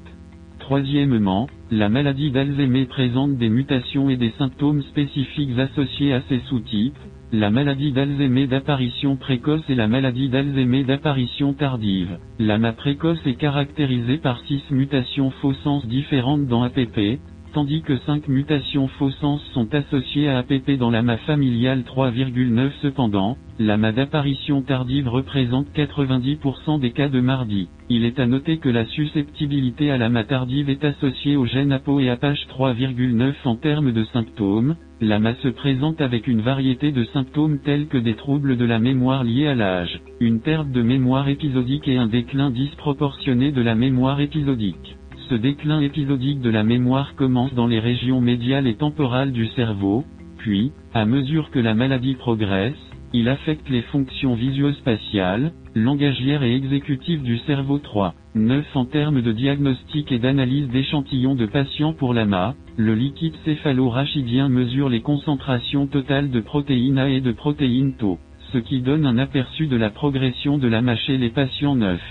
Troisièmement, 0.60 1.48
la 1.70 1.90
maladie 1.90 2.32
d'Alzheimer 2.32 2.86
présente 2.86 3.38
des 3.38 3.50
mutations 3.50 4.10
et 4.10 4.18
des 4.18 4.34
symptômes 4.40 4.82
spécifiques 4.84 5.58
associés 5.60 6.14
à 6.14 6.22
ces 6.30 6.40
sous-types, 6.50 6.98
la 7.34 7.50
maladie 7.50 7.92
d'Alzheimer 7.92 8.46
d'apparition 8.46 9.16
précoce 9.16 9.64
et 9.68 9.74
la 9.74 9.88
maladie 9.88 10.30
d'Alzheimer 10.30 10.84
d'apparition 10.84 11.54
tardive. 11.54 12.20
La 12.38 12.60
MA 12.60 12.74
précoce 12.74 13.18
est 13.26 13.34
caractérisée 13.34 14.20
par 14.20 14.40
six 14.42 14.62
mutations 14.70 15.32
faux 15.42 15.56
sens 15.64 15.84
différentes 15.88 16.46
dans 16.46 16.62
APP, 16.62 17.20
tandis 17.54 17.82
que 17.82 17.98
5 17.98 18.28
mutations 18.28 18.88
faux 18.88 19.10
sens 19.10 19.42
sont 19.54 19.74
associées 19.74 20.30
à 20.30 20.40
APP 20.40 20.78
dans 20.78 20.92
l'AMA 20.92 21.18
familiale 21.18 21.82
3,9 21.82 22.70
cependant, 22.84 23.38
l'AMA 23.60 23.92
d'apparition 23.94 24.62
tardive 24.62 25.08
représente 25.08 25.68
90% 25.76 26.80
des 26.80 26.92
cas 26.92 27.10
de 27.10 27.20
mardi. 27.20 27.68
Il 27.90 28.06
est 28.06 28.20
à 28.20 28.28
noter 28.28 28.58
que 28.58 28.70
la 28.70 28.86
susceptibilité 28.86 29.92
à 29.92 29.98
l'AMA 29.98 30.24
tardive 30.24 30.70
est 30.70 30.84
associée 30.84 31.36
au 31.36 31.46
gène 31.46 31.72
APO 31.72 32.00
et 32.00 32.10
APACH 32.10 32.48
3,9 32.48 33.34
en 33.46 33.56
termes 33.56 33.92
de 33.92 34.04
symptômes, 34.06 34.76
l'AMA 35.04 35.36
se 35.36 35.50
présente 35.50 36.02
avec 36.02 36.28
une 36.28 36.42
variété 36.42 36.92
de 36.92 37.04
symptômes 37.06 37.60
tels 37.60 37.88
que 37.88 37.98
des 37.98 38.16
troubles 38.16 38.58
de 38.58 38.66
la 38.66 38.80
mémoire 38.80 39.24
liés 39.24 39.48
à 39.48 39.56
l'âge, 39.56 40.02
une 40.20 40.40
perte 40.40 40.72
de 40.72 40.82
mémoire 40.82 41.28
épisodique 41.28 41.88
et 41.88 41.98
un 41.98 42.08
déclin 42.08 42.50
disproportionné 42.50 43.52
de 43.52 43.62
la 43.62 43.76
mémoire 43.76 44.22
épisodique. 44.22 44.98
Ce 45.30 45.36
déclin 45.36 45.82
épisodique 45.82 46.42
de 46.42 46.50
la 46.50 46.64
mémoire 46.64 47.16
commence 47.16 47.54
dans 47.54 47.68
les 47.68 47.80
régions 47.80 48.22
médiales 48.22 48.68
et 48.68 48.76
temporales 48.76 49.32
du 49.32 49.48
cerveau, 49.48 50.04
puis, 50.38 50.72
à 50.94 51.06
mesure 51.06 51.52
que 51.52 51.60
la 51.60 51.74
maladie 51.74 52.16
progresse, 52.16 52.74
il 53.14 53.30
affecte 53.30 53.70
les 53.70 53.84
fonctions 53.84 54.34
visuospatiales, 54.34 55.52
langagières 55.76 56.44
et 56.44 56.56
exécutives 56.56 57.22
du 57.22 57.38
cerveau 57.40 57.78
3. 57.78 58.16
9 58.36 58.66
En 58.76 58.86
termes 58.86 59.22
de 59.22 59.32
diagnostic 59.32 60.12
et 60.12 60.20
d'analyse 60.20 60.68
d'échantillons 60.70 61.36
de 61.36 61.46
patients 61.46 61.94
pour 61.94 62.14
l'AMA, 62.14 62.56
le 62.76 62.96
liquide 62.96 63.36
céphalo-rachidien 63.46 64.50
mesure 64.50 64.90
les 64.90 65.02
concentrations 65.02 65.86
totales 65.86 66.32
de 66.32 66.40
protéines 66.40 66.98
A 66.98 67.10
et 67.10 67.22
de 67.22 67.32
protéines 67.32 67.94
Tau, 67.94 68.18
ce 68.52 68.58
qui 68.58 68.82
donne 68.82 69.06
un 69.06 69.20
aperçu 69.20 69.68
de 69.68 69.76
la 69.76 69.92
progression 69.92 70.58
de 70.58 70.68
l'AMA 70.68 70.96
chez 70.96 71.18
les 71.18 71.30
patients 71.30 71.76
neufs. 71.76 72.02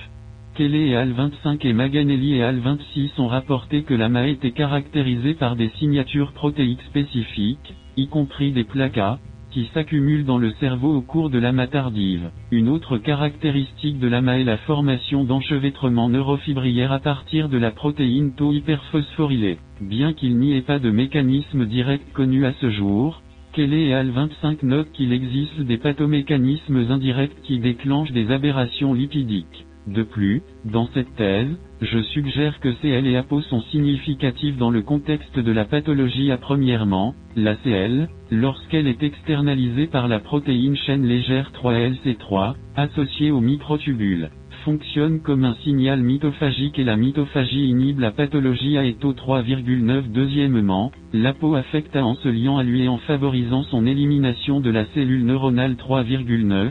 Kelly 0.54 0.90
et 0.90 0.94
Al25 0.94 1.66
et 1.66 1.72
Maganelli 1.72 2.34
et 2.34 2.42
Al26 2.42 3.10
ont 3.18 3.26
rapporté 3.26 3.82
que 3.82 3.94
l'AMA 3.94 4.28
était 4.28 4.52
caractérisée 4.52 5.34
par 5.34 5.56
des 5.56 5.70
signatures 5.78 6.32
protéiques 6.32 6.82
spécifiques, 6.82 7.74
y 7.96 8.06
compris 8.06 8.52
des 8.52 8.64
placas, 8.64 9.18
qui 9.52 9.68
s'accumulent 9.74 10.24
dans 10.24 10.38
le 10.38 10.50
cerveau 10.60 10.96
au 10.96 11.02
cours 11.02 11.30
de 11.30 11.38
l'AMA 11.38 11.66
tardive. 11.66 12.30
Une 12.50 12.68
autre 12.68 12.98
caractéristique 12.98 13.98
de 13.98 14.08
l'AMA 14.08 14.40
est 14.40 14.44
la 14.44 14.56
formation 14.56 15.24
d'enchevêtrements 15.24 16.08
neurofibrillaires 16.08 16.92
à 16.92 17.00
partir 17.00 17.48
de 17.48 17.58
la 17.58 17.70
protéine 17.70 18.34
tau 18.34 18.52
hyperphosphorylée. 18.52 19.58
Bien 19.80 20.12
qu'il 20.12 20.38
n'y 20.38 20.56
ait 20.56 20.62
pas 20.62 20.78
de 20.78 20.90
mécanisme 20.90 21.66
direct 21.66 22.12
connu 22.12 22.46
à 22.46 22.52
ce 22.60 22.70
jour, 22.70 23.22
Kelly 23.52 23.90
et 23.90 23.92
Al25 23.92 24.64
notent 24.64 24.92
qu'il 24.92 25.12
existe 25.12 25.60
des 25.60 25.76
pathomécanismes 25.76 26.90
indirects 26.90 27.42
qui 27.42 27.58
déclenchent 27.58 28.12
des 28.12 28.30
aberrations 28.30 28.94
lipidiques. 28.94 29.66
De 29.86 30.04
plus, 30.04 30.42
dans 30.64 30.88
cette 30.94 31.14
thèse, 31.16 31.58
je 31.80 31.98
suggère 32.00 32.60
que 32.60 32.72
CL 32.80 33.06
et 33.06 33.16
APO 33.16 33.40
sont 33.42 33.62
significatifs 33.62 34.56
dans 34.56 34.70
le 34.70 34.82
contexte 34.82 35.38
de 35.38 35.50
la 35.50 35.64
pathologie 35.64 36.30
à 36.30 36.36
premièrement, 36.36 37.14
la 37.34 37.56
CL, 37.56 38.08
lorsqu'elle 38.30 38.86
est 38.86 39.02
externalisée 39.02 39.88
par 39.88 40.06
la 40.06 40.20
protéine 40.20 40.76
chaîne 40.76 41.04
légère 41.04 41.50
3LC3, 41.52 42.54
associée 42.76 43.32
aux 43.32 43.40
microtubules, 43.40 44.30
fonctionne 44.64 45.20
comme 45.20 45.44
un 45.44 45.56
signal 45.64 46.00
mitophagique 46.00 46.78
et 46.78 46.84
la 46.84 46.96
mitophagie 46.96 47.68
inhibe 47.68 47.98
la 47.98 48.12
pathologie 48.12 48.78
à 48.78 48.84
ETO 48.84 49.12
3,9 49.12 50.12
Deuxièmement, 50.12 50.92
l'APO 51.12 51.56
affecte 51.56 51.96
en 51.96 52.14
se 52.14 52.28
liant 52.28 52.58
à 52.58 52.62
lui 52.62 52.82
et 52.82 52.88
en 52.88 52.98
favorisant 52.98 53.64
son 53.64 53.86
élimination 53.86 54.60
de 54.60 54.70
la 54.70 54.84
cellule 54.94 55.24
neuronale 55.24 55.74
3,9, 55.74 56.70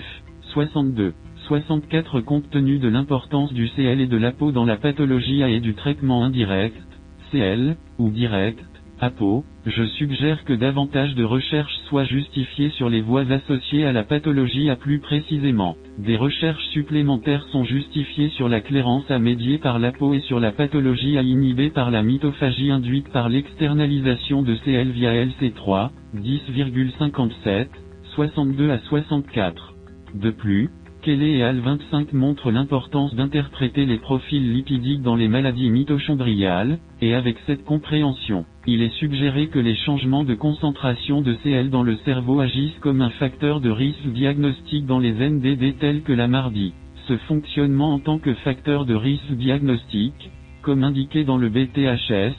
62. 0.53 1.13
64 1.51 2.21
Compte 2.21 2.49
tenu 2.49 2.79
de 2.79 2.87
l'importance 2.87 3.51
du 3.51 3.67
CL 3.67 3.99
et 3.99 4.07
de 4.07 4.15
l'APO 4.15 4.53
dans 4.53 4.63
la 4.63 4.77
pathologie 4.77 5.43
A 5.43 5.49
et 5.49 5.59
du 5.59 5.73
traitement 5.73 6.23
indirect, 6.23 6.81
CL, 7.29 7.75
ou 7.99 8.09
direct, 8.09 8.63
APO, 9.01 9.43
je 9.65 9.83
suggère 9.83 10.45
que 10.45 10.53
davantage 10.53 11.13
de 11.13 11.25
recherches 11.25 11.77
soient 11.89 12.05
justifiées 12.05 12.69
sur 12.69 12.87
les 12.89 13.01
voies 13.01 13.29
associées 13.29 13.83
à 13.83 13.91
la 13.91 14.05
pathologie 14.05 14.69
A 14.69 14.77
plus 14.77 14.99
précisément. 14.99 15.75
Des 15.97 16.15
recherches 16.15 16.65
supplémentaires 16.67 17.43
sont 17.51 17.65
justifiées 17.65 18.29
sur 18.29 18.47
la 18.47 18.61
clairance 18.61 19.11
à 19.11 19.19
médier 19.19 19.57
par 19.57 19.77
l'APO 19.77 20.13
et 20.13 20.21
sur 20.21 20.39
la 20.39 20.53
pathologie 20.53 21.17
A 21.17 21.21
inhibée 21.21 21.69
par 21.69 21.91
la 21.91 22.01
mitophagie 22.01 22.71
induite 22.71 23.09
par 23.09 23.27
l'externalisation 23.27 24.41
de 24.41 24.55
CL 24.63 24.91
via 24.91 25.25
LC3, 25.25 25.89
10,57, 26.15 27.67
62 28.15 28.71
à 28.71 28.79
64. 28.79 29.73
De 30.15 30.31
plus, 30.31 30.69
Kelly 31.01 31.39
et 31.39 31.43
Al25 31.43 32.13
montrent 32.13 32.51
l'importance 32.51 33.15
d'interpréter 33.15 33.87
les 33.87 33.97
profils 33.97 34.53
lipidiques 34.53 35.01
dans 35.01 35.15
les 35.15 35.27
maladies 35.27 35.71
mitochondriales, 35.71 36.77
et 37.01 37.15
avec 37.15 37.37
cette 37.47 37.65
compréhension, 37.65 38.45
il 38.67 38.83
est 38.83 38.93
suggéré 38.99 39.47
que 39.47 39.57
les 39.57 39.75
changements 39.75 40.23
de 40.23 40.35
concentration 40.35 41.21
de 41.21 41.33
CL 41.43 41.71
dans 41.71 41.81
le 41.81 41.97
cerveau 42.05 42.39
agissent 42.39 42.77
comme 42.81 43.01
un 43.01 43.09
facteur 43.09 43.61
de 43.61 43.71
risque 43.71 44.05
diagnostique 44.05 44.85
dans 44.85 44.99
les 44.99 45.13
NDD 45.13 45.79
tels 45.79 46.03
que 46.03 46.13
la 46.13 46.27
mardi. 46.27 46.73
Ce 47.07 47.17
fonctionnement 47.17 47.95
en 47.95 47.99
tant 47.99 48.19
que 48.19 48.35
facteur 48.35 48.85
de 48.85 48.93
risque 48.93 49.31
diagnostique, 49.31 50.29
comme 50.61 50.83
indiqué 50.83 51.23
dans 51.23 51.37
le 51.37 51.49
BTHS, 51.49 52.35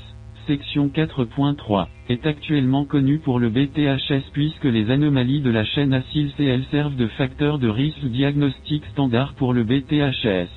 section 0.47 0.89
4.3, 0.89 1.87
est 2.09 2.27
actuellement 2.27 2.85
connu 2.85 3.19
pour 3.19 3.39
le 3.39 3.49
BTHS 3.49 4.31
puisque 4.33 4.65
les 4.65 4.91
anomalies 4.91 5.41
de 5.41 5.51
la 5.51 5.65
chaîne 5.65 5.95
acyl-CL 5.95 6.65
servent 6.71 6.97
de 6.97 7.07
facteur 7.07 7.59
de 7.59 7.69
risque 7.69 8.05
diagnostic 8.05 8.85
standard 8.93 9.35
pour 9.35 9.53
le 9.53 9.65
BTHS. 9.65 10.49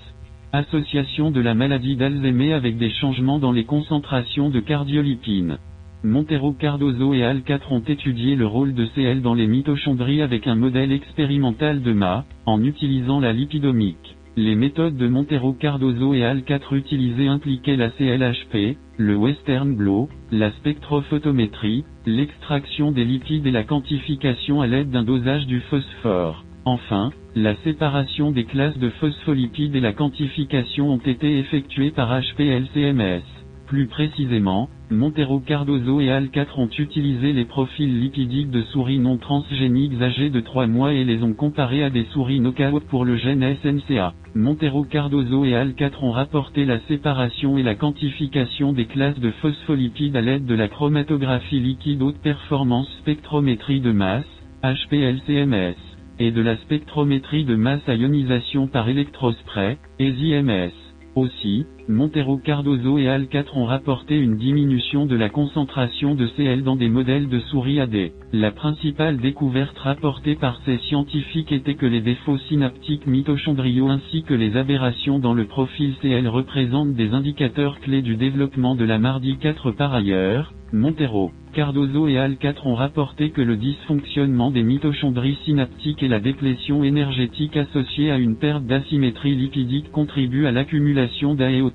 Association 0.52 1.32
de 1.32 1.42
la 1.42 1.54
maladie 1.54 1.96
d'Alzheimer 1.96 2.54
avec 2.54 2.78
des 2.78 2.90
changements 2.90 3.40
dans 3.40 3.52
les 3.52 3.66
concentrations 3.66 4.50
de 4.50 4.60
cardiolipine. 4.60 5.58
Montero 6.04 6.54
Cardozo 6.54 7.14
et 7.14 7.22
Al4 7.22 7.62
ont 7.72 7.80
étudié 7.80 8.36
le 8.36 8.46
rôle 8.46 8.74
de 8.74 8.86
CL 8.94 9.22
dans 9.22 9.34
les 9.34 9.48
mitochondries 9.48 10.22
avec 10.22 10.46
un 10.46 10.56
modèle 10.56 10.92
expérimental 10.92 11.82
de 11.82 11.94
MA, 11.94 12.26
en 12.46 12.64
utilisant 12.64 13.20
la 13.20 13.34
lipidomique. 13.34 14.16
Les 14.38 14.56
méthodes 14.56 14.98
de 14.98 15.08
Montero 15.08 15.54
Cardozo 15.54 16.14
et 16.14 16.20
Al4 16.20 16.76
utilisées 16.76 17.30
impliquaient 17.30 17.78
la 17.78 17.90
CLHP, 17.92 18.78
le 18.98 19.16
Western 19.16 19.74
Blot, 19.74 20.10
la 20.30 20.52
spectrophotométrie, 20.52 21.86
l'extraction 22.06 22.92
des 22.92 23.06
lipides 23.06 23.48
et 23.48 23.52
la 23.52 23.64
quantification 23.64 24.60
à 24.60 24.68
l'aide 24.68 24.92
d'un 24.92 25.04
dosage 25.04 25.48
du 25.48 25.62
phosphore. 25.62 26.44
Enfin, 26.66 27.12
la 27.34 27.56
séparation 27.64 28.32
des 28.32 28.44
classes 28.44 28.78
de 28.78 28.90
phospholipides 28.90 29.76
et 29.76 29.80
la 29.80 29.94
quantification 29.94 30.90
ont 30.90 30.98
été 30.98 31.40
effectuées 31.40 31.92
par 31.92 32.10
HPLCMS. 32.20 33.35
Plus 33.68 33.88
précisément, 33.88 34.70
Montero 34.92 35.40
Cardozo 35.40 36.00
et 36.00 36.10
Al4 36.10 36.60
ont 36.60 36.70
utilisé 36.78 37.34
les 37.34 37.46
profils 37.46 38.00
lipidiques 38.00 38.52
de 38.52 38.62
souris 38.62 39.00
non 39.00 39.18
transgéniques 39.18 40.00
âgées 40.00 40.30
de 40.30 40.40
3 40.40 40.68
mois 40.68 40.94
et 40.94 41.04
les 41.04 41.24
ont 41.24 41.34
comparés 41.34 41.84
à 41.84 41.90
des 41.90 42.06
souris 42.06 42.40
knockout 42.40 42.84
pour 42.84 43.06
le 43.06 43.18
gène 43.18 43.56
SNCA. 43.64 44.14
Montero 44.36 44.84
Cardozo 44.84 45.46
et 45.46 45.54
Al4 45.54 46.04
ont 46.04 46.12
rapporté 46.12 46.66
la 46.66 46.80
séparation 46.82 47.58
et 47.58 47.64
la 47.64 47.74
quantification 47.74 48.72
des 48.72 48.86
classes 48.86 49.20
de 49.20 49.32
phospholipides 49.32 50.16
à 50.16 50.22
l'aide 50.22 50.46
de 50.46 50.56
la 50.56 50.68
chromatographie 50.68 51.60
liquide 51.60 52.04
haute 52.04 52.22
performance 52.22 52.90
spectrométrie 53.00 53.82
de 53.82 53.92
masse, 53.92 54.26
HPLCMS, 54.64 55.76
et 56.20 56.32
de 56.32 56.42
la 56.42 56.58
spectrométrie 56.58 57.46
de 57.46 57.56
masse 57.56 57.88
à 57.88 57.96
ionisation 57.96 58.68
par 58.68 58.88
électrospray, 58.90 59.78
ESIMS. 59.98 60.72
Aussi, 61.16 61.66
Montero 61.88 62.38
Cardozo 62.38 62.98
et 62.98 63.06
Al4 63.06 63.56
ont 63.56 63.66
rapporté 63.66 64.18
une 64.18 64.38
diminution 64.38 65.06
de 65.06 65.16
la 65.16 65.30
concentration 65.30 66.16
de 66.16 66.26
CL 66.36 66.64
dans 66.64 66.76
des 66.76 66.90
modèles 66.90 67.30
de 67.30 67.40
souris 67.40 67.80
AD. 67.80 68.12
La 68.34 68.52
principale 68.52 69.18
découverte 69.18 69.78
rapportée 69.78 70.36
par 70.36 70.60
ces 70.66 70.80
scientifiques 70.80 71.52
était 71.52 71.76
que 71.76 71.86
les 71.86 72.02
défauts 72.02 72.40
synaptiques 72.50 73.06
mitochondriaux 73.06 73.90
ainsi 73.90 74.24
que 74.24 74.34
les 74.34 74.58
aberrations 74.58 75.20
dans 75.20 75.36
le 75.36 75.46
profil 75.46 75.94
CL 76.02 76.28
représentent 76.28 76.96
des 76.96 77.14
indicateurs 77.14 77.80
clés 77.80 78.02
du 78.02 78.16
développement 78.16 78.76
de 78.76 78.86
la 78.86 78.98
mardi 78.98 79.38
4 79.38 79.70
par 79.72 79.94
ailleurs. 79.94 80.54
Montero, 80.74 81.32
Cardozo 81.56 82.10
et 82.10 82.16
Al4 82.16 82.68
ont 82.68 82.76
rapporté 82.76 83.30
que 83.30 83.40
le 83.40 83.56
dysfonctionnement 83.56 84.52
des 84.52 84.62
mitochondries 84.62 85.38
synaptiques 85.46 86.04
et 86.04 86.10
la 86.10 86.20
déplétion 86.20 86.84
énergétique 86.84 87.56
associée 87.56 88.12
à 88.12 88.18
une 88.18 88.36
perte 88.36 88.66
d'asymétrie 88.66 89.36
lipidique 89.36 89.90
contribuent 89.94 90.48
à 90.48 90.52
l'accumulation 90.52 91.34
d'AEO. 91.34 91.72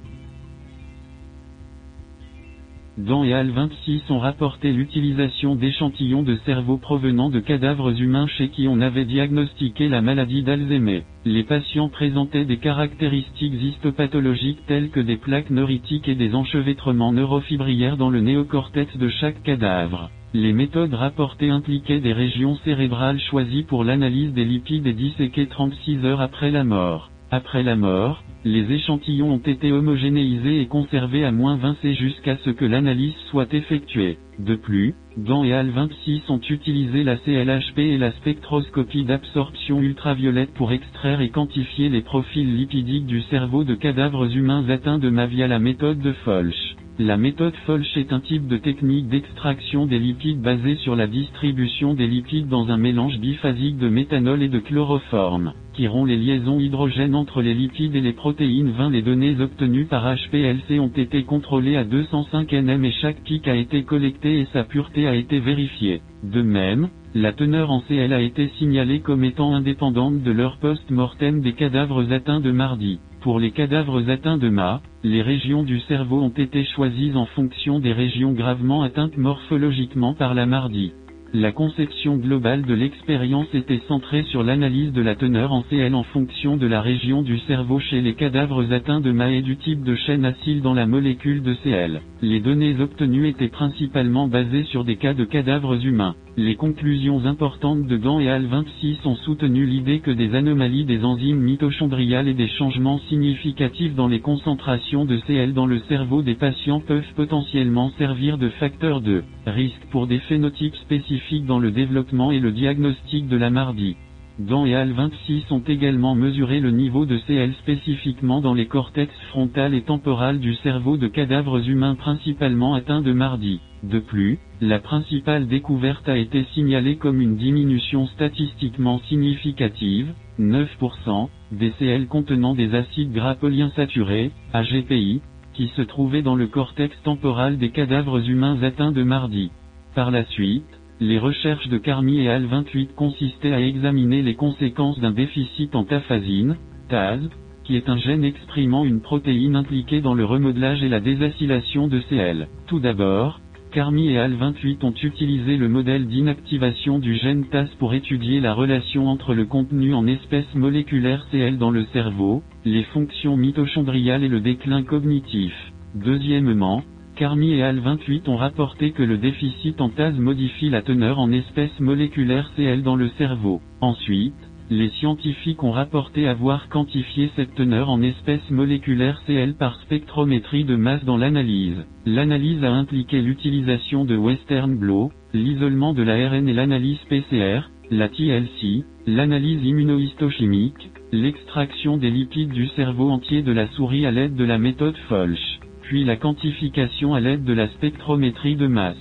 Dan 2.98 3.24
et 3.24 3.32
Al 3.32 3.50
26 3.50 4.10
ont 4.10 4.18
rapporté 4.18 4.72
l'utilisation 4.72 5.54
d'échantillons 5.54 6.22
de 6.22 6.36
cerveau 6.44 6.76
provenant 6.76 7.30
de 7.30 7.38
cadavres 7.38 8.00
humains 8.00 8.26
chez 8.26 8.48
qui 8.48 8.66
on 8.68 8.80
avait 8.80 9.04
diagnostiqué 9.04 9.88
la 9.88 10.02
maladie 10.02 10.42
d'Alzheimer. 10.42 11.04
Les 11.24 11.44
patients 11.44 11.88
présentaient 11.88 12.44
des 12.44 12.58
caractéristiques 12.58 13.54
histopathologiques 13.62 14.66
telles 14.66 14.90
que 14.90 15.00
des 15.00 15.16
plaques 15.16 15.50
neuritiques 15.50 16.08
et 16.08 16.14
des 16.14 16.34
enchevêtrements 16.34 17.12
neurofibrillaires 17.12 17.96
dans 17.96 18.10
le 18.10 18.20
néocortex 18.20 18.96
de 18.96 19.08
chaque 19.08 19.42
cadavre. 19.42 20.10
Les 20.34 20.52
méthodes 20.52 20.94
rapportées 20.94 21.50
impliquaient 21.50 22.00
des 22.00 22.12
régions 22.12 22.56
cérébrales 22.64 23.20
choisies 23.20 23.64
pour 23.64 23.84
l'analyse 23.84 24.32
des 24.32 24.44
lipides 24.44 24.86
et 24.86 24.92
disséquées 24.92 25.46
36 25.46 26.04
heures 26.04 26.20
après 26.20 26.50
la 26.50 26.64
mort. 26.64 27.09
Après 27.32 27.62
la 27.62 27.76
mort, 27.76 28.24
les 28.44 28.72
échantillons 28.72 29.34
ont 29.34 29.38
été 29.38 29.70
homogénéisés 29.70 30.60
et 30.62 30.66
conservés 30.66 31.24
à 31.24 31.30
moins 31.30 31.56
20 31.56 31.76
C 31.80 31.94
jusqu'à 31.94 32.36
ce 32.44 32.50
que 32.50 32.64
l'analyse 32.64 33.14
soit 33.30 33.54
effectuée. 33.54 34.18
De 34.40 34.56
plus, 34.56 34.94
Gant 35.16 35.44
et 35.44 35.52
Al 35.52 35.70
26 35.70 36.22
ont 36.28 36.40
utilisé 36.50 37.04
la 37.04 37.16
CLHP 37.18 37.78
et 37.78 37.98
la 37.98 38.10
spectroscopie 38.12 39.04
d'absorption 39.04 39.80
ultraviolette 39.80 40.52
pour 40.54 40.72
extraire 40.72 41.20
et 41.20 41.28
quantifier 41.28 41.88
les 41.88 42.02
profils 42.02 42.56
lipidiques 42.56 43.06
du 43.06 43.20
cerveau 43.22 43.62
de 43.62 43.76
cadavres 43.76 44.36
humains 44.36 44.68
atteints 44.68 44.98
de 44.98 45.10
MA 45.10 45.26
via 45.26 45.46
la 45.46 45.60
méthode 45.60 46.00
de 46.00 46.12
Folch. 46.24 46.76
La 47.02 47.16
méthode 47.16 47.54
Folch 47.64 47.96
est 47.96 48.12
un 48.12 48.20
type 48.20 48.46
de 48.46 48.58
technique 48.58 49.08
d'extraction 49.08 49.86
des 49.86 49.98
lipides 49.98 50.42
basée 50.42 50.76
sur 50.76 50.96
la 50.96 51.06
distribution 51.06 51.94
des 51.94 52.06
lipides 52.06 52.48
dans 52.48 52.68
un 52.68 52.76
mélange 52.76 53.18
biphasique 53.18 53.78
de 53.78 53.88
méthanol 53.88 54.42
et 54.42 54.50
de 54.50 54.58
chloroforme, 54.58 55.54
qui 55.72 55.88
rompt 55.88 56.06
les 56.06 56.18
liaisons 56.18 56.60
hydrogènes 56.60 57.14
entre 57.14 57.40
les 57.40 57.54
lipides 57.54 57.96
et 57.96 58.02
les 58.02 58.12
protéines 58.12 58.72
20. 58.72 58.90
Les 58.90 59.00
données 59.00 59.40
obtenues 59.40 59.86
par 59.86 60.14
HPLC 60.14 60.78
ont 60.78 60.92
été 60.94 61.22
contrôlées 61.22 61.78
à 61.78 61.84
205 61.84 62.52
nm 62.52 62.84
et 62.84 62.92
chaque 62.92 63.22
pic 63.22 63.48
a 63.48 63.56
été 63.56 63.82
collecté 63.84 64.40
et 64.40 64.48
sa 64.52 64.64
pureté 64.64 65.08
a 65.08 65.14
été 65.14 65.40
vérifiée. 65.40 66.02
De 66.22 66.42
même, 66.42 66.90
la 67.14 67.32
teneur 67.32 67.70
en 67.70 67.80
CL 67.80 68.12
a 68.12 68.20
été 68.20 68.48
signalée 68.58 69.00
comme 69.00 69.24
étant 69.24 69.54
indépendante 69.54 70.22
de 70.22 70.32
leur 70.32 70.58
post-mortem 70.58 71.40
des 71.40 71.54
cadavres 71.54 72.12
atteints 72.12 72.40
de 72.40 72.50
mardi. 72.50 72.98
Pour 73.20 73.38
les 73.38 73.50
cadavres 73.50 74.08
atteints 74.08 74.38
de 74.38 74.48
MA, 74.48 74.80
les 75.04 75.20
régions 75.20 75.62
du 75.62 75.78
cerveau 75.80 76.22
ont 76.22 76.30
été 76.30 76.64
choisies 76.64 77.12
en 77.14 77.26
fonction 77.26 77.78
des 77.78 77.92
régions 77.92 78.32
gravement 78.32 78.82
atteintes 78.82 79.18
morphologiquement 79.18 80.14
par 80.14 80.32
la 80.32 80.46
mardi. 80.46 80.92
La 81.34 81.52
conception 81.52 82.16
globale 82.16 82.62
de 82.62 82.72
l'expérience 82.72 83.54
était 83.54 83.82
centrée 83.86 84.24
sur 84.24 84.42
l'analyse 84.42 84.92
de 84.92 85.02
la 85.02 85.14
teneur 85.14 85.52
en 85.52 85.62
CL 85.62 85.94
en 85.94 86.02
fonction 86.02 86.56
de 86.56 86.66
la 86.66 86.80
région 86.80 87.22
du 87.22 87.38
cerveau 87.40 87.78
chez 87.78 88.00
les 88.00 88.14
cadavres 88.14 88.72
atteints 88.72 89.00
de 89.00 89.12
MA 89.12 89.30
et 89.32 89.42
du 89.42 89.56
type 89.58 89.84
de 89.84 89.94
chaîne 89.94 90.24
acide 90.24 90.62
dans 90.62 90.74
la 90.74 90.86
molécule 90.86 91.42
de 91.42 91.54
CL. 91.62 92.00
Les 92.22 92.40
données 92.40 92.80
obtenues 92.80 93.28
étaient 93.28 93.48
principalement 93.48 94.28
basées 94.28 94.64
sur 94.64 94.82
des 94.82 94.96
cas 94.96 95.14
de 95.14 95.24
cadavres 95.24 95.86
humains. 95.86 96.16
Les 96.42 96.54
conclusions 96.56 97.26
importantes 97.26 97.86
de 97.86 97.98
Gant 97.98 98.18
et 98.18 98.30
Al 98.30 98.46
26 98.46 99.04
ont 99.04 99.14
soutenu 99.16 99.66
l'idée 99.66 99.98
que 100.00 100.10
des 100.10 100.34
anomalies 100.34 100.86
des 100.86 101.04
enzymes 101.04 101.38
mitochondriales 101.38 102.28
et 102.28 102.32
des 102.34 102.48
changements 102.48 102.98
significatifs 103.10 103.94
dans 103.94 104.08
les 104.08 104.20
concentrations 104.20 105.04
de 105.04 105.18
CL 105.26 105.52
dans 105.52 105.66
le 105.66 105.80
cerveau 105.80 106.22
des 106.22 106.36
patients 106.36 106.80
peuvent 106.80 107.12
potentiellement 107.14 107.90
servir 107.98 108.38
de 108.38 108.48
facteur 108.48 109.02
de 109.02 109.22
risque 109.46 109.84
pour 109.90 110.06
des 110.06 110.18
phénotypes 110.20 110.76
spécifiques 110.76 111.44
dans 111.44 111.58
le 111.58 111.72
développement 111.72 112.32
et 112.32 112.40
le 112.40 112.52
diagnostic 112.52 113.28
de 113.28 113.36
la 113.36 113.50
mardie. 113.50 113.96
Gant 114.40 114.64
et 114.64 114.74
Al 114.74 114.92
26 114.92 115.44
ont 115.52 115.62
également 115.68 116.14
mesuré 116.14 116.60
le 116.60 116.70
niveau 116.70 117.04
de 117.04 117.18
CL 117.26 117.52
spécifiquement 117.60 118.40
dans 118.40 118.54
les 118.54 118.64
cortex 118.66 119.12
frontal 119.28 119.74
et 119.74 119.82
temporal 119.82 120.40
du 120.40 120.54
cerveau 120.54 120.96
de 120.96 121.06
cadavres 121.08 121.68
humains 121.68 121.96
principalement 121.96 122.72
atteints 122.72 123.02
de 123.02 123.12
mardi. 123.12 123.60
De 123.82 123.98
plus, 123.98 124.38
la 124.60 124.78
principale 124.78 125.46
découverte 125.46 126.08
a 126.08 126.18
été 126.18 126.44
signalée 126.52 126.96
comme 126.96 127.20
une 127.20 127.36
diminution 127.36 128.06
statistiquement 128.08 129.00
significative, 129.08 130.12
9%, 130.38 131.28
des 131.52 131.70
CL 131.78 132.06
contenant 132.06 132.54
des 132.54 132.74
acides 132.74 133.12
gras 133.12 133.36
polyinsaturés, 133.36 134.32
AGPI, 134.52 135.22
qui 135.54 135.68
se 135.68 135.82
trouvaient 135.82 136.22
dans 136.22 136.36
le 136.36 136.46
cortex 136.46 136.94
temporal 137.02 137.58
des 137.58 137.70
cadavres 137.70 138.28
humains 138.28 138.62
atteints 138.62 138.92
de 138.92 139.02
mardi. 139.02 139.50
Par 139.94 140.10
la 140.10 140.24
suite, 140.26 140.64
les 141.00 141.18
recherches 141.18 141.68
de 141.68 141.78
Carmi 141.78 142.20
et 142.20 142.28
Al 142.28 142.44
28 142.44 142.94
consistaient 142.94 143.54
à 143.54 143.60
examiner 143.60 144.22
les 144.22 144.34
conséquences 144.34 145.00
d'un 145.00 145.10
déficit 145.10 145.74
en 145.74 145.84
tafazine, 145.84 146.56
TAZ, 146.88 147.20
qui 147.64 147.76
est 147.76 147.88
un 147.88 147.96
gène 147.96 148.24
exprimant 148.24 148.84
une 148.84 149.00
protéine 149.00 149.56
impliquée 149.56 150.02
dans 150.02 150.14
le 150.14 150.24
remodelage 150.24 150.82
et 150.82 150.88
la 150.88 151.00
désacylation 151.00 151.88
de 151.88 152.00
CL. 152.08 152.48
Tout 152.66 152.80
d'abord, 152.80 153.40
Carmi 153.72 154.08
et 154.08 154.18
Al 154.18 154.34
28 154.34 154.82
ont 154.82 154.94
utilisé 155.00 155.56
le 155.56 155.68
modèle 155.68 156.08
d'inactivation 156.08 156.98
du 156.98 157.14
gène 157.14 157.44
TAS 157.50 157.68
pour 157.78 157.94
étudier 157.94 158.40
la 158.40 158.52
relation 158.52 159.08
entre 159.08 159.32
le 159.32 159.44
contenu 159.44 159.94
en 159.94 160.08
espèces 160.08 160.52
moléculaires 160.56 161.24
CL 161.30 161.56
dans 161.56 161.70
le 161.70 161.84
cerveau, 161.92 162.42
les 162.64 162.82
fonctions 162.82 163.36
mitochondriales 163.36 164.24
et 164.24 164.28
le 164.28 164.40
déclin 164.40 164.82
cognitif. 164.82 165.52
Deuxièmement, 165.94 166.82
Carmi 167.14 167.52
et 167.52 167.62
Al 167.62 167.78
28 167.78 168.28
ont 168.28 168.36
rapporté 168.36 168.90
que 168.90 169.04
le 169.04 169.18
déficit 169.18 169.80
en 169.80 169.88
TAS 169.88 170.12
modifie 170.12 170.70
la 170.70 170.82
teneur 170.82 171.20
en 171.20 171.30
espèces 171.30 171.78
moléculaires 171.78 172.50
CL 172.56 172.82
dans 172.82 172.96
le 172.96 173.08
cerveau. 173.18 173.60
Ensuite, 173.80 174.49
les 174.70 174.88
scientifiques 174.90 175.64
ont 175.64 175.72
rapporté 175.72 176.28
avoir 176.28 176.68
quantifié 176.68 177.30
cette 177.34 177.56
teneur 177.56 177.90
en 177.90 178.00
espèces 178.02 178.48
moléculaires 178.50 179.20
CL 179.26 179.54
par 179.54 179.74
spectrométrie 179.82 180.64
de 180.64 180.76
masse 180.76 181.04
dans 181.04 181.16
l'analyse. 181.16 181.84
L'analyse 182.06 182.62
a 182.62 182.70
impliqué 182.70 183.20
l'utilisation 183.20 184.04
de 184.04 184.16
Western 184.16 184.76
blot, 184.76 185.10
l'isolement 185.34 185.92
de 185.92 186.04
l'ARN 186.04 186.48
et 186.48 186.52
l'analyse 186.52 187.00
PCR, 187.08 187.62
la 187.90 188.08
TLC, 188.08 188.84
l'analyse 189.08 189.64
immunohistochimique, 189.64 190.90
l'extraction 191.10 191.96
des 191.96 192.10
lipides 192.10 192.52
du 192.52 192.68
cerveau 192.68 193.10
entier 193.10 193.42
de 193.42 193.50
la 193.50 193.66
souris 193.72 194.06
à 194.06 194.12
l'aide 194.12 194.36
de 194.36 194.44
la 194.44 194.58
méthode 194.58 194.96
Folch, 195.08 195.58
puis 195.82 196.04
la 196.04 196.14
quantification 196.14 197.14
à 197.14 197.20
l'aide 197.20 197.42
de 197.42 197.52
la 197.52 197.66
spectrométrie 197.70 198.54
de 198.54 198.68
masse. 198.68 198.96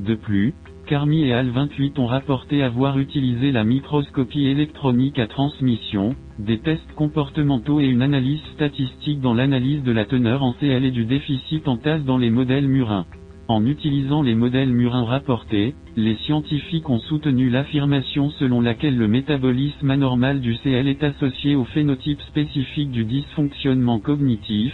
De 0.00 0.16
plus, 0.16 0.52
Carmi 0.86 1.24
et 1.24 1.32
Al 1.32 1.50
28 1.50 1.98
ont 1.98 2.06
rapporté 2.06 2.62
avoir 2.62 3.00
utilisé 3.00 3.50
la 3.50 3.64
microscopie 3.64 4.46
électronique 4.46 5.18
à 5.18 5.26
transmission, 5.26 6.14
des 6.38 6.60
tests 6.60 6.92
comportementaux 6.94 7.80
et 7.80 7.86
une 7.86 8.02
analyse 8.02 8.40
statistique 8.54 9.20
dans 9.20 9.34
l'analyse 9.34 9.82
de 9.82 9.90
la 9.90 10.04
teneur 10.04 10.44
en 10.44 10.52
CL 10.52 10.84
et 10.84 10.92
du 10.92 11.04
déficit 11.04 11.66
en 11.66 11.76
TAS 11.76 11.98
dans 11.98 12.18
les 12.18 12.30
modèles 12.30 12.68
murins. 12.68 13.04
En 13.48 13.66
utilisant 13.66 14.22
les 14.22 14.36
modèles 14.36 14.72
murins 14.72 15.04
rapportés, 15.04 15.74
les 15.96 16.14
scientifiques 16.24 16.88
ont 16.88 17.00
soutenu 17.00 17.50
l'affirmation 17.50 18.30
selon 18.30 18.60
laquelle 18.60 18.96
le 18.96 19.08
métabolisme 19.08 19.90
anormal 19.90 20.40
du 20.40 20.56
CL 20.58 20.86
est 20.86 21.02
associé 21.02 21.56
au 21.56 21.64
phénotype 21.64 22.20
spécifique 22.22 22.92
du 22.92 23.04
dysfonctionnement 23.04 23.98
cognitif, 23.98 24.72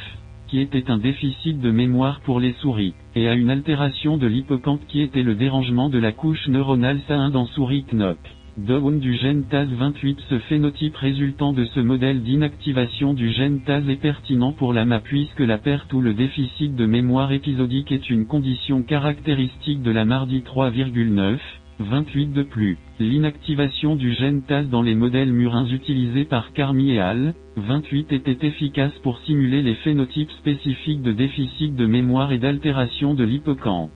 qui 0.52 0.60
était 0.60 0.90
un 0.90 0.98
déficit 0.98 1.62
de 1.62 1.70
mémoire 1.70 2.20
pour 2.20 2.38
les 2.38 2.52
souris, 2.60 2.92
et 3.16 3.26
à 3.26 3.32
une 3.32 3.48
altération 3.48 4.18
de 4.18 4.26
l'hippocampe 4.26 4.86
qui 4.86 5.00
était 5.00 5.22
le 5.22 5.34
dérangement 5.34 5.88
de 5.88 5.98
la 5.98 6.12
couche 6.12 6.46
neuronale 6.46 7.00
SA1 7.08 7.30
dans 7.30 7.46
souris 7.46 7.84
KNOP. 7.84 8.18
Down 8.58 9.00
du 9.00 9.16
gène 9.16 9.44
TAS28 9.50 10.18
Ce 10.28 10.38
phénotype 10.40 10.94
résultant 10.96 11.54
de 11.54 11.64
ce 11.64 11.80
modèle 11.80 12.22
d'inactivation 12.22 13.14
du 13.14 13.32
gène 13.32 13.62
TAS 13.62 13.80
est 13.88 13.96
pertinent 13.96 14.52
pour 14.52 14.74
la 14.74 14.84
MA 14.84 15.00
puisque 15.00 15.40
la 15.40 15.56
perte 15.56 15.90
ou 15.94 16.02
le 16.02 16.12
déficit 16.12 16.76
de 16.76 16.84
mémoire 16.84 17.32
épisodique 17.32 17.90
est 17.90 18.10
une 18.10 18.26
condition 18.26 18.82
caractéristique 18.82 19.80
de 19.80 19.90
la 19.90 20.04
MARDI 20.04 20.40
3,9. 20.40 21.38
28 21.78 22.32
de 22.32 22.42
plus. 22.42 22.78
L'inactivation 23.00 23.96
du 23.96 24.12
gène 24.14 24.42
TAS 24.42 24.64
dans 24.64 24.82
les 24.82 24.94
modèles 24.94 25.32
murins 25.32 25.66
utilisés 25.66 26.24
par 26.24 26.52
Carmi 26.52 26.92
et 26.92 27.00
Al, 27.00 27.34
28 27.56 28.12
était 28.12 28.46
efficace 28.46 28.92
pour 29.02 29.18
simuler 29.20 29.62
les 29.62 29.74
phénotypes 29.76 30.30
spécifiques 30.32 31.02
de 31.02 31.12
déficit 31.12 31.74
de 31.74 31.86
mémoire 31.86 32.32
et 32.32 32.38
d'altération 32.38 33.14
de 33.14 33.24
l'hippocampe. 33.24 33.90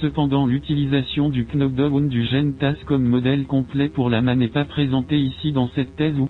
Cependant 0.00 0.46
l'utilisation 0.46 1.28
du 1.28 1.46
knockdown 1.46 2.08
du 2.08 2.24
gène 2.24 2.54
TAS 2.54 2.76
comme 2.86 3.04
modèle 3.04 3.44
complet 3.44 3.88
pour 3.88 4.08
la 4.10 4.22
MA 4.22 4.34
n'est 4.34 4.48
pas 4.48 4.64
présentée 4.64 5.18
ici 5.18 5.52
dans 5.52 5.68
cette 5.74 5.94
thèse 5.96 6.18
ou 6.18 6.28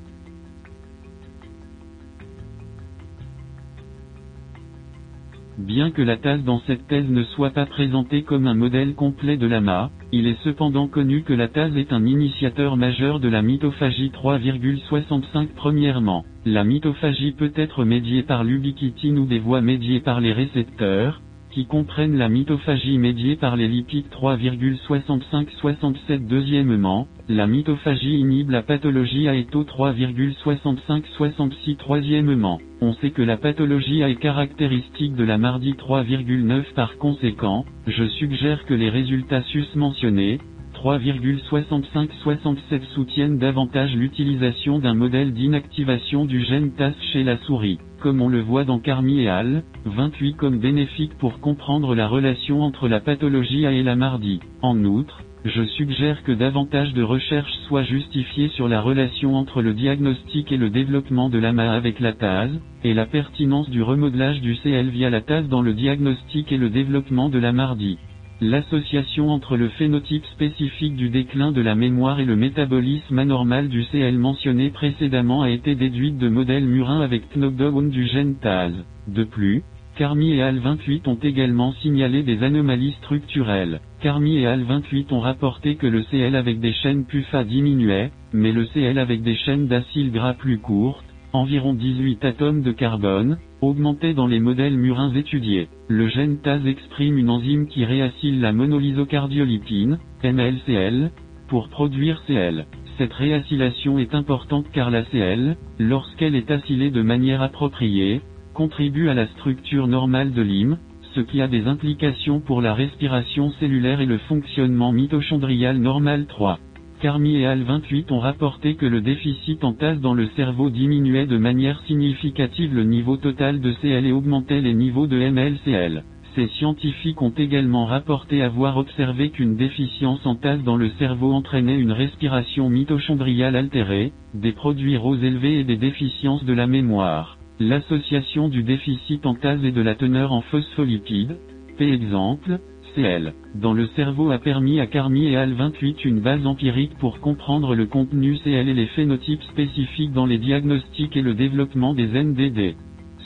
Bien 5.60 5.90
que 5.90 6.00
la 6.00 6.16
tasse 6.16 6.42
dans 6.42 6.62
cette 6.66 6.86
thèse 6.86 7.08
ne 7.10 7.22
soit 7.22 7.50
pas 7.50 7.66
présentée 7.66 8.22
comme 8.22 8.46
un 8.46 8.54
modèle 8.54 8.94
complet 8.94 9.36
de 9.36 9.46
l'AMA, 9.46 9.90
il 10.10 10.26
est 10.26 10.42
cependant 10.42 10.88
connu 10.88 11.22
que 11.22 11.34
la 11.34 11.48
tasse 11.48 11.76
est 11.76 11.92
un 11.92 12.06
initiateur 12.06 12.78
majeur 12.78 13.20
de 13.20 13.28
la 13.28 13.42
mitophagie 13.42 14.10
3,65 14.10 15.48
Premièrement, 15.54 16.24
la 16.46 16.64
mitophagie 16.64 17.32
peut 17.32 17.52
être 17.54 17.84
médiée 17.84 18.22
par 18.22 18.42
l'ubiquitine 18.42 19.18
ou 19.18 19.26
des 19.26 19.38
voies 19.38 19.60
médiées 19.60 20.00
par 20.00 20.22
les 20.22 20.32
récepteurs, 20.32 21.20
qui 21.50 21.66
comprennent 21.66 22.16
la 22.16 22.28
mitophagie 22.28 22.98
médiée 22.98 23.36
par 23.36 23.54
les 23.56 23.68
lipides 23.68 24.08
3,65-67 24.10 26.26
Deuxièmement, 26.26 27.06
la 27.28 27.46
mitophagie 27.46 28.18
inhibe 28.18 28.50
la 28.50 28.62
pathologie 28.62 29.28
AETO 29.28 29.62
3,65-66 29.64 31.76
Troisièmement, 31.76 32.60
on 32.80 32.94
sait 32.94 33.10
que 33.10 33.22
la 33.22 33.36
pathologie 33.36 34.02
A 34.02 34.08
est 34.08 34.16
caractéristique 34.16 35.14
de 35.14 35.24
la 35.24 35.38
mardi 35.38 35.72
3,9 35.72 36.72
par 36.74 36.98
conséquent, 36.98 37.64
je 37.86 38.04
suggère 38.04 38.66
que 38.66 38.74
les 38.74 38.90
résultats 38.90 39.42
sus-mentionnés, 39.42 40.38
3,65-67 40.82 42.82
soutiennent 42.94 43.38
davantage 43.38 43.94
l'utilisation 43.94 44.78
d'un 44.78 44.94
modèle 44.94 45.34
d'inactivation 45.34 46.24
du 46.24 46.42
gène 46.44 46.72
TAS 46.72 46.94
chez 47.12 47.22
la 47.22 47.36
souris, 47.38 47.78
comme 48.00 48.20
on 48.20 48.28
le 48.28 48.40
voit 48.40 48.64
dans 48.64 48.80
Carmi 48.80 49.20
et 49.20 49.28
al. 49.28 49.62
28 49.84 50.34
comme 50.34 50.58
bénéfique 50.58 51.16
pour 51.18 51.40
comprendre 51.40 51.94
la 51.94 52.08
relation 52.08 52.62
entre 52.62 52.88
la 52.88 53.00
pathologie 53.00 53.66
A 53.66 53.72
et 53.72 53.82
la 53.82 53.96
mardi. 53.96 54.40
En 54.62 54.84
outre, 54.84 55.22
je 55.44 55.64
suggère 55.64 56.22
que 56.22 56.32
davantage 56.32 56.92
de 56.92 57.02
recherches 57.02 57.52
soient 57.66 57.82
justifiées 57.82 58.48
sur 58.48 58.68
la 58.68 58.80
relation 58.80 59.36
entre 59.36 59.62
le 59.62 59.72
diagnostic 59.72 60.52
et 60.52 60.58
le 60.58 60.68
développement 60.68 61.30
de 61.30 61.38
l'AMA 61.38 61.72
avec 61.72 62.00
la 62.00 62.12
TAS, 62.12 62.50
et 62.84 62.92
la 62.92 63.06
pertinence 63.06 63.70
du 63.70 63.82
remodelage 63.82 64.40
du 64.40 64.56
CL 64.56 64.88
via 64.88 65.08
la 65.08 65.22
TAS 65.22 65.42
dans 65.42 65.62
le 65.62 65.72
diagnostic 65.72 66.52
et 66.52 66.58
le 66.58 66.68
développement 66.68 67.28
de 67.30 67.38
la 67.38 67.52
mardi. 67.52 67.98
L'association 68.42 69.28
entre 69.30 69.58
le 69.58 69.68
phénotype 69.68 70.24
spécifique 70.24 70.96
du 70.96 71.10
déclin 71.10 71.52
de 71.52 71.60
la 71.60 71.74
mémoire 71.74 72.20
et 72.20 72.24
le 72.24 72.36
métabolisme 72.36 73.18
anormal 73.18 73.68
du 73.68 73.84
CL 73.84 74.16
mentionné 74.16 74.70
précédemment 74.70 75.42
a 75.42 75.50
été 75.50 75.74
déduite 75.74 76.16
de 76.16 76.30
modèles 76.30 76.64
murins 76.64 77.02
avec 77.02 77.36
knockdown 77.36 77.90
du 77.90 78.06
gène 78.06 78.36
TAS. 78.36 78.70
De 79.08 79.24
plus, 79.24 79.62
Carmi 79.96 80.32
et 80.32 80.40
Al28 80.40 81.06
ont 81.06 81.18
également 81.22 81.74
signalé 81.82 82.22
des 82.22 82.42
anomalies 82.42 82.96
structurelles. 83.02 83.80
Carmi 84.00 84.38
et 84.38 84.46
Al28 84.46 85.12
ont 85.12 85.20
rapporté 85.20 85.76
que 85.76 85.86
le 85.86 86.02
CL 86.04 86.34
avec 86.34 86.60
des 86.60 86.72
chaînes 86.72 87.04
PUFA 87.04 87.44
diminuait, 87.44 88.10
mais 88.32 88.52
le 88.52 88.64
CL 88.64 88.98
avec 88.98 89.22
des 89.22 89.34
chaînes 89.34 89.66
d'acyle 89.66 90.12
gras 90.12 90.32
plus 90.32 90.56
courtes, 90.56 91.04
environ 91.32 91.74
18 91.74 92.24
atomes 92.24 92.62
de 92.62 92.72
carbone, 92.72 93.38
augmenté 93.60 94.14
dans 94.14 94.26
les 94.26 94.40
modèles 94.40 94.76
murins 94.76 95.12
étudiés. 95.14 95.68
Le 95.88 96.08
gène 96.08 96.38
TAS 96.38 96.60
exprime 96.66 97.18
une 97.18 97.30
enzyme 97.30 97.66
qui 97.66 97.84
réacyle 97.84 98.40
la 98.40 98.52
monolysocardiolipine, 98.52 99.98
MLCL, 100.24 101.10
pour 101.48 101.68
produire 101.68 102.22
CL. 102.26 102.66
Cette 102.98 103.12
réacylation 103.12 103.98
est 103.98 104.14
importante 104.14 104.66
car 104.72 104.90
la 104.90 105.04
CL, 105.04 105.56
lorsqu'elle 105.78 106.34
est 106.34 106.50
acylée 106.50 106.90
de 106.90 107.02
manière 107.02 107.42
appropriée, 107.42 108.20
contribue 108.54 109.08
à 109.08 109.14
la 109.14 109.26
structure 109.28 109.86
normale 109.86 110.32
de 110.32 110.42
l'hym, 110.42 110.78
ce 111.14 111.20
qui 111.20 111.40
a 111.40 111.48
des 111.48 111.66
implications 111.66 112.40
pour 112.40 112.60
la 112.62 112.74
respiration 112.74 113.50
cellulaire 113.58 114.00
et 114.00 114.06
le 114.06 114.18
fonctionnement 114.18 114.92
mitochondrial 114.92 115.78
normal 115.78 116.26
3. 116.26 116.58
Carmi 117.00 117.36
et 117.36 117.46
Al 117.46 117.62
28 117.62 118.12
ont 118.12 118.18
rapporté 118.18 118.74
que 118.74 118.84
le 118.84 119.00
déficit 119.00 119.64
en 119.64 119.72
tasse 119.72 120.00
dans 120.00 120.12
le 120.12 120.26
cerveau 120.36 120.68
diminuait 120.68 121.26
de 121.26 121.38
manière 121.38 121.80
significative 121.86 122.74
le 122.74 122.84
niveau 122.84 123.16
total 123.16 123.60
de 123.60 123.72
CL 123.80 124.04
et 124.04 124.12
augmentait 124.12 124.60
les 124.60 124.74
niveaux 124.74 125.06
de 125.06 125.16
MLCL. 125.16 126.04
Ces 126.34 126.48
scientifiques 126.48 127.22
ont 127.22 127.32
également 127.36 127.86
rapporté 127.86 128.42
avoir 128.42 128.76
observé 128.76 129.30
qu'une 129.30 129.56
déficience 129.56 130.24
en 130.26 130.34
tasse 130.34 130.62
dans 130.62 130.76
le 130.76 130.90
cerveau 130.98 131.32
entraînait 131.32 131.78
une 131.78 131.92
respiration 131.92 132.68
mitochondriale 132.68 133.56
altérée, 133.56 134.12
des 134.34 134.52
produits 134.52 134.98
roses 134.98 135.24
élevés 135.24 135.60
et 135.60 135.64
des 135.64 135.78
déficiences 135.78 136.44
de 136.44 136.52
la 136.52 136.66
mémoire. 136.66 137.38
L'association 137.60 138.50
du 138.50 138.62
déficit 138.62 139.24
en 139.24 139.34
tasse 139.34 139.64
et 139.64 139.72
de 139.72 139.82
la 139.82 139.94
teneur 139.94 140.32
en 140.32 140.42
phospholipides, 140.42 141.38
p. 141.78 141.92
exemple, 141.92 142.60
CL, 142.94 143.34
dans 143.54 143.72
le 143.72 143.86
cerveau 143.96 144.30
a 144.30 144.38
permis 144.38 144.80
à 144.80 144.86
Carmi 144.86 145.26
et 145.26 145.36
Al 145.36 145.52
28 145.52 146.04
une 146.04 146.20
base 146.20 146.46
empirique 146.46 146.96
pour 146.98 147.20
comprendre 147.20 147.74
le 147.74 147.86
contenu 147.86 148.36
CL 148.38 148.68
et 148.68 148.74
les 148.74 148.86
phénotypes 148.86 149.42
spécifiques 149.44 150.12
dans 150.12 150.26
les 150.26 150.38
diagnostics 150.38 151.16
et 151.16 151.22
le 151.22 151.34
développement 151.34 151.94
des 151.94 152.06
NDD. 152.06 152.76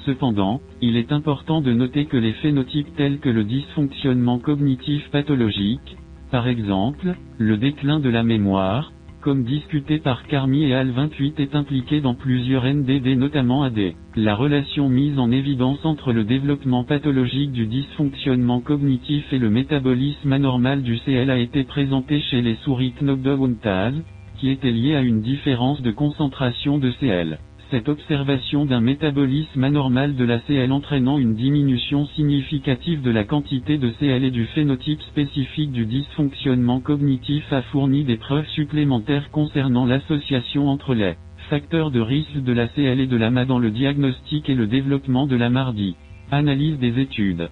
Cependant, 0.06 0.60
il 0.82 0.96
est 0.96 1.12
important 1.12 1.60
de 1.62 1.72
noter 1.72 2.04
que 2.06 2.16
les 2.16 2.32
phénotypes 2.34 2.94
tels 2.96 3.20
que 3.20 3.30
le 3.30 3.44
dysfonctionnement 3.44 4.38
cognitif 4.38 5.08
pathologique, 5.10 5.96
par 6.30 6.46
exemple, 6.46 7.14
le 7.38 7.56
déclin 7.56 8.00
de 8.00 8.10
la 8.10 8.22
mémoire, 8.22 8.92
comme 9.24 9.44
discuté 9.44 9.98
par 10.00 10.26
Carmi 10.26 10.64
et 10.64 10.74
Al 10.74 10.90
28 10.90 11.40
est 11.40 11.54
impliqué 11.54 12.02
dans 12.02 12.14
plusieurs 12.14 12.64
NDD 12.66 13.16
notamment 13.16 13.62
AD. 13.62 13.94
La 14.16 14.34
relation 14.34 14.90
mise 14.90 15.18
en 15.18 15.30
évidence 15.30 15.82
entre 15.84 16.12
le 16.12 16.24
développement 16.24 16.84
pathologique 16.84 17.50
du 17.50 17.66
dysfonctionnement 17.66 18.60
cognitif 18.60 19.24
et 19.32 19.38
le 19.38 19.48
métabolisme 19.48 20.30
anormal 20.30 20.82
du 20.82 20.98
CL 20.98 21.30
a 21.30 21.38
été 21.38 21.64
présentée 21.64 22.20
chez 22.20 22.42
les 22.42 22.56
souris 22.56 22.92
knockdown 23.00 24.02
qui 24.38 24.50
était 24.50 24.70
liée 24.70 24.94
à 24.94 25.00
une 25.00 25.22
différence 25.22 25.80
de 25.80 25.90
concentration 25.90 26.76
de 26.76 26.90
CL 27.00 27.38
cette 27.70 27.88
observation 27.88 28.66
d'un 28.66 28.80
métabolisme 28.80 29.64
anormal 29.64 30.16
de 30.16 30.24
la 30.24 30.38
CL 30.40 30.70
entraînant 30.72 31.18
une 31.18 31.34
diminution 31.34 32.06
significative 32.08 33.02
de 33.02 33.10
la 33.10 33.24
quantité 33.24 33.78
de 33.78 33.90
CL 33.98 34.24
et 34.24 34.30
du 34.30 34.44
phénotype 34.46 35.00
spécifique 35.02 35.72
du 35.72 35.86
dysfonctionnement 35.86 36.80
cognitif 36.80 37.44
a 37.52 37.62
fourni 37.62 38.04
des 38.04 38.16
preuves 38.16 38.46
supplémentaires 38.48 39.30
concernant 39.30 39.86
l'association 39.86 40.68
entre 40.68 40.94
les 40.94 41.14
facteurs 41.50 41.90
de 41.90 42.00
risque 42.00 42.42
de 42.42 42.52
la 42.52 42.68
CL 42.68 43.00
et 43.00 43.06
de 43.06 43.16
l'AMA 43.16 43.44
dans 43.44 43.58
le 43.58 43.70
diagnostic 43.70 44.48
et 44.48 44.54
le 44.54 44.66
développement 44.66 45.26
de 45.26 45.36
la 45.36 45.50
MARDI. 45.50 45.96
Analyse 46.30 46.78
des 46.78 46.98
études. 47.00 47.48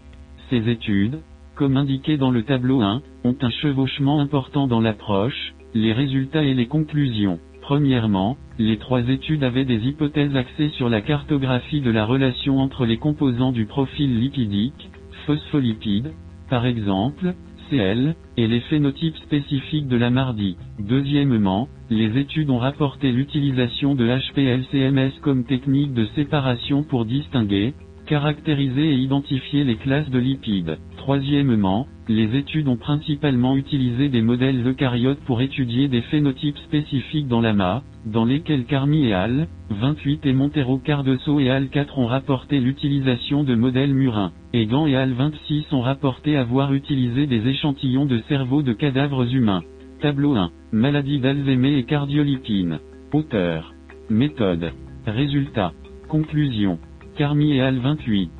Ces 0.50 0.68
études, 0.68 1.20
comme 1.54 1.76
indiqué 1.76 2.16
dans 2.16 2.30
le 2.30 2.42
tableau 2.42 2.80
1, 2.80 3.02
ont 3.24 3.36
un 3.40 3.50
chevauchement 3.50 4.20
important 4.20 4.66
dans 4.66 4.80
l'approche, 4.80 5.54
les 5.74 5.92
résultats 5.92 6.42
et 6.42 6.54
les 6.54 6.66
conclusions. 6.66 7.38
Premièrement, 7.62 8.36
les 8.58 8.76
trois 8.76 9.08
études 9.08 9.44
avaient 9.44 9.64
des 9.64 9.86
hypothèses 9.86 10.34
axées 10.34 10.70
sur 10.70 10.88
la 10.88 11.00
cartographie 11.00 11.80
de 11.80 11.92
la 11.92 12.04
relation 12.04 12.58
entre 12.58 12.84
les 12.84 12.98
composants 12.98 13.52
du 13.52 13.66
profil 13.66 14.18
lipidique, 14.18 14.90
phospholipides, 15.26 16.12
par 16.50 16.66
exemple, 16.66 17.34
CL, 17.70 18.16
et 18.36 18.48
les 18.48 18.60
phénotypes 18.62 19.16
spécifiques 19.16 19.86
de 19.86 19.96
la 19.96 20.10
MARDI. 20.10 20.56
Deuxièmement, 20.80 21.68
les 21.88 22.18
études 22.18 22.50
ont 22.50 22.58
rapporté 22.58 23.12
l'utilisation 23.12 23.94
de 23.94 24.08
HPLCMS 24.08 25.20
comme 25.22 25.44
technique 25.44 25.94
de 25.94 26.06
séparation 26.16 26.82
pour 26.82 27.04
distinguer, 27.04 27.74
caractériser 28.12 28.90
et 28.90 28.96
identifier 28.96 29.64
les 29.64 29.76
classes 29.76 30.10
de 30.10 30.18
lipides. 30.18 30.76
Troisièmement, 30.98 31.86
les 32.08 32.36
études 32.36 32.68
ont 32.68 32.76
principalement 32.76 33.56
utilisé 33.56 34.10
des 34.10 34.20
modèles 34.20 34.66
eucaryotes 34.66 35.20
pour 35.20 35.40
étudier 35.40 35.88
des 35.88 36.02
phénotypes 36.02 36.58
spécifiques 36.58 37.26
dans 37.26 37.40
l'AMA, 37.40 37.82
dans 38.04 38.26
lesquels 38.26 38.66
Carmi 38.66 39.06
et 39.06 39.14
al. 39.14 39.48
28 39.70 40.26
et 40.26 40.34
Montero 40.34 40.76
Cardoso 40.76 41.40
et 41.40 41.48
al. 41.48 41.70
4 41.70 41.98
ont 41.98 42.06
rapporté 42.06 42.60
l'utilisation 42.60 43.44
de 43.44 43.54
modèles 43.54 43.94
murins. 43.94 44.32
Egan 44.52 44.86
et 44.86 44.94
al. 44.94 45.14
26 45.14 45.72
ont 45.72 45.80
rapporté 45.80 46.36
avoir 46.36 46.74
utilisé 46.74 47.26
des 47.26 47.48
échantillons 47.48 48.04
de 48.04 48.18
cerveau 48.28 48.60
de 48.60 48.74
cadavres 48.74 49.34
humains. 49.34 49.62
Tableau 50.02 50.36
1. 50.36 50.50
Maladie 50.72 51.18
d'Alzheimer 51.18 51.78
et 51.78 51.84
cardiolipine. 51.84 52.78
Auteur. 53.14 53.72
Méthode. 54.10 54.70
Résultat. 55.06 55.72
Conclusion. 56.08 56.78
Carmi 57.16 57.52
et 57.52 57.60
al. 57.60 57.78
28. 57.78 58.30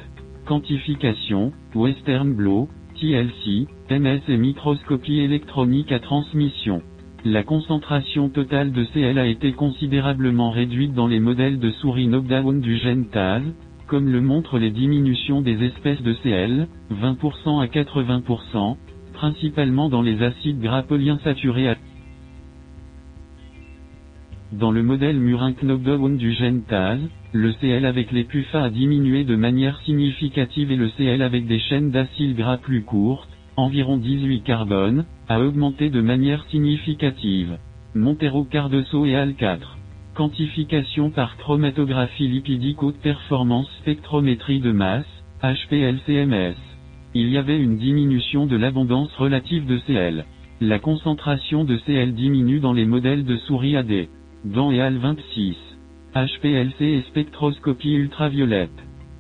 Quantification. 0.47 1.53
Western 1.75 2.33
Blot. 2.33 2.69
TLC, 2.99 3.67
MS 3.91 4.21
et 4.29 4.37
microscopie 4.37 5.19
électronique 5.19 5.93
à 5.93 5.99
transmission. 5.99 6.83
La 7.25 7.43
concentration 7.43 8.29
totale 8.29 8.73
de 8.73 8.85
CL 8.85 9.19
a 9.19 9.27
été 9.27 9.53
considérablement 9.53 10.51
réduite 10.51 10.95
dans 10.95 11.07
les 11.07 11.21
modèles 11.21 11.59
de 11.59 11.71
souris 11.71 12.07
knockdown 12.07 12.61
du 12.61 12.77
gène 12.79 13.09
TAS, 13.09 13.43
comme 13.89 14.09
le 14.09 14.21
montrent 14.21 14.59
les 14.59 14.71
diminutions 14.71 15.41
des 15.43 15.65
espèces 15.65 16.03
de 16.03 16.15
CL, 16.23 16.69
20% 16.93 17.63
à 17.63 17.67
80%, 17.67 18.77
principalement 19.13 19.89
dans 19.89 20.03
les 20.03 20.23
acides 20.23 20.61
gras 20.61 20.83
polyinsaturés. 20.83 21.75
Dans 24.53 24.71
le 24.71 24.83
modèle 24.83 25.17
murin 25.17 25.55
knockdown 25.55 26.19
du 26.19 26.35
gène 26.35 26.63
TAS, 26.65 26.99
le 27.33 27.55
CL 27.55 27.87
avec 27.87 28.13
les 28.13 28.25
PUFA 28.25 28.65
a 28.65 28.71
diminué 28.71 29.25
de 29.25 29.35
manière 29.35 29.81
significative 29.81 30.71
et 30.71 30.77
le 30.77 30.91
CL 30.91 31.23
avec 31.23 31.47
des 31.47 31.59
chaînes 31.59 31.91
d'acyle 31.91 32.37
gras 32.37 32.59
plus 32.59 32.83
courtes, 32.83 33.31
environ 33.57 33.97
18 33.97 34.43
carbone, 34.43 35.07
a 35.31 35.41
augmenté 35.41 35.89
de 35.89 36.03
manière 36.03 36.45
significative. 36.51 37.57
Montero 37.95 38.45
Cardoso 38.45 39.07
et 39.07 39.17
AL 39.17 39.37
4. 39.37 39.79
Quantification 40.15 41.09
par 41.09 41.39
chromatographie 41.39 42.29
lipidique 42.29 42.83
haute 42.83 43.01
performance 43.01 43.71
spectrométrie 43.81 44.61
de 44.61 44.73
masse, 44.73 45.07
HPLCMS. 45.43 46.57
Il 47.15 47.31
y 47.31 47.39
avait 47.39 47.59
une 47.59 47.79
diminution 47.79 48.45
de 48.45 48.57
l'abondance 48.57 49.15
relative 49.17 49.65
de 49.65 49.79
CL. 49.87 50.27
La 50.61 50.79
concentration 50.79 51.65
de 51.65 51.79
CL 51.87 52.13
diminue 52.13 52.61
dans 52.61 52.75
les 52.75 52.85
modèles 52.85 53.25
de 53.25 53.39
souris 53.39 53.77
AD. 53.77 54.09
Dans 54.45 54.73
et 54.73 54.81
AL 54.81 54.97
26. 54.99 55.57
HPLC 56.17 56.85
et 56.85 57.03
spectroscopie 57.03 57.95
ultraviolette. 57.95 58.71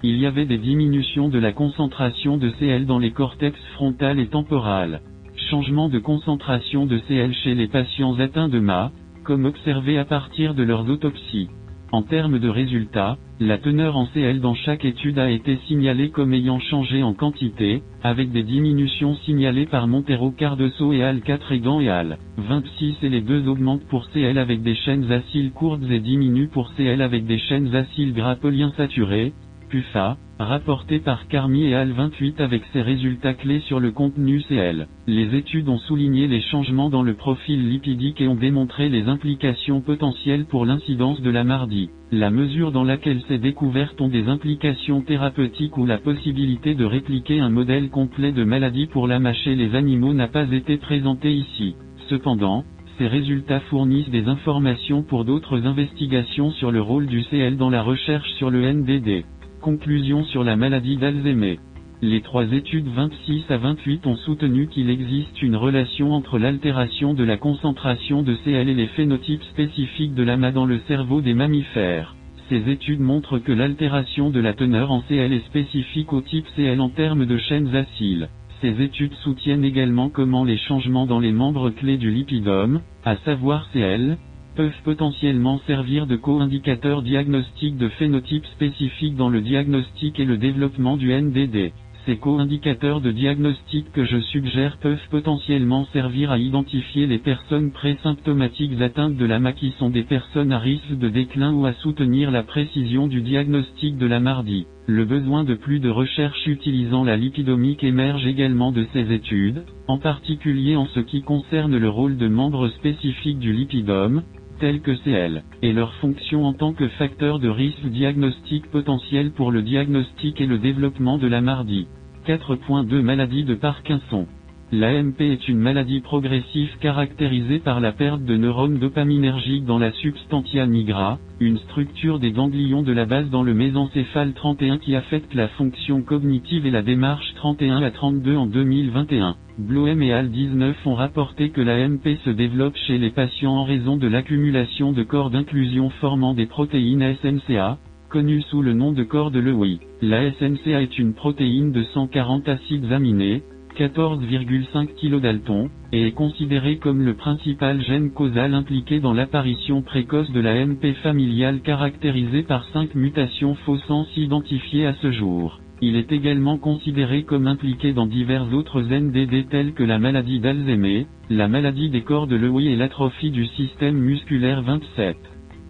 il 0.03 0.19
y 0.19 0.27
avait 0.27 0.47
des 0.47 0.59
diminutions 0.59 1.29
de 1.29 1.39
la 1.39 1.53
concentration 1.53 2.39
de 2.39 2.51
Cl 2.59 2.87
dans 2.87 2.99
les 2.99 3.13
cortex 3.13 3.57
frontal 3.75 4.19
et 4.19 4.27
temporal. 4.27 5.01
Changement 5.49 5.89
de 5.89 6.01
concentration 6.01 6.87
de 6.87 6.99
Cl 7.07 7.33
chez 7.35 7.55
les 7.55 7.69
patients 7.69 8.19
atteints 8.19 8.49
de 8.49 8.59
MA, 8.59 8.91
comme 9.23 9.45
observé 9.45 9.97
à 9.97 10.05
partir 10.05 10.55
de 10.55 10.65
leurs 10.65 10.91
autopsies. 10.91 11.49
En 11.93 12.03
termes 12.03 12.41
de 12.41 12.49
résultats, 12.49 13.17
la 13.47 13.59
teneur 13.59 13.97
en 13.97 14.07
Cl 14.07 14.41
dans 14.41 14.55
chaque 14.55 14.85
étude 14.85 15.19
a 15.19 15.29
été 15.29 15.59
signalée 15.67 16.11
comme 16.11 16.33
ayant 16.33 16.61
changé 16.61 17.03
en 17.03 17.13
quantité, 17.13 17.83
avec 18.03 18.31
des 18.31 18.45
diminutions 18.45 19.17
signalées 19.25 19.67
par 19.67 19.89
Montero 19.89 20.31
Cardoso 20.31 20.93
et 20.93 21.03
Al 21.03 21.23
4 21.23 21.53
et 21.53 21.59
Gant 21.59 21.81
et 21.81 21.89
Al. 21.89 22.19
26 22.39 22.99
et 23.03 23.09
les 23.09 23.21
deux 23.21 23.49
augmentent 23.49 23.87
pour 23.89 24.09
Cl 24.11 24.39
avec 24.39 24.63
des 24.63 24.77
chaînes 24.77 25.11
acyles 25.11 25.51
courtes 25.51 25.83
et 25.91 25.99
diminuent 25.99 26.51
pour 26.51 26.73
Cl 26.75 27.03
avec 27.03 27.27
des 27.27 27.39
chaînes 27.39 27.75
acyles 27.75 28.15
gras 28.15 28.37
polyinsaturés, 28.37 29.33
PUFA, 29.71 30.19
rapporté 30.45 30.99
par 30.99 31.29
Carmi 31.29 31.65
et 31.65 31.75
Al 31.75 31.93
28 31.93 32.41
avec 32.41 32.63
ses 32.73 32.83
résultats 32.83 33.35
clés 33.35 33.61
sur 33.61 33.81
le 33.81 33.91
contenu 33.93 34.43
CL. 34.49 34.87
Les 35.07 35.35
études 35.37 35.69
ont 35.69 35.79
souligné 35.79 36.27
les 36.29 36.41
changements 36.41 36.91
dans 36.91 37.03
le 37.03 37.15
profil 37.15 37.69
lipidique 37.69 38.21
et 38.21 38.29
ont 38.29 38.35
démontré 38.35 38.89
les 38.89 39.09
implications 39.09 39.81
potentielles 39.81 40.45
pour 40.47 40.67
l'incidence 40.67 41.21
de 41.21 41.31
la 41.31 41.45
mardi. 41.45 41.91
La 42.11 42.31
mesure 42.31 42.73
dans 42.73 42.85
laquelle 42.85 43.23
ces 43.29 43.39
découvertes 43.39 44.01
ont 44.01 44.09
des 44.09 44.29
implications 44.29 45.01
thérapeutiques 45.03 45.77
ou 45.79 45.87
la 45.87 45.99
possibilité 45.99 46.75
de 46.75 46.85
répliquer 46.85 47.41
un 47.41 47.51
modèle 47.51 47.89
complet 47.91 48.33
de 48.33 48.45
maladie 48.45 48.87
pour 48.87 49.07
la 49.09 49.19
mâcher 49.19 49.55
les 49.55 49.75
animaux 49.75 50.15
n'a 50.15 50.29
pas 50.29 50.51
été 50.51 50.77
présentée 50.77 51.33
ici. 51.33 51.75
Cependant, 52.09 52.65
ces 52.99 53.07
résultats 53.09 53.61
fournissent 53.71 54.11
des 54.11 54.29
informations 54.29 55.03
pour 55.03 55.25
d'autres 55.25 55.67
investigations 55.67 56.51
sur 56.53 56.71
le 56.71 56.83
rôle 56.83 57.07
du 57.07 57.25
CL 57.25 57.57
dans 57.57 57.71
la 57.71 57.83
recherche 57.83 58.31
sur 58.35 58.51
le 58.51 58.71
NDD. 58.73 59.25
Conclusion 59.63 60.25
sur 60.25 60.43
la 60.43 60.57
maladie 60.57 60.97
d'Alzheimer. 60.97 61.61
Les 62.03 62.21
trois 62.21 62.47
études 62.53 62.89
26 62.89 63.45
à 63.49 63.59
28 63.59 64.09
ont 64.09 64.17
soutenu 64.17 64.67
qu'il 64.67 64.91
existe 64.91 65.41
une 65.41 65.55
relation 65.55 66.15
entre 66.15 66.37
l'altération 66.37 67.15
de 67.15 67.23
la 67.23 67.37
concentration 67.37 68.25
de 68.25 68.35
Cl 68.43 68.69
et 68.69 68.75
les 68.75 68.89
phénotypes 68.89 69.45
spécifiques 69.45 70.15
de 70.15 70.25
l'AMA 70.25 70.51
dans 70.51 70.67
le 70.67 70.81
cerveau 70.89 71.21
des 71.21 71.35
mammifères. 71.35 72.17
Ces 72.49 72.69
études 72.73 72.99
montrent 72.99 73.39
que 73.39 73.53
l'altération 73.53 74.31
de 74.31 74.41
la 74.41 74.53
teneur 74.53 74.91
en 74.91 75.01
Cl 75.03 75.33
est 75.33 75.47
spécifique 75.47 76.13
au 76.13 76.23
type 76.23 76.47
Cl 76.57 76.81
en 76.81 76.89
termes 76.89 77.25
de 77.25 77.39
chaînes 77.39 77.73
acyles. 77.77 78.31
Ces 78.63 78.83
études 78.83 79.15
soutiennent 79.23 79.65
également 79.65 80.09
comment 80.09 80.43
les 80.43 80.59
changements 80.59 81.07
dans 81.07 81.21
les 81.21 81.33
membres 81.33 81.71
clés 81.71 81.99
du 81.99 82.11
lipidome, 82.11 82.81
à 83.05 83.15
savoir 83.19 83.69
Cl, 83.73 84.19
peuvent 84.55 84.83
potentiellement 84.85 85.61
servir 85.67 86.07
de 86.07 86.17
co-indicateurs 86.17 87.03
diagnostiques 87.03 87.77
de 87.79 87.89
phénotypes 87.89 88.47
spécifiques 88.47 89.17
dans 89.17 89.29
le 89.29 89.41
diagnostic 89.41 90.19
et 90.21 90.25
le 90.25 90.39
développement 90.39 90.97
du 90.97 91.13
NDD. 91.13 91.73
Ces 92.05 92.17
co-indicateurs 92.17 93.01
de 93.01 93.13
diagnostic 93.13 93.93
que 93.93 94.05
je 94.05 94.19
suggère 94.19 94.77
peuvent 94.79 95.09
potentiellement 95.09 95.85
servir 95.93 96.33
à 96.33 96.39
identifier 96.39 97.07
les 97.07 97.19
personnes 97.19 97.71
présymptomatiques 97.71 98.81
atteintes 98.81 99.17
de 99.17 99.25
l'AMA 99.25 99.53
qui 99.53 99.71
sont 99.79 99.89
des 99.89 100.03
personnes 100.03 100.51
à 100.51 100.59
risque 100.59 100.99
de 100.99 101.09
déclin 101.09 101.53
ou 101.55 101.65
à 101.65 101.75
soutenir 101.75 102.33
la 102.33 102.43
précision 102.43 103.07
du 103.07 103.21
diagnostic 103.21 103.99
de 103.99 104.07
la 104.07 104.19
mardi. 104.19 104.67
Le 104.89 105.05
besoin 105.05 105.45
de 105.45 105.55
plus 105.55 105.79
de 105.79 105.91
recherches 105.91 106.45
utilisant 106.49 107.05
la 107.05 107.17
lipidomique 107.17 107.85
émerge 107.85 108.27
également 108.27 108.73
de 108.73 108.85
ces 108.93 109.13
études, 109.13 109.63
en 109.87 109.99
particulier 109.99 110.75
en 110.75 110.87
ce 110.87 110.99
qui 110.99 111.23
concerne 111.23 111.77
le 111.77 111.89
rôle 111.89 112.17
de 112.17 112.27
membres 112.27 112.67
spécifiques 112.71 113.39
du 113.39 113.53
lipidome, 113.53 114.25
tels 114.61 114.81
que 114.81 114.95
CL, 115.05 115.43
et 115.63 115.73
leur 115.73 115.95
fonction 115.95 116.45
en 116.45 116.53
tant 116.53 116.73
que 116.73 116.89
facteur 116.89 117.39
de 117.39 117.49
risque 117.49 117.87
diagnostique 117.87 118.71
potentiel 118.71 119.33
pour 119.33 119.51
le 119.51 119.63
diagnostic 119.63 120.41
et 120.41 120.47
le 120.47 120.59
développement 120.59 121.19
de 121.19 121.27
la 121.27 121.41
MARDI. 121.41 121.87
4.2 122.27 123.01
Maladie 123.03 123.45
de 123.45 123.55
Parkinson. 123.55 124.27
L'AMP 124.75 125.21
est 125.21 125.49
une 125.49 125.59
maladie 125.59 126.01
progressive 126.01 126.79
caractérisée 126.81 127.59
par 127.59 127.79
la 127.79 127.93
perte 127.93 128.25
de 128.25 128.39
neurones 128.39 128.79
dopaminergiques 128.79 129.67
dans 129.67 129.79
la 129.79 129.93
substantia 129.93 130.67
nigra, 130.67 131.19
une 131.41 131.59
structure 131.59 132.19
des 132.19 132.33
ganglions 132.33 132.83
de 132.83 132.93
la 132.93 133.05
base 133.05 133.29
dans 133.29 133.43
le 133.43 133.53
mésencéphale 133.53 134.33
31 134.33 134.79
qui 134.79 134.97
affecte 134.97 135.35
la 135.35 135.49
fonction 135.49 136.01
cognitive 136.01 136.65
et 136.65 136.71
la 136.71 136.81
démarche 136.81 137.35
31 137.35 137.83
à 137.83 137.91
32 137.91 138.35
en 138.35 138.47
2021. 138.47 139.37
Bloem 139.59 140.01
et 140.01 140.15
Al 140.15 140.31
19 140.31 140.87
ont 140.87 140.95
rapporté 140.95 141.51
que 141.51 141.61
l'AMP 141.61 142.17
se 142.25 142.31
développe 142.31 142.77
chez 142.87 142.97
les 142.97 143.11
patients 143.11 143.53
en 143.53 143.65
raison 143.65 143.99
de 143.99 144.09
l'accumulation 144.09 144.93
de 144.93 145.03
corps 145.03 145.29
d'inclusion 145.29 145.91
formant 146.01 146.33
des 146.33 146.47
protéines 146.47 147.15
SNCA, 147.17 147.77
connues 148.09 148.43
sous 148.49 148.63
le 148.63 148.73
nom 148.73 148.93
de 148.93 149.03
corps 149.03 149.31
de 149.31 149.39
Lewy. 149.39 149.81
La 150.01 150.33
SNCA 150.33 150.81
est 150.81 150.99
une 150.99 151.13
protéine 151.13 151.73
de 151.73 151.83
140 151.83 152.49
acides 152.49 152.91
aminés, 152.91 153.43
14,5 153.77 154.95
kDalton, 154.95 155.71
et 155.93 156.07
est 156.07 156.13
considéré 156.13 156.79
comme 156.79 157.05
le 157.05 157.15
principal 157.15 157.83
gène 157.83 158.11
causal 158.13 158.55
impliqué 158.55 159.01
dans 159.01 159.15
l'apparition 159.15 159.83
précoce 159.83 160.31
de 160.33 160.41
la 160.41 160.65
MP 160.65 160.95
familiale 161.03 161.61
caractérisée 161.61 162.43
par 162.43 162.65
5 162.73 162.95
mutations 162.95 163.55
fausses 163.67 163.83
identifiées 164.17 164.87
à 164.87 164.95
ce 164.95 165.11
jour. 165.13 165.61
Il 165.81 165.97
est 165.97 166.13
également 166.13 166.59
considéré 166.59 167.25
comme 167.25 167.49
impliqué 167.49 167.93
dans 167.93 168.07
divers 168.07 168.55
autres 168.55 168.83
NDD 168.83 169.49
tels 169.49 169.73
que 169.73 169.83
la 169.83 169.99
maladie 169.99 170.39
d'Alzheimer, 170.39 171.07
la 171.29 171.49
maladie 171.49 171.91
des 171.91 172.03
corps 172.03 172.29
de 172.29 172.37
Lewy 172.37 172.69
et 172.69 172.77
l'atrophie 172.77 173.33
du 173.33 173.47
système 173.47 173.97
musculaire 173.97 174.63
27. 174.63 175.17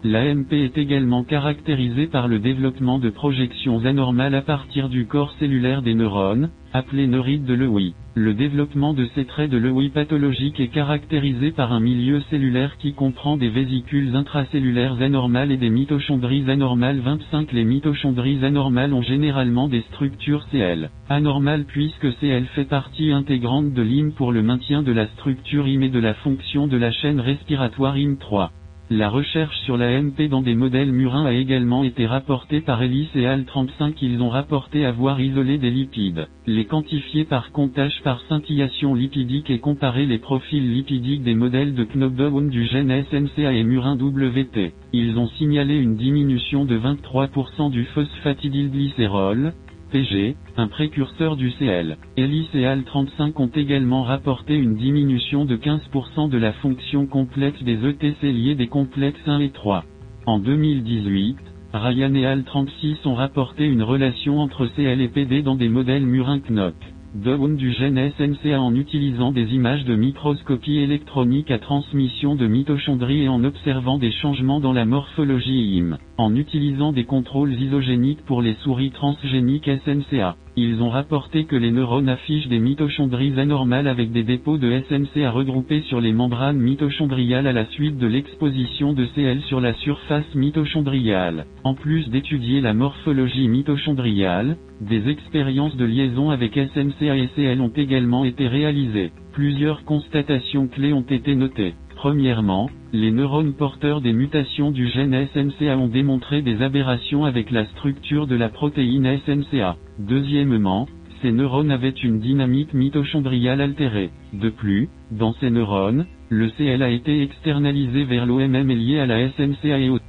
L'AMP 0.05 0.53
est 0.53 0.79
également 0.79 1.23
caractérisée 1.23 2.09
par 2.09 2.27
le 2.27 2.41
développement 2.41 2.99
de 2.99 3.09
projections 3.09 3.85
anormales 3.85 4.35
à 4.35 4.43
partir 4.43 4.89
du 4.89 5.07
corps 5.07 5.33
cellulaire 5.39 5.81
des 5.81 5.95
neurones, 5.95 6.51
appelés 6.73 7.07
neurites 7.07 7.45
de 7.45 7.55
Lewy. 7.55 7.95
Le 8.17 8.35
développement 8.35 8.95
de 8.95 9.07
ces 9.15 9.27
traits 9.27 9.49
de 9.49 9.59
Lewy 9.59 9.91
pathologiques 9.91 10.59
est 10.59 10.75
caractérisé 10.75 11.53
par 11.53 11.73
un 11.73 11.79
milieu 11.79 12.21
cellulaire 12.31 12.79
qui 12.79 12.95
comprend 12.95 13.37
des 13.37 13.49
vésicules 13.49 14.17
intracellulaires 14.17 15.01
anormales 15.01 15.53
et 15.53 15.57
des 15.57 15.71
mitochondries 15.71 16.51
anormales 16.51 16.99
25. 16.99 17.53
Les 17.53 17.63
mitochondries 17.63 18.45
anormales 18.45 18.95
ont 18.95 19.03
généralement 19.03 19.69
des 19.69 19.83
structures 19.83 20.49
CL. 20.51 20.91
Anormales 21.11 21.65
puisque 21.65 22.13
CL 22.19 22.47
fait 22.57 22.69
partie 22.69 23.13
intégrante 23.13 23.73
de 23.73 23.83
l'IM 23.83 24.11
pour 24.11 24.33
le 24.33 24.43
maintien 24.43 24.83
de 24.83 24.91
la 24.91 25.07
structure 25.07 25.69
IM 25.69 25.85
et 25.85 25.91
de 25.91 26.01
la 26.01 26.15
fonction 26.15 26.67
de 26.67 26.77
la 26.77 26.91
chaîne 26.91 27.21
respiratoire 27.21 27.97
IM3. 27.97 28.51
La 28.95 29.09
recherche 29.09 29.59
sur 29.61 29.79
la 29.79 30.03
MP 30.03 30.29
dans 30.29 30.43
des 30.43 30.55
modèles 30.55 30.93
murins 30.93 31.25
a 31.25 31.33
également 31.33 31.83
été 31.83 32.05
rapportée 32.05 32.61
par 32.61 32.83
Ellis 32.83 33.09
et 33.15 33.27
Al 33.27 33.47
35. 33.47 34.03
Ils 34.03 34.21
ont 34.21 34.29
rapporté 34.29 34.85
avoir 34.85 35.19
isolé 35.19 35.57
des 35.57 35.71
lipides, 35.71 36.29
les 36.47 36.67
quantifier 36.67 37.25
par 37.25 37.53
comptage 37.53 38.03
par 38.05 38.21
scintillation 38.29 38.95
lipidique 38.95 39.49
et 39.49 39.61
comparer 39.61 40.05
les 40.05 40.19
profils 40.19 40.75
lipidiques 40.75 41.23
des 41.23 41.35
modèles 41.35 41.75
de 41.75 41.87
knockdown 41.87 42.51
du 42.51 42.67
gène 42.67 42.93
SNCA 43.05 43.55
et 43.55 43.65
murin 43.65 43.97
WT. 43.97 44.75
Ils 44.93 45.17
ont 45.17 45.29
signalé 45.39 45.79
une 45.79 45.97
diminution 45.97 46.67
de 46.67 46.79
23% 46.79 47.71
du 47.71 47.85
phosphatidylglycérol, 47.85 49.55
PG, 49.93 50.37
un 50.57 50.69
précurseur 50.69 51.37
du 51.37 51.53
CL. 51.53 51.99
Et 52.17 52.65
Al 52.65 52.83
35 52.83 53.39
ont 53.39 53.51
également 53.55 54.03
rapporté 54.03 54.57
une 54.57 54.77
diminution 54.77 55.45
de 55.45 55.57
15% 55.59 56.31
de 56.31 56.39
la 56.39 56.55
fonction 56.55 57.07
complexe 57.07 57.63
des 57.63 57.79
ETC 57.87 58.23
liés 58.23 58.55
des 58.55 58.69
complexes 58.69 59.21
1 59.27 59.41
et 59.41 59.51
3. 59.51 59.85
En 60.25 60.39
2018, 60.39 61.37
Ryan 61.75 62.15
et 62.15 62.25
Al 62.25 62.45
36 62.45 63.05
ont 63.05 63.15
rapporté 63.15 63.67
une 63.67 63.83
relation 63.83 64.41
entre 64.41 64.67
CL 64.67 65.03
et 65.03 65.09
PD 65.09 65.43
dans 65.43 65.57
des 65.57 65.69
modèles 65.69 66.07
murin-knock 66.07 66.75
down 67.15 67.57
du 67.57 67.73
gène 67.73 68.11
SNCA 68.17 68.61
en 68.61 68.75
utilisant 68.75 69.33
des 69.33 69.55
images 69.55 69.85
de 69.85 69.95
microscopie 69.95 70.79
électronique 70.79 71.51
à 71.51 71.59
transmission 71.59 72.35
de 72.35 72.47
mitochondries 72.47 73.25
et 73.25 73.29
en 73.29 73.45
observant 73.45 73.99
des 73.99 74.13
changements 74.13 74.61
dans 74.61 74.73
la 74.73 74.85
morphologie 74.85 75.79
IM, 75.79 75.99
en 76.17 76.35
utilisant 76.35 76.93
des 76.93 77.05
contrôles 77.05 77.53
isogéniques 77.53 78.25
pour 78.25 78.41
les 78.41 78.55
souris 78.63 78.91
transgéniques 78.91 79.71
SNCA. 79.85 80.37
Ils 80.55 80.83
ont 80.83 80.91
rapporté 80.91 81.47
que 81.47 81.57
les 81.57 81.71
neurones 81.71 82.11
affichent 82.11 82.49
des 82.49 82.59
mitochondries 82.59 83.41
anormales 83.41 83.89
avec 83.89 84.13
des 84.13 84.23
dépôts 84.23 84.59
de 84.59 84.83
SNCA 84.83 85.31
regroupés 85.31 85.81
sur 85.89 85.99
les 85.99 86.13
membranes 86.13 86.59
mitochondriales 86.59 87.47
à 87.47 87.53
la 87.53 87.65
suite 87.71 87.97
de 87.97 88.07
l'exposition 88.07 88.93
de 88.93 89.07
CL 89.15 89.41
sur 89.49 89.63
la 89.63 89.73
surface 89.73 90.35
mitochondriale. 90.35 91.47
En 91.65 91.73
plus 91.75 92.07
d'étudier 92.11 92.61
la 92.61 92.75
morphologie 92.75 93.49
mitochondriale, 93.49 94.59
des 94.83 95.09
expériences 95.09 95.77
de 95.77 95.87
liaison 95.87 96.29
avec 96.29 96.53
SNCA 96.55 97.17
et 97.17 97.31
CL 97.35 97.59
ont 97.63 97.73
également 97.75 98.27
été 98.27 98.47
réalisées. 98.47 99.11
Plusieurs 99.33 99.85
constatations 99.87 100.69
clés 100.69 100.93
ont 100.93 101.01
été 101.01 101.35
notées. 101.35 101.73
Premièrement, 102.03 102.69
les 102.93 103.13
neurones 103.13 103.53
porteurs 103.53 104.01
des 104.01 104.13
mutations 104.13 104.73
du 104.73 104.89
gène 104.89 105.29
SNCA 105.33 105.79
ont 105.79 105.87
démontré 105.87 106.43
des 106.43 106.61
aberrations 106.61 107.25
avec 107.25 107.53
la 107.53 107.65
structure 107.67 108.27
de 108.27 108.35
la 108.35 108.49
protéine 108.49 109.21
SNCA. 109.25 109.77
Deuxièmement, 110.01 110.89
ces 111.23 111.31
neurones 111.31 111.71
avaient 111.71 111.91
une 111.91 112.19
dynamique 112.19 112.75
mitochondriale 112.75 113.61
altérée. 113.61 114.11
De 114.33 114.51
plus, 114.51 114.89
dans 115.13 115.33
ces 115.35 115.51
neurones, 115.51 116.07
le 116.29 116.51
CL 116.59 116.83
a 116.83 116.91
été 116.91 117.23
externalisé 117.23 118.03
vers 118.03 118.27
l'OMM 118.27 118.69
et 118.69 118.75
lié 118.75 118.99
à 118.99 119.07
la 119.07 119.29
SNCA 119.29 119.79
et 119.79 119.89
au 119.89 120.01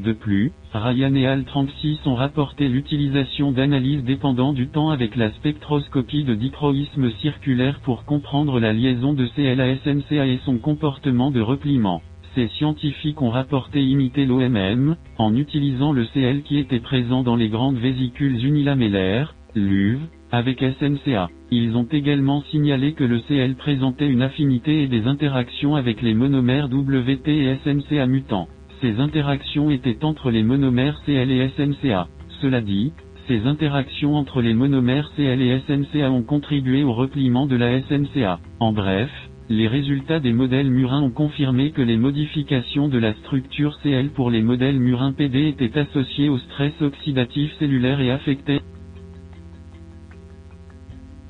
De 0.00 0.12
plus, 0.14 0.52
Ryan 0.72 1.14
et 1.14 1.26
Al 1.26 1.44
36 1.44 2.06
ont 2.06 2.14
rapporté 2.14 2.68
l'utilisation 2.68 3.52
d'analyses 3.52 4.02
dépendant 4.02 4.54
du 4.54 4.68
temps 4.68 4.88
avec 4.88 5.14
la 5.14 5.30
spectroscopie 5.32 6.24
de 6.24 6.34
dichroïsme 6.34 7.10
circulaire 7.20 7.80
pour 7.80 8.06
comprendre 8.06 8.58
la 8.60 8.72
liaison 8.72 9.12
de 9.12 9.26
Cl 9.26 9.60
à 9.60 9.76
SNCA 9.76 10.26
et 10.26 10.40
son 10.46 10.56
comportement 10.56 11.30
de 11.30 11.42
repliement. 11.42 12.00
Ces 12.34 12.48
scientifiques 12.48 13.20
ont 13.20 13.28
rapporté 13.28 13.82
imiter 13.82 14.24
l'OMM, 14.24 14.96
en 15.18 15.36
utilisant 15.36 15.92
le 15.92 16.06
Cl 16.06 16.44
qui 16.44 16.56
était 16.56 16.80
présent 16.80 17.22
dans 17.22 17.36
les 17.36 17.50
grandes 17.50 17.76
vésicules 17.76 18.42
unilamellaires, 18.42 19.34
LUV, 19.54 19.98
avec 20.32 20.60
SNCA. 20.60 21.28
Ils 21.50 21.76
ont 21.76 21.88
également 21.92 22.40
signalé 22.50 22.94
que 22.94 23.04
le 23.04 23.20
Cl 23.28 23.54
présentait 23.54 24.08
une 24.08 24.22
affinité 24.22 24.82
et 24.82 24.86
des 24.86 25.06
interactions 25.06 25.76
avec 25.76 26.00
les 26.00 26.14
monomères 26.14 26.70
WT 26.72 27.28
et 27.28 27.58
SNCA 27.64 28.06
mutants. 28.06 28.48
Ces 28.80 28.98
interactions 28.98 29.70
étaient 29.70 30.04
entre 30.04 30.30
les 30.30 30.42
monomères 30.42 31.02
Cl 31.04 31.30
et 31.30 31.50
SNCA. 31.50 32.08
Cela 32.40 32.62
dit, 32.62 32.92
ces 33.28 33.46
interactions 33.46 34.16
entre 34.16 34.40
les 34.40 34.54
monomères 34.54 35.10
Cl 35.16 35.42
et 35.42 35.60
SNCA 35.60 36.10
ont 36.10 36.22
contribué 36.22 36.82
au 36.82 36.94
repliement 36.94 37.46
de 37.46 37.56
la 37.56 37.80
SNCA. 37.82 38.40
En 38.58 38.72
bref, 38.72 39.10
les 39.50 39.68
résultats 39.68 40.20
des 40.20 40.32
modèles 40.32 40.70
murins 40.70 41.02
ont 41.02 41.10
confirmé 41.10 41.72
que 41.72 41.82
les 41.82 41.98
modifications 41.98 42.88
de 42.88 42.98
la 42.98 43.12
structure 43.14 43.78
Cl 43.82 44.08
pour 44.08 44.30
les 44.30 44.42
modèles 44.42 44.78
murins 44.78 45.12
PD 45.12 45.48
étaient 45.48 45.78
associées 45.78 46.30
au 46.30 46.38
stress 46.38 46.72
oxydatif 46.80 47.52
cellulaire 47.58 48.00
et 48.00 48.10
affectaient 48.10 48.62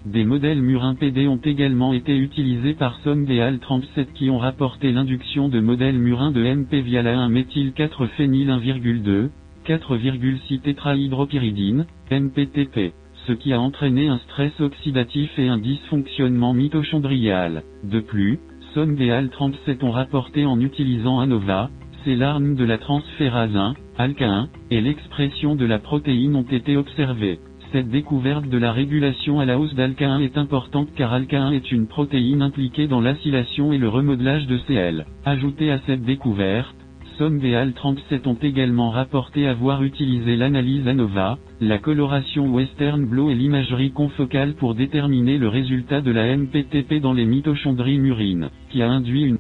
des 0.07 0.25
modèles 0.25 0.63
murins 0.63 0.95
PD 0.95 1.29
ont 1.29 1.41
également 1.45 1.93
été 1.93 2.17
utilisés 2.17 2.73
par 2.73 2.99
SOMDEAL 3.01 3.59
37 3.59 4.13
qui 4.15 4.31
ont 4.31 4.39
rapporté 4.39 4.93
l'induction 4.93 5.49
de 5.51 5.61
modèles 5.61 5.99
murins 5.99 6.33
de 6.33 6.43
MP 6.43 6.77
via 6.83 7.03
la 7.03 7.17
1-méthyl 7.17 7.73
4-phényl 7.75 8.49
1,2, 8.49 9.29
4,6 9.67 10.61
tétrahydropyridine, 10.61 11.85
MPTP, 12.11 12.95
ce 13.27 13.33
qui 13.33 13.53
a 13.53 13.61
entraîné 13.61 14.09
un 14.09 14.19
stress 14.19 14.59
oxydatif 14.61 15.39
et 15.39 15.49
un 15.49 15.59
dysfonctionnement 15.59 16.55
mitochondrial. 16.55 17.63
De 17.85 18.01
plus, 18.01 18.39
SOMDEAL 18.75 19.29
37 19.29 19.85
ont 19.85 19.91
rapporté 19.91 20.47
en 20.47 20.61
utilisant 20.61 21.19
ANOVA, 21.21 21.69
c'est 22.05 22.17
l'arme 22.17 22.55
de 22.55 22.65
la 22.65 22.79
transférase 22.79 23.55
1, 23.55 23.75
ALK 23.99 24.23
1, 24.23 24.49
et 24.71 24.81
l'expression 24.81 25.57
de 25.57 25.67
la 25.67 25.79
protéine 25.79 26.37
ont 26.37 26.43
été 26.51 26.79
observées. 26.79 27.39
Cette 27.73 27.89
découverte 27.89 28.49
de 28.49 28.59
la 28.59 28.73
régulation 28.73 29.39
à 29.39 29.45
la 29.45 29.57
hausse 29.57 29.75
d'ALK1 29.77 30.23
est 30.23 30.37
importante 30.37 30.89
car 30.97 31.15
ALK1 31.17 31.53
est 31.53 31.71
une 31.71 31.87
protéine 31.87 32.43
impliquée 32.43 32.89
dans 32.89 33.01
l'acylation 33.01 33.73
et 33.73 33.79
le 33.79 33.89
remodelage 33.89 34.49
de 34.49 34.59
Cl. 34.67 35.07
Ajouté 35.25 35.71
à 35.71 35.79
cette 35.87 36.03
découverte, 36.03 36.75
SOMVAL 37.17 37.73
37 37.75 38.27
ont 38.27 38.35
également 38.43 38.91
rapporté 38.91 39.47
avoir 39.47 39.85
utilisé 39.85 40.35
l'analyse 40.35 40.89
ANOVA, 40.89 41.39
la 41.61 41.79
coloration 41.79 42.49
Western 42.53 43.07
Blot 43.07 43.31
et 43.31 43.37
l'imagerie 43.37 43.93
confocale 43.93 44.55
pour 44.55 44.75
déterminer 44.75 45.39
le 45.39 45.47
résultat 45.47 46.01
de 46.01 46.11
la 46.11 46.37
MPTP 46.37 46.95
dans 47.01 47.13
les 47.13 47.27
mitochondries 47.27 47.99
murines, 47.99 48.49
qui 48.71 48.83
a 48.83 48.91
induit 48.91 49.23
une 49.27 49.39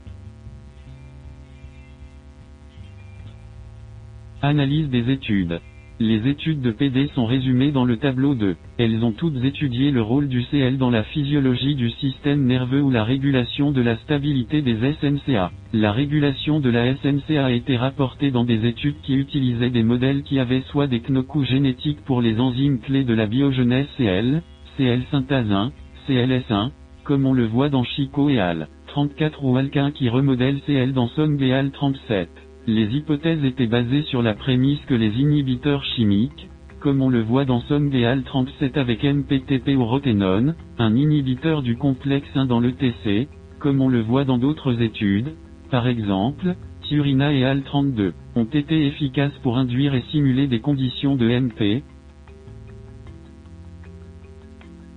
analyse 4.40 4.88
des 4.88 5.10
études. 5.10 5.60
Les 6.02 6.26
études 6.30 6.62
de 6.62 6.70
PD 6.70 7.10
sont 7.14 7.26
résumées 7.26 7.72
dans 7.72 7.84
le 7.84 7.98
tableau 7.98 8.34
2. 8.34 8.56
Elles 8.78 9.04
ont 9.04 9.12
toutes 9.12 9.44
étudié 9.44 9.90
le 9.90 10.00
rôle 10.00 10.28
du 10.28 10.42
Cl 10.44 10.78
dans 10.78 10.88
la 10.88 11.02
physiologie 11.02 11.74
du 11.74 11.90
système 11.90 12.46
nerveux 12.46 12.80
ou 12.80 12.90
la 12.90 13.04
régulation 13.04 13.70
de 13.70 13.82
la 13.82 13.98
stabilité 13.98 14.62
des 14.62 14.76
SNCA. 14.94 15.50
La 15.74 15.92
régulation 15.92 16.58
de 16.58 16.70
la 16.70 16.96
SNCA 16.96 17.44
a 17.44 17.50
été 17.50 17.76
rapportée 17.76 18.30
dans 18.30 18.44
des 18.44 18.66
études 18.66 19.02
qui 19.02 19.14
utilisaient 19.14 19.68
des 19.68 19.82
modèles 19.82 20.22
qui 20.22 20.38
avaient 20.38 20.64
soit 20.70 20.86
des 20.86 21.02
knocous 21.06 21.46
génétiques 21.46 22.02
pour 22.06 22.22
les 22.22 22.40
enzymes 22.40 22.80
clés 22.80 23.04
de 23.04 23.12
la 23.12 23.26
biogenèse 23.26 23.88
Cl, 23.98 24.40
Cl 24.78 25.02
synthase 25.10 25.52
1, 25.52 25.70
CLS1, 26.08 26.70
comme 27.04 27.26
on 27.26 27.34
le 27.34 27.44
voit 27.44 27.68
dans 27.68 27.84
Chico 27.84 28.30
et 28.30 28.40
Al. 28.40 28.68
34 28.86 29.44
ou 29.44 29.54
Alquin 29.54 29.90
qui 29.90 30.08
remodèle 30.08 30.62
Cl 30.64 30.94
dans 30.94 31.08
SONBAL 31.08 31.72
37. 31.72 32.30
Les 32.66 32.94
hypothèses 32.94 33.44
étaient 33.44 33.66
basées 33.66 34.02
sur 34.02 34.22
la 34.22 34.34
prémisse 34.34 34.84
que 34.86 34.94
les 34.94 35.18
inhibiteurs 35.18 35.82
chimiques, 35.84 36.48
comme 36.80 37.00
on 37.00 37.08
le 37.08 37.22
voit 37.22 37.46
dans 37.46 37.60
SOMDAL 37.62 38.22
37 38.22 38.76
avec 38.76 39.02
MPTP 39.02 39.76
ou 39.76 39.84
roténone, 39.84 40.54
un 40.78 40.94
inhibiteur 40.94 41.62
du 41.62 41.76
complexe 41.76 42.28
1 42.34 42.46
dans 42.46 42.60
le 42.60 42.72
TC, 42.72 43.28
comme 43.58 43.80
on 43.80 43.88
le 43.88 44.02
voit 44.02 44.24
dans 44.24 44.38
d'autres 44.38 44.80
études, 44.82 45.32
par 45.70 45.86
exemple, 45.86 46.54
Turina 46.82 47.32
et 47.32 47.42
AL32, 47.42 48.12
ont 48.36 48.44
été 48.44 48.86
efficaces 48.86 49.36
pour 49.42 49.56
induire 49.56 49.94
et 49.94 50.04
simuler 50.10 50.46
des 50.46 50.60
conditions 50.60 51.16
de 51.16 51.28
MP, 51.28 51.82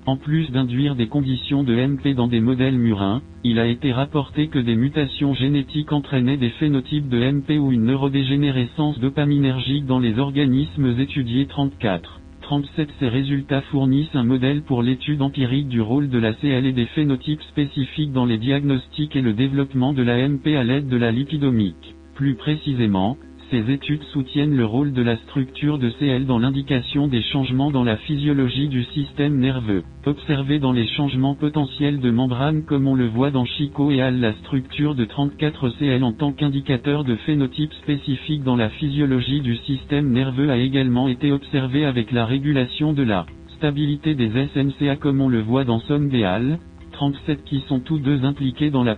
En 0.05 0.17
plus 0.17 0.51
d'induire 0.51 0.95
des 0.95 1.07
conditions 1.07 1.63
de 1.63 1.73
MP 1.75 2.13
dans 2.13 2.27
des 2.27 2.41
modèles 2.41 2.77
murins, 2.77 3.21
il 3.45 3.57
a 3.57 3.67
été 3.67 3.93
rapporté 3.93 4.49
que 4.49 4.59
des 4.59 4.75
mutations 4.75 5.33
génétiques 5.33 5.93
entraînaient 5.93 6.35
des 6.35 6.49
phénotypes 6.49 7.07
de 7.07 7.31
MP 7.31 7.51
ou 7.57 7.71
une 7.71 7.85
neurodégénérescence 7.85 8.99
dopaminergique 8.99 9.85
dans 9.85 9.99
les 9.99 10.19
organismes 10.19 10.99
étudiés 10.99 11.45
34. 11.45 12.19
37 12.41 12.89
Ces 12.99 13.07
résultats 13.07 13.61
fournissent 13.61 14.13
un 14.13 14.25
modèle 14.25 14.63
pour 14.63 14.83
l'étude 14.83 15.21
empirique 15.21 15.69
du 15.69 15.79
rôle 15.79 16.09
de 16.09 16.19
la 16.19 16.33
CL 16.33 16.65
et 16.65 16.73
des 16.73 16.87
phénotypes 16.87 17.41
spécifiques 17.43 18.11
dans 18.11 18.25
les 18.25 18.37
diagnostics 18.37 19.15
et 19.15 19.21
le 19.21 19.31
développement 19.31 19.93
de 19.93 20.03
la 20.03 20.27
MP 20.27 20.47
à 20.57 20.65
l'aide 20.65 20.89
de 20.89 20.97
la 20.97 21.11
lipidomique. 21.11 21.95
Plus 22.15 22.35
précisément, 22.35 23.17
ces 23.53 23.71
études 23.71 24.01
soutiennent 24.05 24.57
le 24.57 24.65
rôle 24.65 24.93
de 24.93 25.03
la 25.03 25.15
structure 25.15 25.77
de 25.77 25.91
Cl 25.99 26.25
dans 26.25 26.39
l'indication 26.39 27.07
des 27.07 27.21
changements 27.21 27.69
dans 27.69 27.83
la 27.83 27.97
physiologie 27.97 28.67
du 28.67 28.83
système 28.85 29.37
nerveux. 29.37 29.83
Observés 30.07 30.57
dans 30.57 30.71
les 30.71 30.87
changements 30.87 31.35
potentiels 31.35 31.99
de 31.99 32.09
membrane 32.09 32.63
comme 32.63 32.87
on 32.87 32.95
le 32.95 33.07
voit 33.07 33.29
dans 33.29 33.45
Chico 33.45 33.91
et 33.91 34.01
Al 34.01 34.19
la 34.19 34.33
structure 34.37 34.95
de 34.95 35.05
34Cl 35.05 36.01
en 36.01 36.13
tant 36.13 36.31
qu'indicateur 36.31 37.03
de 37.03 37.15
phénotype 37.15 37.73
spécifique 37.73 38.43
dans 38.43 38.55
la 38.55 38.69
physiologie 38.69 39.41
du 39.41 39.55
système 39.57 40.09
nerveux 40.09 40.49
a 40.49 40.57
également 40.57 41.07
été 41.07 41.31
observée 41.31 41.85
avec 41.85 42.11
la 42.11 42.25
régulation 42.25 42.91
de 42.91 43.03
la 43.03 43.27
stabilité 43.57 44.15
des 44.15 44.31
SNCA 44.31 44.95
comme 44.95 45.21
on 45.21 45.29
le 45.29 45.43
voit 45.43 45.63
dans 45.63 45.79
SOMDEAL, 45.81 46.57
37 46.93 47.43
qui 47.43 47.59
sont 47.67 47.81
tous 47.81 47.99
deux 47.99 48.25
impliqués 48.25 48.71
dans 48.71 48.83
la 48.83 48.97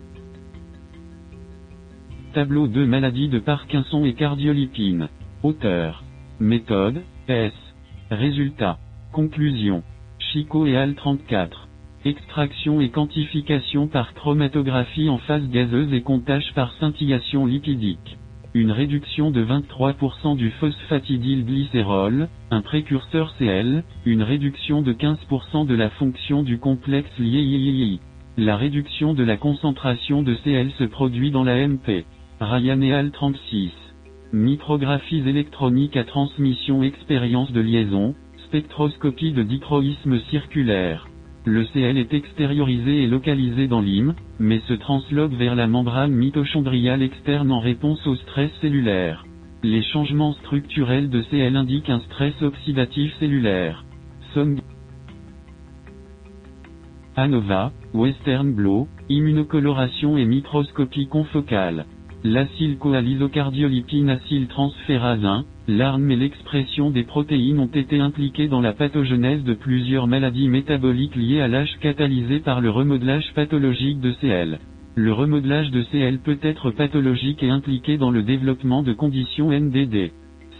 Tableau 2.36 2.68
de 2.68 2.84
maladies 2.84 3.30
de 3.30 3.40
Parkinson 3.40 4.03
et 4.03 4.14
cardiolipine. 4.14 5.07
Auteur. 5.41 6.03
Méthode. 6.41 7.02
S. 7.30 7.53
Résultat. 8.12 8.78
Conclusion. 9.14 9.84
Chico 10.20 10.66
et 10.66 10.76
Al 10.76 10.95
34. 10.95 11.70
Extraction 12.03 12.82
et 12.82 12.90
quantification 12.90 13.88
par 13.88 14.14
chromatographie 14.14 15.07
en 15.07 15.18
phase 15.18 15.48
gazeuse 15.48 15.94
et 15.94 16.02
comptage 16.02 16.52
par 16.56 16.74
scintillation 16.74 17.45
lipidique. 17.45 18.18
Une 18.53 18.72
réduction 18.74 19.32
de 19.32 19.41
23% 19.41 20.36
du 20.36 20.52
phosphatidylglycérol, 20.60 22.28
un 22.52 22.62
précurseur 22.62 23.34
Cl, 23.38 23.86
une 24.06 24.24
réduction 24.24 24.82
de 24.82 24.91
15% 24.91 25.66
de 25.66 25.76
la 25.76 25.90
fonction 25.90 26.44
du 26.44 26.60
complexe 26.60 27.18
lié. 27.18 28.02
La 28.36 28.57
réduction 28.57 29.14
de 29.14 29.24
la 29.24 29.38
concentration 29.38 30.22
de 30.22 30.36
Cl 30.44 30.70
se 30.72 30.84
produit 30.84 31.32
dans 31.32 31.45
la 31.45 31.66
MP. 31.66 32.03
Ryan 32.45 33.09
36. 33.11 33.72
Micrographies 34.31 35.27
électroniques 35.27 35.97
à 35.97 36.03
transmission 36.03 36.84
expérience 36.84 37.51
de 37.51 37.59
liaison, 37.59 38.13
spectroscopie 38.45 39.31
de 39.31 39.41
dichroïsme 39.41 40.19
circulaire. 40.30 41.07
Le 41.45 41.65
Cl 41.65 41.97
est 41.97 42.13
extériorisé 42.13 43.01
et 43.01 43.07
localisé 43.07 43.67
dans 43.67 43.81
l'hym, 43.81 44.13
mais 44.39 44.59
se 44.67 44.73
transloque 44.73 45.34
vers 45.34 45.55
la 45.55 45.65
membrane 45.65 46.11
mitochondriale 46.11 47.01
externe 47.01 47.51
en 47.51 47.59
réponse 47.59 48.05
au 48.05 48.15
stress 48.15 48.51
cellulaire. 48.61 49.26
Les 49.63 49.81
changements 49.81 50.34
structurels 50.34 51.09
de 51.09 51.23
Cl 51.23 51.55
indiquent 51.55 51.89
un 51.89 52.01
stress 52.01 52.39
oxydatif 52.43 53.11
cellulaire. 53.19 53.85
Somme 54.35 54.59
ANOVA, 57.15 57.72
Western 57.95 58.53
Blot, 58.53 58.88
immunocoloration 59.09 60.17
et 60.17 60.26
microscopie 60.26 61.07
confocale. 61.07 61.85
L'acylcoalisocardiolipine 62.26 64.10
acyltransférase 64.10 65.23
1, 65.23 65.45
l'arme 65.68 66.10
et 66.10 66.15
l'expression 66.15 66.89
des 66.89 67.03
protéines 67.03 67.60
ont 67.60 67.68
été 67.68 67.99
impliquées 67.99 68.47
dans 68.47 68.61
la 68.61 68.73
pathogenèse 68.73 69.43
de 69.43 69.53
plusieurs 69.53 70.07
maladies 70.07 70.49
métaboliques 70.49 71.15
liées 71.15 71.41
à 71.41 71.47
l'âge 71.47 71.77
catalysé 71.81 72.39
par 72.39 72.61
le 72.61 72.72
remodelage 72.72 73.31
pathologique 73.35 73.99
de 73.99 74.11
Cl. 74.19 74.57
Le 74.95 75.14
remodelage 75.14 75.69
de 75.69 75.84
Cl 75.84 76.18
peut 76.18 76.39
être 76.41 76.72
pathologique 76.72 77.43
et 77.43 77.52
impliqué 77.52 77.99
dans 77.99 78.10
le 78.10 78.23
développement 78.23 78.81
de 78.81 78.93
conditions 78.93 79.52
NDD. 79.52 80.10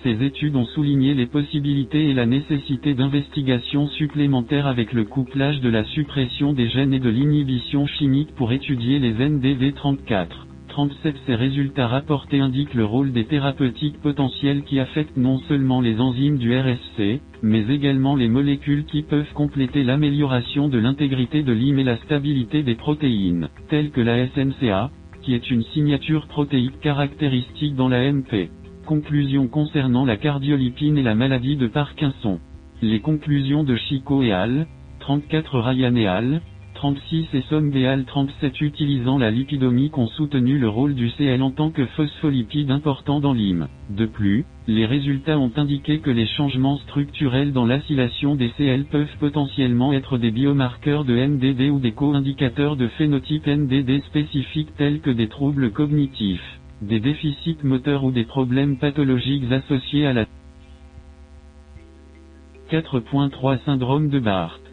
Ces 0.04 0.24
études 0.24 0.56
ont 0.56 0.68
souligné 0.68 1.16
les 1.16 1.26
possibilités 1.26 2.10
et 2.12 2.14
la 2.14 2.28
nécessité 2.28 2.94
d'investigations 2.94 3.88
supplémentaires 3.88 4.68
avec 4.68 4.94
le 4.94 5.04
couplage 5.04 5.62
de 5.62 5.70
la 5.70 5.84
suppression 5.84 6.54
des 6.54 6.70
gènes 6.70 6.94
et 6.94 7.00
de 7.00 7.10
l'inhibition 7.10 7.88
chimique 7.88 8.36
pour 8.36 8.52
étudier 8.52 9.00
les 9.00 9.14
NDD 9.14 9.74
34. 9.74 10.46
37 10.76 11.16
Ces 11.26 11.36
résultats 11.36 11.88
rapportés 11.88 12.42
indiquent 12.42 12.74
le 12.74 12.84
rôle 12.84 13.14
des 13.14 13.24
thérapeutiques 13.24 14.02
potentielles 14.02 14.64
qui 14.64 14.78
affectent 14.82 15.16
non 15.16 15.38
seulement 15.48 15.80
les 15.80 16.02
enzymes 16.02 16.38
du 16.38 16.54
RSC, 16.54 17.22
mais 17.42 17.66
également 17.70 18.18
les 18.18 18.28
molécules 18.28 18.84
qui 18.84 19.02
peuvent 19.02 19.32
compléter 19.34 19.86
l'amélioration 19.86 20.68
de 20.68 20.78
l'intégrité 20.78 21.44
de 21.44 21.54
l'hym 21.54 21.80
et 21.80 21.86
la 21.86 21.96
stabilité 22.00 22.62
des 22.62 22.76
protéines, 22.76 23.48
telles 23.70 23.92
que 23.92 24.02
la 24.02 24.28
SNCA, 24.28 24.92
qui 25.22 25.34
est 25.34 25.50
une 25.50 25.64
signature 25.64 26.28
protéique 26.28 26.82
caractéristique 26.82 27.76
dans 27.78 27.88
la 27.88 28.12
MP. 28.12 28.50
Conclusion 28.86 29.48
concernant 29.48 30.04
la 30.04 30.18
cardiolipine 30.18 30.98
et 30.98 31.04
la 31.04 31.16
maladie 31.16 31.56
de 31.56 31.68
Parkinson. 31.68 32.42
Les 32.82 33.00
conclusions 33.00 33.64
de 33.64 33.78
Chico 33.78 34.24
et 34.24 34.34
al. 34.34 34.68
34 35.00 35.58
Ryan 35.58 35.96
et 35.96 36.08
al. 36.08 36.42
36 36.76 37.28
et 37.34 37.42
Sombéal 37.50 38.04
37 38.06 38.62
utilisant 38.62 39.18
la 39.18 39.32
lipidomique 39.32 39.98
ont 39.98 40.08
soutenu 40.08 40.60
le 40.60 40.68
rôle 40.68 40.94
du 40.94 41.10
CL 41.10 41.42
en 41.42 41.50
tant 41.50 41.72
que 41.72 41.86
phospholipide 41.86 42.70
important 42.70 43.20
dans 43.22 43.34
l'hym. 43.34 43.68
De 43.90 44.06
plus, 44.06 44.46
les 44.68 44.86
résultats 44.86 45.40
ont 45.40 45.52
indiqué 45.56 46.00
que 46.00 46.12
les 46.12 46.28
changements 46.28 46.78
structurels 46.80 47.54
dans 47.54 47.66
l'acylation 47.66 48.36
des 48.36 48.50
CL 48.58 48.86
peuvent 48.86 49.18
potentiellement 49.20 49.94
être 49.94 50.18
des 50.18 50.32
biomarqueurs 50.32 51.06
de 51.06 51.16
NDD 51.16 51.72
ou 51.72 51.80
des 51.80 51.94
co-indicateurs 51.94 52.76
de 52.76 52.88
phénotype 52.90 53.48
NDD 53.48 54.04
spécifiques 54.04 54.76
tels 54.78 55.00
que 55.00 55.12
des 55.12 55.30
troubles 55.30 55.72
cognitifs, 55.72 56.60
des 56.82 57.00
déficits 57.00 57.58
moteurs 57.64 58.04
ou 58.04 58.12
des 58.12 58.26
problèmes 58.26 58.78
pathologiques 58.78 59.52
associés 59.52 60.06
à 60.06 60.14
la 60.14 60.26
4.3 62.70 63.64
Syndrome 63.64 64.10
de 64.10 64.20
Barth 64.20 64.65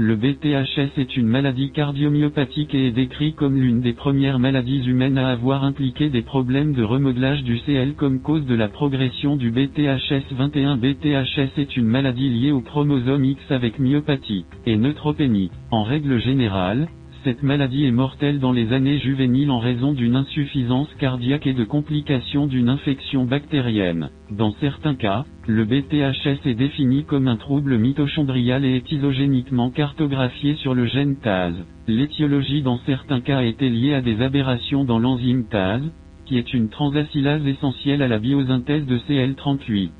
le 0.00 0.16
BTHS 0.16 0.98
est 0.98 1.14
une 1.18 1.26
maladie 1.26 1.72
cardiomyopathique 1.72 2.74
et 2.74 2.86
est 2.86 2.90
décrit 2.90 3.34
comme 3.34 3.60
l'une 3.60 3.82
des 3.82 3.92
premières 3.92 4.38
maladies 4.38 4.82
humaines 4.86 5.18
à 5.18 5.28
avoir 5.28 5.62
impliqué 5.62 6.08
des 6.08 6.22
problèmes 6.22 6.72
de 6.72 6.82
remodelage 6.82 7.44
du 7.44 7.60
CL 7.60 7.92
comme 7.96 8.22
cause 8.22 8.46
de 8.46 8.54
la 8.54 8.68
progression 8.68 9.36
du 9.36 9.50
BTHS 9.50 10.32
21. 10.32 10.78
BTHS 10.78 11.58
est 11.58 11.76
une 11.76 11.84
maladie 11.84 12.30
liée 12.30 12.50
au 12.50 12.62
chromosome 12.62 13.26
X 13.26 13.42
avec 13.50 13.78
myopathie 13.78 14.46
et 14.64 14.78
neutropénie. 14.78 15.50
En 15.70 15.82
règle 15.82 16.18
générale, 16.18 16.88
cette 17.24 17.42
maladie 17.42 17.84
est 17.84 17.90
mortelle 17.90 18.40
dans 18.40 18.52
les 18.52 18.72
années 18.72 18.98
juvéniles 18.98 19.50
en 19.50 19.58
raison 19.58 19.92
d'une 19.92 20.16
insuffisance 20.16 20.88
cardiaque 20.98 21.46
et 21.46 21.52
de 21.52 21.64
complications 21.64 22.46
d'une 22.46 22.70
infection 22.70 23.24
bactérienne. 23.24 24.08
Dans 24.30 24.52
certains 24.60 24.94
cas, 24.94 25.26
le 25.46 25.64
BTHS 25.64 26.46
est 26.46 26.54
défini 26.54 27.04
comme 27.04 27.28
un 27.28 27.36
trouble 27.36 27.76
mitochondrial 27.76 28.64
et 28.64 28.76
est 28.76 28.92
isogéniquement 28.92 29.70
cartographié 29.70 30.54
sur 30.54 30.74
le 30.74 30.86
gène 30.86 31.16
TAS. 31.16 31.52
L'étiologie 31.88 32.62
dans 32.62 32.78
certains 32.86 33.20
cas 33.20 33.42
été 33.42 33.68
liée 33.68 33.94
à 33.94 34.00
des 34.00 34.22
aberrations 34.22 34.84
dans 34.84 34.98
l'enzyme 34.98 35.44
TAS, 35.44 35.80
qui 36.24 36.38
est 36.38 36.54
une 36.54 36.70
transacylase 36.70 37.46
essentielle 37.46 38.02
à 38.02 38.08
la 38.08 38.18
biosynthèse 38.18 38.86
de 38.86 38.98
CL38. 38.98 39.90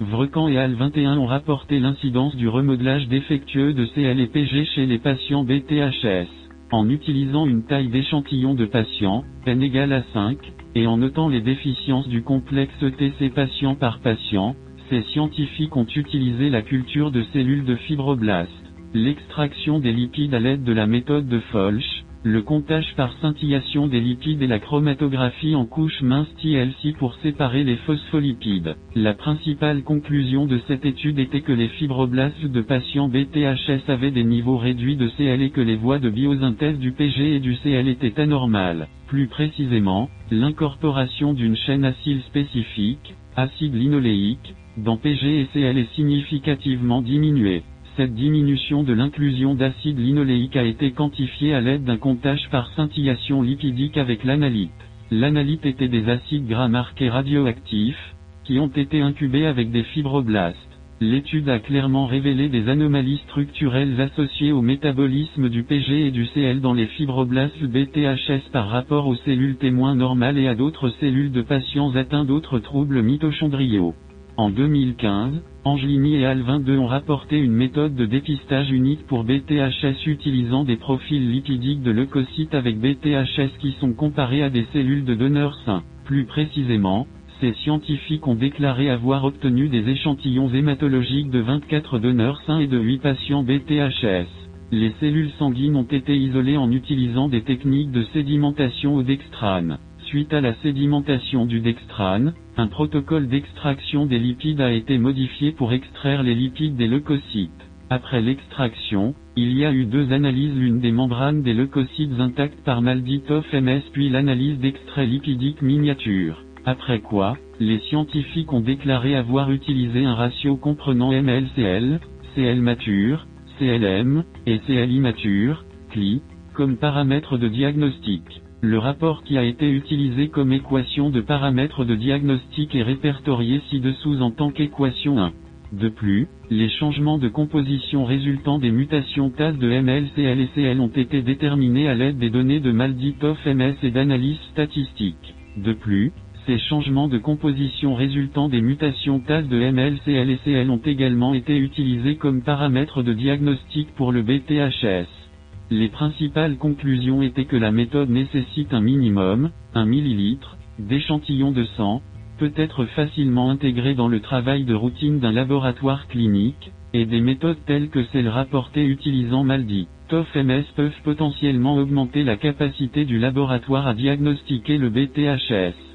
Vrecan 0.00 0.48
et 0.48 0.56
AL21 0.56 1.18
ont 1.18 1.26
rapporté 1.26 1.78
l'incidence 1.78 2.34
du 2.36 2.48
remodelage 2.48 3.06
défectueux 3.08 3.74
de 3.74 3.84
CL 3.86 4.18
et 4.18 4.26
PG 4.26 4.64
chez 4.64 4.86
les 4.86 4.98
patients 4.98 5.44
BTHS 5.44 6.43
en 6.74 6.88
utilisant 6.88 7.46
une 7.46 7.62
taille 7.62 7.88
d'échantillon 7.88 8.54
de 8.54 8.66
patients, 8.66 9.24
n 9.46 9.62
égale 9.62 9.92
à 9.92 10.02
5, 10.12 10.38
et 10.74 10.86
en 10.86 10.96
notant 10.96 11.28
les 11.28 11.40
déficiences 11.40 12.08
du 12.08 12.22
complexe 12.22 12.74
TC 12.80 13.30
patient 13.30 13.76
par 13.76 14.00
patient, 14.00 14.56
ces 14.90 15.02
scientifiques 15.12 15.76
ont 15.76 15.86
utilisé 15.86 16.50
la 16.50 16.62
culture 16.62 17.12
de 17.12 17.22
cellules 17.32 17.64
de 17.64 17.76
fibroblastes, 17.76 18.50
l'extraction 18.92 19.78
des 19.78 19.92
lipides 19.92 20.34
à 20.34 20.40
l'aide 20.40 20.64
de 20.64 20.72
la 20.72 20.86
méthode 20.86 21.28
de 21.28 21.38
Folch, 21.52 22.03
le 22.24 22.40
comptage 22.40 22.94
par 22.96 23.12
scintillation 23.20 23.86
des 23.86 24.00
lipides 24.00 24.40
et 24.40 24.46
la 24.46 24.58
chromatographie 24.58 25.54
en 25.54 25.66
couche 25.66 26.00
mince 26.00 26.26
TLC 26.40 26.94
pour 26.98 27.14
séparer 27.16 27.64
les 27.64 27.76
phospholipides. 27.76 28.76
La 28.96 29.12
principale 29.12 29.82
conclusion 29.82 30.46
de 30.46 30.58
cette 30.66 30.86
étude 30.86 31.18
était 31.18 31.42
que 31.42 31.52
les 31.52 31.68
fibroblastes 31.68 32.46
de 32.46 32.62
patients 32.62 33.08
BTHS 33.08 33.88
avaient 33.88 34.10
des 34.10 34.24
niveaux 34.24 34.56
réduits 34.56 34.96
de 34.96 35.08
CL 35.18 35.42
et 35.42 35.50
que 35.50 35.60
les 35.60 35.76
voies 35.76 35.98
de 35.98 36.08
biosynthèse 36.08 36.78
du 36.78 36.92
PG 36.92 37.36
et 37.36 37.40
du 37.40 37.56
CL 37.56 37.88
étaient 37.88 38.18
anormales. 38.18 38.88
Plus 39.06 39.26
précisément, 39.26 40.08
l'incorporation 40.30 41.34
d'une 41.34 41.56
chaîne 41.56 41.84
acyle 41.84 42.22
spécifique, 42.22 43.14
acide 43.36 43.74
linoléique, 43.74 44.54
dans 44.78 44.96
PG 44.96 45.42
et 45.42 45.48
CL 45.52 45.76
est 45.76 45.94
significativement 45.94 47.02
diminuée. 47.02 47.64
Cette 47.96 48.14
diminution 48.16 48.82
de 48.82 48.92
l'inclusion 48.92 49.54
d'acide 49.54 50.00
linoléique 50.00 50.56
a 50.56 50.64
été 50.64 50.90
quantifiée 50.90 51.54
à 51.54 51.60
l'aide 51.60 51.84
d'un 51.84 51.96
comptage 51.96 52.48
par 52.50 52.68
scintillation 52.74 53.40
lipidique 53.40 53.96
avec 53.98 54.24
l'analyte. 54.24 54.72
L'analyte 55.12 55.64
était 55.64 55.86
des 55.86 56.08
acides 56.08 56.48
gras 56.48 56.66
marqués 56.66 57.08
radioactifs, 57.08 58.14
qui 58.42 58.58
ont 58.58 58.66
été 58.66 59.00
incubés 59.00 59.46
avec 59.46 59.70
des 59.70 59.84
fibroblastes. 59.84 60.58
L'étude 61.00 61.48
a 61.48 61.60
clairement 61.60 62.06
révélé 62.06 62.48
des 62.48 62.68
anomalies 62.68 63.20
structurelles 63.28 64.00
associées 64.00 64.50
au 64.50 64.60
métabolisme 64.60 65.48
du 65.48 65.62
PG 65.62 66.08
et 66.08 66.10
du 66.10 66.26
CL 66.34 66.60
dans 66.60 66.74
les 66.74 66.86
fibroblastes 66.86 67.62
BTHS 67.62 68.50
par 68.52 68.70
rapport 68.70 69.06
aux 69.06 69.16
cellules 69.16 69.56
témoins 69.56 69.94
normales 69.94 70.38
et 70.38 70.48
à 70.48 70.56
d'autres 70.56 70.88
cellules 71.00 71.30
de 71.30 71.42
patients 71.42 71.94
atteints 71.94 72.24
d'autres 72.24 72.58
troubles 72.58 73.02
mitochondriaux. 73.02 73.94
En 74.36 74.50
2015, 74.50 75.42
Angelini 75.64 76.16
et 76.16 76.24
Al22 76.24 76.76
ont 76.78 76.88
rapporté 76.88 77.38
une 77.38 77.52
méthode 77.52 77.94
de 77.94 78.04
dépistage 78.04 78.68
unique 78.72 79.06
pour 79.06 79.22
BTHS 79.22 80.06
utilisant 80.06 80.64
des 80.64 80.74
profils 80.74 81.30
lipidiques 81.30 81.84
de 81.84 81.92
leucocytes 81.92 82.52
avec 82.52 82.80
BTHS 82.80 83.56
qui 83.60 83.76
sont 83.78 83.92
comparés 83.92 84.42
à 84.42 84.50
des 84.50 84.66
cellules 84.72 85.04
de 85.04 85.14
donneurs 85.14 85.56
sains. 85.64 85.84
Plus 86.04 86.24
précisément, 86.24 87.06
ces 87.40 87.52
scientifiques 87.52 88.26
ont 88.26 88.34
déclaré 88.34 88.90
avoir 88.90 89.24
obtenu 89.24 89.68
des 89.68 89.88
échantillons 89.88 90.52
hématologiques 90.52 91.30
de 91.30 91.38
24 91.38 92.00
donneurs 92.00 92.42
sains 92.44 92.58
et 92.58 92.66
de 92.66 92.78
8 92.78 92.98
patients 92.98 93.44
BTHS. 93.44 94.26
Les 94.72 94.92
cellules 94.98 95.30
sanguines 95.38 95.76
ont 95.76 95.84
été 95.84 96.16
isolées 96.16 96.56
en 96.56 96.72
utilisant 96.72 97.28
des 97.28 97.42
techniques 97.42 97.92
de 97.92 98.02
sédimentation 98.12 98.96
au 98.96 99.04
dextrane. 99.04 99.78
Suite 100.14 100.32
à 100.32 100.40
la 100.40 100.54
sédimentation 100.62 101.44
du 101.44 101.58
dextrane, 101.58 102.34
un 102.56 102.68
protocole 102.68 103.26
d'extraction 103.26 104.06
des 104.06 104.20
lipides 104.20 104.60
a 104.60 104.70
été 104.70 104.96
modifié 104.96 105.50
pour 105.50 105.72
extraire 105.72 106.22
les 106.22 106.36
lipides 106.36 106.76
des 106.76 106.86
leucocytes. 106.86 107.50
Après 107.90 108.20
l'extraction, 108.20 109.16
il 109.34 109.58
y 109.58 109.64
a 109.64 109.72
eu 109.72 109.86
deux 109.86 110.12
analyses 110.12 110.54
l'une 110.54 110.78
des 110.78 110.92
membranes 110.92 111.42
des 111.42 111.52
leucocytes 111.52 112.20
intactes 112.20 112.62
par 112.64 112.80
Malditov 112.80 113.44
MS 113.52 113.82
puis 113.92 114.08
l'analyse 114.08 114.60
d'extrait 114.60 115.06
lipidique 115.06 115.62
miniature. 115.62 116.44
Après 116.64 117.00
quoi, 117.00 117.36
les 117.58 117.80
scientifiques 117.80 118.52
ont 118.52 118.60
déclaré 118.60 119.16
avoir 119.16 119.50
utilisé 119.50 120.04
un 120.04 120.14
ratio 120.14 120.56
comprenant 120.56 121.10
MLCL, 121.10 121.98
CL 122.36 122.60
mature, 122.60 123.26
CLM, 123.58 124.22
et 124.46 124.60
CL 124.60 124.92
immature, 124.92 125.64
CLI, 125.90 126.22
comme 126.52 126.76
paramètres 126.76 127.36
de 127.36 127.48
diagnostic. 127.48 128.43
Le 128.66 128.78
rapport 128.78 129.22
qui 129.24 129.36
a 129.36 129.44
été 129.44 129.70
utilisé 129.70 130.28
comme 130.28 130.50
équation 130.50 131.10
de 131.10 131.20
paramètres 131.20 131.84
de 131.84 131.94
diagnostic 131.94 132.74
est 132.74 132.82
répertorié 132.82 133.60
ci-dessous 133.68 134.22
en 134.22 134.30
tant 134.30 134.50
qu'équation 134.50 135.18
1. 135.18 135.32
De 135.74 135.90
plus, 135.90 136.28
les 136.48 136.70
changements 136.70 137.18
de 137.18 137.28
composition 137.28 138.06
résultant 138.06 138.58
des 138.58 138.70
mutations 138.70 139.28
TAS 139.28 139.52
de 139.52 139.68
MLCL 139.68 140.40
et 140.40 140.48
CL 140.54 140.80
ont 140.80 140.88
été 140.88 141.20
déterminés 141.20 141.88
à 141.88 141.94
l'aide 141.94 142.16
des 142.16 142.30
données 142.30 142.60
de 142.60 142.72
Malditov 142.72 143.36
MS 143.44 143.74
et 143.82 143.90
d'analyse 143.90 144.40
statistique. 144.52 145.34
De 145.58 145.74
plus, 145.74 146.12
ces 146.46 146.58
changements 146.58 147.08
de 147.08 147.18
composition 147.18 147.94
résultant 147.94 148.48
des 148.48 148.62
mutations 148.62 149.20
TAS 149.20 149.42
de 149.42 149.58
MLCL 149.58 150.30
et 150.30 150.38
CL 150.42 150.70
ont 150.70 150.80
également 150.82 151.34
été 151.34 151.58
utilisés 151.58 152.16
comme 152.16 152.40
paramètres 152.40 153.02
de 153.02 153.12
diagnostic 153.12 153.94
pour 153.94 154.10
le 154.10 154.22
BTHS. 154.22 155.23
Les 155.70 155.88
principales 155.88 156.56
conclusions 156.56 157.22
étaient 157.22 157.46
que 157.46 157.56
la 157.56 157.72
méthode 157.72 158.10
nécessite 158.10 158.74
un 158.74 158.80
minimum, 158.80 159.50
1 159.74 159.86
millilitre, 159.86 160.56
d'échantillons 160.78 161.52
de 161.52 161.64
sang, 161.76 162.02
peut 162.38 162.52
être 162.56 162.84
facilement 162.86 163.50
intégré 163.50 163.94
dans 163.94 164.08
le 164.08 164.20
travail 164.20 164.64
de 164.64 164.74
routine 164.74 165.20
d'un 165.20 165.32
laboratoire 165.32 166.06
clinique, 166.08 166.72
et 166.92 167.06
des 167.06 167.20
méthodes 167.20 167.64
telles 167.66 167.88
que 167.88 168.04
celles 168.12 168.28
rapportées 168.28 168.84
utilisant 168.84 169.42
Maldi. 169.42 169.88
TOF-MS 170.08 170.64
peuvent 170.76 171.00
potentiellement 171.02 171.76
augmenter 171.76 172.24
la 172.24 172.36
capacité 172.36 173.04
du 173.04 173.18
laboratoire 173.18 173.86
à 173.86 173.94
diagnostiquer 173.94 174.78
le 174.78 174.90
BTHS. 174.90 175.93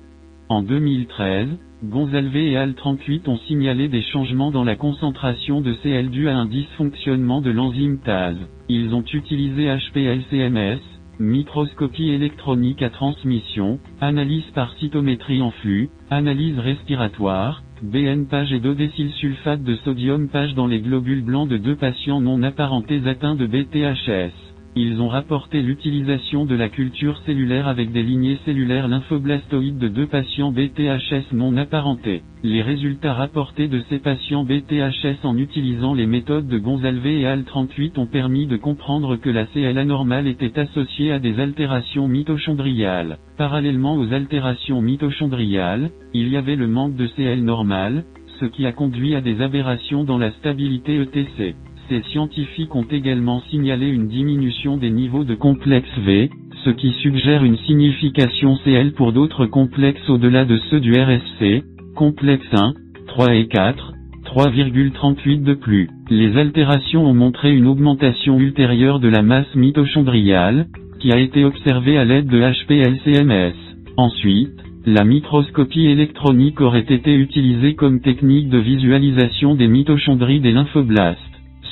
En 0.50 0.64
2013, 0.64 1.48
Gonzalve 1.84 2.36
et 2.36 2.56
Al38 2.56 3.30
ont 3.30 3.38
signalé 3.38 3.88
des 3.88 4.02
changements 4.02 4.50
dans 4.50 4.64
la 4.64 4.76
concentration 4.76 5.62
de 5.62 5.74
CL 5.84 6.10
dû 6.10 6.28
à 6.28 6.36
un 6.36 6.48
dysfonctionnement 6.48 7.40
de 7.40 7.52
l'enzyme 7.52 8.00
TAS. 8.00 8.34
Ils 8.68 8.96
ont 8.96 9.04
utilisé 9.14 9.68
HPLCMS, 9.68 10.80
microscopie 11.20 12.10
électronique 12.10 12.82
à 12.82 12.90
transmission, 12.90 13.78
analyse 14.02 14.50
par 14.56 14.74
cytométrie 14.80 15.44
en 15.44 15.52
flux, 15.52 15.92
analyse 16.10 16.58
respiratoire, 16.58 17.62
BN 17.84 18.26
page 18.26 18.52
et 18.52 18.60
dodécylsulfate 18.60 19.64
de 19.64 19.76
sodium 19.86 20.30
page 20.30 20.56
dans 20.56 20.66
les 20.66 20.82
globules 20.82 21.24
blancs 21.24 21.48
de 21.48 21.58
deux 21.58 21.76
patients 21.76 22.22
non 22.22 22.42
apparentés 22.42 23.08
atteints 23.08 23.36
de 23.36 23.46
BTHS. 23.46 24.49
Ils 24.76 25.02
ont 25.02 25.08
rapporté 25.08 25.62
l'utilisation 25.62 26.46
de 26.46 26.56
la 26.56 26.70
culture 26.70 27.18
cellulaire 27.26 27.68
avec 27.68 27.92
des 27.92 28.04
lignées 28.04 28.38
cellulaires 28.46 28.88
lymphoblastoïdes 28.88 29.80
de 29.80 29.88
deux 29.88 30.06
patients 30.06 30.52
BTHS 30.52 31.34
non 31.34 31.58
apparentés. 31.58 32.22
Les 32.44 32.62
résultats 32.62 33.14
rapportés 33.14 33.68
de 33.68 33.82
ces 33.90 33.98
patients 34.00 34.46
BTHS 34.46 35.24
en 35.24 35.38
utilisant 35.38 35.94
les 35.96 36.06
méthodes 36.06 36.48
de 36.48 36.60
Gonzalvé 36.60 37.22
et 37.22 37.26
AL38 37.26 38.00
ont 38.00 38.06
permis 38.06 38.46
de 38.46 38.58
comprendre 38.58 39.16
que 39.16 39.30
la 39.30 39.48
CL 39.48 39.78
anormale 39.78 40.28
était 40.28 40.58
associée 40.60 41.12
à 41.12 41.20
des 41.20 41.40
altérations 41.40 42.08
mitochondriales. 42.08 43.18
Parallèlement 43.38 43.96
aux 43.96 44.14
altérations 44.14 44.82
mitochondriales, 44.82 45.90
il 46.14 46.30
y 46.30 46.38
avait 46.38 46.56
le 46.56 46.68
manque 46.68 46.96
de 46.96 47.08
CL 47.08 47.44
normale, 47.44 48.06
ce 48.40 48.46
qui 48.46 48.66
a 48.66 48.72
conduit 48.72 49.16
à 49.16 49.22
des 49.22 49.42
aberrations 49.42 50.04
dans 50.04 50.18
la 50.18 50.32
stabilité 50.32 50.96
ETC. 51.02 51.56
Ces 51.90 52.04
scientifiques 52.12 52.76
ont 52.76 52.86
également 52.92 53.42
signalé 53.50 53.88
une 53.88 54.10
diminution 54.10 54.78
des 54.78 54.92
niveaux 54.92 55.24
de 55.24 55.34
complexe 55.34 55.90
V, 56.06 56.30
ce 56.64 56.70
qui 56.70 56.92
suggère 57.02 57.44
une 57.44 57.58
signification 57.58 58.58
CL 58.64 58.92
pour 58.92 59.12
d'autres 59.12 59.48
complexes 59.48 60.08
au-delà 60.08 60.46
de 60.46 60.58
ceux 60.70 60.80
du 60.80 60.94
RSC, 60.94 61.64
complexe 61.96 62.46
1, 62.54 62.74
3 63.08 63.34
et 63.34 63.48
4, 63.48 63.94
3,38 64.24 65.42
de 65.42 65.56
plus. 65.56 65.90
Les 66.12 66.38
altérations 66.38 67.08
ont 67.08 67.16
montré 67.16 67.56
une 67.56 67.66
augmentation 67.66 68.40
ultérieure 68.40 69.00
de 69.00 69.08
la 69.10 69.24
masse 69.24 69.56
mitochondriale, 69.56 70.68
qui 71.00 71.12
a 71.12 71.18
été 71.18 71.44
observée 71.44 71.98
à 71.98 72.06
l'aide 72.06 72.28
de 72.28 72.40
HPLCMS. 72.40 73.56
Ensuite, 73.98 74.64
la 74.86 75.04
microscopie 75.04 75.88
électronique 75.88 76.62
aurait 76.62 76.86
été 76.88 77.16
utilisée 77.16 77.74
comme 77.74 78.02
technique 78.02 78.50
de 78.50 78.60
visualisation 78.60 79.56
des 79.56 79.68
mitochondries 79.68 80.40
des 80.40 80.52
lymphoblastes 80.52 81.29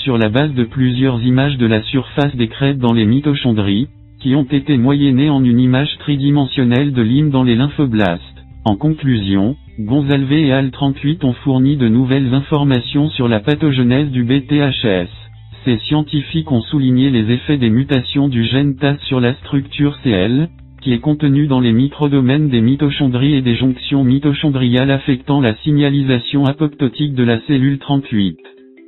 sur 0.08 0.18
la 0.18 0.30
base 0.30 0.54
de 0.54 0.64
plusieurs 0.64 1.22
images 1.22 1.58
de 1.58 1.66
la 1.66 1.82
surface 1.82 2.34
des 2.38 2.48
crêtes 2.48 2.78
dans 2.78 2.94
les 2.94 3.06
mitochondries, 3.06 3.90
qui 4.22 4.36
ont 4.36 4.46
été 4.46 4.78
moyennées 4.78 5.30
en 5.30 5.44
une 5.44 5.60
image 5.60 5.98
tridimensionnelle 6.00 6.94
de 6.94 7.02
l'hymne 7.02 7.30
dans 7.30 7.44
les 7.44 7.58
lymphoblastes. 7.58 8.24
En 8.64 8.78
conclusion, 8.78 9.58
Gonzalvé 9.78 10.48
et 10.48 10.52
AL38 10.52 11.26
ont 11.26 11.34
fourni 11.34 11.76
de 11.76 11.90
nouvelles 11.90 12.34
informations 12.34 13.10
sur 13.10 13.28
la 13.28 13.42
pathogenèse 13.42 14.10
du 14.10 14.24
BTHS. 14.24 15.10
Ces 15.66 15.78
scientifiques 15.80 16.54
ont 16.54 16.62
souligné 16.62 17.10
les 17.10 17.30
effets 17.34 17.58
des 17.58 17.70
mutations 17.70 18.30
du 18.30 18.46
gène 18.46 18.78
TAS 18.78 18.96
sur 19.08 19.20
la 19.20 19.34
structure 19.34 20.00
CL, 20.04 20.48
qui 20.82 20.94
est 20.94 21.00
contenu 21.00 21.48
dans 21.48 21.60
les 21.60 21.74
microdomaines 21.74 22.48
des 22.48 22.62
mitochondries 22.62 23.34
et 23.34 23.42
des 23.42 23.56
jonctions 23.58 24.06
mitochondriales 24.06 24.92
affectant 24.92 25.42
la 25.42 25.54
signalisation 25.66 26.46
apoptotique 26.46 27.14
de 27.14 27.24
la 27.24 27.42
cellule 27.42 27.80
38. 27.80 28.38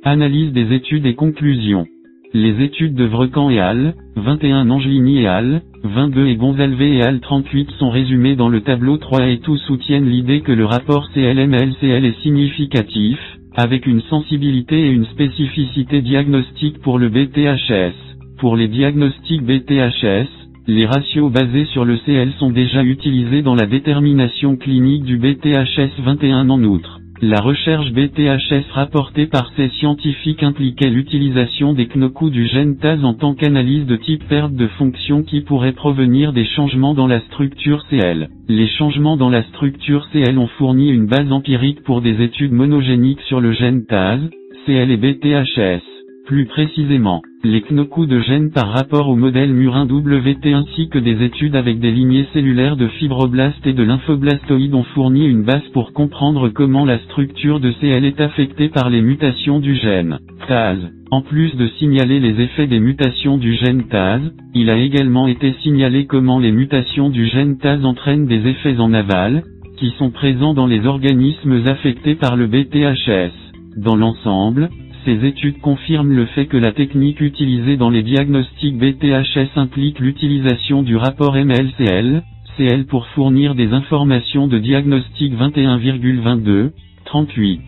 Analyse 0.02 0.54
des 0.54 0.72
études 0.74 1.04
et 1.04 1.14
conclusions. 1.14 1.86
Les 2.32 2.64
études 2.64 2.94
de 2.94 3.04
Vrecan 3.04 3.50
et 3.50 3.60
al., 3.60 3.94
21 4.16 4.70
Angelini 4.70 5.18
et 5.18 5.26
al., 5.26 5.60
22 5.84 6.28
et 6.28 6.36
Gonzalvé 6.36 6.96
et 6.96 7.02
al. 7.02 7.20
38 7.20 7.70
sont 7.78 7.90
résumées 7.90 8.34
dans 8.34 8.48
le 8.48 8.62
tableau 8.62 8.96
3 8.96 9.26
et 9.26 9.40
tous 9.40 9.58
soutiennent 9.58 10.08
l'idée 10.08 10.40
que 10.40 10.52
le 10.52 10.64
rapport 10.64 11.10
CLMLCL 11.12 12.06
est 12.06 12.18
significatif, 12.22 13.18
avec 13.54 13.86
une 13.86 14.00
sensibilité 14.00 14.86
et 14.86 14.90
une 14.90 15.04
spécificité 15.04 16.00
diagnostique 16.00 16.80
pour 16.80 16.98
le 16.98 17.10
BTHS. 17.10 17.92
Pour 18.38 18.56
les 18.56 18.68
diagnostics 18.68 19.42
BTHS, 19.42 20.28
les 20.66 20.86
ratios 20.86 21.30
basés 21.30 21.66
sur 21.66 21.84
le 21.84 21.98
CL 21.98 22.32
sont 22.38 22.50
déjà 22.50 22.82
utilisés 22.82 23.42
dans 23.42 23.54
la 23.54 23.66
détermination 23.66 24.56
clinique 24.56 25.04
du 25.04 25.18
BTHS 25.18 26.00
21 26.02 26.48
en 26.48 26.64
outre. 26.64 26.99
La 27.22 27.42
recherche 27.42 27.92
BTHS 27.92 28.72
rapportée 28.72 29.26
par 29.26 29.52
ces 29.54 29.68
scientifiques 29.68 30.42
impliquait 30.42 30.88
l'utilisation 30.88 31.74
des 31.74 31.86
knocous 31.86 32.30
du 32.30 32.46
gène 32.46 32.78
TAS 32.78 33.04
en 33.04 33.12
tant 33.12 33.34
qu'analyse 33.34 33.84
de 33.84 33.96
type 33.96 34.26
perte 34.26 34.54
de 34.54 34.66
fonction 34.78 35.22
qui 35.22 35.42
pourrait 35.42 35.74
provenir 35.74 36.32
des 36.32 36.46
changements 36.46 36.94
dans 36.94 37.06
la 37.06 37.20
structure 37.20 37.84
CL. 37.90 38.30
Les 38.48 38.68
changements 38.68 39.18
dans 39.18 39.28
la 39.28 39.42
structure 39.42 40.08
CL 40.10 40.38
ont 40.38 40.46
fourni 40.46 40.88
une 40.88 41.08
base 41.08 41.30
empirique 41.30 41.82
pour 41.82 42.00
des 42.00 42.22
études 42.22 42.52
monogéniques 42.52 43.20
sur 43.28 43.42
le 43.42 43.52
gène 43.52 43.84
TAS, 43.84 44.20
CL 44.64 44.90
et 44.90 44.96
BTHS. 44.96 45.82
Plus 46.26 46.46
précisément, 46.46 47.20
les 47.42 47.62
knocous 47.70 48.06
de 48.06 48.20
gènes 48.20 48.50
par 48.50 48.70
rapport 48.70 49.08
au 49.08 49.16
modèle 49.16 49.52
murin 49.52 49.86
WT 49.86 50.52
ainsi 50.52 50.90
que 50.90 50.98
des 50.98 51.24
études 51.24 51.56
avec 51.56 51.80
des 51.80 51.90
lignées 51.90 52.26
cellulaires 52.34 52.76
de 52.76 52.86
fibroblastes 52.86 53.66
et 53.66 53.72
de 53.72 53.82
lymphoblastoïdes 53.82 54.74
ont 54.74 54.82
fourni 54.82 55.26
une 55.26 55.44
base 55.44 55.66
pour 55.72 55.94
comprendre 55.94 56.50
comment 56.50 56.84
la 56.84 56.98
structure 56.98 57.58
de 57.58 57.72
CL 57.80 58.04
est 58.04 58.20
affectée 58.20 58.68
par 58.68 58.90
les 58.90 59.00
mutations 59.00 59.58
du 59.58 59.74
gène 59.74 60.18
TAS. 60.48 60.76
En 61.10 61.22
plus 61.22 61.56
de 61.56 61.68
signaler 61.78 62.20
les 62.20 62.42
effets 62.42 62.66
des 62.66 62.78
mutations 62.78 63.38
du 63.38 63.54
gène 63.54 63.84
TAS, 63.88 64.20
il 64.54 64.68
a 64.68 64.76
également 64.76 65.26
été 65.26 65.54
signalé 65.62 66.04
comment 66.04 66.38
les 66.38 66.52
mutations 66.52 67.08
du 67.08 67.26
gène 67.26 67.56
TAS 67.56 67.84
entraînent 67.84 68.26
des 68.26 68.46
effets 68.48 68.78
en 68.78 68.92
aval, 68.92 69.44
qui 69.78 69.94
sont 69.98 70.10
présents 70.10 70.52
dans 70.52 70.66
les 70.66 70.84
organismes 70.84 71.62
affectés 71.66 72.16
par 72.16 72.36
le 72.36 72.46
BTHS. 72.46 73.32
Dans 73.78 73.96
l'ensemble, 73.96 74.68
ces 75.04 75.24
études 75.26 75.60
confirment 75.60 76.12
le 76.12 76.26
fait 76.26 76.46
que 76.46 76.56
la 76.56 76.72
technique 76.72 77.20
utilisée 77.20 77.76
dans 77.76 77.90
les 77.90 78.02
diagnostics 78.02 78.76
BTHS 78.76 79.56
implique 79.56 79.98
l'utilisation 79.98 80.82
du 80.82 80.96
rapport 80.96 81.34
MLCL, 81.34 82.22
CL 82.56 82.86
pour 82.86 83.06
fournir 83.08 83.54
des 83.54 83.72
informations 83.72 84.46
de 84.46 84.58
diagnostic 84.58 85.32
21,22, 85.34 86.70
38. 87.04 87.60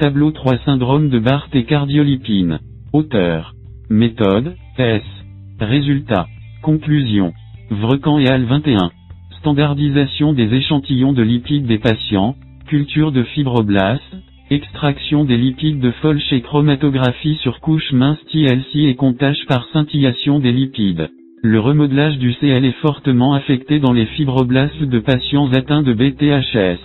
Tableau 0.00 0.30
3 0.30 0.58
Syndrome 0.64 1.10
de 1.10 1.18
Barth 1.18 1.54
et 1.54 1.64
cardiolipine. 1.64 2.58
Auteur. 2.92 3.54
Méthode, 3.90 4.56
S. 4.78 5.02
Résultat. 5.60 6.26
Conclusion. 6.62 7.32
Vrecan 7.70 8.18
et 8.18 8.28
Al 8.28 8.44
21. 8.44 8.90
Standardisation 9.40 10.32
des 10.32 10.54
échantillons 10.54 11.12
de 11.12 11.22
lipides 11.22 11.66
des 11.66 11.78
patients, 11.78 12.36
culture 12.66 13.12
de 13.12 13.22
fibroblastes, 13.24 14.16
Extraction 14.52 15.24
des 15.24 15.36
lipides 15.36 15.78
de 15.78 15.92
Folch 16.02 16.32
et 16.32 16.40
chromatographie 16.40 17.36
sur 17.36 17.60
couche 17.60 17.92
mince 17.92 18.18
TLC 18.32 18.88
et 18.88 18.96
comptage 18.96 19.46
par 19.46 19.64
scintillation 19.72 20.40
des 20.40 20.50
lipides. 20.50 21.08
Le 21.40 21.60
remodelage 21.60 22.18
du 22.18 22.34
CL 22.34 22.64
est 22.64 22.80
fortement 22.82 23.34
affecté 23.34 23.78
dans 23.78 23.92
les 23.92 24.06
fibroblastes 24.06 24.82
de 24.82 24.98
patients 24.98 25.52
atteints 25.52 25.84
de 25.84 25.92
BTHS. 25.92 26.80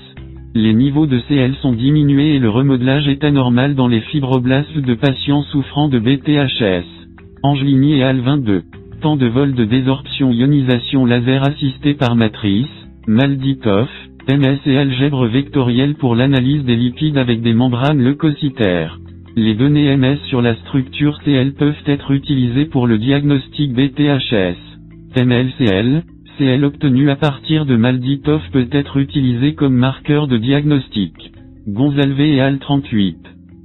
Les 0.53 0.75
niveaux 0.75 1.07
de 1.07 1.19
CL 1.27 1.55
sont 1.55 1.73
diminués 1.73 2.35
et 2.35 2.39
le 2.39 2.51
remodelage 2.51 3.07
est 3.07 3.23
anormal 3.23 3.73
dans 3.73 3.87
les 3.87 4.01
fibroblastes 4.01 4.77
de 4.77 4.93
patients 4.93 5.41
souffrant 5.51 5.89
de 5.89 5.97
BTHS. 5.97 6.85
Angelini 7.41 7.95
et 7.95 8.03
Al 8.03 8.19
22. 8.19 8.61
Temps 9.01 9.17
de 9.17 9.25
vol 9.25 9.55
de 9.55 9.65
désorption 9.65 10.31
ionisation 10.31 11.07
laser 11.07 11.41
assisté 11.47 11.95
par 11.95 12.15
matrice, 12.15 12.69
Malditov, 13.07 13.89
MS 14.27 14.59
et 14.65 14.77
algèbre 14.77 15.27
vectorielle 15.27 15.93
pour 15.95 16.15
l'analyse 16.15 16.63
des 16.63 16.75
lipides 16.75 17.17
avec 17.17 17.41
des 17.41 17.53
membranes 17.53 18.01
leucocytaires. 18.01 18.99
Les 19.35 19.53
données 19.53 19.95
MS 19.95 20.17
sur 20.29 20.41
la 20.41 20.55
structure 20.55 21.21
CL 21.23 21.53
peuvent 21.53 21.83
être 21.85 22.11
utilisées 22.11 22.65
pour 22.65 22.87
le 22.87 22.97
diagnostic 22.97 23.73
BTHS. 23.73 24.57
MLCL, 25.15 26.03
CL 26.37 26.65
obtenu 26.65 27.09
à 27.11 27.15
partir 27.15 27.67
de 27.67 27.75
Malditov 27.75 28.41
peut 28.51 28.67
être 28.71 28.97
utilisé 28.97 29.53
comme 29.53 29.75
marqueur 29.75 30.27
de 30.27 30.37
diagnostic. 30.37 31.13
Gonzalvé 31.67 32.35
et 32.35 32.41
Al 32.41 32.57
38. 32.57 33.17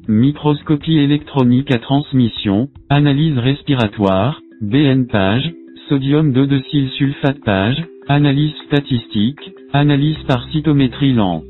Microscopie 0.08 0.98
électronique 0.98 1.72
à 1.72 1.78
transmission, 1.78 2.68
analyse 2.90 3.38
respiratoire, 3.38 4.40
BN 4.60 5.06
page, 5.06 5.52
sodium 5.88 6.32
2 6.32 6.60
sulfate 6.96 7.40
page, 7.44 7.82
analyse 8.10 8.54
statistique, 8.66 9.38
Analyse 9.72 10.18
par 10.26 10.44
cytométrie 10.50 11.12
lampe. 11.12 11.44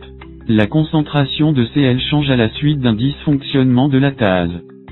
La 0.47 0.67
concentration 0.67 1.53
de 1.53 1.65
CL 1.65 1.99
change 2.11 2.31
à 2.31 2.37
la 2.37 2.51
suite 2.51 2.81
d'un 2.81 2.93
dysfonctionnement 2.93 3.89
de 3.89 3.97
la 3.97 4.13
TAS. 4.13 4.49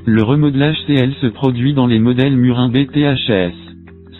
Le 0.07 0.23
remodelage 0.23 0.79
CL 0.87 1.13
se 1.21 1.27
produit 1.27 1.75
dans 1.75 1.87
les 1.87 1.99
modèles 1.99 2.39
murins 2.39 2.71
BTHS. 2.71 3.53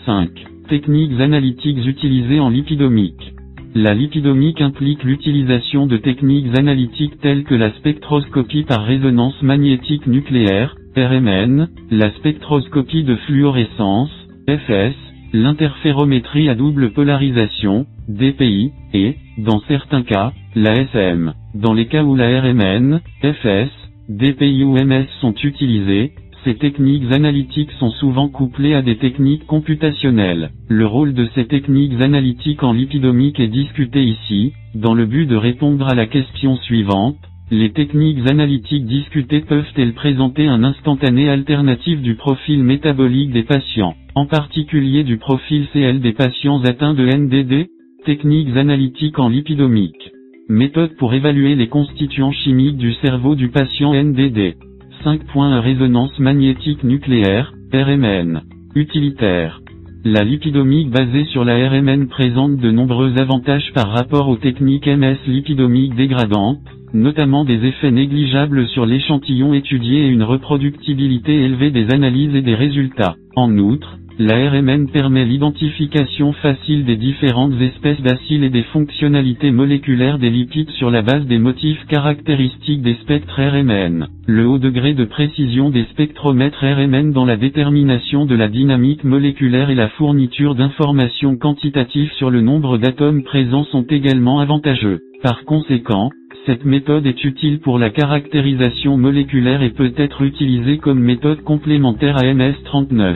5. 0.05 0.29
Techniques 0.69 1.19
analytiques 1.19 1.83
utilisées 1.87 2.39
en 2.39 2.49
lipidomique. 2.49 3.33
La 3.73 3.95
lipidomique 3.95 4.61
implique 4.61 5.03
l'utilisation 5.03 5.87
de 5.87 5.97
techniques 5.97 6.55
analytiques 6.55 7.19
telles 7.19 7.45
que 7.45 7.55
la 7.55 7.71
spectroscopie 7.77 8.63
par 8.63 8.85
résonance 8.85 9.41
magnétique 9.41 10.05
nucléaire, 10.05 10.75
RMN, 10.95 11.67
la 11.89 12.11
spectroscopie 12.11 13.03
de 13.03 13.15
fluorescence, 13.15 14.11
FS, 14.47 15.08
l'interférométrie 15.33 16.49
à 16.49 16.55
double 16.55 16.91
polarisation, 16.91 17.85
DPI, 18.07 18.71
et, 18.93 19.15
dans 19.37 19.59
certains 19.67 20.03
cas, 20.03 20.33
la 20.55 20.73
SM. 20.73 21.33
Dans 21.55 21.73
les 21.73 21.87
cas 21.87 22.03
où 22.03 22.15
la 22.15 22.41
RMN, 22.41 22.99
FS, 23.21 23.69
DPI 24.09 24.63
ou 24.63 24.73
MS 24.73 25.05
sont 25.21 25.35
utilisées, 25.43 26.13
ces 26.43 26.55
techniques 26.55 27.11
analytiques 27.11 27.71
sont 27.73 27.91
souvent 27.91 28.29
couplées 28.29 28.73
à 28.73 28.81
des 28.81 28.97
techniques 28.97 29.45
computationnelles. 29.45 30.51
Le 30.67 30.87
rôle 30.87 31.13
de 31.13 31.27
ces 31.35 31.45
techniques 31.45 31.99
analytiques 32.01 32.63
en 32.63 32.73
lipidomique 32.73 33.39
est 33.39 33.47
discuté 33.47 34.03
ici, 34.03 34.53
dans 34.73 34.93
le 34.93 35.05
but 35.05 35.25
de 35.25 35.35
répondre 35.35 35.87
à 35.87 35.95
la 35.95 36.05
question 36.05 36.55
suivante, 36.55 37.17
Les 37.51 37.71
techniques 37.71 38.29
analytiques 38.29 38.85
discutées 38.85 39.41
peuvent-elles 39.41 39.93
présenter 39.93 40.47
un 40.47 40.63
instantané 40.63 41.29
alternatif 41.29 41.99
du 41.99 42.13
profil 42.13 42.63
métabolique 42.63 43.31
des 43.31 43.41
patients, 43.41 43.95
en 44.13 44.27
particulier 44.27 45.03
du 45.03 45.17
profil 45.17 45.67
CL 45.73 45.99
des 45.99 46.13
patients 46.13 46.63
atteints 46.63 46.93
de 46.93 47.05
NDD 47.05 47.69
Techniques 48.05 48.55
analytiques 48.55 49.17
en 49.17 49.29
lipidomique. 49.29 50.11
Méthode 50.47 50.95
pour 50.97 51.13
évaluer 51.13 51.55
les 51.55 51.67
constituants 51.67 52.31
chimiques 52.31 52.77
du 52.77 52.93
cerveau 52.93 53.35
du 53.35 53.49
patient 53.49 53.93
NDD. 53.93 54.55
5 55.03 55.25
points 55.25 55.59
résonance 55.59 56.17
magnétique 56.19 56.83
nucléaire, 56.83 57.53
RMN. 57.73 58.41
Utilitaire. 58.75 59.59
La 60.05 60.23
lipidomique 60.23 60.89
basée 60.91 61.25
sur 61.25 61.43
la 61.43 61.69
RMN 61.69 62.07
présente 62.07 62.55
de 62.55 62.71
nombreux 62.71 63.19
avantages 63.19 63.69
par 63.73 63.89
rapport 63.89 64.29
aux 64.29 64.37
techniques 64.37 64.87
MS 64.87 65.17
lipidomiques 65.27 65.93
dégradantes, 65.93 66.61
notamment 66.93 67.43
des 67.43 67.65
effets 67.65 67.91
négligeables 67.91 68.65
sur 68.69 68.85
l'échantillon 68.85 69.53
étudié 69.53 70.05
et 70.05 70.07
une 70.07 70.23
reproductibilité 70.23 71.43
élevée 71.43 71.71
des 71.71 71.91
analyses 71.93 72.33
et 72.33 72.41
des 72.41 72.55
résultats. 72.55 73.17
En 73.35 73.57
outre, 73.57 73.97
la 74.21 74.49
RMN 74.49 74.87
permet 74.91 75.23
l'identification 75.23 76.33
facile 76.33 76.83
des 76.83 76.97
différentes 76.97 77.53
espèces 77.61 78.01
d'acides 78.01 78.43
et 78.43 78.49
des 78.49 78.63
fonctionnalités 78.63 79.49
moléculaires 79.49 80.19
des 80.19 80.29
lipides 80.29 80.71
sur 80.71 80.91
la 80.91 81.01
base 81.01 81.25
des 81.25 81.37
motifs 81.37 81.85
caractéristiques 81.87 82.81
des 82.81 82.95
spectres 82.95 83.39
RMN. 83.41 84.07
Le 84.27 84.45
haut 84.45 84.57
degré 84.57 84.93
de 84.93 85.05
précision 85.05 85.69
des 85.69 85.85
spectromètres 85.85 86.65
RMN 86.65 87.13
dans 87.13 87.23
la 87.23 87.37
détermination 87.37 88.25
de 88.25 88.35
la 88.35 88.49
dynamique 88.49 89.05
moléculaire 89.05 89.69
et 89.69 89.75
la 89.75 89.87
fourniture 89.87 90.53
d'informations 90.53 91.37
quantitatives 91.37 92.11
sur 92.17 92.29
le 92.29 92.41
nombre 92.41 92.77
d'atomes 92.77 93.23
présents 93.23 93.63
sont 93.71 93.83
également 93.83 94.41
avantageux. 94.41 94.99
Par 95.23 95.45
conséquent, 95.45 96.09
cette 96.45 96.65
méthode 96.65 97.05
est 97.05 97.23
utile 97.23 97.61
pour 97.61 97.79
la 97.79 97.89
caractérisation 97.89 98.97
moléculaire 98.97 99.63
et 99.63 99.69
peut 99.69 99.93
être 99.95 100.23
utilisée 100.23 100.77
comme 100.77 100.99
méthode 100.99 101.41
complémentaire 101.43 102.17
à 102.17 102.23
MS39. 102.23 103.15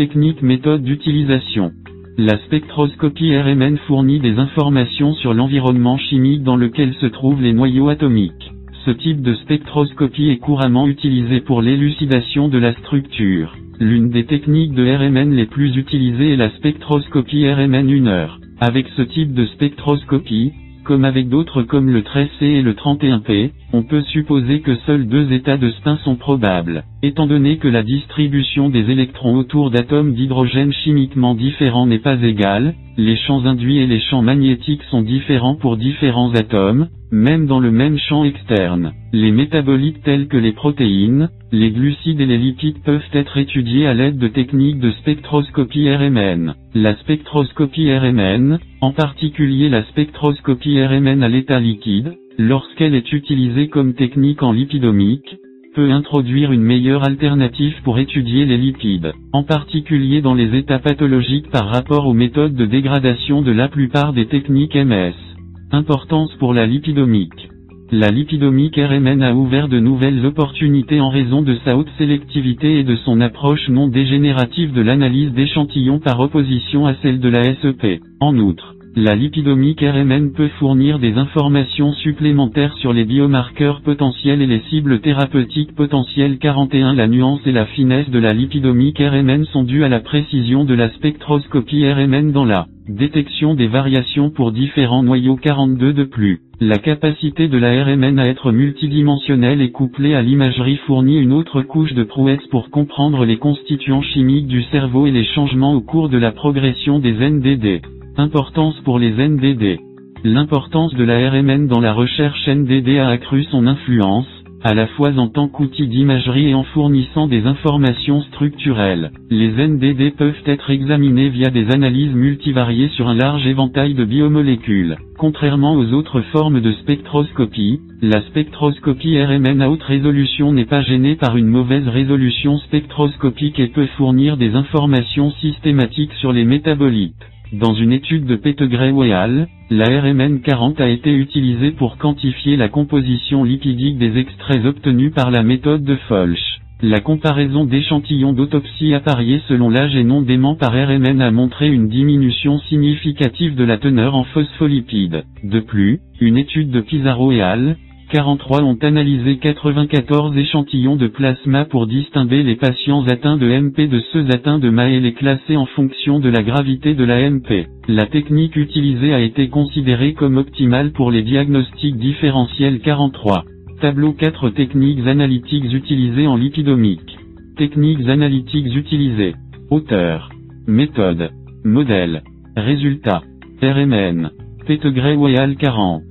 Technique 0.00 0.40
méthode 0.40 0.82
d'utilisation. 0.82 1.72
La 2.16 2.38
spectroscopie 2.46 3.36
RMN 3.36 3.76
fournit 3.86 4.18
des 4.18 4.38
informations 4.38 5.12
sur 5.12 5.34
l'environnement 5.34 5.98
chimique 5.98 6.42
dans 6.42 6.56
lequel 6.56 6.94
se 6.94 7.04
trouvent 7.04 7.42
les 7.42 7.52
noyaux 7.52 7.90
atomiques. 7.90 8.50
Ce 8.86 8.92
type 8.92 9.20
de 9.20 9.34
spectroscopie 9.34 10.30
est 10.30 10.38
couramment 10.38 10.86
utilisé 10.86 11.42
pour 11.42 11.60
l'élucidation 11.60 12.48
de 12.48 12.56
la 12.56 12.72
structure. 12.76 13.54
L'une 13.78 14.08
des 14.08 14.24
techniques 14.24 14.72
de 14.72 14.90
RMN 14.90 15.34
les 15.34 15.44
plus 15.44 15.76
utilisées 15.76 16.32
est 16.32 16.36
la 16.36 16.48
spectroscopie 16.52 17.46
RMN 17.52 17.90
1 17.90 18.06
heure. 18.06 18.40
Avec 18.58 18.88
ce 18.96 19.02
type 19.02 19.34
de 19.34 19.44
spectroscopie, 19.44 20.52
comme 20.84 21.04
avec 21.04 21.28
d'autres 21.28 21.62
comme 21.62 21.90
le 21.90 22.02
13C 22.02 22.42
et 22.44 22.62
le 22.62 22.74
31P, 22.74 23.50
on 23.72 23.82
peut 23.82 24.02
supposer 24.02 24.60
que 24.60 24.76
seuls 24.86 25.06
deux 25.06 25.32
états 25.32 25.56
de 25.56 25.70
spin 25.70 25.98
sont 26.04 26.16
probables. 26.16 26.84
Étant 27.02 27.26
donné 27.26 27.58
que 27.58 27.68
la 27.68 27.82
distribution 27.82 28.68
des 28.68 28.90
électrons 28.90 29.36
autour 29.36 29.70
d'atomes 29.70 30.14
d'hydrogène 30.14 30.72
chimiquement 30.72 31.34
différents 31.34 31.86
n'est 31.86 31.98
pas 31.98 32.20
égale, 32.22 32.74
les 32.96 33.16
champs 33.16 33.44
induits 33.46 33.78
et 33.78 33.86
les 33.86 34.00
champs 34.00 34.22
magnétiques 34.22 34.82
sont 34.90 35.02
différents 35.02 35.54
pour 35.54 35.76
différents 35.76 36.34
atomes, 36.34 36.88
même 37.10 37.46
dans 37.46 37.60
le 37.60 37.70
même 37.70 37.98
champ 37.98 38.24
externe. 38.24 38.92
Les 39.12 39.32
métabolites 39.32 40.02
tels 40.02 40.28
que 40.28 40.36
les 40.36 40.52
protéines, 40.52 41.28
les 41.52 41.70
glucides 41.70 42.20
et 42.20 42.26
les 42.26 42.38
lipides 42.38 42.82
peuvent 42.84 43.02
être 43.12 43.36
étudiés 43.38 43.86
à 43.86 43.94
l'aide 43.94 44.18
de 44.18 44.28
techniques 44.28 44.78
de 44.78 44.92
spectroscopie 44.92 45.90
RMN. 45.90 46.54
La 46.74 46.96
spectroscopie 46.96 47.92
RMN, 47.92 48.58
en 48.80 48.92
particulier 48.92 49.68
la 49.68 49.84
spectroscopie 49.84 50.82
RMN 50.82 51.22
à 51.22 51.28
l'état 51.28 51.58
liquide, 51.58 52.14
lorsqu'elle 52.38 52.94
est 52.94 53.12
utilisée 53.12 53.68
comme 53.68 53.94
technique 53.94 54.42
en 54.42 54.52
lipidomique, 54.52 55.36
peut 55.74 55.90
introduire 55.90 56.52
une 56.52 56.62
meilleure 56.62 57.04
alternative 57.04 57.76
pour 57.84 57.98
étudier 57.98 58.44
les 58.44 58.56
lipides, 58.56 59.12
en 59.32 59.44
particulier 59.44 60.20
dans 60.20 60.34
les 60.34 60.56
états 60.56 60.80
pathologiques 60.80 61.50
par 61.50 61.68
rapport 61.68 62.06
aux 62.06 62.14
méthodes 62.14 62.54
de 62.54 62.66
dégradation 62.66 63.42
de 63.42 63.52
la 63.52 63.68
plupart 63.68 64.12
des 64.12 64.26
techniques 64.26 64.74
MS. 64.74 65.29
Importance 65.72 66.34
pour 66.40 66.52
la 66.52 66.66
lipidomique. 66.66 67.48
La 67.92 68.10
lipidomique 68.10 68.74
RMN 68.74 69.22
a 69.22 69.32
ouvert 69.34 69.68
de 69.68 69.78
nouvelles 69.78 70.26
opportunités 70.26 71.00
en 71.00 71.10
raison 71.10 71.42
de 71.42 71.54
sa 71.64 71.76
haute 71.76 71.90
sélectivité 71.96 72.80
et 72.80 72.82
de 72.82 72.96
son 72.96 73.20
approche 73.20 73.68
non 73.68 73.86
dégénérative 73.86 74.72
de 74.72 74.80
l'analyse 74.80 75.32
d'échantillons 75.32 76.00
par 76.00 76.18
opposition 76.18 76.86
à 76.86 76.94
celle 77.02 77.20
de 77.20 77.28
la 77.28 77.54
SEP. 77.54 78.00
En 78.18 78.36
outre, 78.38 78.74
la 78.96 79.14
lipidomique 79.14 79.82
RMN 79.82 80.32
peut 80.32 80.48
fournir 80.58 80.98
des 80.98 81.12
informations 81.12 81.92
supplémentaires 81.92 82.74
sur 82.78 82.92
les 82.92 83.04
biomarqueurs 83.04 83.82
potentiels 83.82 84.42
et 84.42 84.48
les 84.48 84.62
cibles 84.68 85.00
thérapeutiques 85.00 85.76
potentielles 85.76 86.38
41 86.38 86.94
La 86.94 87.06
nuance 87.06 87.40
et 87.46 87.52
la 87.52 87.66
finesse 87.66 88.10
de 88.10 88.18
la 88.18 88.32
lipidomique 88.32 88.98
RMN 88.98 89.44
sont 89.44 89.62
dues 89.62 89.84
à 89.84 89.88
la 89.88 90.00
précision 90.00 90.64
de 90.64 90.74
la 90.74 90.90
spectroscopie 90.90 91.88
RMN 91.88 92.32
dans 92.32 92.44
la 92.44 92.66
détection 92.88 93.54
des 93.54 93.68
variations 93.68 94.30
pour 94.30 94.50
différents 94.50 95.04
noyaux 95.04 95.36
42 95.36 95.92
de 95.92 96.04
plus. 96.04 96.40
La 96.60 96.78
capacité 96.78 97.46
de 97.46 97.58
la 97.58 97.84
RMN 97.84 98.18
à 98.18 98.26
être 98.26 98.50
multidimensionnelle 98.50 99.62
et 99.62 99.70
couplée 99.70 100.16
à 100.16 100.22
l'imagerie 100.22 100.80
fournit 100.88 101.20
une 101.20 101.32
autre 101.32 101.62
couche 101.62 101.94
de 101.94 102.02
prouesse 102.02 102.44
pour 102.50 102.70
comprendre 102.70 103.24
les 103.24 103.36
constituants 103.36 104.02
chimiques 104.02 104.48
du 104.48 104.64
cerveau 104.64 105.06
et 105.06 105.12
les 105.12 105.24
changements 105.24 105.74
au 105.74 105.80
cours 105.80 106.08
de 106.08 106.18
la 106.18 106.32
progression 106.32 106.98
des 106.98 107.12
NDD. 107.12 107.99
Importance 108.16 108.78
pour 108.84 108.98
les 108.98 109.12
NDD. 109.12 109.78
L'importance 110.24 110.92
de 110.94 111.04
la 111.04 111.30
RMN 111.30 111.68
dans 111.68 111.80
la 111.80 111.92
recherche 111.92 112.46
NDD 112.48 112.98
a 112.98 113.08
accru 113.08 113.44
son 113.44 113.66
influence, 113.66 114.26
à 114.62 114.74
la 114.74 114.88
fois 114.88 115.16
en 115.16 115.28
tant 115.28 115.48
qu'outil 115.48 115.86
d'imagerie 115.86 116.48
et 116.48 116.54
en 116.54 116.64
fournissant 116.64 117.28
des 117.28 117.46
informations 117.46 118.20
structurelles. 118.22 119.12
Les 119.30 119.48
NDD 119.52 120.14
peuvent 120.16 120.42
être 120.44 120.70
examinés 120.70 121.30
via 121.30 121.50
des 121.50 121.70
analyses 121.70 122.12
multivariées 122.12 122.88
sur 122.88 123.08
un 123.08 123.14
large 123.14 123.46
éventail 123.46 123.94
de 123.94 124.04
biomolécules. 124.04 124.96
Contrairement 125.16 125.74
aux 125.74 125.92
autres 125.92 126.20
formes 126.32 126.60
de 126.60 126.72
spectroscopie, 126.72 127.80
la 128.02 128.20
spectroscopie 128.22 129.22
RMN 129.22 129.62
à 129.62 129.70
haute 129.70 129.84
résolution 129.84 130.52
n'est 130.52 130.66
pas 130.66 130.82
gênée 130.82 131.14
par 131.14 131.36
une 131.36 131.46
mauvaise 131.48 131.86
résolution 131.86 132.58
spectroscopique 132.58 133.60
et 133.60 133.68
peut 133.68 133.88
fournir 133.96 134.36
des 134.36 134.54
informations 134.54 135.30
systématiques 135.30 136.12
sur 136.14 136.32
les 136.32 136.44
métabolites. 136.44 137.14
Dans 137.52 137.74
une 137.74 137.92
étude 137.92 138.26
de 138.26 138.36
Pettegray 138.36 138.90
et 138.90 139.74
la 139.74 140.00
RMN 140.00 140.40
40 140.40 140.80
a 140.80 140.88
été 140.88 141.12
utilisée 141.12 141.72
pour 141.72 141.98
quantifier 141.98 142.56
la 142.56 142.68
composition 142.68 143.42
lipidique 143.42 143.98
des 143.98 144.18
extraits 144.18 144.64
obtenus 144.64 145.12
par 145.12 145.32
la 145.32 145.42
méthode 145.42 145.82
de 145.82 145.96
Folch. 146.08 146.60
La 146.80 147.00
comparaison 147.00 147.64
d'échantillons 147.64 148.34
d'autopsie 148.34 148.94
appariés 148.94 149.42
selon 149.48 149.68
l'âge 149.68 149.96
et 149.96 150.04
non 150.04 150.22
dément 150.22 150.54
par 150.54 150.72
RMN 150.72 151.20
a 151.20 151.32
montré 151.32 151.68
une 151.68 151.88
diminution 151.88 152.58
significative 152.68 153.56
de 153.56 153.64
la 153.64 153.78
teneur 153.78 154.14
en 154.14 154.22
phospholipides. 154.22 155.24
De 155.42 155.58
plus, 155.58 155.98
une 156.20 156.38
étude 156.38 156.70
de 156.70 156.80
Pizarro 156.80 157.32
et 157.32 157.42
al., 157.42 157.76
43 158.10 158.62
ont 158.64 158.76
analysé 158.82 159.38
94 159.38 160.36
échantillons 160.36 160.96
de 160.96 161.06
plasma 161.06 161.64
pour 161.64 161.86
distinguer 161.86 162.42
les 162.42 162.56
patients 162.56 163.06
atteints 163.06 163.36
de 163.36 163.46
MP 163.46 163.88
de 163.88 164.00
ceux 164.12 164.26
atteints 164.34 164.58
de 164.58 164.68
MA 164.68 164.90
et 164.90 165.00
les 165.00 165.12
classer 165.12 165.56
en 165.56 165.66
fonction 165.66 166.18
de 166.18 166.28
la 166.28 166.42
gravité 166.42 166.94
de 166.94 167.04
la 167.04 167.30
MP. 167.30 167.68
La 167.86 168.06
technique 168.06 168.56
utilisée 168.56 169.14
a 169.14 169.20
été 169.20 169.48
considérée 169.48 170.14
comme 170.14 170.38
optimale 170.38 170.90
pour 170.90 171.12
les 171.12 171.22
diagnostics 171.22 171.98
différentiels 171.98 172.80
43. 172.80 173.44
Tableau 173.80 174.12
4 174.12 174.50
techniques 174.50 175.06
analytiques 175.06 175.72
utilisées 175.72 176.26
en 176.26 176.34
lipidomique. 176.34 177.16
Techniques 177.56 178.08
analytiques 178.08 178.74
utilisées. 178.74 179.34
Auteur. 179.70 180.30
Méthode. 180.66 181.30
Modèle. 181.64 182.24
Résultat. 182.56 183.22
RMN. 183.62 184.30
Pettegray 184.66 185.14
Weyal 185.14 185.54
40. 185.56 186.09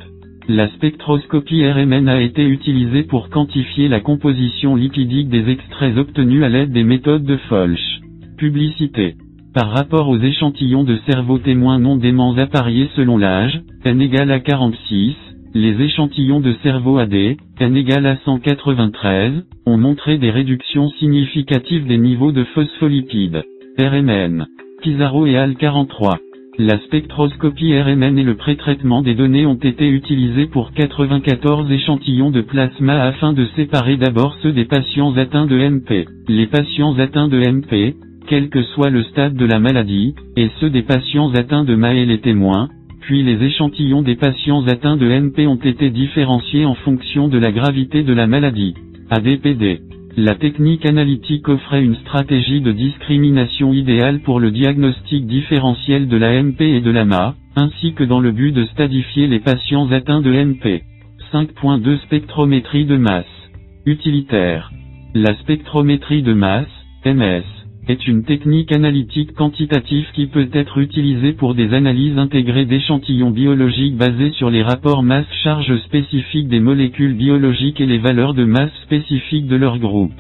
La 0.52 0.68
spectroscopie 0.70 1.64
RMN 1.64 2.10
a 2.10 2.20
été 2.20 2.44
utilisée 2.44 3.04
pour 3.04 3.30
quantifier 3.30 3.88
la 3.88 4.00
composition 4.00 4.76
lipidique 4.76 5.30
des 5.30 5.48
extraits 5.48 5.96
obtenus 5.96 6.44
à 6.44 6.50
l'aide 6.50 6.72
des 6.72 6.84
méthodes 6.84 7.24
de 7.24 7.38
Folch. 7.38 8.02
Publicité. 8.36 9.14
Par 9.54 9.70
rapport 9.70 10.10
aux 10.10 10.18
échantillons 10.18 10.84
de 10.84 10.98
cerveau 11.08 11.38
témoins 11.38 11.78
non 11.78 11.98
déments 11.98 12.36
appariés 12.36 12.90
selon 12.96 13.20
l'âge, 13.20 13.62
n 13.86 14.02
égale 14.02 14.32
à 14.32 14.40
46, 14.40 15.16
les 15.54 15.80
échantillons 15.84 16.40
de 16.40 16.56
cerveau 16.64 16.98
AD, 16.98 17.14
n 17.14 17.78
égale 17.78 18.08
à 18.08 18.18
193, 18.26 19.46
ont 19.68 19.78
montré 19.78 20.18
des 20.18 20.32
réductions 20.32 20.90
significatives 20.98 21.86
des 21.86 22.00
niveaux 22.00 22.32
de 22.32 22.44
phospholipides. 22.56 23.44
RMN. 23.78 24.48
Pizarro 24.82 25.28
et 25.28 25.38
al 25.38 25.58
43. 25.58 26.18
La 26.62 26.78
spectroscopie 26.80 27.80
RMN 27.80 28.18
et 28.18 28.24
le 28.24 28.36
pré-traitement 28.36 29.02
des 29.02 29.16
données 29.16 29.46
ont 29.46 29.56
été 29.56 29.88
utilisés 29.88 30.46
pour 30.46 30.74
94 30.74 31.72
échantillons 31.72 32.32
de 32.32 32.42
plasma 32.42 33.02
afin 33.02 33.32
de 33.32 33.46
séparer 33.56 33.96
d'abord 33.96 34.36
ceux 34.44 34.52
des 34.52 34.66
patients 34.66 35.16
atteints 35.16 35.46
de 35.46 35.56
MP. 35.56 36.06
Les 36.28 36.48
patients 36.48 37.00
atteints 37.00 37.30
de 37.30 37.40
MP, 37.40 37.96
quel 38.28 38.50
que 38.50 38.62
soit 38.64 38.90
le 38.90 39.04
stade 39.04 39.36
de 39.36 39.46
la 39.46 39.60
maladie, 39.60 40.16
et 40.36 40.50
ceux 40.60 40.70
des 40.70 40.82
patients 40.82 41.34
atteints 41.34 41.64
de 41.64 41.76
MA 41.76 41.94
et 41.94 42.06
les 42.06 42.20
témoins, 42.20 42.68
puis 43.00 43.24
les 43.24 43.42
échantillons 43.42 44.02
des 44.02 44.18
patients 44.18 44.68
atteints 44.68 44.98
de 44.98 45.08
MP 45.08 45.48
ont 45.48 45.56
été 45.56 45.90
différenciés 45.92 46.66
en 46.66 46.76
fonction 46.76 47.30
de 47.30 47.38
la 47.38 47.54
gravité 47.54 48.04
de 48.04 48.12
la 48.12 48.28
maladie. 48.28 48.74
ADPD. 49.10 49.80
La 50.18 50.36
technique 50.36 50.86
analytique 50.86 51.48
offrait 51.48 51.84
une 51.84 51.96
stratégie 51.98 52.62
de 52.62 52.72
discrimination 52.72 53.74
idéale 53.74 54.20
pour 54.22 54.40
le 54.40 54.52
diagnostic 54.52 55.28
différentiel 55.28 56.08
de 56.08 56.18
la 56.18 56.42
MP 56.42 56.62
et 56.62 56.82
de 56.82 56.92
la 56.92 57.06
MA, 57.06 57.36
ainsi 57.56 57.94
que 57.94 58.04
dans 58.04 58.20
le 58.20 58.32
but 58.32 58.52
de 58.52 58.66
stadifier 58.66 59.28
les 59.28 59.40
patients 59.40 59.92
atteints 59.92 60.22
de 60.22 60.32
MP. 60.32 60.84
5.2 61.32 62.00
Spectrométrie 62.02 62.86
de 62.86 62.98
masse. 62.98 63.26
Utilitaire. 63.86 64.72
La 65.14 65.36
spectrométrie 65.36 66.24
de 66.24 66.34
masse, 66.34 66.68
MS, 67.06 67.44
est 67.90 68.08
une 68.08 68.24
technique 68.24 68.72
analytique 68.72 69.34
quantitative 69.34 70.06
qui 70.14 70.28
peut 70.28 70.50
être 70.54 70.78
utilisée 70.78 71.34
pour 71.34 71.56
des 71.56 71.74
analyses 71.74 72.18
intégrées 72.18 72.66
d'échantillons 72.66 73.32
biologiques 73.32 73.98
basées 73.98 74.32
sur 74.32 74.50
les 74.50 74.62
rapports 74.62 75.02
masse-charge 75.02 75.76
spécifiques 75.86 76.48
des 76.48 76.60
molécules 76.60 77.16
biologiques 77.16 77.82
et 77.82 77.88
les 77.88 77.98
valeurs 77.98 78.34
de 78.36 78.46
masse 78.46 78.74
spécifiques 78.84 79.48
de 79.48 79.56
leur 79.56 79.80
groupe. 79.80 80.14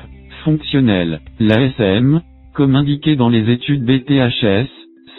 Fonctionnel. 0.44 1.22
L'ASM, 1.40 2.22
comme 2.56 2.76
indiqué 2.76 3.16
dans 3.16 3.30
les 3.30 3.52
études 3.52 3.84
BTHS, 3.84 4.68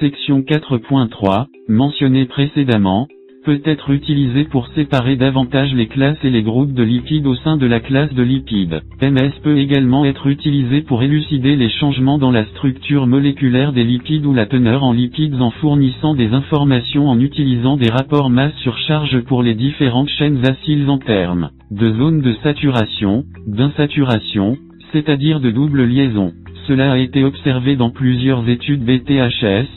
section 0.01 0.41
4.3, 0.41 1.47
mentionnée 1.69 2.25
précédemment, 2.25 3.07
peut 3.45 3.61
être 3.65 3.91
utilisé 3.91 4.45
pour 4.45 4.69
séparer 4.69 5.17
davantage 5.17 5.73
les 5.75 5.87
classes 5.87 6.23
et 6.25 6.31
les 6.31 6.43
groupes 6.43 6.75
de 6.75 6.83
lipides 6.83 7.27
au 7.27 7.35
sein 7.35 7.57
de 7.57 7.67
la 7.67 7.81
classe 7.81 8.13
de 8.13 8.23
lipides. 8.23 8.83
MS 9.01 9.33
peut 9.43 9.59
également 9.59 10.05
être 10.05 10.27
utilisé 10.27 10.83
pour 10.83 11.03
élucider 11.03 11.57
les 11.57 11.71
changements 11.71 12.19
dans 12.19 12.31
la 12.31 12.45
structure 12.47 13.07
moléculaire 13.07 13.73
des 13.73 13.85
lipides 13.85 14.27
ou 14.27 14.35
la 14.35 14.47
teneur 14.47 14.85
en 14.85 14.93
lipides 14.93 15.41
en 15.41 15.51
fournissant 15.51 16.15
des 16.15 16.33
informations 16.33 17.09
en 17.09 17.19
utilisant 17.19 17.77
des 17.77 17.91
rapports 17.91 18.31
masse 18.31 18.57
sur 18.63 18.77
charge 18.79 19.21
pour 19.23 19.43
les 19.43 19.55
différentes 19.55 20.11
chaînes 20.11 20.45
acides 20.47 20.89
en 20.89 20.99
termes 20.99 21.51
de 21.71 21.93
zone 21.93 22.21
de 22.21 22.35
saturation, 22.43 23.25
d'insaturation, 23.47 24.59
c'est-à-dire 24.93 25.41
de 25.41 25.51
double 25.51 25.85
liaison. 25.85 26.33
Cela 26.67 26.93
a 26.93 26.99
été 26.99 27.25
observé 27.25 27.77
dans 27.77 27.91
plusieurs 27.91 28.49
études 28.49 28.85
BTHS, 28.85 29.69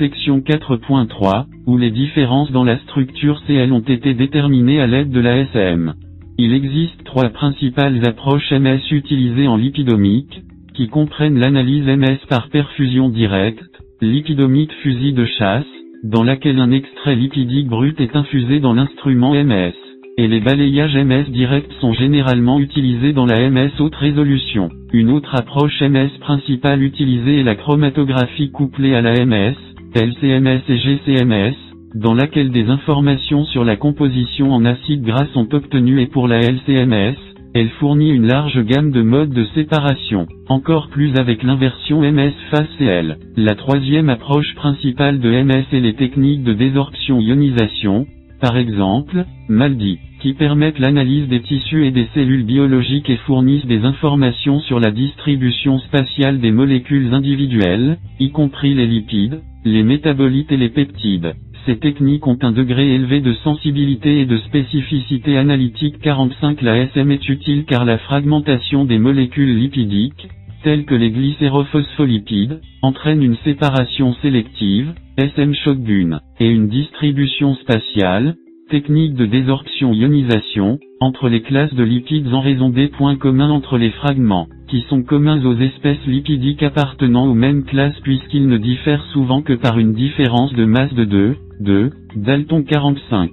section 0.00 0.38
4.3, 0.38 1.44
où 1.66 1.76
les 1.76 1.90
différences 1.90 2.50
dans 2.52 2.64
la 2.64 2.78
structure 2.78 3.42
CL 3.46 3.70
ont 3.70 3.80
été 3.80 4.14
déterminées 4.14 4.80
à 4.80 4.86
l'aide 4.86 5.10
de 5.10 5.20
la 5.20 5.36
SM. 5.36 5.92
Il 6.38 6.54
existe 6.54 7.04
trois 7.04 7.28
principales 7.28 8.02
approches 8.06 8.50
MS 8.50 8.80
utilisées 8.92 9.46
en 9.46 9.58
lipidomique, 9.58 10.40
qui 10.74 10.88
comprennent 10.88 11.38
l'analyse 11.38 11.84
MS 11.84 12.16
par 12.30 12.48
perfusion 12.48 13.10
directe, 13.10 13.82
lipidomique 14.00 14.72
fusil 14.82 15.12
de 15.12 15.26
chasse, 15.26 15.66
dans 16.02 16.24
laquelle 16.24 16.60
un 16.60 16.70
extrait 16.70 17.14
lipidique 17.14 17.68
brut 17.68 18.00
est 18.00 18.16
infusé 18.16 18.58
dans 18.58 18.72
l'instrument 18.72 19.34
MS, 19.34 19.74
et 20.16 20.28
les 20.28 20.40
balayages 20.40 20.96
MS 20.96 21.30
directs 21.30 21.72
sont 21.82 21.92
généralement 21.92 22.58
utilisés 22.58 23.12
dans 23.12 23.26
la 23.26 23.50
MS 23.50 23.72
haute 23.78 23.96
résolution. 23.96 24.70
Une 24.94 25.10
autre 25.10 25.34
approche 25.34 25.82
MS 25.82 26.18
principale 26.20 26.82
utilisée 26.82 27.40
est 27.40 27.44
la 27.44 27.54
chromatographie 27.54 28.50
couplée 28.50 28.94
à 28.94 29.02
la 29.02 29.26
MS, 29.26 29.56
LCMS 29.94 30.62
et 30.68 30.78
GCMS, 30.78 31.54
dans 31.96 32.14
laquelle 32.14 32.52
des 32.52 32.66
informations 32.66 33.44
sur 33.44 33.64
la 33.64 33.74
composition 33.74 34.52
en 34.52 34.64
acide 34.64 35.02
gras 35.02 35.26
sont 35.34 35.52
obtenues 35.52 36.00
et 36.00 36.06
pour 36.06 36.28
la 36.28 36.38
LCMS, 36.38 37.16
elle 37.54 37.70
fournit 37.80 38.10
une 38.10 38.28
large 38.28 38.62
gamme 38.64 38.92
de 38.92 39.02
modes 39.02 39.34
de 39.34 39.44
séparation, 39.56 40.28
encore 40.48 40.88
plus 40.90 41.12
avec 41.16 41.42
l'inversion 41.42 42.00
MS 42.00 42.32
phase 42.52 42.68
CL. 42.78 43.18
La 43.36 43.56
troisième 43.56 44.08
approche 44.08 44.54
principale 44.54 45.18
de 45.18 45.42
MS 45.42 45.64
est 45.72 45.80
les 45.80 45.94
techniques 45.94 46.44
de 46.44 46.52
désorption-ionisation, 46.52 48.06
par 48.40 48.56
exemple, 48.56 49.24
MALDI, 49.48 49.98
qui 50.20 50.34
permettent 50.34 50.78
l'analyse 50.78 51.28
des 51.28 51.40
tissus 51.40 51.84
et 51.84 51.90
des 51.90 52.06
cellules 52.14 52.44
biologiques 52.44 53.10
et 53.10 53.16
fournissent 53.16 53.66
des 53.66 53.84
informations 53.84 54.60
sur 54.60 54.78
la 54.78 54.92
distribution 54.92 55.80
spatiale 55.80 56.38
des 56.38 56.52
molécules 56.52 57.12
individuelles, 57.12 57.98
y 58.20 58.30
compris 58.30 58.74
les 58.74 58.86
lipides, 58.86 59.40
les 59.64 59.82
métabolites 59.82 60.52
et 60.52 60.56
les 60.56 60.70
peptides. 60.70 61.34
Ces 61.66 61.78
techniques 61.78 62.26
ont 62.26 62.38
un 62.42 62.52
degré 62.52 62.94
élevé 62.94 63.20
de 63.20 63.34
sensibilité 63.34 64.20
et 64.20 64.26
de 64.26 64.38
spécificité 64.38 65.36
analytique 65.36 66.00
45 66.00 66.62
La 66.62 66.78
SM 66.78 67.10
est 67.10 67.28
utile 67.28 67.64
car 67.66 67.84
la 67.84 67.98
fragmentation 67.98 68.84
des 68.86 68.98
molécules 68.98 69.58
lipidiques, 69.58 70.28
telles 70.62 70.86
que 70.86 70.94
les 70.94 71.10
glycérophospholipides, 71.10 72.60
entraîne 72.82 73.22
une 73.22 73.36
séparation 73.44 74.14
sélective, 74.22 74.94
SM 75.18 75.54
shotgun, 75.54 76.20
et 76.38 76.48
une 76.48 76.68
distribution 76.68 77.54
spatiale, 77.56 78.36
technique 78.70 79.14
de 79.14 79.26
désorption-ionisation, 79.26 80.78
entre 81.00 81.28
les 81.28 81.42
classes 81.42 81.74
de 81.74 81.82
lipides 81.82 82.32
en 82.32 82.40
raison 82.40 82.70
des 82.70 82.88
points 82.88 83.16
communs 83.16 83.50
entre 83.50 83.76
les 83.76 83.90
fragments, 83.90 84.48
qui 84.70 84.82
sont 84.88 85.02
communs 85.02 85.44
aux 85.44 85.56
espèces 85.56 86.06
lipidiques 86.06 86.62
appartenant 86.62 87.26
aux 87.26 87.34
mêmes 87.34 87.64
classes 87.64 87.98
puisqu'ils 88.04 88.46
ne 88.46 88.56
diffèrent 88.56 89.04
souvent 89.12 89.42
que 89.42 89.54
par 89.54 89.78
une 89.78 89.94
différence 89.94 90.52
de 90.54 90.64
masse 90.64 90.94
de 90.94 91.04
2, 91.04 91.36
2, 91.60 91.90
Dalton 92.14 92.64
45. 92.64 93.30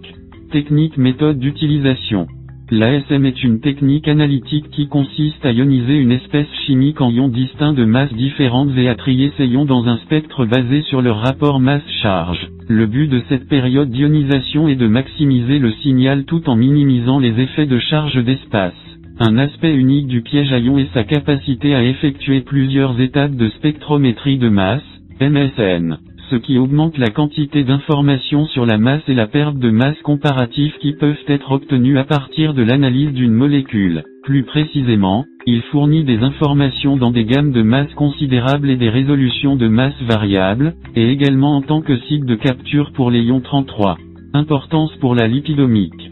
Technique 0.51 0.97
méthode 0.97 1.37
d'utilisation. 1.37 2.27
L'ASM 2.71 3.23
est 3.25 3.43
une 3.43 3.61
technique 3.61 4.07
analytique 4.07 4.69
qui 4.71 4.87
consiste 4.87 5.45
à 5.45 5.51
ioniser 5.51 5.95
une 5.95 6.11
espèce 6.11 6.51
chimique 6.65 7.01
en 7.01 7.11
ions 7.11 7.29
distincts 7.29 7.73
de 7.73 7.85
masses 7.85 8.13
différentes 8.13 8.75
et 8.75 8.89
à 8.89 8.95
trier 8.95 9.31
ces 9.37 9.45
ions 9.45 9.65
dans 9.65 9.87
un 9.87 9.97
spectre 9.97 10.45
basé 10.45 10.81
sur 10.81 11.01
leur 11.03 11.19
rapport 11.19 11.59
masse-charge. 11.59 12.49
Le 12.67 12.87
but 12.87 13.07
de 13.07 13.21
cette 13.29 13.47
période 13.47 13.91
d'ionisation 13.91 14.67
est 14.67 14.75
de 14.75 14.87
maximiser 14.87 15.59
le 15.59 15.71
signal 15.83 16.25
tout 16.25 16.49
en 16.49 16.55
minimisant 16.55 17.19
les 17.19 17.39
effets 17.39 17.67
de 17.67 17.77
charge 17.77 18.21
d'espace. 18.23 18.86
Un 19.19 19.37
aspect 19.37 19.73
unique 19.73 20.07
du 20.07 20.21
piège 20.21 20.53
à 20.53 20.59
ions 20.59 20.77
est 20.77 20.93
sa 20.93 21.03
capacité 21.03 21.73
à 21.75 21.83
effectuer 21.83 22.41
plusieurs 22.41 22.99
étapes 22.99 23.35
de 23.35 23.49
spectrométrie 23.49 24.37
de 24.37 24.49
masse, 24.49 24.83
MSN 25.19 25.97
ce 26.29 26.35
qui 26.35 26.57
augmente 26.57 26.97
la 26.97 27.09
quantité 27.09 27.63
d'informations 27.63 28.45
sur 28.47 28.65
la 28.65 28.77
masse 28.77 29.07
et 29.07 29.13
la 29.13 29.27
perte 29.27 29.57
de 29.57 29.69
masse 29.69 29.99
comparative 30.03 30.73
qui 30.79 30.93
peuvent 30.93 31.15
être 31.27 31.51
obtenues 31.51 31.97
à 31.97 32.03
partir 32.03 32.53
de 32.53 32.63
l'analyse 32.63 33.13
d'une 33.13 33.31
molécule. 33.31 34.03
Plus 34.23 34.43
précisément, 34.43 35.25
il 35.45 35.61
fournit 35.71 36.03
des 36.03 36.19
informations 36.19 36.97
dans 36.97 37.11
des 37.11 37.23
gammes 37.23 37.53
de 37.53 37.61
masse 37.61 37.93
considérables 37.93 38.69
et 38.69 38.75
des 38.75 38.89
résolutions 38.89 39.55
de 39.55 39.67
masse 39.67 40.01
variables, 40.01 40.73
et 40.95 41.09
également 41.09 41.55
en 41.55 41.61
tant 41.61 41.81
que 41.81 41.97
site 42.01 42.25
de 42.25 42.35
capture 42.35 42.91
pour 42.91 43.09
les 43.09 43.21
ions 43.21 43.41
33. 43.41 43.97
Importance 44.33 44.91
pour 44.99 45.15
la 45.15 45.27
lipidomique. 45.27 46.11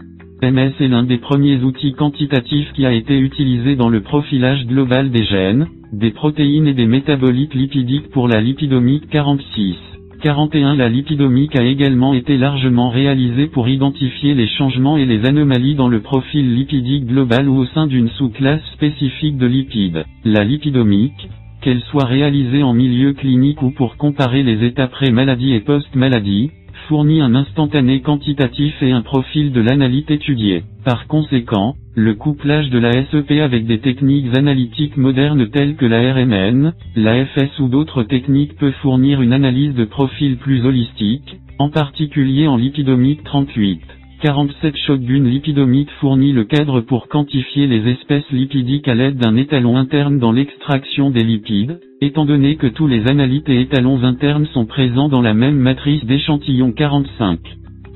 MS 0.51 0.73
est 0.79 0.87
l'un 0.87 1.03
des 1.03 1.17
premiers 1.17 1.57
outils 1.63 1.93
quantitatifs 1.93 2.71
qui 2.73 2.85
a 2.85 2.93
été 2.93 3.17
utilisé 3.17 3.75
dans 3.75 3.89
le 3.89 4.01
profilage 4.01 4.67
global 4.67 5.09
des 5.09 5.25
gènes, 5.25 5.65
des 5.91 6.11
protéines 6.11 6.67
et 6.67 6.75
des 6.75 6.85
métabolites 6.85 7.55
lipidiques 7.55 8.11
pour 8.11 8.27
la 8.27 8.41
lipidomique 8.41 9.09
46. 9.09 9.75
41 10.21 10.75
La 10.75 10.87
lipidomique 10.87 11.55
a 11.57 11.63
également 11.63 12.13
été 12.13 12.37
largement 12.37 12.89
réalisée 12.89 13.47
pour 13.47 13.67
identifier 13.67 14.35
les 14.35 14.47
changements 14.47 14.97
et 14.97 15.05
les 15.05 15.25
anomalies 15.25 15.75
dans 15.75 15.87
le 15.87 16.01
profil 16.01 16.53
lipidique 16.53 17.07
global 17.07 17.49
ou 17.49 17.57
au 17.57 17.65
sein 17.65 17.87
d'une 17.87 18.09
sous-classe 18.09 18.61
spécifique 18.73 19.37
de 19.37 19.47
lipides. 19.47 20.05
La 20.25 20.43
lipidomique, 20.43 21.27
qu'elle 21.61 21.81
soit 21.89 22.05
réalisée 22.05 22.61
en 22.61 22.73
milieu 22.73 23.13
clinique 23.13 23.63
ou 23.63 23.71
pour 23.71 23.97
comparer 23.97 24.43
les 24.43 24.63
états 24.63 24.87
pré-maladie 24.87 25.53
et 25.53 25.61
post-maladie, 25.61 26.51
fournit 26.87 27.21
un 27.21 27.35
instantané 27.35 28.01
quantitatif 28.01 28.73
et 28.81 28.91
un 28.91 29.01
profil 29.01 29.51
de 29.51 29.61
l'analyte 29.61 30.11
étudié. 30.11 30.63
Par 30.83 31.07
conséquent, 31.07 31.75
le 31.95 32.13
couplage 32.13 32.69
de 32.69 32.77
la 32.79 32.91
SEP 32.91 33.31
avec 33.41 33.65
des 33.65 33.79
techniques 33.79 34.35
analytiques 34.37 34.97
modernes 34.97 35.49
telles 35.49 35.75
que 35.75 35.85
la 35.85 36.13
RMN, 36.13 36.73
la 36.95 37.25
FS 37.25 37.59
ou 37.59 37.67
d'autres 37.69 38.03
techniques 38.03 38.55
peut 38.57 38.73
fournir 38.81 39.21
une 39.21 39.33
analyse 39.33 39.73
de 39.75 39.85
profil 39.85 40.37
plus 40.37 40.65
holistique, 40.65 41.37
en 41.59 41.69
particulier 41.69 42.47
en 42.47 42.57
lipidomique 42.57 43.23
38. 43.23 43.81
47 44.25 44.75
Shotgun 44.87 45.23
lipidomique 45.25 45.91
fournit 46.01 46.33
le 46.33 46.45
cadre 46.45 46.81
pour 46.81 47.09
quantifier 47.09 47.67
les 47.67 47.91
espèces 47.91 48.27
lipidiques 48.31 48.87
à 48.87 48.95
l'aide 48.95 49.17
d'un 49.17 49.35
étalon 49.35 49.77
interne 49.77 50.17
dans 50.17 50.31
l'extraction 50.31 51.11
des 51.11 51.23
lipides, 51.23 51.79
étant 52.01 52.25
donné 52.25 52.55
que 52.55 52.65
tous 52.65 52.87
les 52.87 53.07
analytes 53.07 53.47
et 53.49 53.61
étalons 53.61 54.03
internes 54.03 54.47
sont 54.47 54.65
présents 54.65 55.09
dans 55.09 55.21
la 55.21 55.35
même 55.35 55.57
matrice 55.57 56.03
d'échantillon 56.05 56.71
45. 56.71 57.37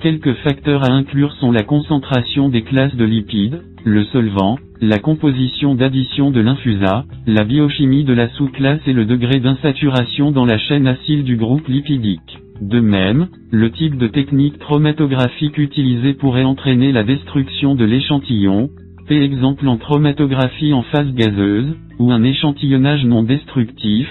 Quelques 0.03 0.35
facteurs 0.43 0.87
à 0.87 0.93
inclure 0.93 1.33
sont 1.33 1.51
la 1.51 1.63
concentration 1.63 2.47
des 2.47 2.61
classes 2.61 2.95
de 2.95 3.05
lipides, 3.05 3.63
le 3.83 4.03
solvant, 4.03 4.59
la 4.81 4.99
composition 4.99 5.73
d'addition 5.73 6.29
de 6.29 6.41
l'infusa, 6.41 7.05
la 7.25 7.43
biochimie 7.43 8.03
de 8.03 8.13
la 8.13 8.29
sous-classe 8.29 8.81
et 8.85 8.93
le 8.93 9.05
degré 9.05 9.39
d'insaturation 9.39 10.29
dans 10.29 10.45
la 10.45 10.59
chaîne 10.59 10.85
acide 10.85 11.23
du 11.23 11.37
groupe 11.37 11.67
lipidique. 11.67 12.37
De 12.61 12.79
même, 12.81 13.27
le 13.51 13.71
type 13.71 13.97
de 13.97 14.07
technique 14.07 14.59
chromatographique 14.59 15.57
utilisée 15.57 16.13
pourrait 16.13 16.43
entraîner 16.43 16.91
la 16.91 17.03
destruction 17.03 17.75
de 17.75 17.85
l'échantillon, 17.85 18.69
par 19.07 19.17
exemple 19.17 19.67
en 19.67 19.77
chromatographie 19.77 20.73
en 20.73 20.83
phase 20.83 21.13
gazeuse, 21.13 21.75
ou 21.99 22.11
un 22.11 22.23
échantillonnage 22.23 23.05
non 23.05 23.23
destructif, 23.23 24.07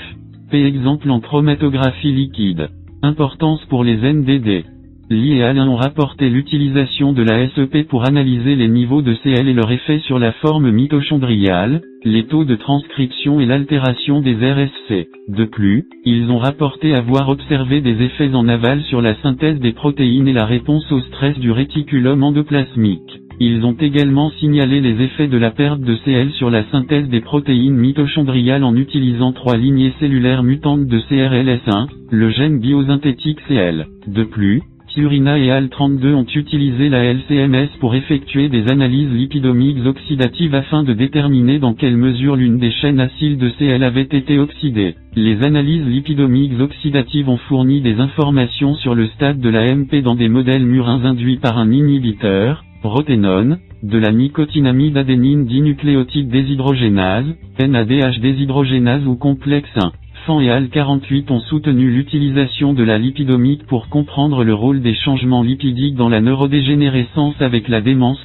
par 0.51 0.60
exemple 0.60 1.10
en 1.10 1.20
chromatographie 1.20 2.12
liquide. 2.12 2.68
Importance 3.02 3.65
pour 3.67 3.85
les 3.85 3.97
NDD. 3.97 4.65
Li 5.11 5.39
et 5.39 5.43
Alain 5.43 5.67
ont 5.69 5.77
rapporté 5.77 6.28
l'utilisation 6.28 7.15
de 7.15 7.23
la 7.23 7.49
SEP 7.49 7.89
pour 7.89 8.07
analyser 8.07 8.57
les 8.57 8.69
niveaux 8.69 9.01
de 9.01 9.15
CL 9.15 9.49
et 9.49 9.55
leur 9.55 9.70
effet 9.73 10.01
sur 10.01 10.19
la 10.19 10.33
forme 10.33 10.70
mitochondriale, 10.70 11.81
les 12.05 12.27
taux 12.27 12.45
de 12.45 12.57
transcription 12.57 13.41
et 13.41 13.47
l'altération 13.47 14.20
des 14.20 14.35
RSC. 14.35 15.09
De 15.28 15.47
plus, 15.47 15.87
ils 16.05 16.31
ont 16.31 16.37
rapporté 16.37 16.95
avoir 16.95 17.31
observé 17.31 17.81
des 17.81 18.03
effets 18.03 18.35
en 18.35 18.49
aval 18.49 18.83
sur 18.83 19.01
la 19.01 19.15
synthèse 19.23 19.59
des 19.61 19.73
protéines 19.73 20.28
et 20.28 20.35
la 20.35 20.45
réponse 20.45 20.93
au 20.93 21.01
stress 21.01 21.39
du 21.39 21.53
réticulum 21.53 22.23
endoplasmique. 22.23 23.23
Ils 23.41 23.65
ont 23.65 23.77
également 23.81 24.31
signalé 24.33 24.83
les 24.83 25.03
effets 25.03 25.28
de 25.28 25.39
la 25.39 25.53
perte 25.53 25.81
de 25.81 25.97
CL 26.05 26.33
sur 26.33 26.51
la 26.51 26.65
synthèse 26.65 27.09
des 27.09 27.23
protéines 27.23 27.77
mitochondriales 27.77 28.65
en 28.65 28.77
utilisant 28.77 29.33
trois 29.33 29.57
lignées 29.57 29.95
cellulaires 30.01 30.43
mutantes 30.43 30.87
de 30.87 31.01
CRLS1, 31.01 31.89
le 32.11 32.28
gène 32.28 32.61
biosynthétique 32.61 33.39
CL. 33.49 33.87
De 34.07 34.25
plus, 34.25 34.61
Tiurina 34.99 35.39
et 35.39 35.51
AL32 35.51 36.12
ont 36.12 36.27
utilisé 36.35 36.89
la 36.89 37.05
LCMS 37.05 37.68
pour 37.78 37.94
effectuer 37.94 38.49
des 38.49 38.68
analyses 38.68 39.12
lipidomiques 39.12 39.86
oxydatives 39.86 40.57
afin 40.57 40.83
de 40.83 40.93
déterminer 40.93 41.60
dans 41.60 41.73
quelle 41.73 41.97
mesure 41.97 42.35
l'une 42.35 42.59
des 42.59 42.73
chaînes 42.73 42.99
acyles 42.99 43.39
de 43.39 43.49
CL 43.49 43.85
avait 43.85 44.02
été 44.02 44.41
oxydée. 44.41 44.97
Les 45.15 45.44
analyses 45.44 45.86
lipidomiques 45.86 46.59
oxydatives 46.59 47.28
ont 47.28 47.36
fourni 47.36 47.81
des 47.81 48.01
informations 48.01 48.75
sur 48.75 48.97
le 48.97 49.07
stade 49.10 49.39
de 49.39 49.49
la 49.49 49.73
MP 49.73 50.02
dans 50.02 50.17
des 50.17 50.28
modèles 50.28 50.67
murins 50.67 51.05
induits 51.05 51.36
par 51.36 51.59
un 51.59 51.70
inhibiteur, 51.70 52.65
roténone, 52.83 53.59
de 53.85 53.99
la 53.99 54.10
nicotinamide 54.10 54.97
adénine 54.97 55.47
dinucléotide 55.47 56.28
déshydrogénase, 56.28 57.36
NADH 57.60 58.18
déshydrogénase 58.18 59.07
ou 59.07 59.15
complexe 59.15 59.70
1. 59.77 59.93
Et 60.28 60.48
AL48 60.48 61.32
ont 61.32 61.40
soutenu 61.40 61.90
l'utilisation 61.90 62.74
de 62.74 62.82
la 62.82 62.98
lipidomique 62.98 63.66
pour 63.66 63.89
comprendre 63.89 64.44
le 64.44 64.52
rôle 64.52 64.82
des 64.82 64.92
changements 64.94 65.42
lipidiques 65.42 65.94
dans 65.94 66.10
la 66.10 66.20
neurodégénérescence 66.20 67.40
avec 67.40 67.66
la 67.66 67.81
démence. 67.81 68.23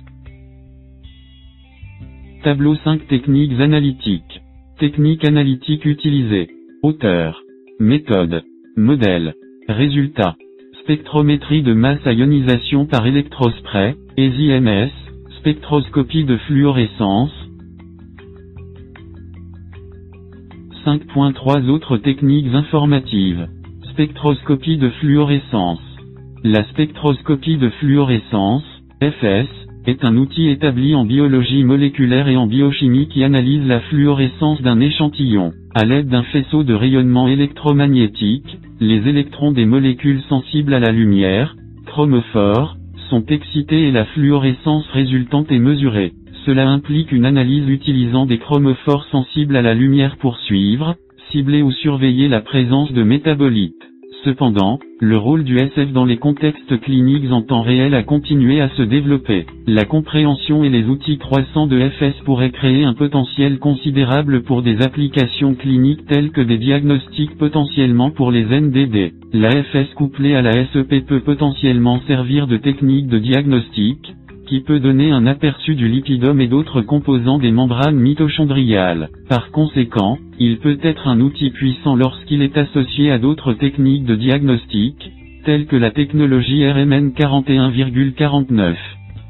Tableau 2.44 2.76
5 2.76 3.08
techniques 3.08 3.58
analytiques. 3.62 4.42
Techniques 4.80 5.24
analytiques 5.24 5.86
utilisées. 5.86 6.50
Auteur. 6.82 7.42
Méthode. 7.80 8.44
Modèle. 8.76 9.34
Résultat. 9.70 10.36
Spectrométrie 10.82 11.64
de 11.64 11.74
masse 11.74 12.06
à 12.06 12.12
ionisation 12.12 12.86
par 12.86 13.08
électrospray, 13.08 13.96
ESI-MS, 14.18 14.92
spectroscopie 15.40 16.26
de 16.26 16.36
fluorescence. 16.36 17.32
5.3 20.86 21.70
Autres 21.70 21.98
techniques 21.98 22.54
informatives. 22.54 23.48
Spectroscopie 23.92 24.78
de 24.78 24.90
fluorescence. 24.90 25.80
La 26.44 26.66
spectroscopie 26.66 27.56
de 27.58 27.70
fluorescence, 27.70 28.66
FS, 29.02 29.48
est 29.86 30.04
un 30.04 30.18
outil 30.18 30.50
établi 30.50 30.94
en 30.94 31.06
biologie 31.06 31.64
moléculaire 31.64 32.28
et 32.28 32.36
en 32.36 32.48
biochimie 32.48 33.08
qui 33.08 33.24
analyse 33.24 33.66
la 33.66 33.80
fluorescence 33.80 34.62
d'un 34.62 34.82
échantillon. 34.82 35.54
À 35.74 35.86
l'aide 35.86 36.10
d'un 36.10 36.24
faisceau 36.24 36.64
de 36.64 36.74
rayonnement 36.74 37.30
électromagnétique, 37.30 38.58
les 38.82 39.08
électrons 39.08 39.54
des 39.54 39.66
molécules 39.66 40.22
sensibles 40.28 40.74
à 40.74 40.80
la 40.82 40.92
lumière, 40.92 41.56
chromophores, 41.86 42.76
sont 43.10 43.26
excités 43.28 43.88
et 43.88 43.92
la 43.92 44.06
fluorescence 44.06 44.88
résultante 44.92 45.50
est 45.50 45.60
mesurée. 45.60 46.12
Cela 46.46 46.68
implique 46.68 47.14
une 47.14 47.26
analyse 47.26 47.70
utilisant 47.70 48.26
des 48.26 48.38
chromophores 48.38 49.06
sensibles 49.12 49.56
à 49.56 49.62
la 49.62 49.74
lumière 49.74 50.18
pour 50.18 50.38
suivre, 50.40 50.96
cibler 51.32 51.62
ou 51.62 51.72
surveiller 51.72 52.28
la 52.28 52.42
présence 52.42 52.92
de 52.92 53.04
métabolites. 53.04 53.74
Cependant, 54.26 54.80
le 55.00 55.18
rôle 55.18 55.44
du 55.44 55.58
SF 55.58 55.92
dans 55.92 56.06
les 56.06 56.18
contextes 56.18 56.80
cliniques 56.82 57.32
en 57.32 57.42
temps 57.42 57.62
réel 57.62 57.94
a 57.94 58.04
continué 58.04 58.62
à 58.62 58.70
se 58.70 58.82
développer. 58.82 59.46
La 59.68 59.86
compréhension 59.86 60.64
et 60.64 60.70
les 60.70 60.86
outils 60.86 61.18
croissants 61.18 61.68
de 61.68 61.90
FS 61.90 62.20
pourraient 62.24 62.52
créer 62.52 62.84
un 62.86 62.94
potentiel 62.94 63.60
considérable 63.60 64.44
pour 64.44 64.62
des 64.62 64.82
applications 64.82 65.56
cliniques 65.56 66.06
telles 66.08 66.32
que 66.32 66.42
des 66.42 66.58
diagnostics 66.58 67.38
potentiellement 67.38 68.12
pour 68.12 68.32
les 68.32 68.46
NDD. 68.46 69.14
La 69.34 69.50
FS 69.64 69.94
couplée 69.96 70.36
à 70.36 70.42
la 70.42 70.68
SEP 70.68 71.06
peut 71.06 71.22
potentiellement 71.22 72.00
servir 72.08 72.48
de 72.48 72.58
technique 72.58 73.08
de 73.08 73.20
diagnostic, 73.20 74.14
qui 74.48 74.62
peut 74.62 74.80
donner 74.80 75.12
un 75.12 75.26
aperçu 75.26 75.76
du 75.76 75.88
lipidome 75.88 76.42
et 76.42 76.48
d'autres 76.48 76.82
composants 76.82 77.38
des 77.38 77.52
membranes 77.52 77.96
mitochondriales. 77.98 79.10
Par 79.30 79.52
conséquent, 79.52 80.18
il 80.40 80.60
peut 80.60 80.78
être 80.82 81.08
un 81.08 81.22
outil 81.22 81.52
puissant 81.52 81.96
lorsqu'il 81.96 82.42
est 82.42 82.58
associé 82.58 83.12
à 83.12 83.20
d'autres 83.20 83.54
techniques 83.54 84.06
de 84.06 84.16
diagnostic, 84.16 85.12
telles 85.46 85.66
que 85.66 85.76
la 85.76 85.92
technologie 85.92 86.68
RMN 86.68 87.10
41,49. 87.10 88.76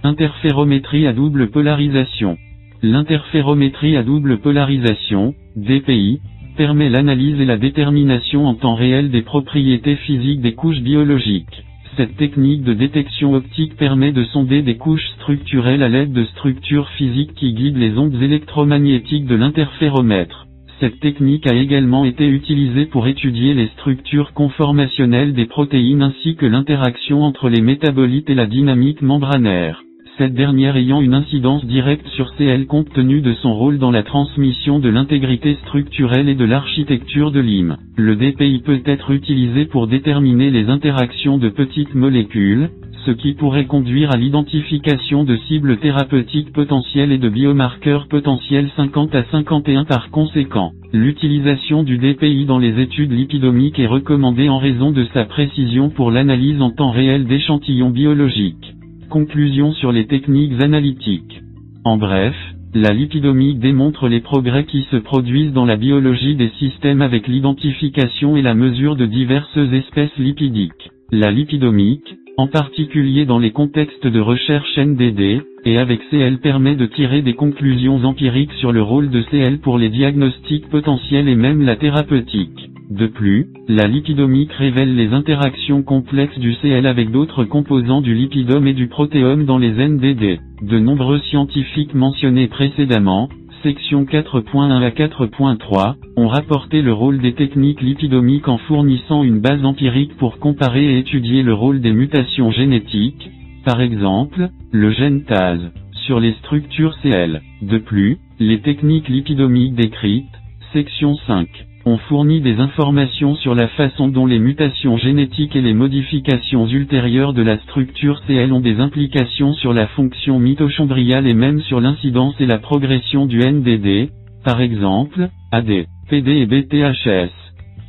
Interférométrie 0.04 1.08
à 1.08 1.14
double 1.14 1.50
polarisation. 1.50 2.38
L'interférométrie 2.82 3.96
à 3.96 4.04
double 4.04 4.40
polarisation, 4.40 5.34
DPI, 5.56 6.20
permet 6.58 6.90
l'analyse 6.90 7.40
et 7.40 7.46
la 7.46 7.58
détermination 7.58 8.46
en 8.46 8.56
temps 8.56 8.76
réel 8.76 9.10
des 9.10 9.22
propriétés 9.22 9.96
physiques 9.96 10.42
des 10.42 10.54
couches 10.54 10.82
biologiques. 10.82 11.64
Cette 11.96 12.18
technique 12.18 12.64
de 12.64 12.74
détection 12.74 13.36
optique 13.36 13.76
permet 13.76 14.12
de 14.12 14.24
sonder 14.24 14.64
des 14.64 14.78
couches 14.78 15.08
structurelles 15.18 15.84
à 15.84 15.90
l'aide 15.90 16.12
de 16.12 16.26
structures 16.26 16.90
physiques 16.90 17.36
qui 17.36 17.54
guident 17.54 17.78
les 17.78 17.98
ondes 18.00 18.20
électromagnétiques 18.20 19.28
de 19.28 19.36
l'interféromètre. 19.36 20.48
Cette 20.80 21.00
technique 21.00 21.46
a 21.46 21.54
également 21.54 22.04
été 22.04 22.28
utilisée 22.28 22.88
pour 22.88 23.08
étudier 23.08 23.54
les 23.54 23.68
structures 23.78 24.34
conformationnelles 24.34 25.34
des 25.34 25.46
protéines 25.46 26.02
ainsi 26.02 26.36
que 26.36 26.48
l'interaction 26.48 27.22
entre 27.24 27.48
les 27.48 27.62
métabolites 27.62 28.30
et 28.30 28.36
la 28.36 28.48
dynamique 28.48 29.04
membranaire 29.04 29.84
cette 30.18 30.36
dernière 30.36 30.76
ayant 30.76 31.02
une 31.02 31.16
incidence 31.16 31.66
directe 31.66 32.08
sur 32.10 32.36
CL 32.36 32.68
compte 32.68 32.90
tenu 32.94 33.22
de 33.22 33.34
son 33.34 33.56
rôle 33.56 33.80
dans 33.80 33.90
la 33.90 34.04
transmission 34.04 34.78
de 34.80 34.90
l'intégrité 34.90 35.56
structurelle 35.66 36.30
et 36.30 36.36
de 36.36 36.46
l'architecture 36.46 37.32
de 37.32 37.40
l'IM. 37.40 37.78
Le 37.98 38.16
DPI 38.16 38.60
peut 38.60 38.82
être 38.86 39.10
utilisé 39.12 39.66
pour 39.66 39.88
déterminer 39.88 40.52
les 40.52 40.70
interactions 40.70 41.40
de 41.40 41.50
petites 41.50 41.96
molécules, 41.96 42.70
ce 43.06 43.12
qui 43.12 43.34
pourrait 43.34 43.66
conduire 43.66 44.12
à 44.12 44.18
l'identification 44.18 45.24
de 45.24 45.36
cibles 45.48 45.78
thérapeutiques 45.78 46.54
potentielles 46.54 47.12
et 47.12 47.18
de 47.18 47.30
biomarqueurs 47.30 48.08
potentiels 48.08 48.70
50 48.76 49.16
à 49.16 49.24
51 49.32 49.86
par 49.86 50.12
conséquent. 50.12 50.74
L'utilisation 50.94 51.82
du 51.82 51.98
DPI 51.98 52.46
dans 52.46 52.60
les 52.60 52.80
études 52.80 53.12
lipidomiques 53.12 53.80
est 53.80 53.88
recommandée 53.88 54.48
en 54.48 54.60
raison 54.60 54.92
de 54.92 55.06
sa 55.14 55.26
précision 55.26 55.90
pour 55.90 56.12
l'analyse 56.12 56.62
en 56.62 56.70
temps 56.70 56.92
réel 56.92 57.26
d'échantillons 57.26 57.90
biologiques. 57.90 58.74
Conclusion 59.14 59.74
sur 59.74 59.92
les 59.92 60.08
techniques 60.08 60.60
analytiques. 60.60 61.44
En 61.84 61.98
bref, 61.98 62.34
la 62.74 62.96
lipidomie 62.96 63.54
démontre 63.54 64.08
les 64.08 64.22
progrès 64.22 64.66
qui 64.66 64.88
se 64.90 64.96
produisent 64.96 65.54
dans 65.54 65.68
la 65.68 65.76
biologie 65.76 66.36
des 66.36 66.50
systèmes 66.58 67.04
avec 67.04 67.28
l'identification 67.28 68.38
et 68.38 68.42
la 68.42 68.56
mesure 68.56 68.96
de 68.96 69.06
diverses 69.06 69.56
espèces 69.72 70.18
lipidiques. 70.18 70.90
La 71.16 71.30
lipidomique, 71.30 72.16
en 72.38 72.48
particulier 72.48 73.28
dans 73.28 73.38
les 73.38 73.52
contextes 73.52 74.08
de 74.08 74.20
recherche 74.20 74.80
NDD, 74.80 75.44
et 75.64 75.78
avec 75.78 76.02
CL 76.10 76.40
permet 76.40 76.76
de 76.76 76.88
tirer 76.88 77.22
des 77.22 77.36
conclusions 77.36 78.04
empiriques 78.04 78.54
sur 78.54 78.72
le 78.72 78.82
rôle 78.82 79.12
de 79.12 79.22
CL 79.30 79.60
pour 79.60 79.78
les 79.78 79.90
diagnostics 79.90 80.68
potentiels 80.72 81.30
et 81.30 81.36
même 81.36 81.62
la 81.62 81.76
thérapeutique. 81.76 82.72
De 82.90 83.06
plus, 83.06 83.46
la 83.68 83.88
lipidomique 83.88 84.54
révèle 84.54 84.96
les 84.96 85.14
interactions 85.14 85.84
complexes 85.84 86.40
du 86.40 86.56
CL 86.56 86.88
avec 86.88 87.12
d'autres 87.12 87.44
composants 87.44 88.02
du 88.02 88.16
lipidome 88.16 88.66
et 88.66 88.74
du 88.74 88.88
protéome 88.88 89.46
dans 89.46 89.60
les 89.60 89.74
NDD. 89.74 90.40
De 90.64 90.80
nombreux 90.80 91.20
scientifiques 91.20 91.94
mentionnés 91.94 92.48
précédemment, 92.48 93.30
section 93.64 94.04
4.1 94.04 94.84
à 94.84 94.90
4.3, 94.90 95.96
ont 96.18 96.28
rapporté 96.28 96.82
le 96.82 96.94
rôle 96.94 97.20
des 97.20 97.34
techniques 97.34 97.82
lipidomiques 97.82 98.50
en 98.50 98.58
fournissant 98.58 99.24
une 99.24 99.40
base 99.40 99.64
empirique 99.64 100.18
pour 100.18 100.38
comparer 100.38 100.84
et 100.84 101.00
étudier 101.00 101.44
le 101.44 101.54
rôle 101.54 101.80
des 101.80 101.94
mutations 101.94 102.52
génétiques, 102.52 103.30
par 103.66 103.82
exemple, 103.82 104.50
le 104.72 104.92
gène 104.92 105.24
TAS, 105.24 105.60
sur 106.06 106.20
les 106.20 106.34
structures 106.34 106.98
CL. 107.02 107.42
De 107.62 107.78
plus, 107.78 108.18
les 108.40 108.60
techniques 108.60 109.08
lipidomiques 109.08 109.76
décrites, 109.76 110.26
section 110.74 111.16
5 111.26 111.48
on 111.86 111.98
fournit 111.98 112.40
des 112.42 112.60
informations 112.60 113.36
sur 113.36 113.56
la 113.56 113.68
façon 113.68 114.08
dont 114.08 114.26
les 114.26 114.40
mutations 114.40 114.98
génétiques 114.98 115.56
et 115.56 115.62
les 115.62 115.74
modifications 115.74 116.66
ultérieures 116.68 117.34
de 117.34 117.42
la 117.42 117.58
structure 117.60 118.22
CL 118.26 118.54
ont 118.54 118.62
des 118.62 118.80
implications 118.80 119.54
sur 119.54 119.74
la 119.74 119.88
fonction 119.88 120.40
mitochondriale 120.40 121.28
et 121.28 121.34
même 121.34 121.62
sur 121.62 121.82
l'incidence 121.82 122.36
et 122.40 122.46
la 122.46 122.58
progression 122.58 123.26
du 123.26 123.40
NDD, 123.40 124.10
par 124.46 124.62
exemple, 124.62 125.30
AD, 125.52 125.86
PD 126.10 126.32
et 126.32 126.46
BTHS. 126.46 127.32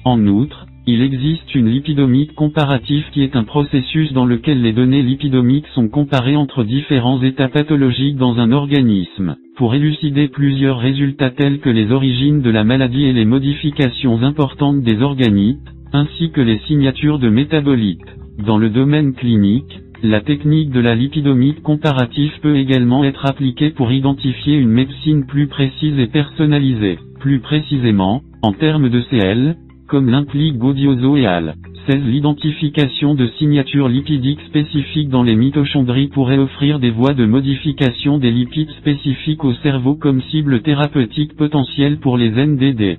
En 0.04 0.26
outre, 0.26 0.66
il 0.86 1.00
existe 1.00 1.54
une 1.54 1.70
lipidomique 1.70 2.34
comparative 2.34 3.04
qui 3.12 3.22
est 3.22 3.36
un 3.36 3.44
processus 3.44 4.12
dans 4.12 4.26
lequel 4.26 4.60
les 4.60 4.74
données 4.74 5.02
lipidomiques 5.02 5.66
sont 5.74 5.88
comparées 5.88 6.36
entre 6.36 6.62
différents 6.62 7.22
états 7.22 7.48
pathologiques 7.48 8.16
dans 8.16 8.38
un 8.38 8.52
organisme, 8.52 9.36
pour 9.56 9.74
élucider 9.74 10.28
plusieurs 10.28 10.78
résultats 10.78 11.30
tels 11.30 11.60
que 11.60 11.70
les 11.70 11.90
origines 11.90 12.42
de 12.42 12.50
la 12.50 12.64
maladie 12.64 13.04
et 13.04 13.14
les 13.14 13.24
modifications 13.24 14.22
importantes 14.22 14.82
des 14.82 15.00
organites, 15.00 15.60
ainsi 15.94 16.30
que 16.32 16.42
les 16.42 16.58
signatures 16.66 17.18
de 17.18 17.30
métabolites. 17.30 18.16
Dans 18.44 18.58
le 18.58 18.68
domaine 18.68 19.14
clinique, 19.14 19.80
la 20.02 20.20
technique 20.20 20.70
de 20.70 20.80
la 20.80 20.94
lipidomie 20.94 21.54
comparative 21.54 22.32
peut 22.42 22.56
également 22.56 23.04
être 23.04 23.24
appliquée 23.24 23.70
pour 23.70 23.90
identifier 23.90 24.58
une 24.58 24.68
médecine 24.68 25.24
plus 25.24 25.46
précise 25.46 25.98
et 25.98 26.08
personnalisée. 26.08 26.98
Plus 27.20 27.38
précisément, 27.38 28.20
en 28.42 28.52
termes 28.52 28.90
de 28.90 29.00
CL, 29.08 29.56
comme 29.88 30.10
l'implique 30.10 30.58
Godioso 30.58 31.16
et 31.16 31.26
al. 31.26 31.54
16 31.86 32.02
L'identification 32.04 33.14
de 33.14 33.26
signatures 33.38 33.88
lipidiques 33.88 34.40
spécifiques 34.46 35.10
dans 35.10 35.22
les 35.22 35.36
mitochondries 35.36 36.08
pourrait 36.08 36.38
offrir 36.38 36.78
des 36.78 36.90
voies 36.90 37.12
de 37.12 37.26
modification 37.26 38.18
des 38.18 38.30
lipides 38.30 38.70
spécifiques 38.78 39.44
au 39.44 39.52
cerveau 39.54 39.94
comme 39.94 40.22
cible 40.22 40.62
thérapeutique 40.62 41.36
potentielle 41.36 41.98
pour 41.98 42.16
les 42.16 42.30
NDD. 42.30 42.98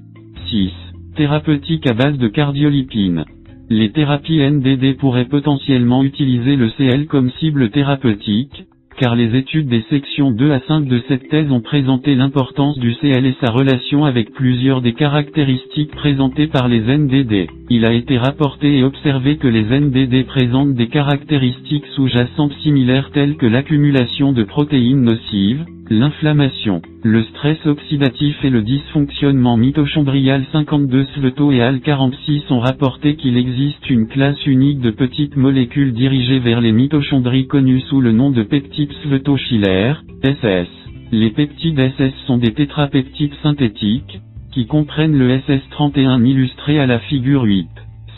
6. 0.49 0.71
Thérapeutique 1.15 1.87
à 1.89 1.93
base 1.93 2.17
de 2.17 2.27
cardiolipine. 2.27 3.25
Les 3.69 3.91
thérapies 3.91 4.41
NDD 4.41 4.97
pourraient 4.97 5.25
potentiellement 5.25 6.03
utiliser 6.03 6.55
le 6.55 6.69
CL 6.69 7.07
comme 7.07 7.31
cible 7.39 7.71
thérapeutique, 7.71 8.65
car 8.97 9.15
les 9.15 9.35
études 9.35 9.67
des 9.67 9.83
sections 9.89 10.31
2 10.31 10.51
à 10.51 10.59
5 10.67 10.87
de 10.87 11.01
cette 11.07 11.27
thèse 11.29 11.51
ont 11.51 11.61
présenté 11.61 12.15
l'importance 12.15 12.77
du 12.79 12.93
CL 12.95 13.25
et 13.25 13.35
sa 13.41 13.51
relation 13.51 14.05
avec 14.05 14.31
plusieurs 14.33 14.81
des 14.81 14.93
caractéristiques 14.93 15.91
présentées 15.91 16.47
par 16.47 16.67
les 16.67 16.81
NDD. 16.81 17.47
Il 17.69 17.85
a 17.85 17.93
été 17.93 18.17
rapporté 18.17 18.77
et 18.77 18.83
observé 18.83 19.37
que 19.37 19.47
les 19.47 19.63
NDD 19.63 20.25
présentent 20.25 20.75
des 20.75 20.87
caractéristiques 20.87 21.87
sous-jacentes 21.95 22.53
similaires 22.63 23.11
telles 23.11 23.35
que 23.35 23.45
l'accumulation 23.45 24.31
de 24.31 24.43
protéines 24.43 25.01
nocives, 25.01 25.65
l'inflammation, 25.89 26.81
le 27.03 27.23
stress 27.23 27.63
oxydatif 27.65 28.43
et 28.43 28.49
le 28.49 28.61
dysfonctionnement 28.61 29.57
mitochondrial 29.57 30.43
52 30.51 31.05
Sveto 31.15 31.51
et 31.51 31.61
AL 31.61 31.81
46 31.81 32.49
ont 32.49 32.59
rapporté 32.59 33.15
qu'il 33.15 33.37
existe 33.37 33.89
une 33.89 34.07
classe 34.07 34.45
unique 34.45 34.79
de 34.79 34.91
petites 34.91 35.35
molécules 35.35 35.93
dirigées 35.93 36.39
vers 36.39 36.61
les 36.61 36.71
mitochondries 36.71 37.47
connues 37.47 37.81
sous 37.81 38.01
le 38.01 38.11
nom 38.11 38.31
de 38.31 38.43
peptides 38.43 38.93
Sveto-Schiller, 39.03 39.93
SS. 40.23 40.67
Les 41.11 41.29
peptides 41.29 41.79
SS 41.97 42.13
sont 42.25 42.37
des 42.37 42.53
tétrapeptides 42.53 43.35
synthétiques, 43.43 44.19
qui 44.51 44.65
comprennent 44.65 45.17
le 45.17 45.37
SS31 45.37 46.25
illustré 46.25 46.79
à 46.79 46.87
la 46.87 46.99
figure 46.99 47.43
8. 47.43 47.67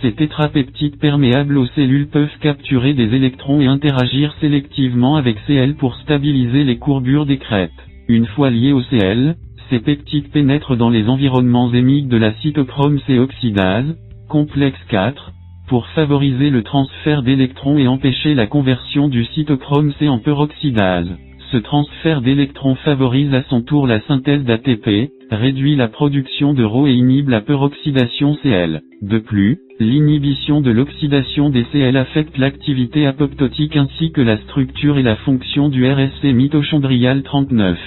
Ces 0.02 0.12
tétrapeptides 0.12 1.00
perméables 1.00 1.58
aux 1.58 1.66
cellules 1.68 2.08
peuvent 2.08 2.38
capturer 2.40 2.94
des 2.94 3.16
électrons 3.16 3.62
et 3.62 3.66
interagir 3.66 4.36
sélectivement 4.40 5.16
avec 5.16 5.38
Cl 5.48 5.76
pour 5.76 5.96
stabiliser 5.96 6.64
les 6.64 6.78
courbures 6.78 7.26
des 7.26 7.40
crêtes. 7.40 7.72
Une 8.08 8.28
fois 8.28 8.52
liés 8.52 8.74
au 8.74 8.82
Cl, 8.84 9.36
ces 9.72 9.80
peptides 9.80 10.30
pénètrent 10.32 10.78
dans 10.78 10.92
les 10.92 11.10
environnements 11.10 11.74
hémiques 11.74 12.10
de 12.10 12.18
la 12.18 12.34
cytochrome 12.36 13.00
C 13.08 13.18
oxydase, 13.18 13.98
complexe 14.30 14.80
4, 14.90 15.32
pour 15.68 15.88
favoriser 15.88 16.52
le 16.52 16.62
transfert 16.62 17.24
d'électrons 17.24 17.80
et 17.80 17.88
empêcher 17.88 18.36
la 18.36 18.46
conversion 18.46 19.10
du 19.10 19.26
cytochrome 19.26 19.94
C 20.00 20.08
en 20.08 20.20
peroxydase. 20.20 21.10
Ce 21.52 21.58
transfert 21.58 22.22
d'électrons 22.22 22.76
favorise 22.76 23.34
à 23.34 23.42
son 23.44 23.62
tour 23.62 23.88
la 23.88 24.02
synthèse 24.02 24.44
d'ATP, 24.44 25.12
réduit 25.32 25.78
la 25.78 25.88
production 25.88 26.54
de 26.54 26.64
Rho 26.64 26.88
et 26.88 26.94
inhibe 26.94 27.30
la 27.30 27.40
peroxydation 27.40 28.36
Cl. 28.44 28.82
De 29.02 29.20
plus, 29.20 29.60
l'inhibition 29.80 30.60
de 30.60 30.72
l'oxydation 30.72 31.50
des 31.50 31.64
Cl 31.72 31.96
affecte 31.96 32.38
l'activité 32.38 33.06
apoptotique 33.06 33.78
ainsi 33.78 34.12
que 34.12 34.22
la 34.22 34.38
structure 34.40 34.98
et 34.98 35.04
la 35.04 35.16
fonction 35.16 35.70
du 35.70 35.90
RSC 35.90 36.34
mitochondrial 36.34 37.24
39. 37.24 37.78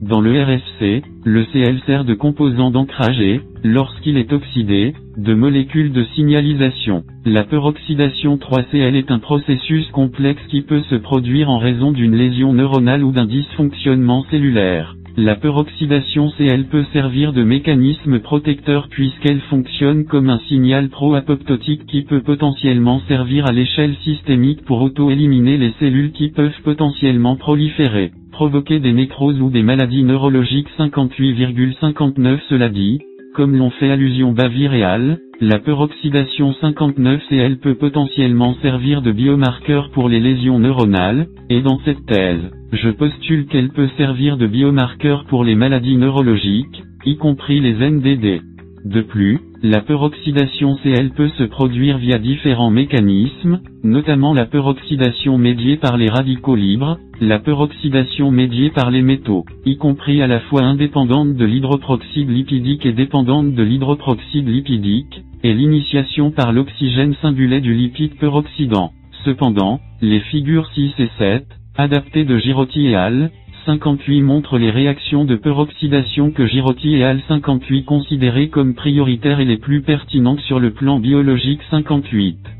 Dans 0.00 0.20
le 0.20 0.40
RFC, 0.40 1.02
le 1.24 1.44
Cl 1.46 1.80
sert 1.84 2.04
de 2.04 2.14
composant 2.14 2.70
d'ancrage 2.70 3.20
et, 3.20 3.40
lorsqu'il 3.64 4.16
est 4.16 4.32
oxydé, 4.32 4.94
de 5.16 5.34
molécule 5.34 5.90
de 5.90 6.04
signalisation. 6.14 7.02
La 7.24 7.42
peroxydation 7.42 8.36
3Cl 8.36 8.94
est 8.94 9.10
un 9.10 9.18
processus 9.18 9.90
complexe 9.90 10.42
qui 10.50 10.62
peut 10.62 10.82
se 10.82 10.94
produire 10.94 11.50
en 11.50 11.58
raison 11.58 11.90
d'une 11.90 12.14
lésion 12.14 12.52
neuronale 12.52 13.02
ou 13.02 13.10
d'un 13.10 13.26
dysfonctionnement 13.26 14.24
cellulaire. 14.30 14.94
La 15.16 15.34
peroxydation 15.34 16.30
Cl 16.38 16.66
peut 16.66 16.84
servir 16.92 17.32
de 17.32 17.42
mécanisme 17.42 18.20
protecteur 18.20 18.86
puisqu'elle 18.88 19.40
fonctionne 19.40 20.04
comme 20.04 20.30
un 20.30 20.38
signal 20.46 20.90
pro-apoptotique 20.90 21.86
qui 21.86 22.02
peut 22.02 22.22
potentiellement 22.22 23.00
servir 23.08 23.46
à 23.46 23.52
l'échelle 23.52 23.96
systémique 24.04 24.64
pour 24.64 24.80
auto-éliminer 24.80 25.56
les 25.56 25.72
cellules 25.80 26.12
qui 26.12 26.28
peuvent 26.28 26.62
potentiellement 26.62 27.34
proliférer, 27.34 28.12
provoquer 28.38 28.78
des 28.78 28.92
nécroses 28.92 29.40
ou 29.40 29.50
des 29.50 29.64
maladies 29.64 30.04
neurologiques 30.04 30.68
58,59 30.78 32.38
Cela 32.48 32.68
dit, 32.68 33.00
comme 33.34 33.56
l'ont 33.56 33.70
fait 33.70 33.90
allusion 33.90 34.30
Bavir 34.30 34.74
et 34.74 34.84
Al, 34.84 35.18
la 35.40 35.58
peroxydation 35.58 36.52
59Cl 36.62 37.56
peut 37.56 37.74
potentiellement 37.74 38.54
servir 38.62 39.02
de 39.02 39.10
biomarqueur 39.10 39.90
pour 39.90 40.08
les 40.08 40.20
lésions 40.20 40.60
neuronales, 40.60 41.26
et 41.50 41.62
dans 41.62 41.80
cette 41.84 42.06
thèse, 42.06 42.52
je 42.72 42.90
postule 42.90 43.46
qu'elle 43.46 43.70
peut 43.70 43.88
servir 43.96 44.36
de 44.36 44.46
biomarqueur 44.46 45.24
pour 45.24 45.42
les 45.42 45.56
maladies 45.56 45.96
neurologiques, 45.96 46.84
y 47.04 47.16
compris 47.16 47.58
les 47.58 47.90
NDD. 47.90 48.40
De 48.84 49.00
plus, 49.00 49.40
la 49.62 49.80
peroxydation 49.80 50.76
Cl 50.82 51.10
peut 51.10 51.30
se 51.36 51.42
produire 51.42 51.98
via 51.98 52.18
différents 52.18 52.70
mécanismes, 52.70 53.60
notamment 53.82 54.32
la 54.32 54.46
peroxydation 54.46 55.36
médiée 55.36 55.76
par 55.76 55.96
les 55.96 56.08
radicaux 56.08 56.54
libres, 56.54 56.98
la 57.20 57.40
peroxydation 57.40 58.30
médiée 58.30 58.70
par 58.70 58.92
les 58.92 59.02
métaux, 59.02 59.44
y 59.66 59.76
compris 59.76 60.22
à 60.22 60.28
la 60.28 60.38
fois 60.40 60.62
indépendante 60.62 61.34
de 61.34 61.44
l'hydroproxyde 61.44 62.30
lipidique 62.30 62.86
et 62.86 62.92
dépendante 62.92 63.54
de 63.54 63.62
l'hydroproxyde 63.64 64.48
lipidique, 64.48 65.22
et 65.42 65.54
l'initiation 65.54 66.30
par 66.30 66.52
l'oxygène 66.52 67.14
singulet 67.20 67.60
du 67.60 67.74
lipide 67.74 68.16
peroxydant. 68.16 68.92
Cependant, 69.24 69.80
les 70.00 70.20
figures 70.20 70.70
6 70.74 70.92
et 70.98 71.10
7, 71.18 71.46
adaptées 71.76 72.24
de 72.24 72.38
Girotti 72.38 72.86
et 72.86 72.94
Al, 72.94 73.30
58 73.68 74.22
montre 74.22 74.56
les 74.56 74.70
réactions 74.70 75.26
de 75.26 75.36
peroxydation 75.36 76.30
que 76.30 76.46
Girotti 76.46 76.94
et 76.96 77.04
Al 77.04 77.20
58 77.28 77.84
considéraient 77.84 78.48
comme 78.48 78.72
prioritaires 78.74 79.40
et 79.40 79.44
les 79.44 79.58
plus 79.58 79.82
pertinentes 79.82 80.40
sur 80.40 80.58
le 80.58 80.70
plan 80.70 80.98
biologique 81.00 81.60
58. 81.68 82.57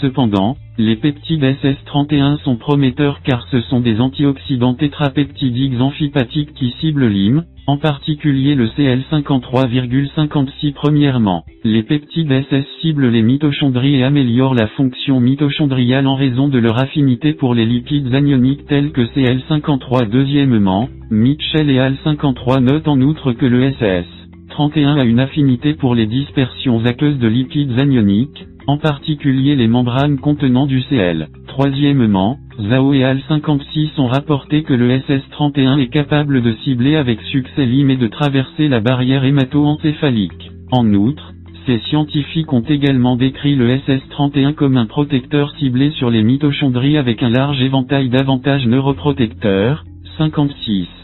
Cependant, 0.00 0.56
les 0.78 0.96
peptides 0.96 1.44
SS31 1.44 2.38
sont 2.38 2.56
prometteurs 2.56 3.20
car 3.22 3.46
ce 3.50 3.60
sont 3.60 3.80
des 3.80 4.00
antioxydants 4.00 4.72
tétrapeptidiques 4.72 5.78
amphipathiques 5.78 6.54
qui 6.54 6.70
ciblent 6.80 7.06
l'hym, 7.06 7.44
en 7.66 7.76
particulier 7.76 8.54
le 8.54 8.68
CL53,56 8.68 10.72
Premièrement, 10.72 11.44
les 11.64 11.82
peptides 11.82 12.32
SS 12.32 12.64
ciblent 12.80 13.08
les 13.08 13.20
mitochondries 13.20 13.96
et 13.96 14.04
améliorent 14.04 14.54
la 14.54 14.68
fonction 14.68 15.20
mitochondriale 15.20 16.06
en 16.06 16.14
raison 16.14 16.48
de 16.48 16.58
leur 16.58 16.80
affinité 16.80 17.34
pour 17.34 17.54
les 17.54 17.66
lipides 17.66 18.14
anioniques 18.14 18.66
tels 18.66 18.92
que 18.92 19.02
CL53 19.02 20.08
Deuxièmement, 20.08 20.88
Mitchell 21.10 21.68
et 21.68 21.78
Al53 21.78 22.60
notent 22.60 22.88
en 22.88 23.02
outre 23.02 23.32
que 23.32 23.46
le 23.46 23.70
SS 23.72 24.06
31 24.50 24.98
a 24.98 25.04
une 25.04 25.20
affinité 25.20 25.74
pour 25.74 25.94
les 25.94 26.06
dispersions 26.06 26.84
aqueuses 26.84 27.18
de 27.18 27.28
lipides 27.28 27.78
anioniques, 27.78 28.44
en 28.66 28.78
particulier 28.78 29.56
les 29.56 29.68
membranes 29.68 30.18
contenant 30.18 30.66
du 30.66 30.82
Cl. 30.82 31.28
Troisièmement, 31.48 32.38
Zhao 32.68 32.92
et 32.94 33.04
Al 33.04 33.20
56 33.28 33.98
ont 33.98 34.06
rapporté 34.06 34.62
que 34.62 34.74
le 34.74 34.98
SS31 34.98 35.78
est 35.80 35.88
capable 35.88 36.42
de 36.42 36.52
cibler 36.64 36.96
avec 36.96 37.20
succès 37.22 37.66
l'IM 37.66 37.90
et 37.90 37.96
de 37.96 38.06
traverser 38.06 38.68
la 38.68 38.80
barrière 38.80 39.24
hémato-encéphalique. 39.24 40.50
En 40.72 40.92
outre, 40.94 41.32
ces 41.66 41.78
scientifiques 41.78 42.52
ont 42.52 42.62
également 42.62 43.16
décrit 43.16 43.54
le 43.54 43.76
SS31 43.76 44.54
comme 44.54 44.76
un 44.76 44.86
protecteur 44.86 45.50
ciblé 45.58 45.90
sur 45.92 46.10
les 46.10 46.22
mitochondries 46.22 46.96
avec 46.96 47.22
un 47.22 47.30
large 47.30 47.60
éventail 47.60 48.08
d'avantages 48.08 48.66
neuroprotecteurs. 48.66 49.84
56. 50.18 50.99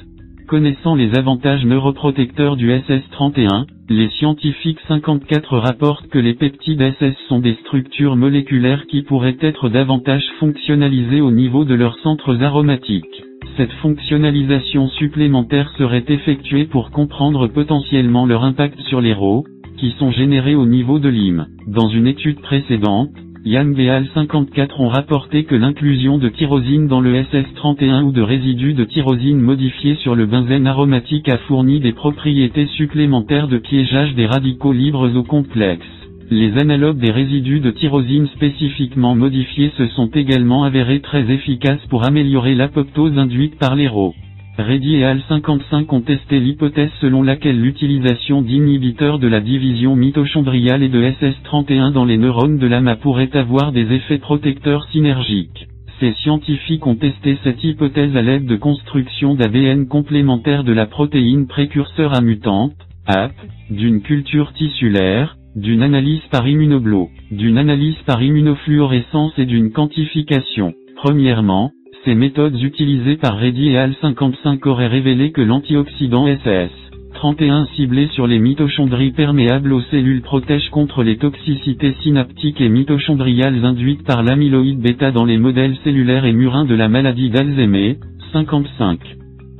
Connaissant 0.47 0.95
les 0.95 1.19
avantages 1.19 1.65
neuroprotecteurs 1.65 2.55
du 2.55 2.71
SS31, 2.71 3.67
les 3.89 4.09
scientifiques 4.11 4.79
54 4.87 5.59
rapportent 5.59 6.07
que 6.07 6.21
les 6.21 6.35
peptides 6.35 6.81
SS 7.01 7.17
sont 7.29 7.41
des 7.41 7.55
structures 7.65 8.15
moléculaires 8.15 8.87
qui 8.87 9.03
pourraient 9.03 9.39
être 9.41 9.69
davantage 9.69 10.23
fonctionnalisées 10.39 11.21
au 11.21 11.33
niveau 11.33 11.65
de 11.65 11.75
leurs 11.75 11.99
centres 11.99 12.45
aromatiques. 12.45 13.25
Cette 13.57 13.73
fonctionnalisation 13.83 14.87
supplémentaire 14.91 15.73
serait 15.79 16.05
effectuée 16.07 16.67
pour 16.67 16.93
comprendre 16.93 17.49
potentiellement 17.49 18.25
leur 18.25 18.45
impact 18.45 18.79
sur 18.83 19.01
les 19.01 19.15
RO, 19.15 19.45
qui 19.79 19.97
sont 19.99 20.13
générés 20.13 20.55
au 20.55 20.67
niveau 20.67 21.01
de 21.01 21.09
l'hym. 21.09 21.47
Dans 21.67 21.89
une 21.89 22.07
étude 22.07 22.41
précédente, 22.41 23.11
Yang 23.47 23.79
et 23.79 23.91
Al 23.91 24.09
54 24.13 24.81
ont 24.81 24.89
rapporté 24.89 25.45
que 25.45 25.55
l'inclusion 25.55 26.19
de 26.19 26.29
tyrosine 26.29 26.89
dans 26.89 27.01
le 27.01 27.23
SS31 27.23 28.03
ou 28.03 28.11
de 28.11 28.21
résidus 28.21 28.75
de 28.75 28.83
tyrosine 28.83 29.39
modifiés 29.41 29.95
sur 29.95 30.17
le 30.17 30.27
benzène 30.27 30.67
aromatique 30.67 31.29
a 31.29 31.39
fourni 31.39 31.79
des 31.79 31.93
propriétés 31.93 32.67
supplémentaires 32.67 33.47
de 33.47 33.59
piégeage 33.59 34.17
des 34.17 34.27
radicaux 34.27 34.73
libres 34.73 35.15
au 35.17 35.23
complexe. 35.23 35.87
Les 36.29 36.59
analogues 36.59 36.99
des 36.99 37.13
résidus 37.13 37.61
de 37.61 37.71
tyrosine 37.71 38.27
spécifiquement 38.35 39.15
modifiés 39.15 39.71
se 39.79 39.87
sont 39.91 40.09
également 40.09 40.65
avérés 40.65 40.99
très 40.99 41.31
efficaces 41.31 41.87
pour 41.89 42.05
améliorer 42.05 42.57
l'apoptose 42.57 43.17
induite 43.17 43.61
par 43.61 43.77
les 43.77 43.87
RO. 43.87 44.13
Reddy 44.59 44.97
et 44.97 45.05
Al 45.05 45.21
55 45.29 45.93
ont 45.93 46.01
testé 46.01 46.41
l'hypothèse 46.41 46.91
selon 47.03 47.23
laquelle 47.23 47.61
l'utilisation 47.61 48.41
d'inhibiteurs 48.41 49.19
de 49.19 49.29
la 49.29 49.41
division 49.41 49.97
mitochondriale 49.97 50.83
et 50.83 50.89
de 50.89 51.03
SS31 51.03 51.93
dans 51.93 52.07
les 52.07 52.17
neurones 52.17 52.57
de 52.57 52.67
l'AMA 52.67 52.97
pourrait 52.97 53.37
avoir 53.37 53.73
des 53.73 53.93
effets 53.93 54.19
protecteurs 54.19 54.85
synergiques. 54.93 55.69
Ces 56.01 56.15
scientifiques 56.23 56.87
ont 56.87 56.97
testé 56.97 57.39
cette 57.45 57.63
hypothèse 57.63 58.17
à 58.17 58.23
l'aide 58.23 58.47
de 58.47 58.57
construction 58.57 59.35
d'ADN 59.35 59.89
complémentaire 59.89 60.65
de 60.65 60.73
la 60.73 60.87
protéine 60.87 61.47
précurseur 61.47 62.15
à 62.15 62.23
mutante, 62.23 62.75
AP, 63.07 63.33
d'une 63.71 64.01
culture 64.01 64.55
tissulaire, 64.55 65.37
d'une 65.55 65.83
analyse 65.83 66.23
par 66.31 66.49
immunoblo, 66.49 67.11
d'une 67.31 67.59
analyse 67.59 67.97
par 68.07 68.23
immunofluorescence 68.23 69.39
et 69.39 69.45
d'une 69.45 69.71
quantification. 69.71 70.73
Premièrement, 70.97 71.73
ces 72.07 72.15
méthodes 72.15 72.63
utilisées 72.63 73.17
par 73.17 73.37
Reddy 73.37 73.71
et 73.71 73.79
Al 73.79 73.93
55 74.01 74.65
auraient 74.67 74.87
révélé 74.87 75.33
que 75.33 75.41
l'antioxydant 75.41 76.27
SS 76.29 76.71
31 77.15 77.67
ciblé 77.75 78.07
sur 78.13 78.29
les 78.29 78.39
mitochondries 78.39 79.11
perméables 79.11 79.73
aux 79.73 79.81
cellules 79.81 80.23
protège 80.23 80.71
contre 80.71 81.03
les 81.03 81.17
toxicités 81.17 81.97
synaptiques 82.03 82.61
et 82.61 82.69
mitochondriales 82.69 83.65
induites 83.65 84.05
par 84.05 84.23
l'amyloïde 84.23 84.79
bêta 84.79 85.11
dans 85.11 85.25
les 85.25 85.37
modèles 85.37 85.77
cellulaires 85.83 86.27
et 86.27 86.33
murins 86.33 86.65
de 86.65 86.77
la 86.77 86.89
maladie 86.89 87.31
d'Alzheimer. 87.31 87.97
55. 88.33 89.01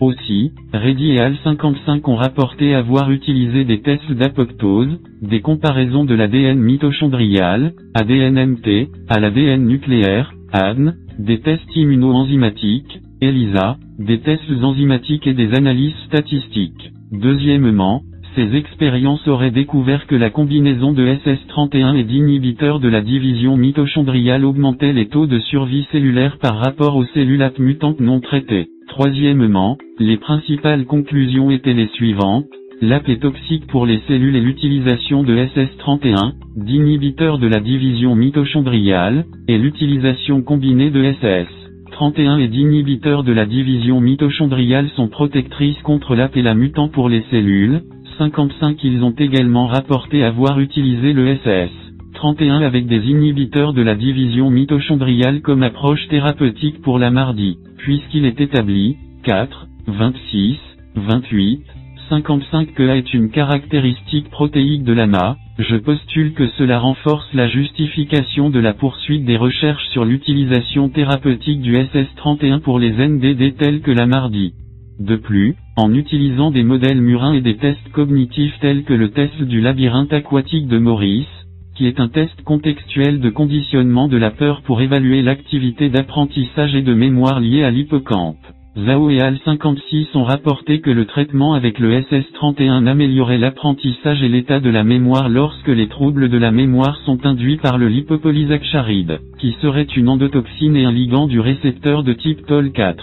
Aussi, 0.01 0.53
Reddy 0.73 1.13
et 1.13 1.21
Al 1.21 1.37
55 1.43 2.07
ont 2.07 2.17
rapporté 2.17 2.75
avoir 2.75 3.11
utilisé 3.11 3.65
des 3.65 3.81
tests 3.81 4.13
d'apoptose, 4.13 5.01
des 5.21 5.41
comparaisons 5.41 6.05
de 6.05 6.15
l'ADN 6.15 6.61
mitochondrial, 6.61 7.73
ADN-MT, 7.95 8.89
à 9.09 9.19
l'ADN 9.19 9.67
nucléaire, 9.67 10.33
ADN, 10.53 10.95
des 11.19 11.41
tests 11.41 11.75
immunoenzymatiques, 11.75 13.01
ELISA, 13.21 13.79
des 13.99 14.21
tests 14.21 14.51
enzymatiques 14.63 15.27
et 15.27 15.35
des 15.35 15.55
analyses 15.55 15.95
statistiques. 16.07 16.91
Deuxièmement, 17.13 18.03
ces 18.37 18.55
expériences 18.55 19.27
auraient 19.29 19.51
découvert 19.51 20.07
que 20.07 20.15
la 20.15 20.29
combinaison 20.29 20.93
de 20.93 21.07
SS31 21.07 21.97
et 21.97 22.05
d'inhibiteurs 22.05 22.81
de 22.81 22.89
la 22.89 23.01
division 23.01 23.57
mitochondriale 23.57 24.45
augmentait 24.45 24.93
les 24.93 25.09
taux 25.09 25.27
de 25.27 25.39
survie 25.39 25.87
cellulaire 25.91 26.37
par 26.39 26.59
rapport 26.59 26.97
aux 26.97 27.07
cellules 27.07 27.51
mutantes 27.59 27.99
non 28.01 28.21
traitées. 28.21 28.69
Troisièmement, 28.89 29.79
les 29.99 30.19
principales 30.19 30.85
conclusions 30.85 31.51
étaient 31.51 31.73
les 31.73 31.89
suivantes. 31.89 32.47
L'AP 32.83 33.09
est 33.09 33.23
toxique 33.23 33.67
pour 33.69 33.87
les 33.87 34.03
cellules 34.07 34.37
et 34.37 34.41
l'utilisation 34.41 35.23
de 35.23 35.35
SS31, 35.35 36.35
d'inhibiteurs 36.57 37.39
de 37.39 37.47
la 37.47 37.59
division 37.59 38.15
mitochondriale, 38.15 39.25
et 39.49 39.57
l'utilisation 39.57 40.43
combinée 40.43 40.91
de 40.91 41.03
SS31 41.03 42.39
et 42.39 42.49
d'inhibiteurs 42.49 43.25
de 43.25 43.33
la 43.33 43.47
division 43.47 44.03
mitochondriale 44.03 44.91
sont 44.91 45.09
protectrices 45.09 45.81
contre 45.85 46.15
l'AP 46.15 46.37
et 46.37 46.43
la 46.43 46.55
mutant 46.55 46.89
pour 46.89 47.09
les 47.09 47.25
cellules. 47.31 47.81
55 48.19 48.85
Ils 48.85 49.03
ont 49.03 49.15
également 49.19 49.69
rapporté 49.69 50.23
avoir 50.23 50.61
utilisé 50.61 51.15
le 51.15 51.35
SS31 51.35 52.63
avec 52.63 52.87
des 52.87 53.09
inhibiteurs 53.09 53.73
de 53.73 53.81
la 53.81 53.95
division 53.95 54.51
mitochondriale 54.51 55.41
comme 55.41 55.63
approche 55.63 56.07
thérapeutique 56.09 56.83
pour 56.83 56.99
la 56.99 57.11
mardi, 57.11 57.57
puisqu'il 57.79 58.27
est 58.27 58.39
établi, 58.39 58.97
4, 59.25 59.67
26, 59.87 60.59
28, 60.97 61.63
55 62.09 62.75
que 62.75 62.89
A 62.89 62.97
est 62.97 63.15
une 63.15 63.31
caractéristique 63.31 64.31
protéique 64.31 64.85
de 64.85 64.93
l'AMA, 64.93 65.37
je 65.59 65.77
postule 65.77 66.35
que 66.35 66.49
cela 66.59 66.79
renforce 66.79 67.29
la 67.35 67.49
justification 67.49 68.51
de 68.51 68.61
la 68.61 68.75
poursuite 68.75 69.25
des 69.25 69.37
recherches 69.37 69.89
sur 69.89 70.05
l'utilisation 70.05 70.89
thérapeutique 70.89 71.61
du 71.61 71.77
SS31 71.77 72.61
pour 72.61 72.79
les 72.79 72.93
NDD 72.93 73.57
tels 73.57 73.81
que 73.81 73.91
la 73.91 74.07
mardi. 74.07 74.53
De 75.01 75.17
plus, 75.17 75.57
en 75.77 75.93
utilisant 75.95 76.51
des 76.51 76.63
modèles 76.63 77.01
murins 77.01 77.35
et 77.35 77.41
des 77.41 77.57
tests 77.57 77.89
cognitifs 77.93 78.59
tels 78.61 78.85
que 78.85 78.95
le 78.95 79.11
test 79.11 79.43
du 79.43 79.61
labyrinthe 79.61 80.13
aquatique 80.13 80.69
de 80.69 80.79
Maurice, 80.79 81.27
qui 81.75 81.87
est 81.87 82.01
un 82.01 82.09
test 82.09 82.43
contextuel 82.43 83.21
de 83.21 83.31
conditionnement 83.31 84.09
de 84.09 84.17
la 84.17 84.31
peur 84.31 84.63
pour 84.63 84.81
évaluer 84.81 85.23
l'activité 85.23 85.91
d'apprentissage 85.91 86.75
et 86.75 86.83
de 86.83 86.95
mémoire 86.95 87.41
liée 87.41 87.65
à 87.65 87.71
l'hippocampe. 87.71 88.39
Zhao 88.79 89.09
et 89.09 89.23
Al 89.23 89.39
56 89.43 90.09
ont 90.17 90.25
rapporté 90.25 90.81
que 90.81 90.91
le 90.91 91.07
traitement 91.07 91.55
avec 91.55 91.79
le 91.79 91.99
SS31 91.99 92.87
améliorait 92.87 93.39
l'apprentissage 93.39 94.23
et 94.23 94.29
l'état 94.29 94.61
de 94.61 94.69
la 94.69 94.85
mémoire 94.85 95.31
lorsque 95.31 95.69
les 95.69 95.89
troubles 95.89 96.29
de 96.29 96.37
la 96.37 96.51
mémoire 96.51 96.99
sont 97.07 97.25
induits 97.25 97.57
par 97.57 97.79
le 97.79 97.89
lipopolysaccharide, 97.89 99.21
qui 99.39 99.53
serait 99.63 99.85
une 99.97 100.11
endotoxine 100.11 100.77
et 100.77 100.85
un 100.85 100.93
ligand 100.93 101.27
du 101.27 101.41
récepteur 101.41 102.03
de 102.03 102.13
type 102.13 102.47
TOL4. 102.47 102.97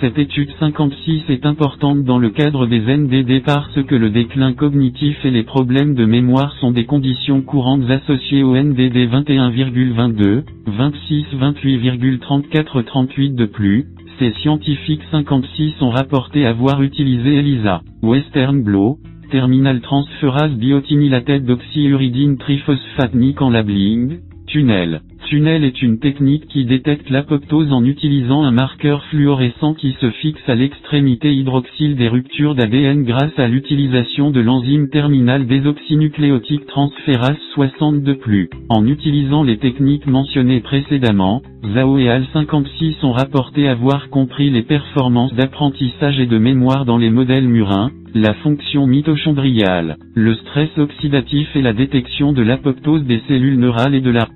Cette 0.00 0.18
étude 0.18 0.48
56 0.60 1.24
est 1.28 1.44
importante 1.44 2.04
dans 2.04 2.18
le 2.18 2.30
cadre 2.30 2.66
des 2.66 2.80
NDD 2.80 3.42
parce 3.44 3.82
que 3.82 3.96
le 3.96 4.08
déclin 4.08 4.54
cognitif 4.54 5.22
et 5.26 5.30
les 5.30 5.42
problèmes 5.42 5.94
de 5.94 6.06
mémoire 6.06 6.54
sont 6.60 6.70
des 6.70 6.86
conditions 6.86 7.42
courantes 7.42 7.90
associées 7.90 8.44
au 8.44 8.56
NDD 8.56 8.96
21,22, 9.10 10.44
26, 10.66 11.26
28,34, 11.34 12.84
38 12.84 13.34
de 13.34 13.44
plus, 13.44 13.86
ces 14.18 14.32
scientifiques 14.40 15.02
56 15.10 15.80
ont 15.80 15.90
rapporté 15.90 16.46
avoir 16.46 16.82
utilisé 16.82 17.36
ELISA, 17.36 17.82
Western 18.02 18.62
Blot, 18.62 18.98
terminal 19.30 19.80
transférase 19.80 20.52
biotinylated 20.52 21.44
d'oxyuridine 21.44 22.38
triphosphate 22.38 23.14
en 23.40 23.50
labeling, 23.50 24.20
tunnel. 24.46 25.02
Tunnel 25.26 25.64
est 25.64 25.82
une 25.82 25.98
technique 25.98 26.46
qui 26.48 26.64
détecte 26.64 27.10
l'apoptose 27.10 27.72
en 27.72 27.84
utilisant 27.84 28.44
un 28.44 28.50
marqueur 28.50 29.04
fluorescent 29.06 29.74
qui 29.74 29.94
se 30.00 30.10
fixe 30.10 30.48
à 30.48 30.54
l'extrémité 30.54 31.34
hydroxyle 31.34 31.96
des 31.96 32.08
ruptures 32.08 32.54
d'ADN 32.54 33.04
grâce 33.04 33.38
à 33.38 33.46
l'utilisation 33.46 34.30
de 34.30 34.40
l'enzyme 34.40 34.88
terminale 34.88 35.46
désoxynucléotique 35.46 36.66
transférase 36.66 37.36
62+. 37.56 38.48
En 38.70 38.86
utilisant 38.86 39.42
les 39.42 39.58
techniques 39.58 40.06
mentionnées 40.06 40.60
précédemment, 40.60 41.42
Zhao 41.74 41.98
et 41.98 42.08
Al 42.08 42.24
56 42.32 43.04
ont 43.04 43.12
rapporté 43.12 43.68
avoir 43.68 44.08
compris 44.08 44.50
les 44.50 44.62
performances 44.62 45.34
d'apprentissage 45.34 46.18
et 46.20 46.26
de 46.26 46.38
mémoire 46.38 46.84
dans 46.86 46.96
les 46.96 47.10
modèles 47.10 47.48
murins, 47.48 47.90
la 48.14 48.34
fonction 48.34 48.86
mitochondriale, 48.86 49.96
le 50.14 50.34
stress 50.36 50.70
oxydatif 50.78 51.54
et 51.54 51.62
la 51.62 51.74
détection 51.74 52.32
de 52.32 52.42
l'apoptose 52.42 53.04
des 53.04 53.20
cellules 53.28 53.58
neurales 53.58 53.94
et 53.94 54.00
de 54.00 54.10
la 54.10 54.28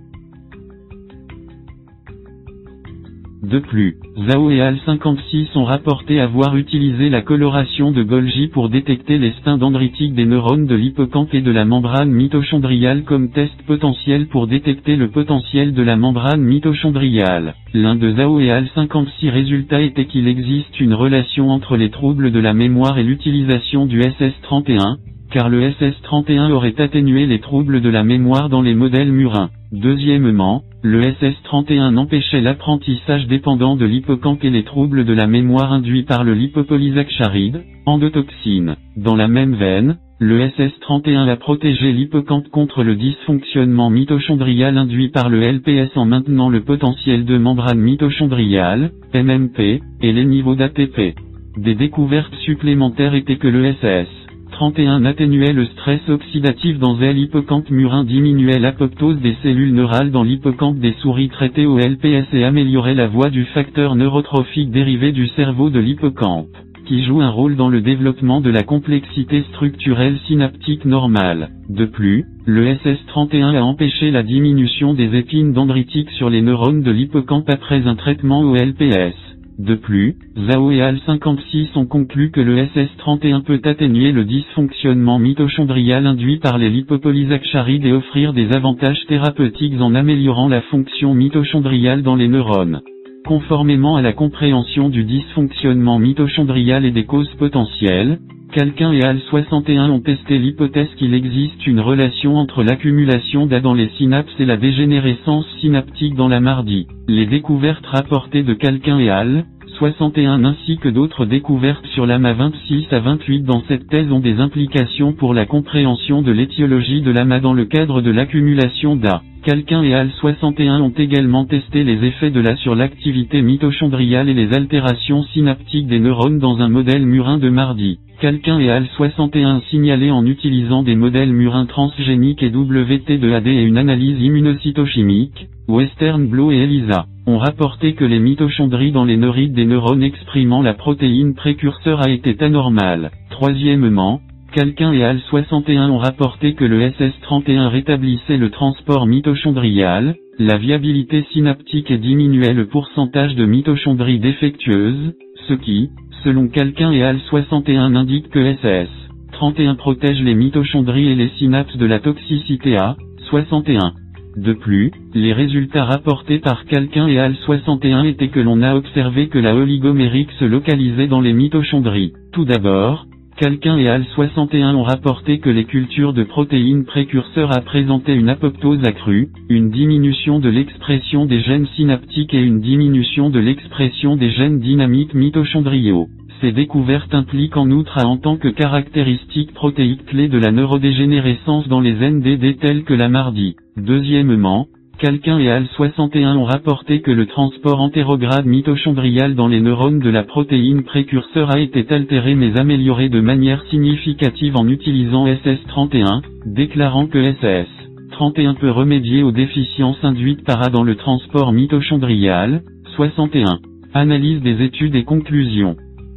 De 3.42 3.58
plus, 3.58 3.96
Zhao 4.28 4.52
et 4.52 4.60
Al 4.60 4.78
56 4.86 5.56
ont 5.56 5.64
rapporté 5.64 6.20
avoir 6.20 6.56
utilisé 6.56 7.10
la 7.10 7.22
coloration 7.22 7.90
de 7.90 8.04
Golgi 8.04 8.46
pour 8.46 8.68
détecter 8.68 9.18
les 9.18 9.32
stins 9.40 9.58
dendritiques 9.58 10.14
des 10.14 10.26
neurones 10.26 10.68
de 10.68 10.76
l'hippocampe 10.76 11.34
et 11.34 11.40
de 11.40 11.50
la 11.50 11.64
membrane 11.64 12.12
mitochondriale 12.12 13.02
comme 13.02 13.32
test 13.32 13.60
potentiel 13.66 14.28
pour 14.28 14.46
détecter 14.46 14.94
le 14.94 15.08
potentiel 15.08 15.74
de 15.74 15.82
la 15.82 15.96
membrane 15.96 16.40
mitochondriale. 16.40 17.54
L'un 17.74 17.96
de 17.96 18.12
Zhao 18.12 18.38
et 18.38 18.52
Al 18.52 18.68
56 18.76 19.30
résultats 19.30 19.82
était 19.82 20.06
qu'il 20.06 20.28
existe 20.28 20.78
une 20.78 20.94
relation 20.94 21.50
entre 21.50 21.76
les 21.76 21.90
troubles 21.90 22.30
de 22.30 22.38
la 22.38 22.54
mémoire 22.54 22.96
et 22.98 23.02
l'utilisation 23.02 23.86
du 23.86 24.02
SS31, 24.02 24.98
car 25.32 25.48
le 25.48 25.68
SS31 25.68 26.52
aurait 26.52 26.80
atténué 26.80 27.26
les 27.26 27.40
troubles 27.40 27.80
de 27.80 27.88
la 27.88 28.04
mémoire 28.04 28.48
dans 28.48 28.62
les 28.62 28.76
modèles 28.76 29.10
murins. 29.10 29.50
Deuxièmement, 29.72 30.64
le 30.82 31.00
SS31 31.00 31.96
empêchait 31.96 32.42
l'apprentissage 32.42 33.26
dépendant 33.26 33.74
de 33.74 33.86
l'hippocampe 33.86 34.44
et 34.44 34.50
les 34.50 34.64
troubles 34.64 35.06
de 35.06 35.14
la 35.14 35.26
mémoire 35.26 35.72
induits 35.72 36.02
par 36.02 36.24
le 36.24 36.34
lipopolysaccharide, 36.34 37.62
endotoxine. 37.86 38.76
Dans 38.98 39.16
la 39.16 39.28
même 39.28 39.54
veine, 39.54 39.96
le 40.18 40.46
SS31 40.46 41.26
a 41.26 41.36
protégé 41.36 41.90
l'hippocampe 41.90 42.48
contre 42.50 42.84
le 42.84 42.96
dysfonctionnement 42.96 43.88
mitochondrial 43.88 44.76
induit 44.76 45.08
par 45.08 45.30
le 45.30 45.40
LPS 45.40 45.96
en 45.96 46.04
maintenant 46.04 46.50
le 46.50 46.60
potentiel 46.60 47.24
de 47.24 47.38
membrane 47.38 47.80
mitochondriale, 47.80 48.90
MMP, 49.14 49.80
et 50.02 50.12
les 50.12 50.24
niveaux 50.26 50.54
d'ATP. 50.54 51.14
Des 51.56 51.74
découvertes 51.74 52.34
supplémentaires 52.44 53.14
étaient 53.14 53.36
que 53.36 53.48
le 53.48 53.72
SS 53.72 54.21
31 54.52 55.04
atténuait 55.04 55.52
le 55.52 55.64
stress 55.64 56.00
oxydatif 56.08 56.78
dans 56.78 56.96
l'hippocampe 56.96 57.70
murin 57.70 58.04
diminuait 58.04 58.58
l'apoptose 58.58 59.20
des 59.20 59.34
cellules 59.42 59.74
neurales 59.74 60.10
dans 60.10 60.22
l'hippocampe 60.22 60.78
des 60.78 60.92
souris 61.00 61.30
traitées 61.30 61.66
au 61.66 61.78
LPS 61.78 62.26
et 62.32 62.44
améliorait 62.44 62.94
la 62.94 63.08
voie 63.08 63.30
du 63.30 63.44
facteur 63.46 63.96
neurotrophique 63.96 64.70
dérivé 64.70 65.10
du 65.10 65.26
cerveau 65.28 65.70
de 65.70 65.80
l'hippocampe, 65.80 66.54
qui 66.86 67.04
joue 67.04 67.20
un 67.22 67.30
rôle 67.30 67.56
dans 67.56 67.68
le 67.68 67.80
développement 67.80 68.40
de 68.40 68.50
la 68.50 68.62
complexité 68.62 69.42
structurelle 69.50 70.18
synaptique 70.26 70.84
normale. 70.84 71.48
De 71.68 71.86
plus, 71.86 72.24
le 72.46 72.74
SS31 72.74 73.56
a 73.56 73.64
empêché 73.64 74.10
la 74.10 74.22
diminution 74.22 74.94
des 74.94 75.16
épines 75.16 75.52
dendritiques 75.52 76.10
sur 76.10 76.30
les 76.30 76.42
neurones 76.42 76.82
de 76.82 76.90
l'hippocampe 76.90 77.48
après 77.48 77.86
un 77.86 77.96
traitement 77.96 78.42
au 78.42 78.54
LPS. 78.54 79.31
De 79.58 79.74
plus, 79.74 80.16
Zhao 80.36 80.70
et 80.70 80.80
Al 80.80 80.98
56 81.04 81.76
ont 81.76 81.86
conclu 81.86 82.30
que 82.30 82.40
le 82.40 82.64
SS31 82.64 83.42
peut 83.42 83.60
atténuer 83.64 84.12
le 84.12 84.24
dysfonctionnement 84.24 85.18
mitochondrial 85.18 86.06
induit 86.06 86.38
par 86.38 86.58
les 86.58 86.70
lipopolysaccharides 86.70 87.84
et 87.84 87.92
offrir 87.92 88.32
des 88.32 88.52
avantages 88.52 89.04
thérapeutiques 89.08 89.80
en 89.80 89.94
améliorant 89.94 90.48
la 90.48 90.62
fonction 90.62 91.14
mitochondriale 91.14 92.02
dans 92.02 92.16
les 92.16 92.28
neurones. 92.28 92.80
Conformément 93.24 93.94
à 93.94 94.02
la 94.02 94.12
compréhension 94.12 94.88
du 94.88 95.04
dysfonctionnement 95.04 96.00
mitochondrial 96.00 96.84
et 96.84 96.90
des 96.90 97.04
causes 97.04 97.32
potentielles, 97.38 98.18
Calquin 98.52 98.92
et 98.92 99.00
AL61 99.00 99.90
ont 99.90 100.00
testé 100.00 100.38
l'hypothèse 100.38 100.92
qu'il 100.96 101.14
existe 101.14 101.66
une 101.66 101.80
relation 101.80 102.36
entre 102.36 102.64
l'accumulation 102.64 103.46
d'A 103.46 103.60
dans 103.60 103.74
les 103.74 103.88
synapses 103.96 104.34
et 104.40 104.44
la 104.44 104.56
dégénérescence 104.56 105.46
synaptique 105.60 106.16
dans 106.16 106.28
la 106.28 106.40
mardi. 106.40 106.88
Les 107.06 107.26
découvertes 107.26 107.86
rapportées 107.86 108.42
de 108.42 108.54
Calquin 108.54 108.98
et 108.98 109.08
AL, 109.08 109.44
61 109.78 110.44
ainsi 110.44 110.78
que 110.78 110.88
d'autres 110.88 111.24
découvertes 111.24 111.86
sur 111.94 112.06
l'AMA 112.06 112.34
26 112.34 112.86
à 112.90 112.98
28 112.98 113.42
dans 113.42 113.62
cette 113.68 113.86
thèse 113.88 114.10
ont 114.10 114.20
des 114.20 114.40
implications 114.40 115.12
pour 115.12 115.32
la 115.32 115.46
compréhension 115.46 116.22
de 116.22 116.32
l'étiologie 116.32 117.02
de 117.02 117.10
l'AMA 117.12 117.38
dans 117.38 117.54
le 117.54 117.66
cadre 117.66 118.02
de 118.02 118.10
l'accumulation 118.10 118.96
d'A. 118.96 119.22
Calquin 119.42 119.82
et 119.82 119.92
AL 119.92 120.08
61 120.20 120.80
ont 120.80 120.92
également 120.96 121.44
testé 121.46 121.82
les 121.82 122.06
effets 122.06 122.30
de 122.30 122.38
l'A 122.38 122.54
sur 122.54 122.76
l'activité 122.76 123.42
mitochondriale 123.42 124.28
et 124.28 124.34
les 124.34 124.54
altérations 124.54 125.24
synaptiques 125.24 125.88
des 125.88 125.98
neurones 125.98 126.38
dans 126.38 126.60
un 126.60 126.68
modèle 126.68 127.04
murin 127.04 127.38
de 127.38 127.48
mardi. 127.48 127.98
Calquin 128.20 128.60
et 128.60 128.70
AL 128.70 128.86
61 128.96 129.62
signalé 129.68 130.12
en 130.12 130.24
utilisant 130.26 130.84
des 130.84 130.94
modèles 130.94 131.32
murins 131.32 131.66
transgéniques 131.66 132.44
et 132.44 132.50
WT2AD 132.50 133.48
et 133.48 133.64
une 133.64 133.78
analyse 133.78 134.22
immunocytochimique, 134.22 135.48
Western 135.66 136.28
Blot 136.28 136.52
et 136.52 136.58
ELISA, 136.58 137.06
ont 137.26 137.38
rapporté 137.38 137.94
que 137.94 138.04
les 138.04 138.20
mitochondries 138.20 138.92
dans 138.92 139.04
les 139.04 139.16
neurites 139.16 139.54
des 139.54 139.64
neurones 139.64 140.04
exprimant 140.04 140.62
la 140.62 140.74
protéine 140.74 141.34
précurseur 141.34 142.00
a 142.00 142.10
été 142.10 142.36
anormale. 142.44 143.10
Troisièmement, 143.30 144.20
Calquin 144.52 144.92
et 144.92 145.02
AL 145.02 145.18
61 145.30 145.88
ont 145.88 145.98
rapporté 145.98 146.52
que 146.52 146.66
le 146.66 146.90
SS31 146.90 147.68
rétablissait 147.68 148.36
le 148.36 148.50
transport 148.50 149.06
mitochondrial, 149.06 150.14
la 150.38 150.58
viabilité 150.58 151.24
synaptique 151.32 151.90
et 151.90 151.96
diminuait 151.96 152.52
le 152.52 152.66
pourcentage 152.66 153.34
de 153.34 153.46
mitochondries 153.46 154.18
défectueuses, 154.18 155.14
ce 155.48 155.54
qui, 155.54 155.88
selon 156.22 156.48
Calquin 156.48 156.92
et 156.92 157.02
AL 157.02 157.18
61 157.30 157.94
indique 157.94 158.28
que 158.28 158.54
SS 158.56 158.90
31 159.32 159.74
protège 159.74 160.20
les 160.22 160.34
mitochondries 160.34 161.08
et 161.08 161.14
les 161.14 161.30
synapses 161.38 161.76
de 161.78 161.86
la 161.86 161.98
toxicité 161.98 162.76
A, 162.76 162.96
61. 163.30 163.94
De 164.36 164.52
plus, 164.52 164.90
les 165.14 165.32
résultats 165.32 165.84
rapportés 165.86 166.38
par 166.40 166.66
Calquin 166.66 167.06
et 167.06 167.18
AL 167.18 167.34
61 167.46 168.04
étaient 168.04 168.28
que 168.28 168.40
l'on 168.40 168.60
a 168.60 168.74
observé 168.74 169.28
que 169.28 169.38
la 169.38 169.54
oligomérique 169.54 170.32
se 170.38 170.44
localisait 170.44 171.08
dans 171.08 171.22
les 171.22 171.32
mitochondries. 171.32 172.12
Tout 172.32 172.44
d'abord, 172.44 173.06
Calquin 173.36 173.78
et 173.78 173.88
AL 173.88 174.04
61 174.14 174.74
ont 174.74 174.82
rapporté 174.82 175.38
que 175.38 175.48
les 175.48 175.64
cultures 175.64 176.12
de 176.12 176.22
protéines 176.22 176.84
précurseurs 176.84 177.50
a 177.50 177.60
présenté 177.60 178.14
une 178.14 178.28
apoptose 178.28 178.84
accrue, 178.84 179.30
une 179.48 179.70
diminution 179.70 180.38
de 180.38 180.48
l'expression 180.48 181.24
des 181.24 181.40
gènes 181.40 181.66
synaptiques 181.74 182.34
et 182.34 182.42
une 182.42 182.60
diminution 182.60 183.30
de 183.30 183.40
l'expression 183.40 184.16
des 184.16 184.30
gènes 184.30 184.60
dynamiques 184.60 185.14
mitochondriaux. 185.14 186.08
Ces 186.40 186.52
découvertes 186.52 187.14
impliquent 187.14 187.56
en 187.56 187.70
outre 187.70 188.04
en 188.04 188.16
tant 188.18 188.36
que 188.36 188.48
caractéristique 188.48 189.54
protéique 189.54 190.04
clé 190.06 190.28
de 190.28 190.38
la 190.38 190.50
neurodégénérescence 190.50 191.68
dans 191.68 191.80
les 191.80 191.94
NDD 191.94 192.58
tels 192.60 192.84
que 192.84 192.94
la 192.94 193.08
mardi. 193.08 193.56
Deuxièmement, 193.76 194.66
Calquin 195.02 195.40
et 195.40 195.50
AL 195.50 195.66
61 195.66 196.36
ont 196.36 196.44
rapporté 196.44 197.00
que 197.00 197.10
le 197.10 197.26
transport 197.26 197.80
antérograde 197.80 198.46
mitochondrial 198.46 199.34
dans 199.34 199.48
les 199.48 199.60
neurones 199.60 199.98
de 199.98 200.08
la 200.08 200.22
protéine 200.22 200.84
précurseur 200.84 201.50
a 201.50 201.58
été 201.58 201.84
altéré 201.92 202.36
mais 202.36 202.56
amélioré 202.56 203.08
de 203.08 203.20
manière 203.20 203.64
significative 203.64 204.56
en 204.56 204.68
utilisant 204.68 205.26
SS31, 205.26 206.22
déclarant 206.46 207.08
que 207.08 207.18
SS31 207.18 208.54
peut 208.60 208.70
remédier 208.70 209.24
aux 209.24 209.32
déficiences 209.32 209.98
induites 210.04 210.44
par 210.44 210.62
A 210.62 210.70
dans 210.70 210.84
le 210.84 210.94
transport 210.94 211.50
mitochondrial. 211.50 212.62
61. 212.94 213.58
Analyse 213.94 214.40
des 214.40 214.62
études 214.62 214.94
et 214.94 215.02
conclusions. 215.02 215.74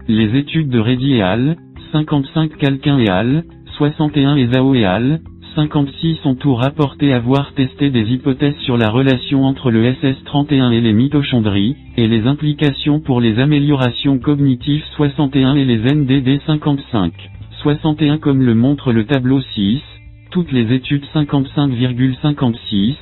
Les 0.07 0.37
études 0.37 0.69
de 0.69 0.77
Reddy 0.77 1.13
et 1.13 1.21
al. 1.23 1.57
55 1.91 2.55
Calquin 2.59 2.99
et 2.99 3.09
al. 3.09 3.45
61 3.77 4.35
et 4.35 4.45
Zhao 4.53 4.75
et 4.75 4.85
al. 4.85 5.21
56 5.55 6.17
ont 6.25 6.35
tout 6.35 6.53
rapporté 6.53 7.13
avoir 7.13 7.53
testé 7.53 7.89
des 7.89 8.11
hypothèses 8.11 8.57
sur 8.65 8.75
la 8.77 8.89
relation 8.89 9.45
entre 9.45 9.71
le 9.71 9.89
SS31 9.93 10.73
et 10.73 10.81
les 10.81 10.91
mitochondries, 10.91 11.77
et 11.95 12.07
les 12.07 12.27
implications 12.27 12.99
pour 12.99 13.21
les 13.21 13.39
améliorations 13.39 14.19
cognitives 14.19 14.83
61 14.97 15.55
et 15.55 15.63
les 15.63 15.77
NDD 15.77 16.41
55. 16.45 17.13
61 17.61 18.17
comme 18.17 18.41
le 18.43 18.53
montre 18.53 18.91
le 18.91 19.05
tableau 19.05 19.39
6, 19.41 19.81
toutes 20.29 20.51
les 20.51 20.73
études 20.73 21.05
55,56, 21.13 22.95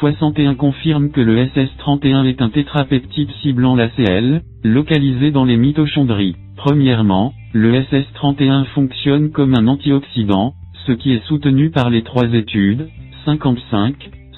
61 0.00 0.54
confirment 0.54 1.10
que 1.10 1.20
le 1.20 1.44
SS31 1.44 2.24
est 2.24 2.40
un 2.40 2.48
tétrapeptide 2.48 3.30
ciblant 3.42 3.76
la 3.76 3.88
CL, 3.90 4.40
localisé 4.64 5.30
dans 5.30 5.44
les 5.44 5.58
mitochondries. 5.58 6.36
Premièrement, 6.56 7.34
le 7.52 7.82
SS31 7.82 8.64
fonctionne 8.74 9.30
comme 9.30 9.54
un 9.54 9.66
antioxydant, 9.68 10.54
ce 10.88 10.92
qui 10.94 11.12
est 11.12 11.22
soutenu 11.26 11.68
par 11.70 11.90
les 11.90 12.00
trois 12.02 12.32
études, 12.32 12.88
55, 13.26 13.94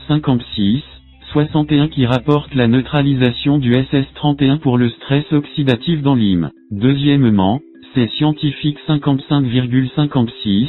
56, 0.08 0.82
61 1.32 1.86
qui 1.86 2.06
rapportent 2.06 2.56
la 2.56 2.66
neutralisation 2.66 3.58
du 3.58 3.72
SS31 3.76 4.58
pour 4.58 4.76
le 4.76 4.90
stress 4.90 5.24
oxydatif 5.32 6.02
dans 6.02 6.16
l'hymne. 6.16 6.50
Deuxièmement, 6.72 7.60
ces 7.94 8.08
scientifiques 8.08 8.78
55,56, 8.88 10.66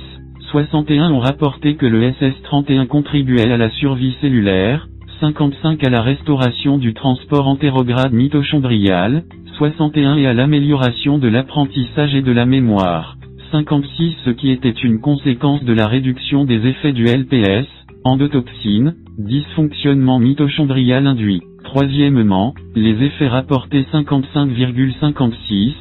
61 0.52 1.12
ont 1.12 1.20
rapporté 1.20 1.76
que 1.76 1.88
le 1.88 2.12
SS31 2.12 2.86
contribuait 2.86 3.52
à 3.52 3.58
la 3.58 3.72
survie 3.72 4.16
cellulaire, 4.22 4.88
55 5.20 5.84
à 5.84 5.90
la 5.90 6.04
restauration 6.04 6.78
du 6.78 6.94
transport 6.94 7.48
antérograde 7.48 8.14
mitochondrial, 8.14 9.24
61 9.58 10.18
et 10.18 10.28
à 10.28 10.34
l'amélioration 10.34 11.18
de 11.18 11.28
l'apprentissage 11.28 12.14
et 12.14 12.22
de 12.22 12.32
la 12.32 12.46
mémoire. 12.46 13.18
56 13.52 14.16
ce 14.26 14.30
qui 14.30 14.50
était 14.52 14.70
une 14.70 15.00
conséquence 15.02 15.64
de 15.64 15.74
la 15.74 15.88
réduction 15.88 16.46
des 16.46 16.66
effets 16.68 16.94
du 16.94 17.06
LPS, 17.06 17.68
endotoxine, 18.04 18.96
dysfonctionnement 19.18 20.20
mitochondrial 20.20 21.06
induit. 21.06 21.42
Troisièmement, 21.64 22.54
les 22.76 23.04
effets 23.06 23.28
rapportés 23.28 23.86
55,56, 23.92 25.74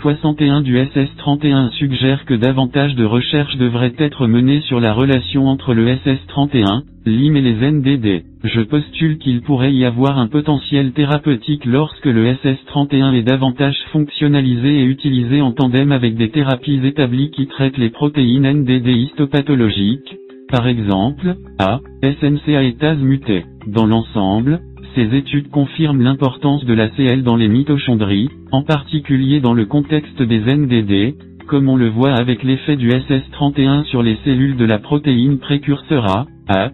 61 0.00 0.60
du 0.60 0.78
SS31 0.78 1.72
suggèrent 1.72 2.24
que 2.24 2.34
davantage 2.34 2.94
de 2.94 3.04
recherches 3.04 3.56
devraient 3.56 3.94
être 3.98 4.28
menées 4.28 4.60
sur 4.60 4.78
la 4.78 4.92
relation 4.92 5.48
entre 5.48 5.74
le 5.74 5.92
SS31, 5.96 6.82
l'IM 7.04 7.36
et 7.36 7.40
les 7.40 7.70
NDD. 7.70 8.22
Je 8.44 8.60
postule 8.60 9.18
qu'il 9.18 9.42
pourrait 9.42 9.74
y 9.74 9.84
avoir 9.84 10.18
un 10.18 10.28
potentiel 10.28 10.92
thérapeutique 10.92 11.64
lorsque 11.64 12.06
le 12.06 12.32
SS31 12.32 13.14
est 13.14 13.24
davantage 13.24 13.76
fonctionnalisé 13.90 14.82
et 14.82 14.84
utilisé 14.84 15.40
en 15.40 15.50
tandem 15.50 15.90
avec 15.90 16.14
des 16.14 16.30
thérapies 16.30 16.80
établies 16.84 17.32
qui 17.32 17.48
traitent 17.48 17.78
les 17.78 17.90
protéines 17.90 18.48
NDD 18.48 18.86
histopathologiques, 18.86 20.16
par 20.48 20.68
exemple, 20.68 21.34
A, 21.58 21.80
SNCA 22.02 22.62
et 22.62 22.74
TAS 22.74 22.94
muté. 22.94 23.44
Dans 23.66 23.84
l'ensemble, 23.86 24.60
ces 24.98 25.14
études 25.16 25.48
confirment 25.50 26.02
l'importance 26.02 26.64
de 26.64 26.74
la 26.74 26.88
CL 26.88 27.22
dans 27.22 27.36
les 27.36 27.46
mitochondries, 27.46 28.28
en 28.50 28.62
particulier 28.64 29.38
dans 29.40 29.54
le 29.54 29.64
contexte 29.64 30.20
des 30.20 30.40
NDD, 30.40 31.14
comme 31.46 31.68
on 31.68 31.76
le 31.76 31.88
voit 31.88 32.14
avec 32.14 32.42
l'effet 32.42 32.74
du 32.76 32.90
SS31 32.90 33.84
sur 33.84 34.02
les 34.02 34.16
cellules 34.24 34.56
de 34.56 34.64
la 34.64 34.80
protéine 34.80 35.38
précurseur 35.38 36.04
A, 36.06 36.26
AP, 36.48 36.72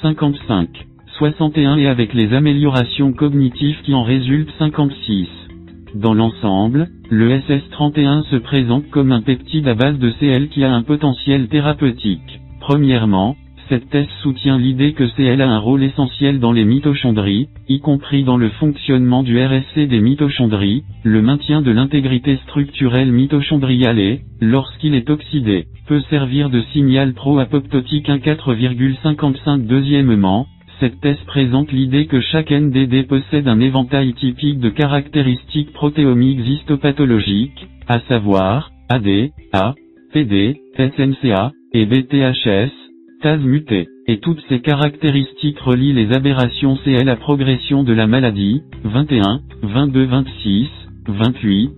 55, 0.00 0.86
61 1.18 1.76
et 1.76 1.86
avec 1.86 2.14
les 2.14 2.32
améliorations 2.32 3.12
cognitives 3.12 3.82
qui 3.84 3.92
en 3.92 4.04
résultent 4.04 4.54
56. 4.58 5.28
Dans 5.96 6.14
l'ensemble, 6.14 6.88
le 7.10 7.38
SS31 7.40 8.22
se 8.30 8.36
présente 8.36 8.88
comme 8.88 9.12
un 9.12 9.20
peptide 9.20 9.68
à 9.68 9.74
base 9.74 9.98
de 9.98 10.10
CL 10.18 10.48
qui 10.48 10.64
a 10.64 10.72
un 10.72 10.82
potentiel 10.82 11.48
thérapeutique. 11.48 12.40
Premièrement, 12.60 13.36
cette 13.68 13.88
thèse 13.90 14.08
soutient 14.22 14.58
l'idée 14.58 14.92
que 14.92 15.08
CL 15.16 15.42
a 15.42 15.48
un 15.48 15.58
rôle 15.58 15.82
essentiel 15.82 16.38
dans 16.38 16.52
les 16.52 16.64
mitochondries, 16.64 17.48
y 17.68 17.80
compris 17.80 18.22
dans 18.22 18.36
le 18.36 18.48
fonctionnement 18.48 19.22
du 19.22 19.38
RSC 19.42 19.88
des 19.88 20.00
mitochondries, 20.00 20.84
le 21.02 21.22
maintien 21.22 21.62
de 21.62 21.70
l'intégrité 21.72 22.36
structurelle 22.44 23.10
mitochondriale 23.10 23.98
et, 23.98 24.20
lorsqu'il 24.40 24.94
est 24.94 25.10
oxydé, 25.10 25.66
peut 25.86 26.00
servir 26.10 26.50
de 26.50 26.60
signal 26.72 27.14
pro-apoptotique 27.14 28.08
1,4,55 28.08 29.66
Deuxièmement, 29.66 30.46
cette 30.78 31.00
thèse 31.00 31.20
présente 31.26 31.72
l'idée 31.72 32.06
que 32.06 32.20
chaque 32.20 32.50
NDD 32.50 33.06
possède 33.08 33.48
un 33.48 33.60
éventail 33.60 34.12
typique 34.14 34.60
de 34.60 34.68
caractéristiques 34.70 35.72
protéomiques 35.72 36.46
histopathologiques, 36.46 37.66
à 37.88 38.00
savoir, 38.00 38.70
AD, 38.88 39.30
A, 39.52 39.74
PD, 40.12 40.60
SNCA, 40.76 41.52
et 41.72 41.84
BTHS, 41.84 42.85
TAS 43.26 43.38
muté. 43.38 43.88
Et 44.06 44.20
toutes 44.20 44.40
ces 44.48 44.60
caractéristiques 44.60 45.58
relient 45.58 45.92
les 45.92 46.12
aberrations 46.12 46.76
CL 46.84 47.08
à 47.08 47.16
progression 47.16 47.82
de 47.82 47.92
la 47.92 48.06
maladie, 48.06 48.62
21, 48.84 49.40
22, 49.64 50.04
26, 50.04 50.68
28, 51.08 51.70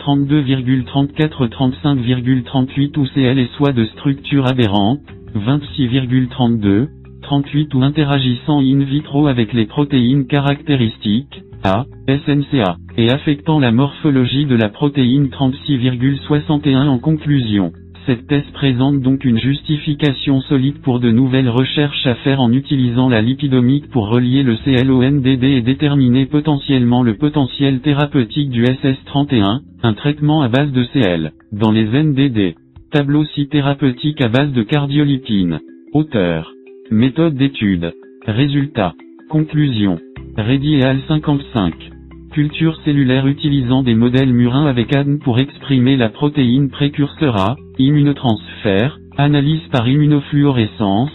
32,34 0.00 1.48
35,38 1.48 2.98
ou 2.98 3.06
CL 3.14 3.38
et 3.38 3.48
soit 3.56 3.72
de 3.72 3.84
structure 3.84 4.48
aberrante, 4.48 4.98
26,32, 5.36 6.88
SS38 7.22 7.76
ou 7.76 7.82
interagissant 7.84 8.60
in 8.60 8.82
vitro 8.84 9.28
avec 9.28 9.52
les 9.52 9.66
protéines 9.66 10.26
caractéristiques, 10.26 11.42
A, 11.62 11.84
SNCA, 12.08 12.78
et 12.96 13.10
affectant 13.10 13.60
la 13.60 13.70
morphologie 13.70 14.44
de 14.46 14.56
la 14.56 14.70
protéine 14.70 15.28
36,61 15.28 16.88
en 16.88 16.98
conclusion. 16.98 17.72
Cette 18.06 18.28
thèse 18.28 18.48
présente 18.52 19.00
donc 19.00 19.24
une 19.24 19.40
justification 19.40 20.40
solide 20.42 20.78
pour 20.82 21.00
de 21.00 21.10
nouvelles 21.10 21.48
recherches 21.48 22.06
à 22.06 22.14
faire 22.14 22.40
en 22.40 22.52
utilisant 22.52 23.08
la 23.08 23.20
lipidomique 23.20 23.90
pour 23.90 24.08
relier 24.08 24.44
le 24.44 24.56
CLONDD 24.56 25.42
et 25.42 25.60
déterminer 25.60 26.26
potentiellement 26.26 27.02
le 27.02 27.16
potentiel 27.16 27.80
thérapeutique 27.80 28.50
du 28.50 28.62
SS31, 28.62 29.60
un 29.82 29.94
traitement 29.94 30.42
à 30.42 30.48
base 30.48 30.70
de 30.70 30.84
CL, 30.92 31.32
dans 31.50 31.72
les 31.72 31.86
NDD. 31.86 32.54
Tableau 32.92 33.24
ci 33.24 33.48
thérapeutique 33.48 34.20
à 34.20 34.28
base 34.28 34.52
de 34.52 34.62
cardiolipine. 34.62 35.58
Auteur. 35.92 36.52
Méthode 36.92 37.34
d'étude. 37.34 37.92
Résultat. 38.24 38.94
Conclusion. 39.28 39.98
Reddy 40.36 40.76
et 40.76 40.84
al 40.84 41.00
55. 41.08 41.95
Culture 42.36 42.78
cellulaire 42.84 43.26
utilisant 43.26 43.82
des 43.82 43.94
modèles 43.94 44.34
murins 44.34 44.66
avec 44.66 44.94
ADN 44.94 45.20
pour 45.20 45.38
exprimer 45.38 45.96
la 45.96 46.10
protéine 46.10 46.68
précurseur 46.68 47.34
A, 47.34 47.56
immunotransfert, 47.78 48.98
analyse 49.16 49.66
par 49.72 49.88
immunofluorescence, 49.88 51.12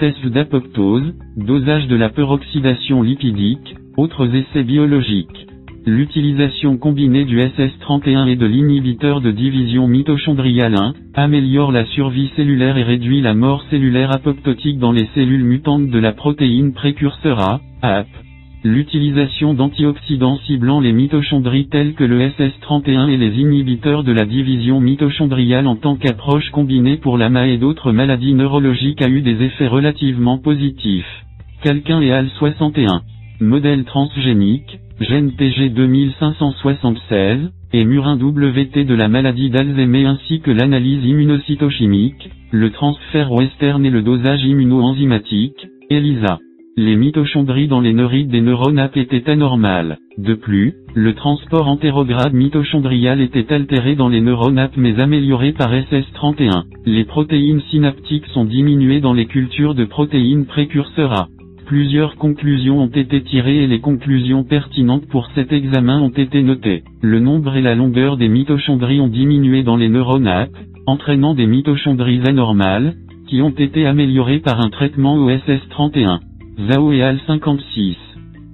test 0.00 0.26
d'apoptose, 0.26 1.14
dosage 1.36 1.86
de 1.86 1.94
la 1.94 2.08
peroxydation 2.08 3.02
lipidique, 3.02 3.76
autres 3.96 4.34
essais 4.34 4.64
biologiques. 4.64 5.46
L'utilisation 5.86 6.76
combinée 6.76 7.24
du 7.24 7.38
SS31 7.38 8.26
et 8.26 8.34
de 8.34 8.46
l'inhibiteur 8.46 9.20
de 9.20 9.30
division 9.30 9.86
mitochondriale 9.86 10.74
1, 10.74 10.94
améliore 11.14 11.70
la 11.70 11.84
survie 11.84 12.32
cellulaire 12.34 12.78
et 12.78 12.82
réduit 12.82 13.20
la 13.20 13.34
mort 13.34 13.62
cellulaire 13.70 14.10
apoptotique 14.10 14.80
dans 14.80 14.90
les 14.90 15.06
cellules 15.14 15.44
mutantes 15.44 15.88
de 15.88 15.98
la 16.00 16.10
protéine 16.10 16.72
précurseur 16.72 17.38
A, 17.38 17.60
AP. 17.80 18.23
L'utilisation 18.66 19.52
d'antioxydants 19.52 20.38
ciblant 20.46 20.80
les 20.80 20.94
mitochondries 20.94 21.68
tels 21.68 21.92
que 21.92 22.02
le 22.02 22.28
SS31 22.30 23.10
et 23.10 23.18
les 23.18 23.38
inhibiteurs 23.38 24.04
de 24.04 24.12
la 24.12 24.24
division 24.24 24.80
mitochondriale 24.80 25.66
en 25.66 25.76
tant 25.76 25.96
qu'approche 25.96 26.48
combinée 26.48 26.96
pour 26.96 27.18
la 27.18 27.28
MA 27.28 27.48
et 27.48 27.58
d'autres 27.58 27.92
maladies 27.92 28.32
neurologiques 28.32 29.02
a 29.02 29.08
eu 29.10 29.20
des 29.20 29.42
effets 29.42 29.68
relativement 29.68 30.38
positifs. 30.38 31.26
Quelqu'un 31.62 32.00
et 32.00 32.10
AL 32.10 32.30
61. 32.38 33.02
Modèle 33.38 33.84
transgénique, 33.84 34.78
gène 34.98 35.32
TG 35.32 35.68
2576, 35.68 37.50
et 37.74 37.84
murin 37.84 38.16
WT 38.16 38.86
de 38.86 38.94
la 38.94 39.08
maladie 39.08 39.50
d'Alzheimer 39.50 40.06
ainsi 40.06 40.40
que 40.40 40.50
l'analyse 40.50 41.04
immunocytochimique, 41.04 42.30
le 42.50 42.70
transfert 42.70 43.30
western 43.30 43.84
et 43.84 43.90
le 43.90 44.00
dosage 44.00 44.42
immunoenzymatique, 44.42 45.66
ELISA 45.90 46.38
les 46.76 46.96
mitochondries 46.96 47.68
dans 47.68 47.80
les 47.80 47.92
neurites 47.92 48.28
des 48.28 48.40
neurones 48.40 48.88
étaient 48.96 49.30
anormales. 49.30 49.98
De 50.18 50.34
plus, 50.34 50.74
le 50.94 51.14
transport 51.14 51.68
entérograde 51.68 52.32
mitochondrial 52.32 53.20
était 53.20 53.52
altéré 53.52 53.94
dans 53.94 54.08
les 54.08 54.20
neurones 54.20 54.68
mais 54.76 54.98
amélioré 54.98 55.52
par 55.52 55.72
SS31. 55.72 56.64
Les 56.84 57.04
protéines 57.04 57.60
synaptiques 57.70 58.26
sont 58.26 58.44
diminuées 58.44 59.00
dans 59.00 59.12
les 59.12 59.26
cultures 59.26 59.74
de 59.74 59.84
protéines 59.84 60.46
précurseurs 60.46 61.12
A. 61.12 61.28
Plusieurs 61.66 62.16
conclusions 62.16 62.80
ont 62.80 62.88
été 62.88 63.22
tirées 63.22 63.62
et 63.62 63.66
les 63.66 63.80
conclusions 63.80 64.44
pertinentes 64.44 65.06
pour 65.06 65.28
cet 65.34 65.52
examen 65.52 66.00
ont 66.00 66.10
été 66.10 66.42
notées. 66.42 66.82
Le 67.00 67.20
nombre 67.20 67.56
et 67.56 67.62
la 67.62 67.74
longueur 67.74 68.16
des 68.16 68.28
mitochondries 68.28 69.00
ont 69.00 69.08
diminué 69.08 69.62
dans 69.62 69.76
les 69.76 69.88
neurones 69.88 70.48
entraînant 70.86 71.34
des 71.34 71.46
mitochondries 71.46 72.20
anormales, 72.26 72.94
qui 73.26 73.40
ont 73.40 73.50
été 73.50 73.86
améliorées 73.86 74.40
par 74.40 74.60
un 74.60 74.68
traitement 74.68 75.16
OSS31. 75.16 76.20
Zao 76.58 76.92
et 76.92 77.00
AL56. 77.00 77.96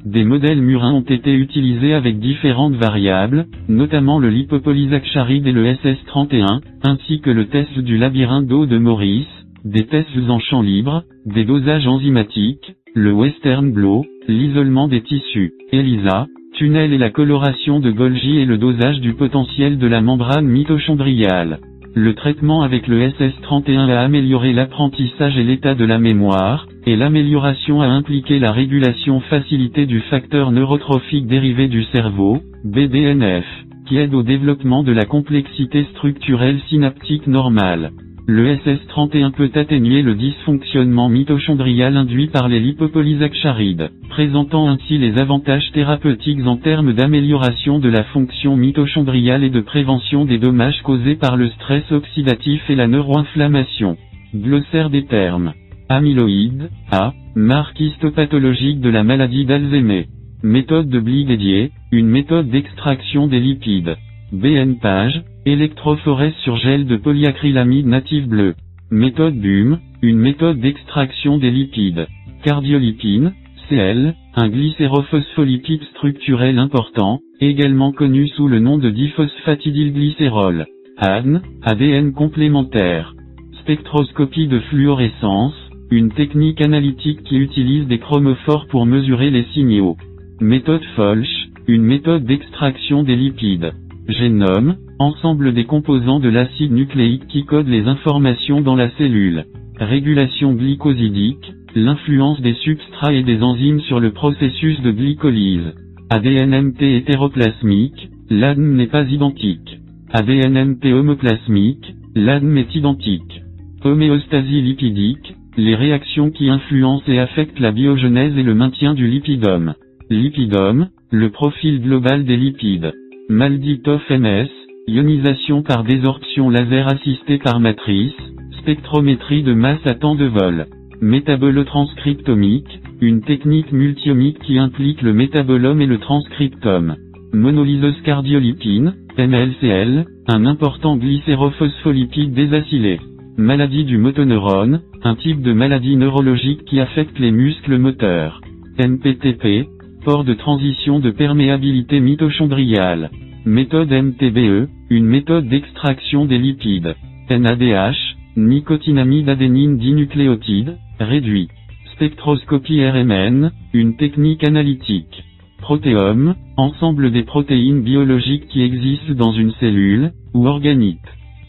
Des 0.07 0.25
modèles 0.25 0.63
murins 0.63 0.95
ont 0.95 1.03
été 1.03 1.35
utilisés 1.35 1.93
avec 1.93 2.19
différentes 2.19 2.75
variables, 2.75 3.47
notamment 3.69 4.19
le 4.19 4.31
lipopolysaccharide 4.31 5.47
et 5.47 5.53
le 5.53 5.67
SS31, 5.75 6.61
ainsi 6.83 7.21
que 7.21 7.31
le 7.31 7.49
test 7.49 7.79
du 7.79 7.99
labyrinthe 7.99 8.47
d'eau 8.47 8.65
de 8.65 8.79
Maurice, 8.79 9.29
des 9.65 9.85
tests 9.87 10.09
en 10.29 10.39
champ 10.39 10.63
libre, 10.63 11.05
des 11.27 11.45
dosages 11.45 11.87
enzymatiques, 11.87 12.73
le 12.95 13.13
western 13.13 13.71
blow, 13.71 14.07
l'isolement 14.27 14.89
des 14.89 15.03
tissus, 15.03 15.53
ELISA, 15.71 16.27
tunnel 16.55 16.95
et 16.95 16.99
la 16.99 17.11
coloration 17.11 17.81
de 17.81 17.91
Golgi 17.91 18.39
et 18.39 18.47
le 18.47 18.57
dosage 18.57 19.01
du 19.01 19.13
potentiel 19.13 19.79
de 19.79 19.87
la 19.87 20.01
membrane 20.01 20.47
mitochondriale. 20.47 21.59
Le 21.95 22.15
traitement 22.15 22.63
avec 22.63 22.87
le 22.87 23.09
SS31 23.09 23.91
a 23.91 24.01
amélioré 24.01 24.53
l'apprentissage 24.55 25.37
et 25.37 25.45
l'état 25.45 25.75
de 25.75 25.85
la 25.85 25.99
mémoire, 25.99 26.67
et 26.87 26.97
l'amélioration 26.97 27.83
a 27.83 27.87
impliqué 27.87 28.39
la 28.39 28.53
régulation 28.53 29.21
facilitée 29.21 29.87
du 29.87 30.01
facteur 30.01 30.51
neurotrophique 30.53 31.27
dérivé 31.27 31.69
du 31.69 31.85
cerveau, 31.85 32.41
BDNF, 32.65 33.45
qui 33.87 33.99
aide 33.99 34.15
au 34.15 34.23
développement 34.23 34.83
de 34.83 34.93
la 34.93 35.05
complexité 35.05 35.85
structurelle 35.93 36.61
synaptique 36.69 37.27
normale. 37.27 37.91
Le 38.27 38.55
SS31 38.55 39.33
peut 39.33 39.51
atténuer 39.57 40.03
le 40.03 40.15
dysfonctionnement 40.15 41.09
mitochondrial 41.09 41.97
induit 41.97 42.29
par 42.29 42.49
les 42.49 42.61
lipopolysaccharides, 42.61 43.91
présentant 44.09 44.69
ainsi 44.69 44.99
les 44.99 45.19
avantages 45.19 45.73
thérapeutiques 45.73 46.47
en 46.47 46.57
termes 46.57 46.93
d'amélioration 46.93 47.81
de 47.81 47.89
la 47.89 48.05
fonction 48.05 48.57
mitochondriale 48.57 49.43
et 49.43 49.51
de 49.51 49.61
prévention 49.61 50.25
des 50.27 50.39
dommages 50.39 50.81
causés 50.83 51.17
par 51.17 51.37
le 51.37 51.49
stress 51.49 51.91
oxydatif 51.91 52.63
et 52.71 52.77
la 52.77 52.87
neuroinflammation. 52.87 53.97
Glossaire 54.33 54.91
des 54.91 55.07
termes. 55.07 55.53
Amyloïde, 55.91 56.71
A, 56.93 57.15
marque 57.35 57.81
histopathologique 57.81 58.81
de 58.81 58.91
la 58.91 59.03
maladie 59.03 59.45
d'Alzheimer. 59.45 60.07
Méthode 60.41 60.89
de 60.89 61.01
Bligadier, 61.01 61.73
une 61.91 62.07
méthode 62.07 62.49
d'extraction 62.49 63.27
des 63.27 63.41
lipides. 63.41 63.97
BN 64.31 64.77
page, 64.81 65.21
électrophorèse 65.47 66.37
sur 66.45 66.59
gel 66.59 66.87
de 66.87 66.97
polyacrylamide 66.97 67.89
native 67.89 68.29
bleu. 68.29 68.55
Méthode 68.93 69.35
BUM, 69.35 69.81
une 70.01 70.19
méthode 70.19 70.61
d'extraction 70.61 71.39
des 71.39 71.51
lipides. 71.51 72.07
Cardiolipine, 72.45 73.33
CL, 73.69 74.15
un 74.37 74.49
glycérophospholipide 74.49 75.83
structurel 75.97 76.61
important, 76.61 77.19
également 77.41 77.91
connu 77.91 78.29
sous 78.29 78.47
le 78.47 78.61
nom 78.61 78.79
de 78.79 78.91
diphosphatidylglycérol. 78.91 80.67
ADN, 80.99 81.43
ADN 81.63 82.13
complémentaire. 82.13 83.17
Spectroscopie 83.63 84.47
de 84.47 84.61
fluorescence, 84.61 85.70
une 85.91 86.13
technique 86.13 86.61
analytique 86.61 87.25
qui 87.25 87.37
utilise 87.37 87.89
des 87.89 87.99
chromophores 87.99 88.67
pour 88.69 88.87
mesurer 88.87 89.31
les 89.31 89.45
signaux. 89.53 89.97
Méthode 90.41 90.85
Folch, 90.95 91.49
une 91.67 91.83
méthode 91.83 92.25
d'extraction 92.25 93.03
des 93.03 93.17
lipides. 93.17 93.73
Génome, 94.09 94.77
ensemble 95.01 95.53
des 95.53 95.65
composants 95.65 96.21
de 96.21 96.29
l'acide 96.29 96.73
nucléique 96.73 97.27
qui 97.27 97.45
code 97.45 97.67
les 97.67 97.87
informations 97.87 98.61
dans 98.61 98.77
la 98.77 98.91
cellule. 98.99 99.45
Régulation 99.79 100.55
glycosidique, 100.55 101.53
l'influence 101.75 102.41
des 102.41 102.55
substrats 102.55 103.13
et 103.13 103.25
des 103.25 103.43
enzymes 103.43 103.81
sur 103.81 103.99
le 103.99 104.13
processus 104.13 104.81
de 104.83 104.93
glycolyse. 104.93 105.75
ADNMT 106.11 106.83
hétéroplasmique, 106.83 108.11
l'ADN 108.31 108.77
n'est 108.77 108.87
pas 108.87 109.05
identique. 109.05 109.81
ADNMT 110.13 110.93
homoplasmique, 110.93 111.95
l'ADN 112.15 112.59
est 112.59 112.75
identique. 112.75 113.43
Homéostasie 113.83 114.61
lipidique, 114.61 115.35
les 115.57 115.75
réactions 115.75 116.31
qui 116.31 116.49
influencent 116.49 117.11
et 117.11 117.19
affectent 117.19 117.61
la 117.61 117.73
biogenèse 117.73 118.37
et 118.37 118.43
le 118.43 118.55
maintien 118.55 118.95
du 118.95 119.07
lipidome. 119.07 119.75
Lipidome, 120.09 120.89
le 121.11 121.31
profil 121.31 121.81
global 121.81 122.25
des 122.25 122.37
lipides. 122.37 122.93
Malditov 123.29 124.01
MS, 124.11 124.49
ionisation 124.87 125.63
par 125.63 125.85
désorption 125.85 126.51
laser 126.51 126.89
assistée 126.89 127.39
par 127.39 127.61
matrice, 127.61 128.15
spectrométrie 128.59 129.43
de 129.43 129.55
masse 129.55 129.85
à 129.87 129.95
temps 129.95 130.15
de 130.15 130.27
vol. 130.27 130.67
Métabolotranscriptomique, 131.01 132.81
une 133.01 133.23
technique 133.23 133.73
multiomique 133.73 134.39
qui 134.41 134.59
implique 134.59 135.03
le 135.03 135.15
métabolome 135.15 135.81
et 135.81 135.87
le 135.87 135.99
transcriptome. 135.99 136.97
Monolyseuse 137.33 138.01
cardiolipine, 138.03 138.95
MLCL, 139.17 140.05
un 140.29 140.47
important 140.47 140.97
glycérophospholipide 140.97 142.35
désacylé. 142.35 143.01
Maladie 143.37 143.85
du 143.85 143.97
motoneurone, 143.97 144.83
un 145.03 145.15
type 145.15 145.41
de 145.41 145.53
maladie 145.53 145.97
neurologique 145.97 146.65
qui 146.65 146.81
affecte 146.81 147.19
les 147.19 147.31
muscles 147.31 147.79
moteurs. 147.79 148.41
MPTP, 148.79 149.67
port 150.05 150.25
de 150.25 150.35
transition 150.35 150.99
de 150.99 151.11
perméabilité 151.11 152.01
mitochondriale. 152.01 153.11
Méthode 153.47 153.91
MTBE, 153.91 154.69
une 154.91 155.07
méthode 155.07 155.49
d'extraction 155.49 156.27
des 156.27 156.39
lipides. 156.39 156.95
NADH, 157.31 158.17
nicotinamide 158.37 159.29
adénine 159.29 159.79
dinucléotide, 159.79 160.77
réduit. 160.99 161.49
Spectroscopie 161.95 162.85
RMN, 162.85 163.53
une 163.73 163.97
technique 163.97 164.45
analytique. 164.45 165.25
Protéome, 165.59 166.35
ensemble 166.57 167.13
des 167.13 167.23
protéines 167.23 167.83
biologiques 167.83 168.49
qui 168.49 168.63
existent 168.63 169.15
dans 169.15 169.33
une 169.33 169.53
cellule, 169.53 170.13
ou 170.35 170.47
organite. 170.47 170.99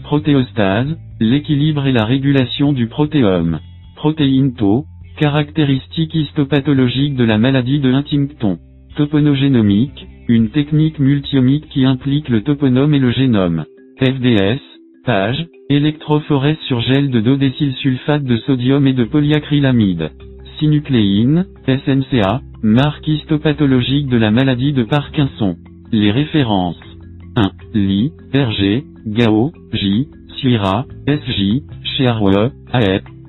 Protéostase, 0.04 0.98
l'équilibre 1.20 1.86
et 1.88 1.92
la 1.92 2.06
régulation 2.06 2.74
du 2.74 2.88
protéome. 2.88 3.60
Protéine 3.96 4.54
tau, 4.54 4.86
Caractéristiques 5.18 6.16
histopathologiques 6.16 7.16
de 7.16 7.24
la 7.24 7.38
maladie 7.38 7.80
de 7.80 7.92
Huntington. 7.92 8.58
Toponogénomique, 8.96 10.08
une 10.28 10.50
technique 10.50 11.00
multiomique 11.00 11.70
qui 11.70 11.86
implique 11.86 12.30
le 12.30 12.42
toponome 12.42 12.94
et 12.94 13.00
le 13.00 13.12
génome. 13.12 13.66
FDS, 14.00 14.60
page, 15.06 15.46
électrophorèse 15.70 16.58
sur 16.68 16.82
gel 16.82 17.12
de 17.12 17.20
dodécylsulfate 17.20 18.24
de 18.24 18.38
sodium 18.38 18.88
et 18.88 18.94
de 18.94 19.04
polyacrylamide. 19.04 20.12
Synucléine, 20.58 21.46
SNCA, 21.68 22.42
marque 22.64 23.08
histopathologique 23.08 24.08
de 24.08 24.18
la 24.18 24.32
maladie 24.32 24.74
de 24.74 24.84
Parkinson. 24.84 25.58
Les 25.92 26.12
références. 26.12 26.80
1. 27.36 27.52
Li, 27.74 28.12
RG, 28.34 28.84
Gao, 29.06 29.52
J, 29.74 30.08
Suira, 30.40 30.86
SJ, 31.08 31.64
Cherwe, 31.84 32.52
AEP. 32.72 33.20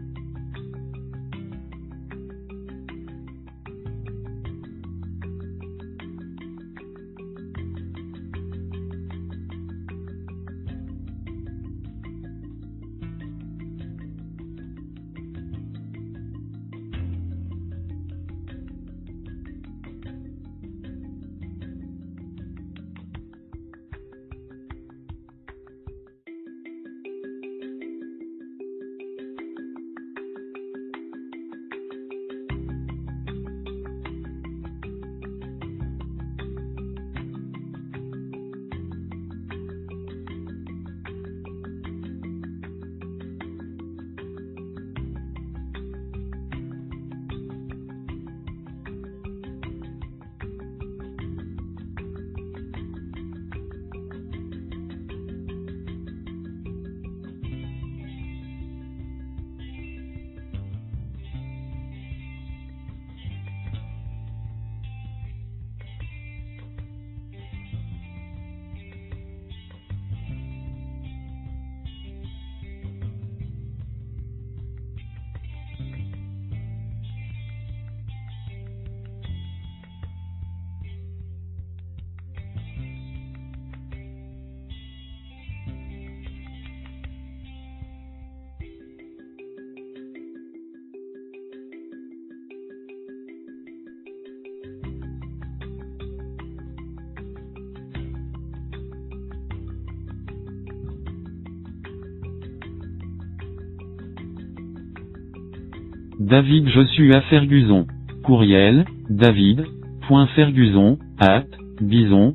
David 106.33 106.67
Joshua 106.71 107.21
Ferguson. 107.29 107.87
Courriel, 108.25 108.87
david.ferguson, 109.11 110.97
at, 111.19 111.45
bison.oir.edu. 111.79 112.35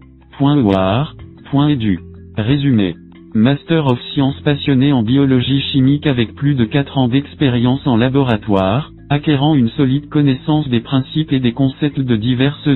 Résumé. 2.38 2.94
Master 3.34 3.88
of 3.88 4.00
Science 4.14 4.40
passionné 4.42 4.94
en 4.94 5.02
biologie 5.02 5.62
chimique 5.72 6.06
avec 6.06 6.36
plus 6.36 6.54
de 6.54 6.66
4 6.66 6.96
ans 7.00 7.08
d'expérience 7.08 7.88
en 7.88 7.98
laboratoire, 7.98 8.92
acquérant 9.10 9.56
une 9.56 9.70
solide 9.70 10.10
connaissance 10.10 10.70
des 10.70 10.82
principes 10.82 11.34
et 11.34 11.40
des 11.40 11.54
concepts 11.54 12.00
de 12.00 12.16
diverses 12.16 12.70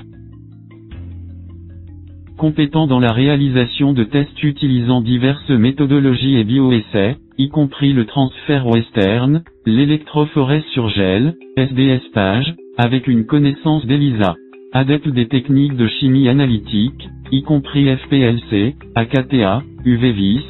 compétent 2.41 2.87
dans 2.87 2.99
la 2.99 3.11
réalisation 3.11 3.93
de 3.93 4.03
tests 4.03 4.41
utilisant 4.41 5.01
diverses 5.01 5.51
méthodologies 5.51 6.37
et 6.37 6.43
bioessais, 6.43 7.17
y 7.37 7.49
compris 7.49 7.93
le 7.93 8.07
transfert 8.07 8.65
western, 8.65 9.43
l'électrophorèse 9.67 10.63
sur 10.73 10.89
gel, 10.89 11.35
SDS 11.55 12.01
page, 12.15 12.55
avec 12.79 13.07
une 13.07 13.27
connaissance 13.27 13.85
d'ELISA. 13.85 14.33
Adepte 14.73 15.09
des 15.09 15.27
techniques 15.27 15.77
de 15.77 15.85
chimie 15.85 16.29
analytique, 16.29 17.07
y 17.31 17.43
compris 17.43 17.95
FPLC, 17.95 18.73
AKTA, 18.95 19.61
UVVIS, 19.85 20.41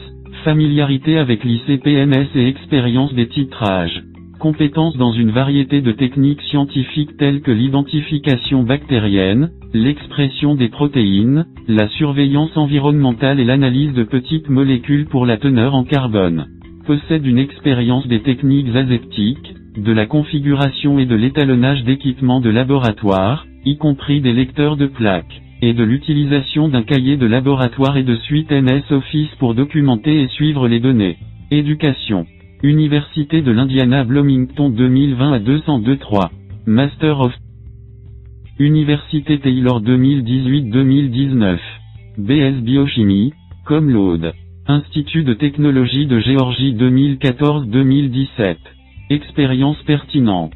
familiarité 0.45 1.18
avec 1.18 1.44
l'ICPMS 1.44 2.28
et 2.36 2.48
expérience 2.48 3.14
des 3.14 3.28
titrages. 3.28 4.02
Compétences 4.42 4.98
dans 4.98 5.11
une 5.11 5.30
variété 5.30 5.82
de 5.82 5.92
techniques 5.92 6.42
scientifiques 6.42 7.16
telles 7.18 7.42
que 7.42 7.52
l'identification 7.52 8.64
bactérienne, 8.64 9.52
l'expression 9.72 10.56
des 10.56 10.70
protéines, 10.70 11.45
la 11.68 11.88
surveillance 11.90 12.58
environnementale 12.58 13.40
et 13.40 13.45
l'analyse 13.45 13.94
de 13.94 14.02
petites 14.02 14.50
molécules 14.50 15.06
pour 15.06 15.28
la 15.28 15.38
teneur 15.38 15.76
en 15.76 15.84
carbone. 15.84 16.48
Possède 16.88 17.24
une 17.28 17.38
expérience 17.38 18.08
des 18.08 18.24
techniques 18.24 18.76
aseptiques, 18.76 19.53
de 19.78 19.92
la 19.92 20.08
configuration 20.08 20.98
et 20.98 21.06
de 21.06 21.16
l'étalonnage 21.16 21.84
d'équipements 21.84 22.42
de 22.42 22.50
laboratoire, 22.50 23.45
y 23.64 23.78
compris 23.78 24.22
des 24.22 24.34
lecteurs 24.34 24.76
de 24.76 24.88
plaques, 24.88 25.40
et 25.61 25.76
de 25.76 25.84
l'utilisation 25.84 26.68
d'un 26.68 26.82
cahier 26.82 27.16
de 27.16 27.28
laboratoire 27.28 27.95
et 27.95 28.03
de 28.03 28.16
suite 28.16 28.52
MS 28.52 28.90
Office 28.90 29.36
pour 29.38 29.53
documenter 29.53 30.24
et 30.24 30.30
suivre 30.30 30.68
les 30.68 30.80
données. 30.80 31.18
Éducation. 31.52 32.26
Université 32.64 33.42
de 33.42 33.52
l'Indiana 33.52 34.04
Bloomington 34.04 34.70
2020 34.70 35.34
à 35.34 35.40
202-3. 35.40 36.30
Master 36.68 37.20
of 37.20 37.34
Université 38.60 39.40
Taylor 39.40 39.82
2018-2019. 39.82 41.58
BS 42.20 42.62
Biochimie, 42.62 43.34
comme 43.66 43.90
l'Aude. 43.90 44.34
Institut 44.68 45.24
de 45.24 45.34
technologie 45.34 46.06
de 46.06 46.20
Géorgie 46.20 46.76
2014-2017. 46.76 48.58
Expérience 49.10 49.82
pertinente. 49.88 50.54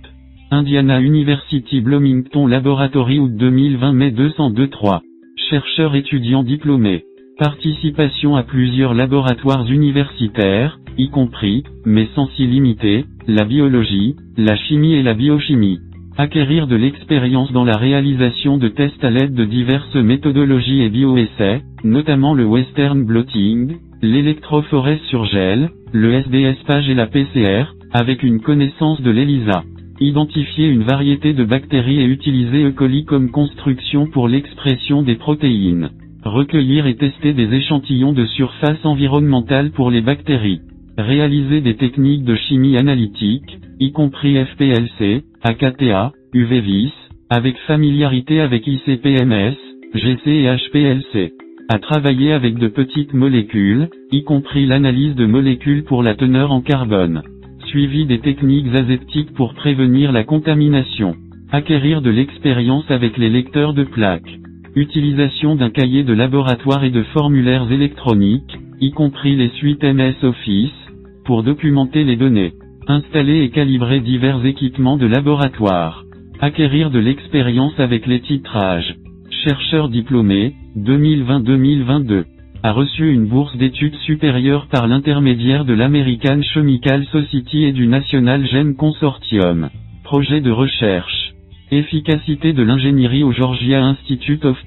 Indiana 0.51 1.01
University 1.01 1.81
Bloomington 1.81 2.45
Laboratory 2.45 3.17
août 3.17 3.31
2020 3.35 3.93
mai 3.93 4.11
202-3. 4.11 5.01
Chercheur 5.49 5.95
étudiant 5.95 6.43
diplômé. 6.43 7.03
Participation 7.39 8.35
à 8.35 8.43
plusieurs 8.43 8.93
laboratoires 8.93 9.65
universitaires, 9.71 10.77
y 10.97 11.09
compris, 11.09 11.63
mais 11.85 12.07
sans 12.15 12.27
s'y 12.29 12.47
limiter, 12.47 13.05
la 13.27 13.45
biologie, 13.45 14.15
la 14.37 14.55
chimie 14.55 14.93
et 14.93 15.03
la 15.03 15.13
biochimie. 15.13 15.79
Acquérir 16.17 16.67
de 16.67 16.75
l'expérience 16.75 17.51
dans 17.51 17.65
la 17.65 17.75
réalisation 17.75 18.57
de 18.57 18.69
tests 18.69 19.03
à 19.03 19.09
l'aide 19.09 19.33
de 19.33 19.45
diverses 19.45 19.95
méthodologies 19.95 20.81
et 20.81 20.89
bioessais, 20.89 21.61
notamment 21.83 22.33
le 22.33 22.45
western 22.45 23.03
blotting, 23.03 23.75
l'électrophorèse 24.01 25.01
sur 25.09 25.25
gel, 25.25 25.69
le 25.91 26.13
SDS 26.13 26.63
page 26.65 26.89
et 26.89 26.93
la 26.93 27.07
PCR, 27.07 27.65
avec 27.91 28.23
une 28.23 28.39
connaissance 28.39 29.01
de 29.01 29.11
l'ELISA. 29.11 29.63
Identifier 29.99 30.67
une 30.67 30.83
variété 30.83 31.33
de 31.33 31.43
bactéries 31.43 32.01
et 32.01 32.05
utiliser 32.05 32.63
E. 32.65 32.71
coli 32.71 33.05
comme 33.05 33.31
construction 33.31 34.07
pour 34.07 34.27
l'expression 34.27 35.03
des 35.03 35.15
protéines 35.15 35.89
recueillir 36.25 36.87
et 36.87 36.95
tester 36.95 37.33
des 37.33 37.53
échantillons 37.53 38.13
de 38.13 38.25
surface 38.25 38.83
environnementale 38.83 39.71
pour 39.71 39.91
les 39.91 40.01
bactéries, 40.01 40.61
réaliser 40.97 41.61
des 41.61 41.75
techniques 41.75 42.23
de 42.23 42.35
chimie 42.35 42.77
analytique, 42.77 43.59
y 43.79 43.91
compris 43.91 44.37
FPLC, 44.43 45.23
AKTA, 45.43 46.11
UVVIS, 46.33 46.93
avec 47.29 47.57
familiarité 47.67 48.39
avec 48.39 48.65
ICPMS, 48.67 49.55
GC 49.93 50.27
et 50.27 50.55
HPLC. 50.55 51.33
À 51.67 51.79
travailler 51.79 52.31
avec 52.31 52.59
de 52.59 52.67
petites 52.67 53.13
molécules, 53.13 53.89
y 54.11 54.23
compris 54.23 54.65
l'analyse 54.67 55.15
de 55.15 55.25
molécules 55.25 55.83
pour 55.83 56.03
la 56.03 56.13
teneur 56.13 56.51
en 56.51 56.61
carbone. 56.61 57.23
Suivi 57.65 58.05
des 58.05 58.19
techniques 58.19 58.73
aseptiques 58.73 59.33
pour 59.33 59.55
prévenir 59.55 60.11
la 60.11 60.23
contamination. 60.23 61.15
Acquérir 61.51 62.01
de 62.01 62.11
l'expérience 62.11 62.89
avec 62.91 63.17
les 63.17 63.29
lecteurs 63.29 63.73
de 63.73 63.83
plaques. 63.83 64.39
Utilisation 64.75 65.55
d'un 65.55 65.69
cahier 65.69 66.03
de 66.03 66.13
laboratoire 66.13 66.83
et 66.83 66.91
de 66.91 67.03
formulaires 67.03 67.71
électroniques, 67.71 68.59
y 68.79 68.91
compris 68.91 69.35
les 69.35 69.49
suites 69.49 69.83
MS 69.83 70.23
Office, 70.23 70.84
pour 71.25 71.43
documenter 71.43 72.03
les 72.03 72.15
données. 72.15 72.53
Installer 72.87 73.41
et 73.41 73.49
calibrer 73.49 73.99
divers 73.99 74.45
équipements 74.45 74.97
de 74.97 75.07
laboratoire. 75.07 76.05
Acquérir 76.39 76.91
de 76.91 76.99
l'expérience 76.99 77.79
avec 77.79 78.05
les 78.05 78.21
titrages. 78.21 78.95
Chercheur 79.43 79.89
diplômé, 79.89 80.53
2020-2022. 80.77 82.25
A 82.63 82.71
reçu 82.71 83.11
une 83.11 83.25
bourse 83.25 83.55
d'études 83.57 83.95
supérieures 84.05 84.67
par 84.67 84.87
l'intermédiaire 84.87 85.65
de 85.65 85.73
l'American 85.73 86.41
Chemical 86.53 87.05
Society 87.11 87.63
et 87.63 87.73
du 87.73 87.87
National 87.87 88.45
Gene 88.47 88.75
Consortium. 88.75 89.69
Projet 90.03 90.41
de 90.41 90.51
recherche. 90.51 91.33
Efficacité 91.71 92.53
de 92.53 92.63
l'ingénierie 92.63 93.23
au 93.23 93.31
Georgia 93.31 93.83
Institute 93.83 94.45
of 94.45 94.57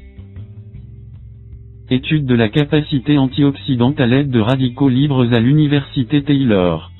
Étude 1.90 2.26
de 2.26 2.34
la 2.34 2.50
capacité 2.50 3.16
antioxydante 3.16 3.98
à 3.98 4.06
l'aide 4.06 4.30
de 4.30 4.40
radicaux 4.40 4.90
libres 4.90 5.26
à 5.32 5.40
l'Université 5.40 6.22
Taylor. 6.22 6.90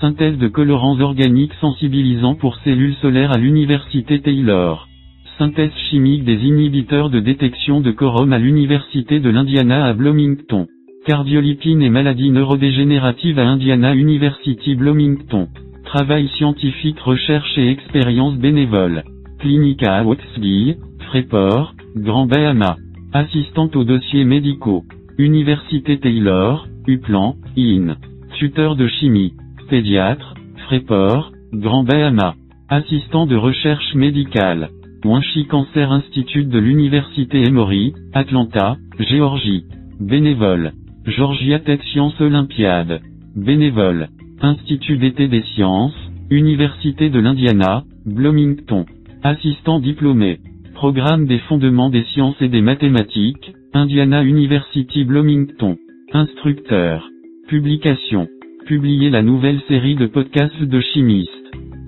Synthèse 0.00 0.38
de 0.38 0.48
colorants 0.48 0.98
organiques 1.00 1.52
sensibilisants 1.60 2.34
pour 2.34 2.56
cellules 2.64 2.94
solaires 3.02 3.32
à 3.32 3.36
l'Université 3.36 4.20
Taylor. 4.22 4.88
Synthèse 5.36 5.74
chimique 5.90 6.24
des 6.24 6.46
inhibiteurs 6.46 7.10
de 7.10 7.20
détection 7.20 7.82
de 7.82 7.90
quorum 7.90 8.32
à 8.32 8.38
l'Université 8.38 9.20
de 9.20 9.28
l'Indiana 9.28 9.84
à 9.84 9.92
Bloomington. 9.92 10.66
Cardiolipine 11.04 11.82
et 11.82 11.90
maladies 11.90 12.30
neurodégénératives 12.30 13.38
à 13.38 13.46
Indiana 13.46 13.94
University 13.94 14.76
Bloomington. 14.76 15.48
Travail 15.84 16.26
scientifique, 16.38 17.00
recherche 17.00 17.58
et 17.58 17.68
expérience 17.68 18.38
bénévole. 18.38 19.02
Clinica 19.40 19.94
à 19.94 20.04
Watsville, 20.04 20.76
Freeport, 21.10 21.74
Grand 21.96 22.24
Bahama. 22.24 22.76
Assistante 23.14 23.74
aux 23.74 23.84
dossiers 23.84 24.26
médicaux. 24.26 24.84
Université 25.16 25.98
Taylor, 25.98 26.68
Uplan, 26.86 27.36
IN. 27.56 27.96
Tuteur 28.38 28.76
de 28.76 28.86
chimie. 28.86 29.32
Pédiatre, 29.70 30.34
Freeport, 30.66 31.32
Grand 31.54 31.84
Bahama. 31.84 32.34
Assistant 32.68 33.26
de 33.26 33.34
recherche 33.34 33.94
médicale. 33.94 34.68
Wanshi 35.06 35.46
Cancer 35.46 35.90
Institute 35.90 36.50
de 36.50 36.58
l'Université 36.58 37.46
Emory, 37.46 37.94
Atlanta, 38.12 38.76
Géorgie. 38.98 39.64
Bénévole. 39.98 40.72
Georgia 41.06 41.60
Tech 41.60 41.80
Sciences 41.84 42.20
Olympiade. 42.20 43.00
Bénévole. 43.34 44.08
Institut 44.42 44.98
d'été 44.98 45.28
des 45.28 45.44
sciences, 45.54 45.96
Université 46.30 47.08
de 47.08 47.20
l'Indiana, 47.20 47.84
Bloomington. 48.04 48.84
Assistant 49.22 49.80
diplômé. 49.80 50.40
Programme 50.78 51.26
des 51.26 51.40
fondements 51.40 51.90
des 51.90 52.04
sciences 52.04 52.40
et 52.40 52.48
des 52.48 52.60
mathématiques, 52.60 53.52
Indiana 53.74 54.22
University 54.22 55.04
Bloomington. 55.04 55.76
Instructeur. 56.12 57.10
Publication. 57.48 58.28
Publier 58.64 59.10
la 59.10 59.22
nouvelle 59.22 59.60
série 59.66 59.96
de 59.96 60.06
podcasts 60.06 60.62
de 60.62 60.80
chimistes. 60.80 61.32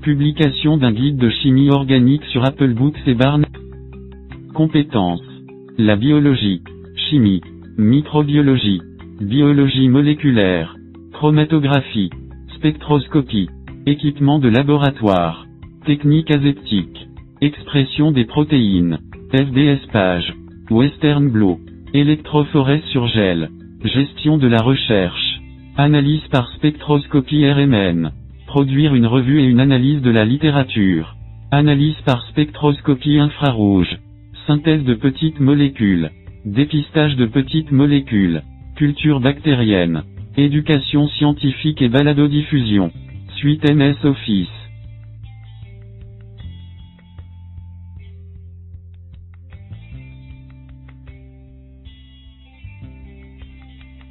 Publication 0.03 0.77
d'un 0.77 0.91
guide 0.91 1.19
de 1.19 1.31
chimie 1.31 1.71
organique 1.71 2.25
sur 2.33 2.45
Apple 2.45 2.75
Books 2.75 2.99
et 3.07 3.15
Barnes. 3.15 3.47
Compétences. 4.55 5.23
La 5.79 5.95
biologie. 5.95 6.61
Chimie. 6.97 7.43
Microbiologie. 7.79 8.83
Biologie 9.21 9.89
moléculaire. 9.89 10.75
Chromatographie. 11.13 12.11
Spectroscopie. 12.57 13.51
Équipement 13.87 14.41
de 14.41 14.49
laboratoire. 14.49 15.47
Technique 15.87 16.33
aseptique. 16.33 17.07
Expression 17.43 18.13
des 18.13 18.27
protéines. 18.27 18.99
FDS 19.33 19.87
page. 19.91 20.35
Western 20.71 21.31
Blot. 21.31 21.59
Électrophorèse 21.95 22.85
sur 22.93 23.07
gel. 23.07 23.49
Gestion 23.83 24.37
de 24.37 24.47
la 24.47 24.61
recherche. 24.61 25.41
Analyse 25.79 26.27
par 26.31 26.51
spectroscopie 26.57 27.51
RMN. 27.51 28.11
Produire 28.47 28.95
une 28.95 29.07
revue 29.07 29.41
et 29.41 29.47
une 29.47 29.61
analyse 29.61 30.03
de 30.03 30.11
la 30.11 30.27
littérature. 30.27 31.17
Analyse 31.51 31.99
par 32.05 32.27
spectroscopie 32.27 33.19
infrarouge. 33.19 33.99
Synthèse 34.47 34.85
de 34.85 34.93
petites 34.93 35.41
molécules. 35.41 36.11
Dépistage 36.45 37.17
de 37.17 37.25
petites 37.25 37.73
molécules. 37.73 38.43
Culture 38.77 39.19
bactérienne. 39.19 40.03
Éducation 40.37 41.09
scientifique 41.09 41.81
et 41.81 41.89
baladodiffusion. 41.89 42.93
Suite 43.37 43.65
MS 43.65 44.05
Office. 44.05 44.60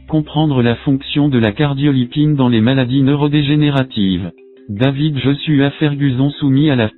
Comprendre 0.09 0.63
la 0.63 0.75
fonction 0.75 1.29
de 1.29 1.38
la 1.38 1.51
cardiolipine 1.51 2.35
dans 2.35 2.49
les 2.49 2.61
maladies 2.61 3.03
neurodégénératives. 3.03 4.31
David 4.67 5.19
Joshua 5.19 5.69
Ferguson 5.77 6.31
soumis 6.31 6.71
à 6.71 6.75
la 6.75 6.89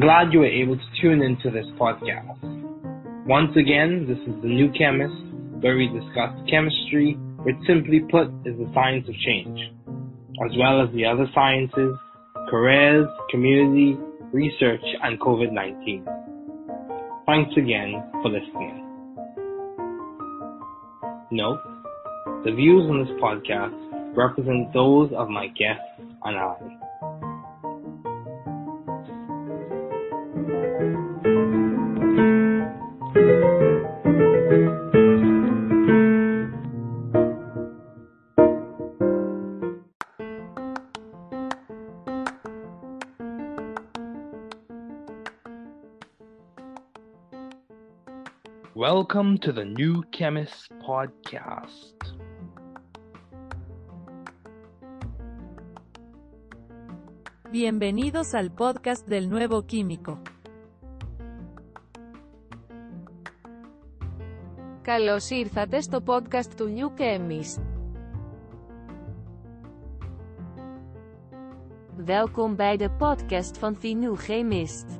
glad 0.00 0.32
you 0.32 0.40
were 0.40 0.46
able 0.46 0.76
to 0.76 1.00
tune 1.00 1.20
into 1.20 1.50
this 1.50 1.66
podcast. 1.78 2.38
Once 3.26 3.54
again, 3.56 4.06
this 4.08 4.18
is 4.18 4.40
The 4.40 4.48
New 4.48 4.70
Chemist, 4.72 5.14
where 5.60 5.76
we 5.76 5.88
discuss 5.88 6.32
chemistry, 6.48 7.14
which 7.44 7.56
simply 7.66 8.00
put 8.10 8.28
is 8.46 8.56
the 8.56 8.70
science 8.72 9.06
of 9.08 9.14
change, 9.26 9.60
as 10.44 10.56
well 10.58 10.82
as 10.82 10.92
the 10.94 11.04
other 11.04 11.26
sciences, 11.34 11.94
careers, 12.48 13.06
community, 13.30 13.98
research, 14.32 14.84
and 15.02 15.20
COVID 15.20 15.52
19. 15.52 16.06
Thanks 17.26 17.52
again 17.56 18.02
for 18.22 18.30
listening. 18.30 18.86
Note, 21.30 21.60
the 22.44 22.52
views 22.52 22.88
on 22.88 23.04
this 23.04 23.14
podcast 23.22 24.16
represent 24.16 24.72
those 24.72 25.12
of 25.16 25.28
my 25.28 25.46
guests 25.48 26.00
and 26.24 26.38
I. 26.38 26.89
Welcome 49.09 49.39
to 49.39 49.51
the 49.51 49.65
New 49.65 50.03
Chemist 50.11 50.69
Podcast. 50.79 51.95
Bienvenidos 57.51 58.35
al 58.35 58.51
podcast 58.51 59.07
del 59.07 59.27
nuevo 59.29 59.65
químico. 59.65 60.21
Καλώς 64.81 65.29
ήρθατε 65.29 65.81
στο 65.81 66.03
podcast 66.05 66.53
του 66.57 66.73
New 66.75 66.89
Chemist. 66.97 67.61
Welkom 71.95 72.55
bij 72.55 72.77
de 72.77 72.89
podcast 72.89 73.57
van 73.57 73.77
The 73.79 73.87
New 73.87 74.15
Chemist. 74.15 74.98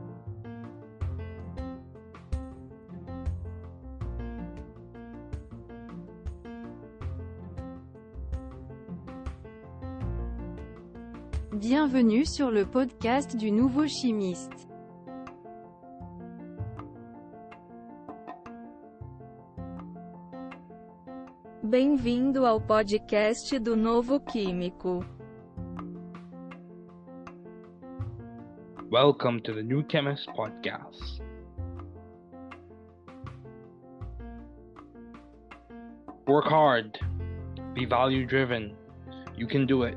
Bienvenue 11.83 12.26
sur 12.26 12.50
le 12.50 12.67
podcast 12.67 13.39
du 13.39 13.50
nouveau 13.50 13.86
chimiste. 13.86 14.68
Bem-vindo 21.62 22.44
ao 22.44 22.60
podcast 22.60 23.59
do 23.60 23.76
Novo 23.76 24.20
Químico. 24.20 25.02
Welcome 28.91 29.41
to 29.41 29.55
the 29.55 29.62
New 29.62 29.83
Chemist 29.89 30.28
Podcast. 30.36 31.23
Work 36.26 36.44
hard. 36.44 36.99
Be 37.75 37.86
value 37.86 38.26
driven. 38.26 38.76
You 39.34 39.47
can 39.47 39.65
do 39.65 39.84
it. 39.84 39.97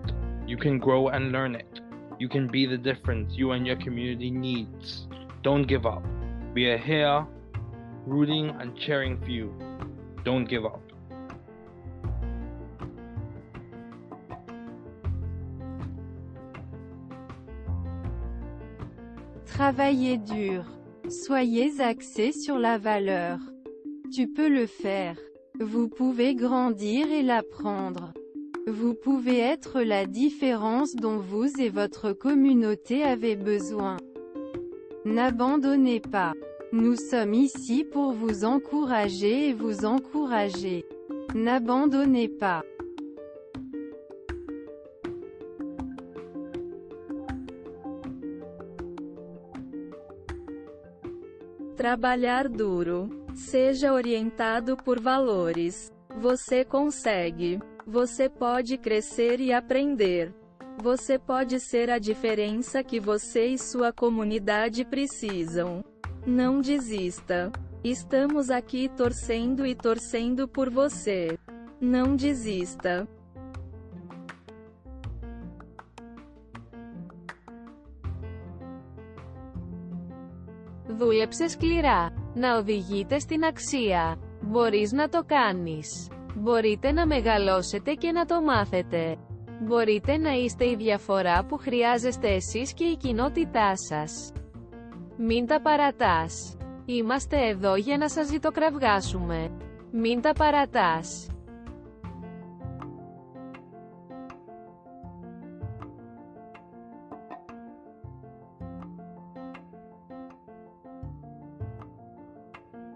You 0.54 0.60
can 0.60 0.78
grow 0.78 1.08
and 1.08 1.32
learn 1.32 1.56
it. 1.56 1.82
You 2.20 2.30
can 2.30 2.48
be 2.48 2.68
the 2.68 2.78
difference 2.78 3.34
you 3.36 3.54
and 3.54 3.66
your 3.66 3.76
community 3.76 4.30
needs. 4.30 5.08
Don't 5.42 5.64
give 5.64 5.88
up. 5.88 6.04
We 6.54 6.68
are 6.68 6.78
here 6.78 7.26
rooting 8.06 8.52
and 8.60 8.78
cheering 8.78 9.20
for 9.20 9.32
you. 9.32 9.52
Don't 10.24 10.46
give 10.46 10.64
up. 10.64 10.80
Travaillez 19.48 20.18
dur. 20.20 20.66
Soyez 21.10 21.82
axé 21.82 22.32
sur 22.32 22.60
la 22.60 22.78
valeur. 22.78 23.40
Tu 24.14 24.28
peux 24.28 24.50
le 24.50 24.68
faire. 24.68 25.16
Vous 25.60 25.90
pouvez 25.90 26.36
grandir 26.36 27.12
et 27.12 27.24
l'apprendre. 27.24 28.13
Vous 28.66 28.94
pouvez 28.94 29.40
être 29.40 29.82
la 29.82 30.06
différence 30.06 30.96
dont 30.96 31.18
vous 31.18 31.60
et 31.60 31.68
votre 31.68 32.14
communauté 32.14 33.04
avez 33.04 33.36
besoin. 33.36 33.98
N'abandonnez 35.04 36.00
pas. 36.00 36.34
Nous 36.72 36.96
sommes 36.96 37.34
ici 37.34 37.84
pour 37.84 38.14
vous 38.14 38.46
encourager 38.46 39.50
et 39.50 39.54
vous 39.54 39.84
encourager. 39.84 40.86
N'abandonnez 41.36 42.30
pas. 42.30 42.64
Trabalhar 51.76 52.50
duro. 52.50 53.10
Seja 53.36 53.92
orientado 53.92 54.78
por 54.78 55.02
valores. 55.02 55.92
Você 56.22 56.64
consegue. 56.64 57.60
Você 57.87 58.29
pode 58.29 58.77
crescer 58.77 59.41
e 59.41 59.53
aprender. 59.53 60.35
Você 60.83 61.19
pode 61.19 61.59
ser 61.59 61.91
a 61.91 61.99
diferença 61.99 62.83
que 62.85 63.01
você 63.01 63.47
e 63.47 63.59
sua 63.59 63.93
comunidade 63.93 64.85
precisam. 64.85 65.85
Não 66.27 66.61
desista. 66.61 67.51
Estamos 67.83 68.51
aqui 68.51 68.89
torcendo 68.89 69.65
e 69.65 69.75
torcendo 69.75 70.47
por 70.47 70.69
você. 70.71 71.39
Não 71.81 72.15
desista. 72.15 73.09
Δούλεψε 80.89 81.49
σκληρά. 81.49 82.13
Να 82.35 82.57
οδηγείτε 82.57 83.19
στην 83.19 83.45
αξία. 83.45 84.19
Μπορείς 84.41 84.93
να 84.93 85.09
το 85.09 85.25
κάνεις. 85.27 86.09
Μπορείτε 86.36 86.92
να 86.92 87.06
μεγαλώσετε 87.06 87.94
και 87.94 88.12
να 88.12 88.26
το 88.26 88.42
μάθετε. 88.42 89.18
Μπορείτε 89.62 90.18
να 90.18 90.32
είστε 90.32 90.66
η 90.70 90.76
διαφορά 90.76 91.46
που 91.46 91.58
χρειάζεστε 91.58 92.28
εσείς 92.28 92.74
και 92.74 92.84
η 92.84 92.96
κοινότητά 92.98 93.74
σας. 93.76 94.32
Μην 95.18 95.46
τα 95.48 95.62
παρατάς. 95.62 96.58
Είμαστε 96.86 97.48
εδώ 97.48 97.76
για 97.76 97.98
να 97.98 98.10
σας 98.10 98.28
ζητοκραυγάσουμε. 98.28 99.52
Μην 99.92 100.22
τα 100.22 100.34
παρατάς. 100.34 101.28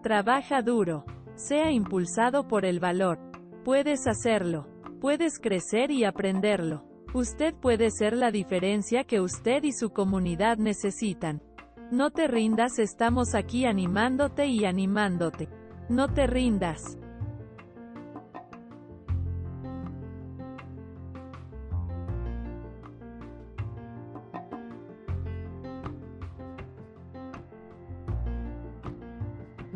Trabaja 0.07 0.61
duro. 0.64 1.17
Sea 1.38 1.72
impulsado 1.72 2.48
por 2.48 2.66
el 2.66 2.80
valor. 2.80 3.19
Puedes 3.64 4.07
hacerlo. 4.07 4.67
Puedes 4.99 5.38
crecer 5.38 5.91
y 5.91 6.03
aprenderlo. 6.03 6.83
Usted 7.14 7.53
puede 7.53 7.91
ser 7.91 8.17
la 8.17 8.32
diferencia 8.32 9.03
que 9.03 9.22
usted 9.22 9.64
y 9.64 9.72
su 9.72 9.91
comunidad 9.91 10.57
necesitan. 10.57 11.43
No 11.91 12.09
te 12.09 12.27
rindas, 12.27 12.80
estamos 12.80 13.35
aquí 13.35 13.66
animándote 13.66 14.48
y 14.48 14.66
animándote. 14.66 15.48
No 15.90 16.11
te 16.11 16.25
rindas. 16.25 16.98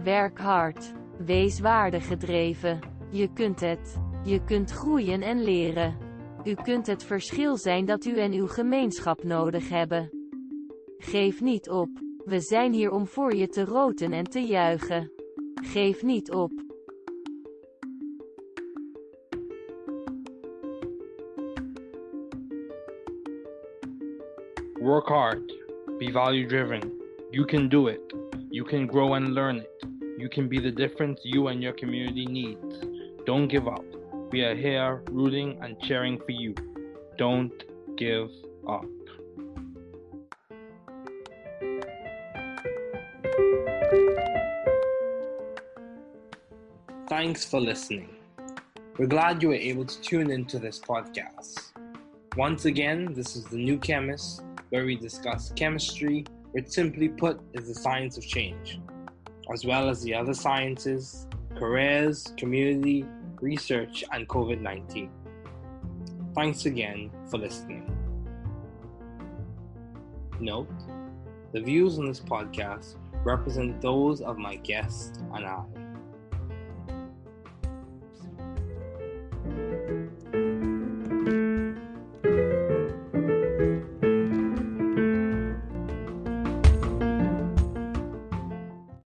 Werk 0.03 0.41
hard. 0.41 1.00
Wees 1.25 1.59
waardegedreven. 1.59 2.79
Je 3.09 3.33
kunt 3.33 3.59
het. 3.59 3.99
Je 4.23 4.43
kunt 4.43 4.71
groeien 4.71 5.21
en 5.21 5.43
leren. 5.43 5.97
U 6.43 6.53
kunt 6.53 6.87
het 6.87 7.03
verschil 7.03 7.57
zijn 7.57 7.85
dat 7.85 8.05
u 8.05 8.17
en 8.17 8.33
uw 8.33 8.47
gemeenschap 8.47 9.23
nodig 9.23 9.69
hebben. 9.69 10.09
Geef 10.97 11.41
niet 11.41 11.69
op. 11.69 11.89
We 12.25 12.39
zijn 12.39 12.73
hier 12.73 12.91
om 12.91 13.07
voor 13.07 13.35
je 13.35 13.47
te 13.47 13.65
roten 13.65 14.11
en 14.11 14.23
te 14.23 14.39
juichen. 14.39 15.11
Geef 15.63 16.03
niet 16.03 16.31
op. 16.31 16.51
Work 24.79 25.07
hard. 25.07 25.59
Be 25.97 26.11
value 26.11 26.45
driven. 26.45 26.91
You 27.29 27.45
can 27.45 27.69
do 27.69 27.87
it. 27.87 28.15
You 28.49 28.67
can 28.67 28.89
grow 28.89 29.13
and 29.13 29.27
learn 29.27 29.55
it. 29.55 29.90
You 30.21 30.29
can 30.29 30.47
be 30.47 30.59
the 30.59 30.69
difference 30.69 31.19
you 31.23 31.47
and 31.47 31.63
your 31.63 31.73
community 31.73 32.27
needs. 32.27 32.85
Don't 33.25 33.47
give 33.47 33.67
up. 33.67 33.83
We 34.31 34.41
are 34.43 34.53
here 34.53 35.01
rooting 35.09 35.57
and 35.63 35.81
cheering 35.81 36.19
for 36.19 36.29
you. 36.29 36.53
Don't 37.17 37.51
give 37.97 38.29
up. 38.69 38.85
Thanks 47.09 47.43
for 47.43 47.59
listening. 47.59 48.09
We're 48.99 49.07
glad 49.07 49.41
you 49.41 49.49
were 49.49 49.55
able 49.55 49.85
to 49.85 50.01
tune 50.01 50.29
into 50.29 50.59
this 50.59 50.79
podcast. 50.79 51.71
Once 52.37 52.65
again, 52.65 53.11
this 53.15 53.35
is 53.35 53.45
The 53.45 53.57
New 53.57 53.79
Chemist, 53.79 54.43
where 54.69 54.85
we 54.85 54.97
discuss 54.97 55.51
chemistry, 55.55 56.25
which 56.51 56.67
simply 56.67 57.09
put 57.09 57.41
is 57.55 57.69
the 57.69 57.73
science 57.73 58.19
of 58.19 58.23
change, 58.23 58.79
as 59.51 59.65
well 59.65 59.89
as 59.89 60.01
the 60.01 60.13
other 60.13 60.33
sciences, 60.33 61.27
careers, 61.55 62.33
community, 62.37 63.05
research, 63.39 64.03
and 64.11 64.27
COVID 64.27 64.61
19. 64.61 65.09
Thanks 66.35 66.65
again 66.65 67.11
for 67.29 67.37
listening. 67.37 67.87
Note 70.39 70.69
the 71.53 71.59
views 71.59 71.99
on 71.99 72.05
this 72.05 72.21
podcast 72.21 72.95
represent 73.25 73.81
those 73.81 74.21
of 74.21 74.37
my 74.37 74.55
guests 74.55 75.19
and 75.33 75.45
I 75.45 75.63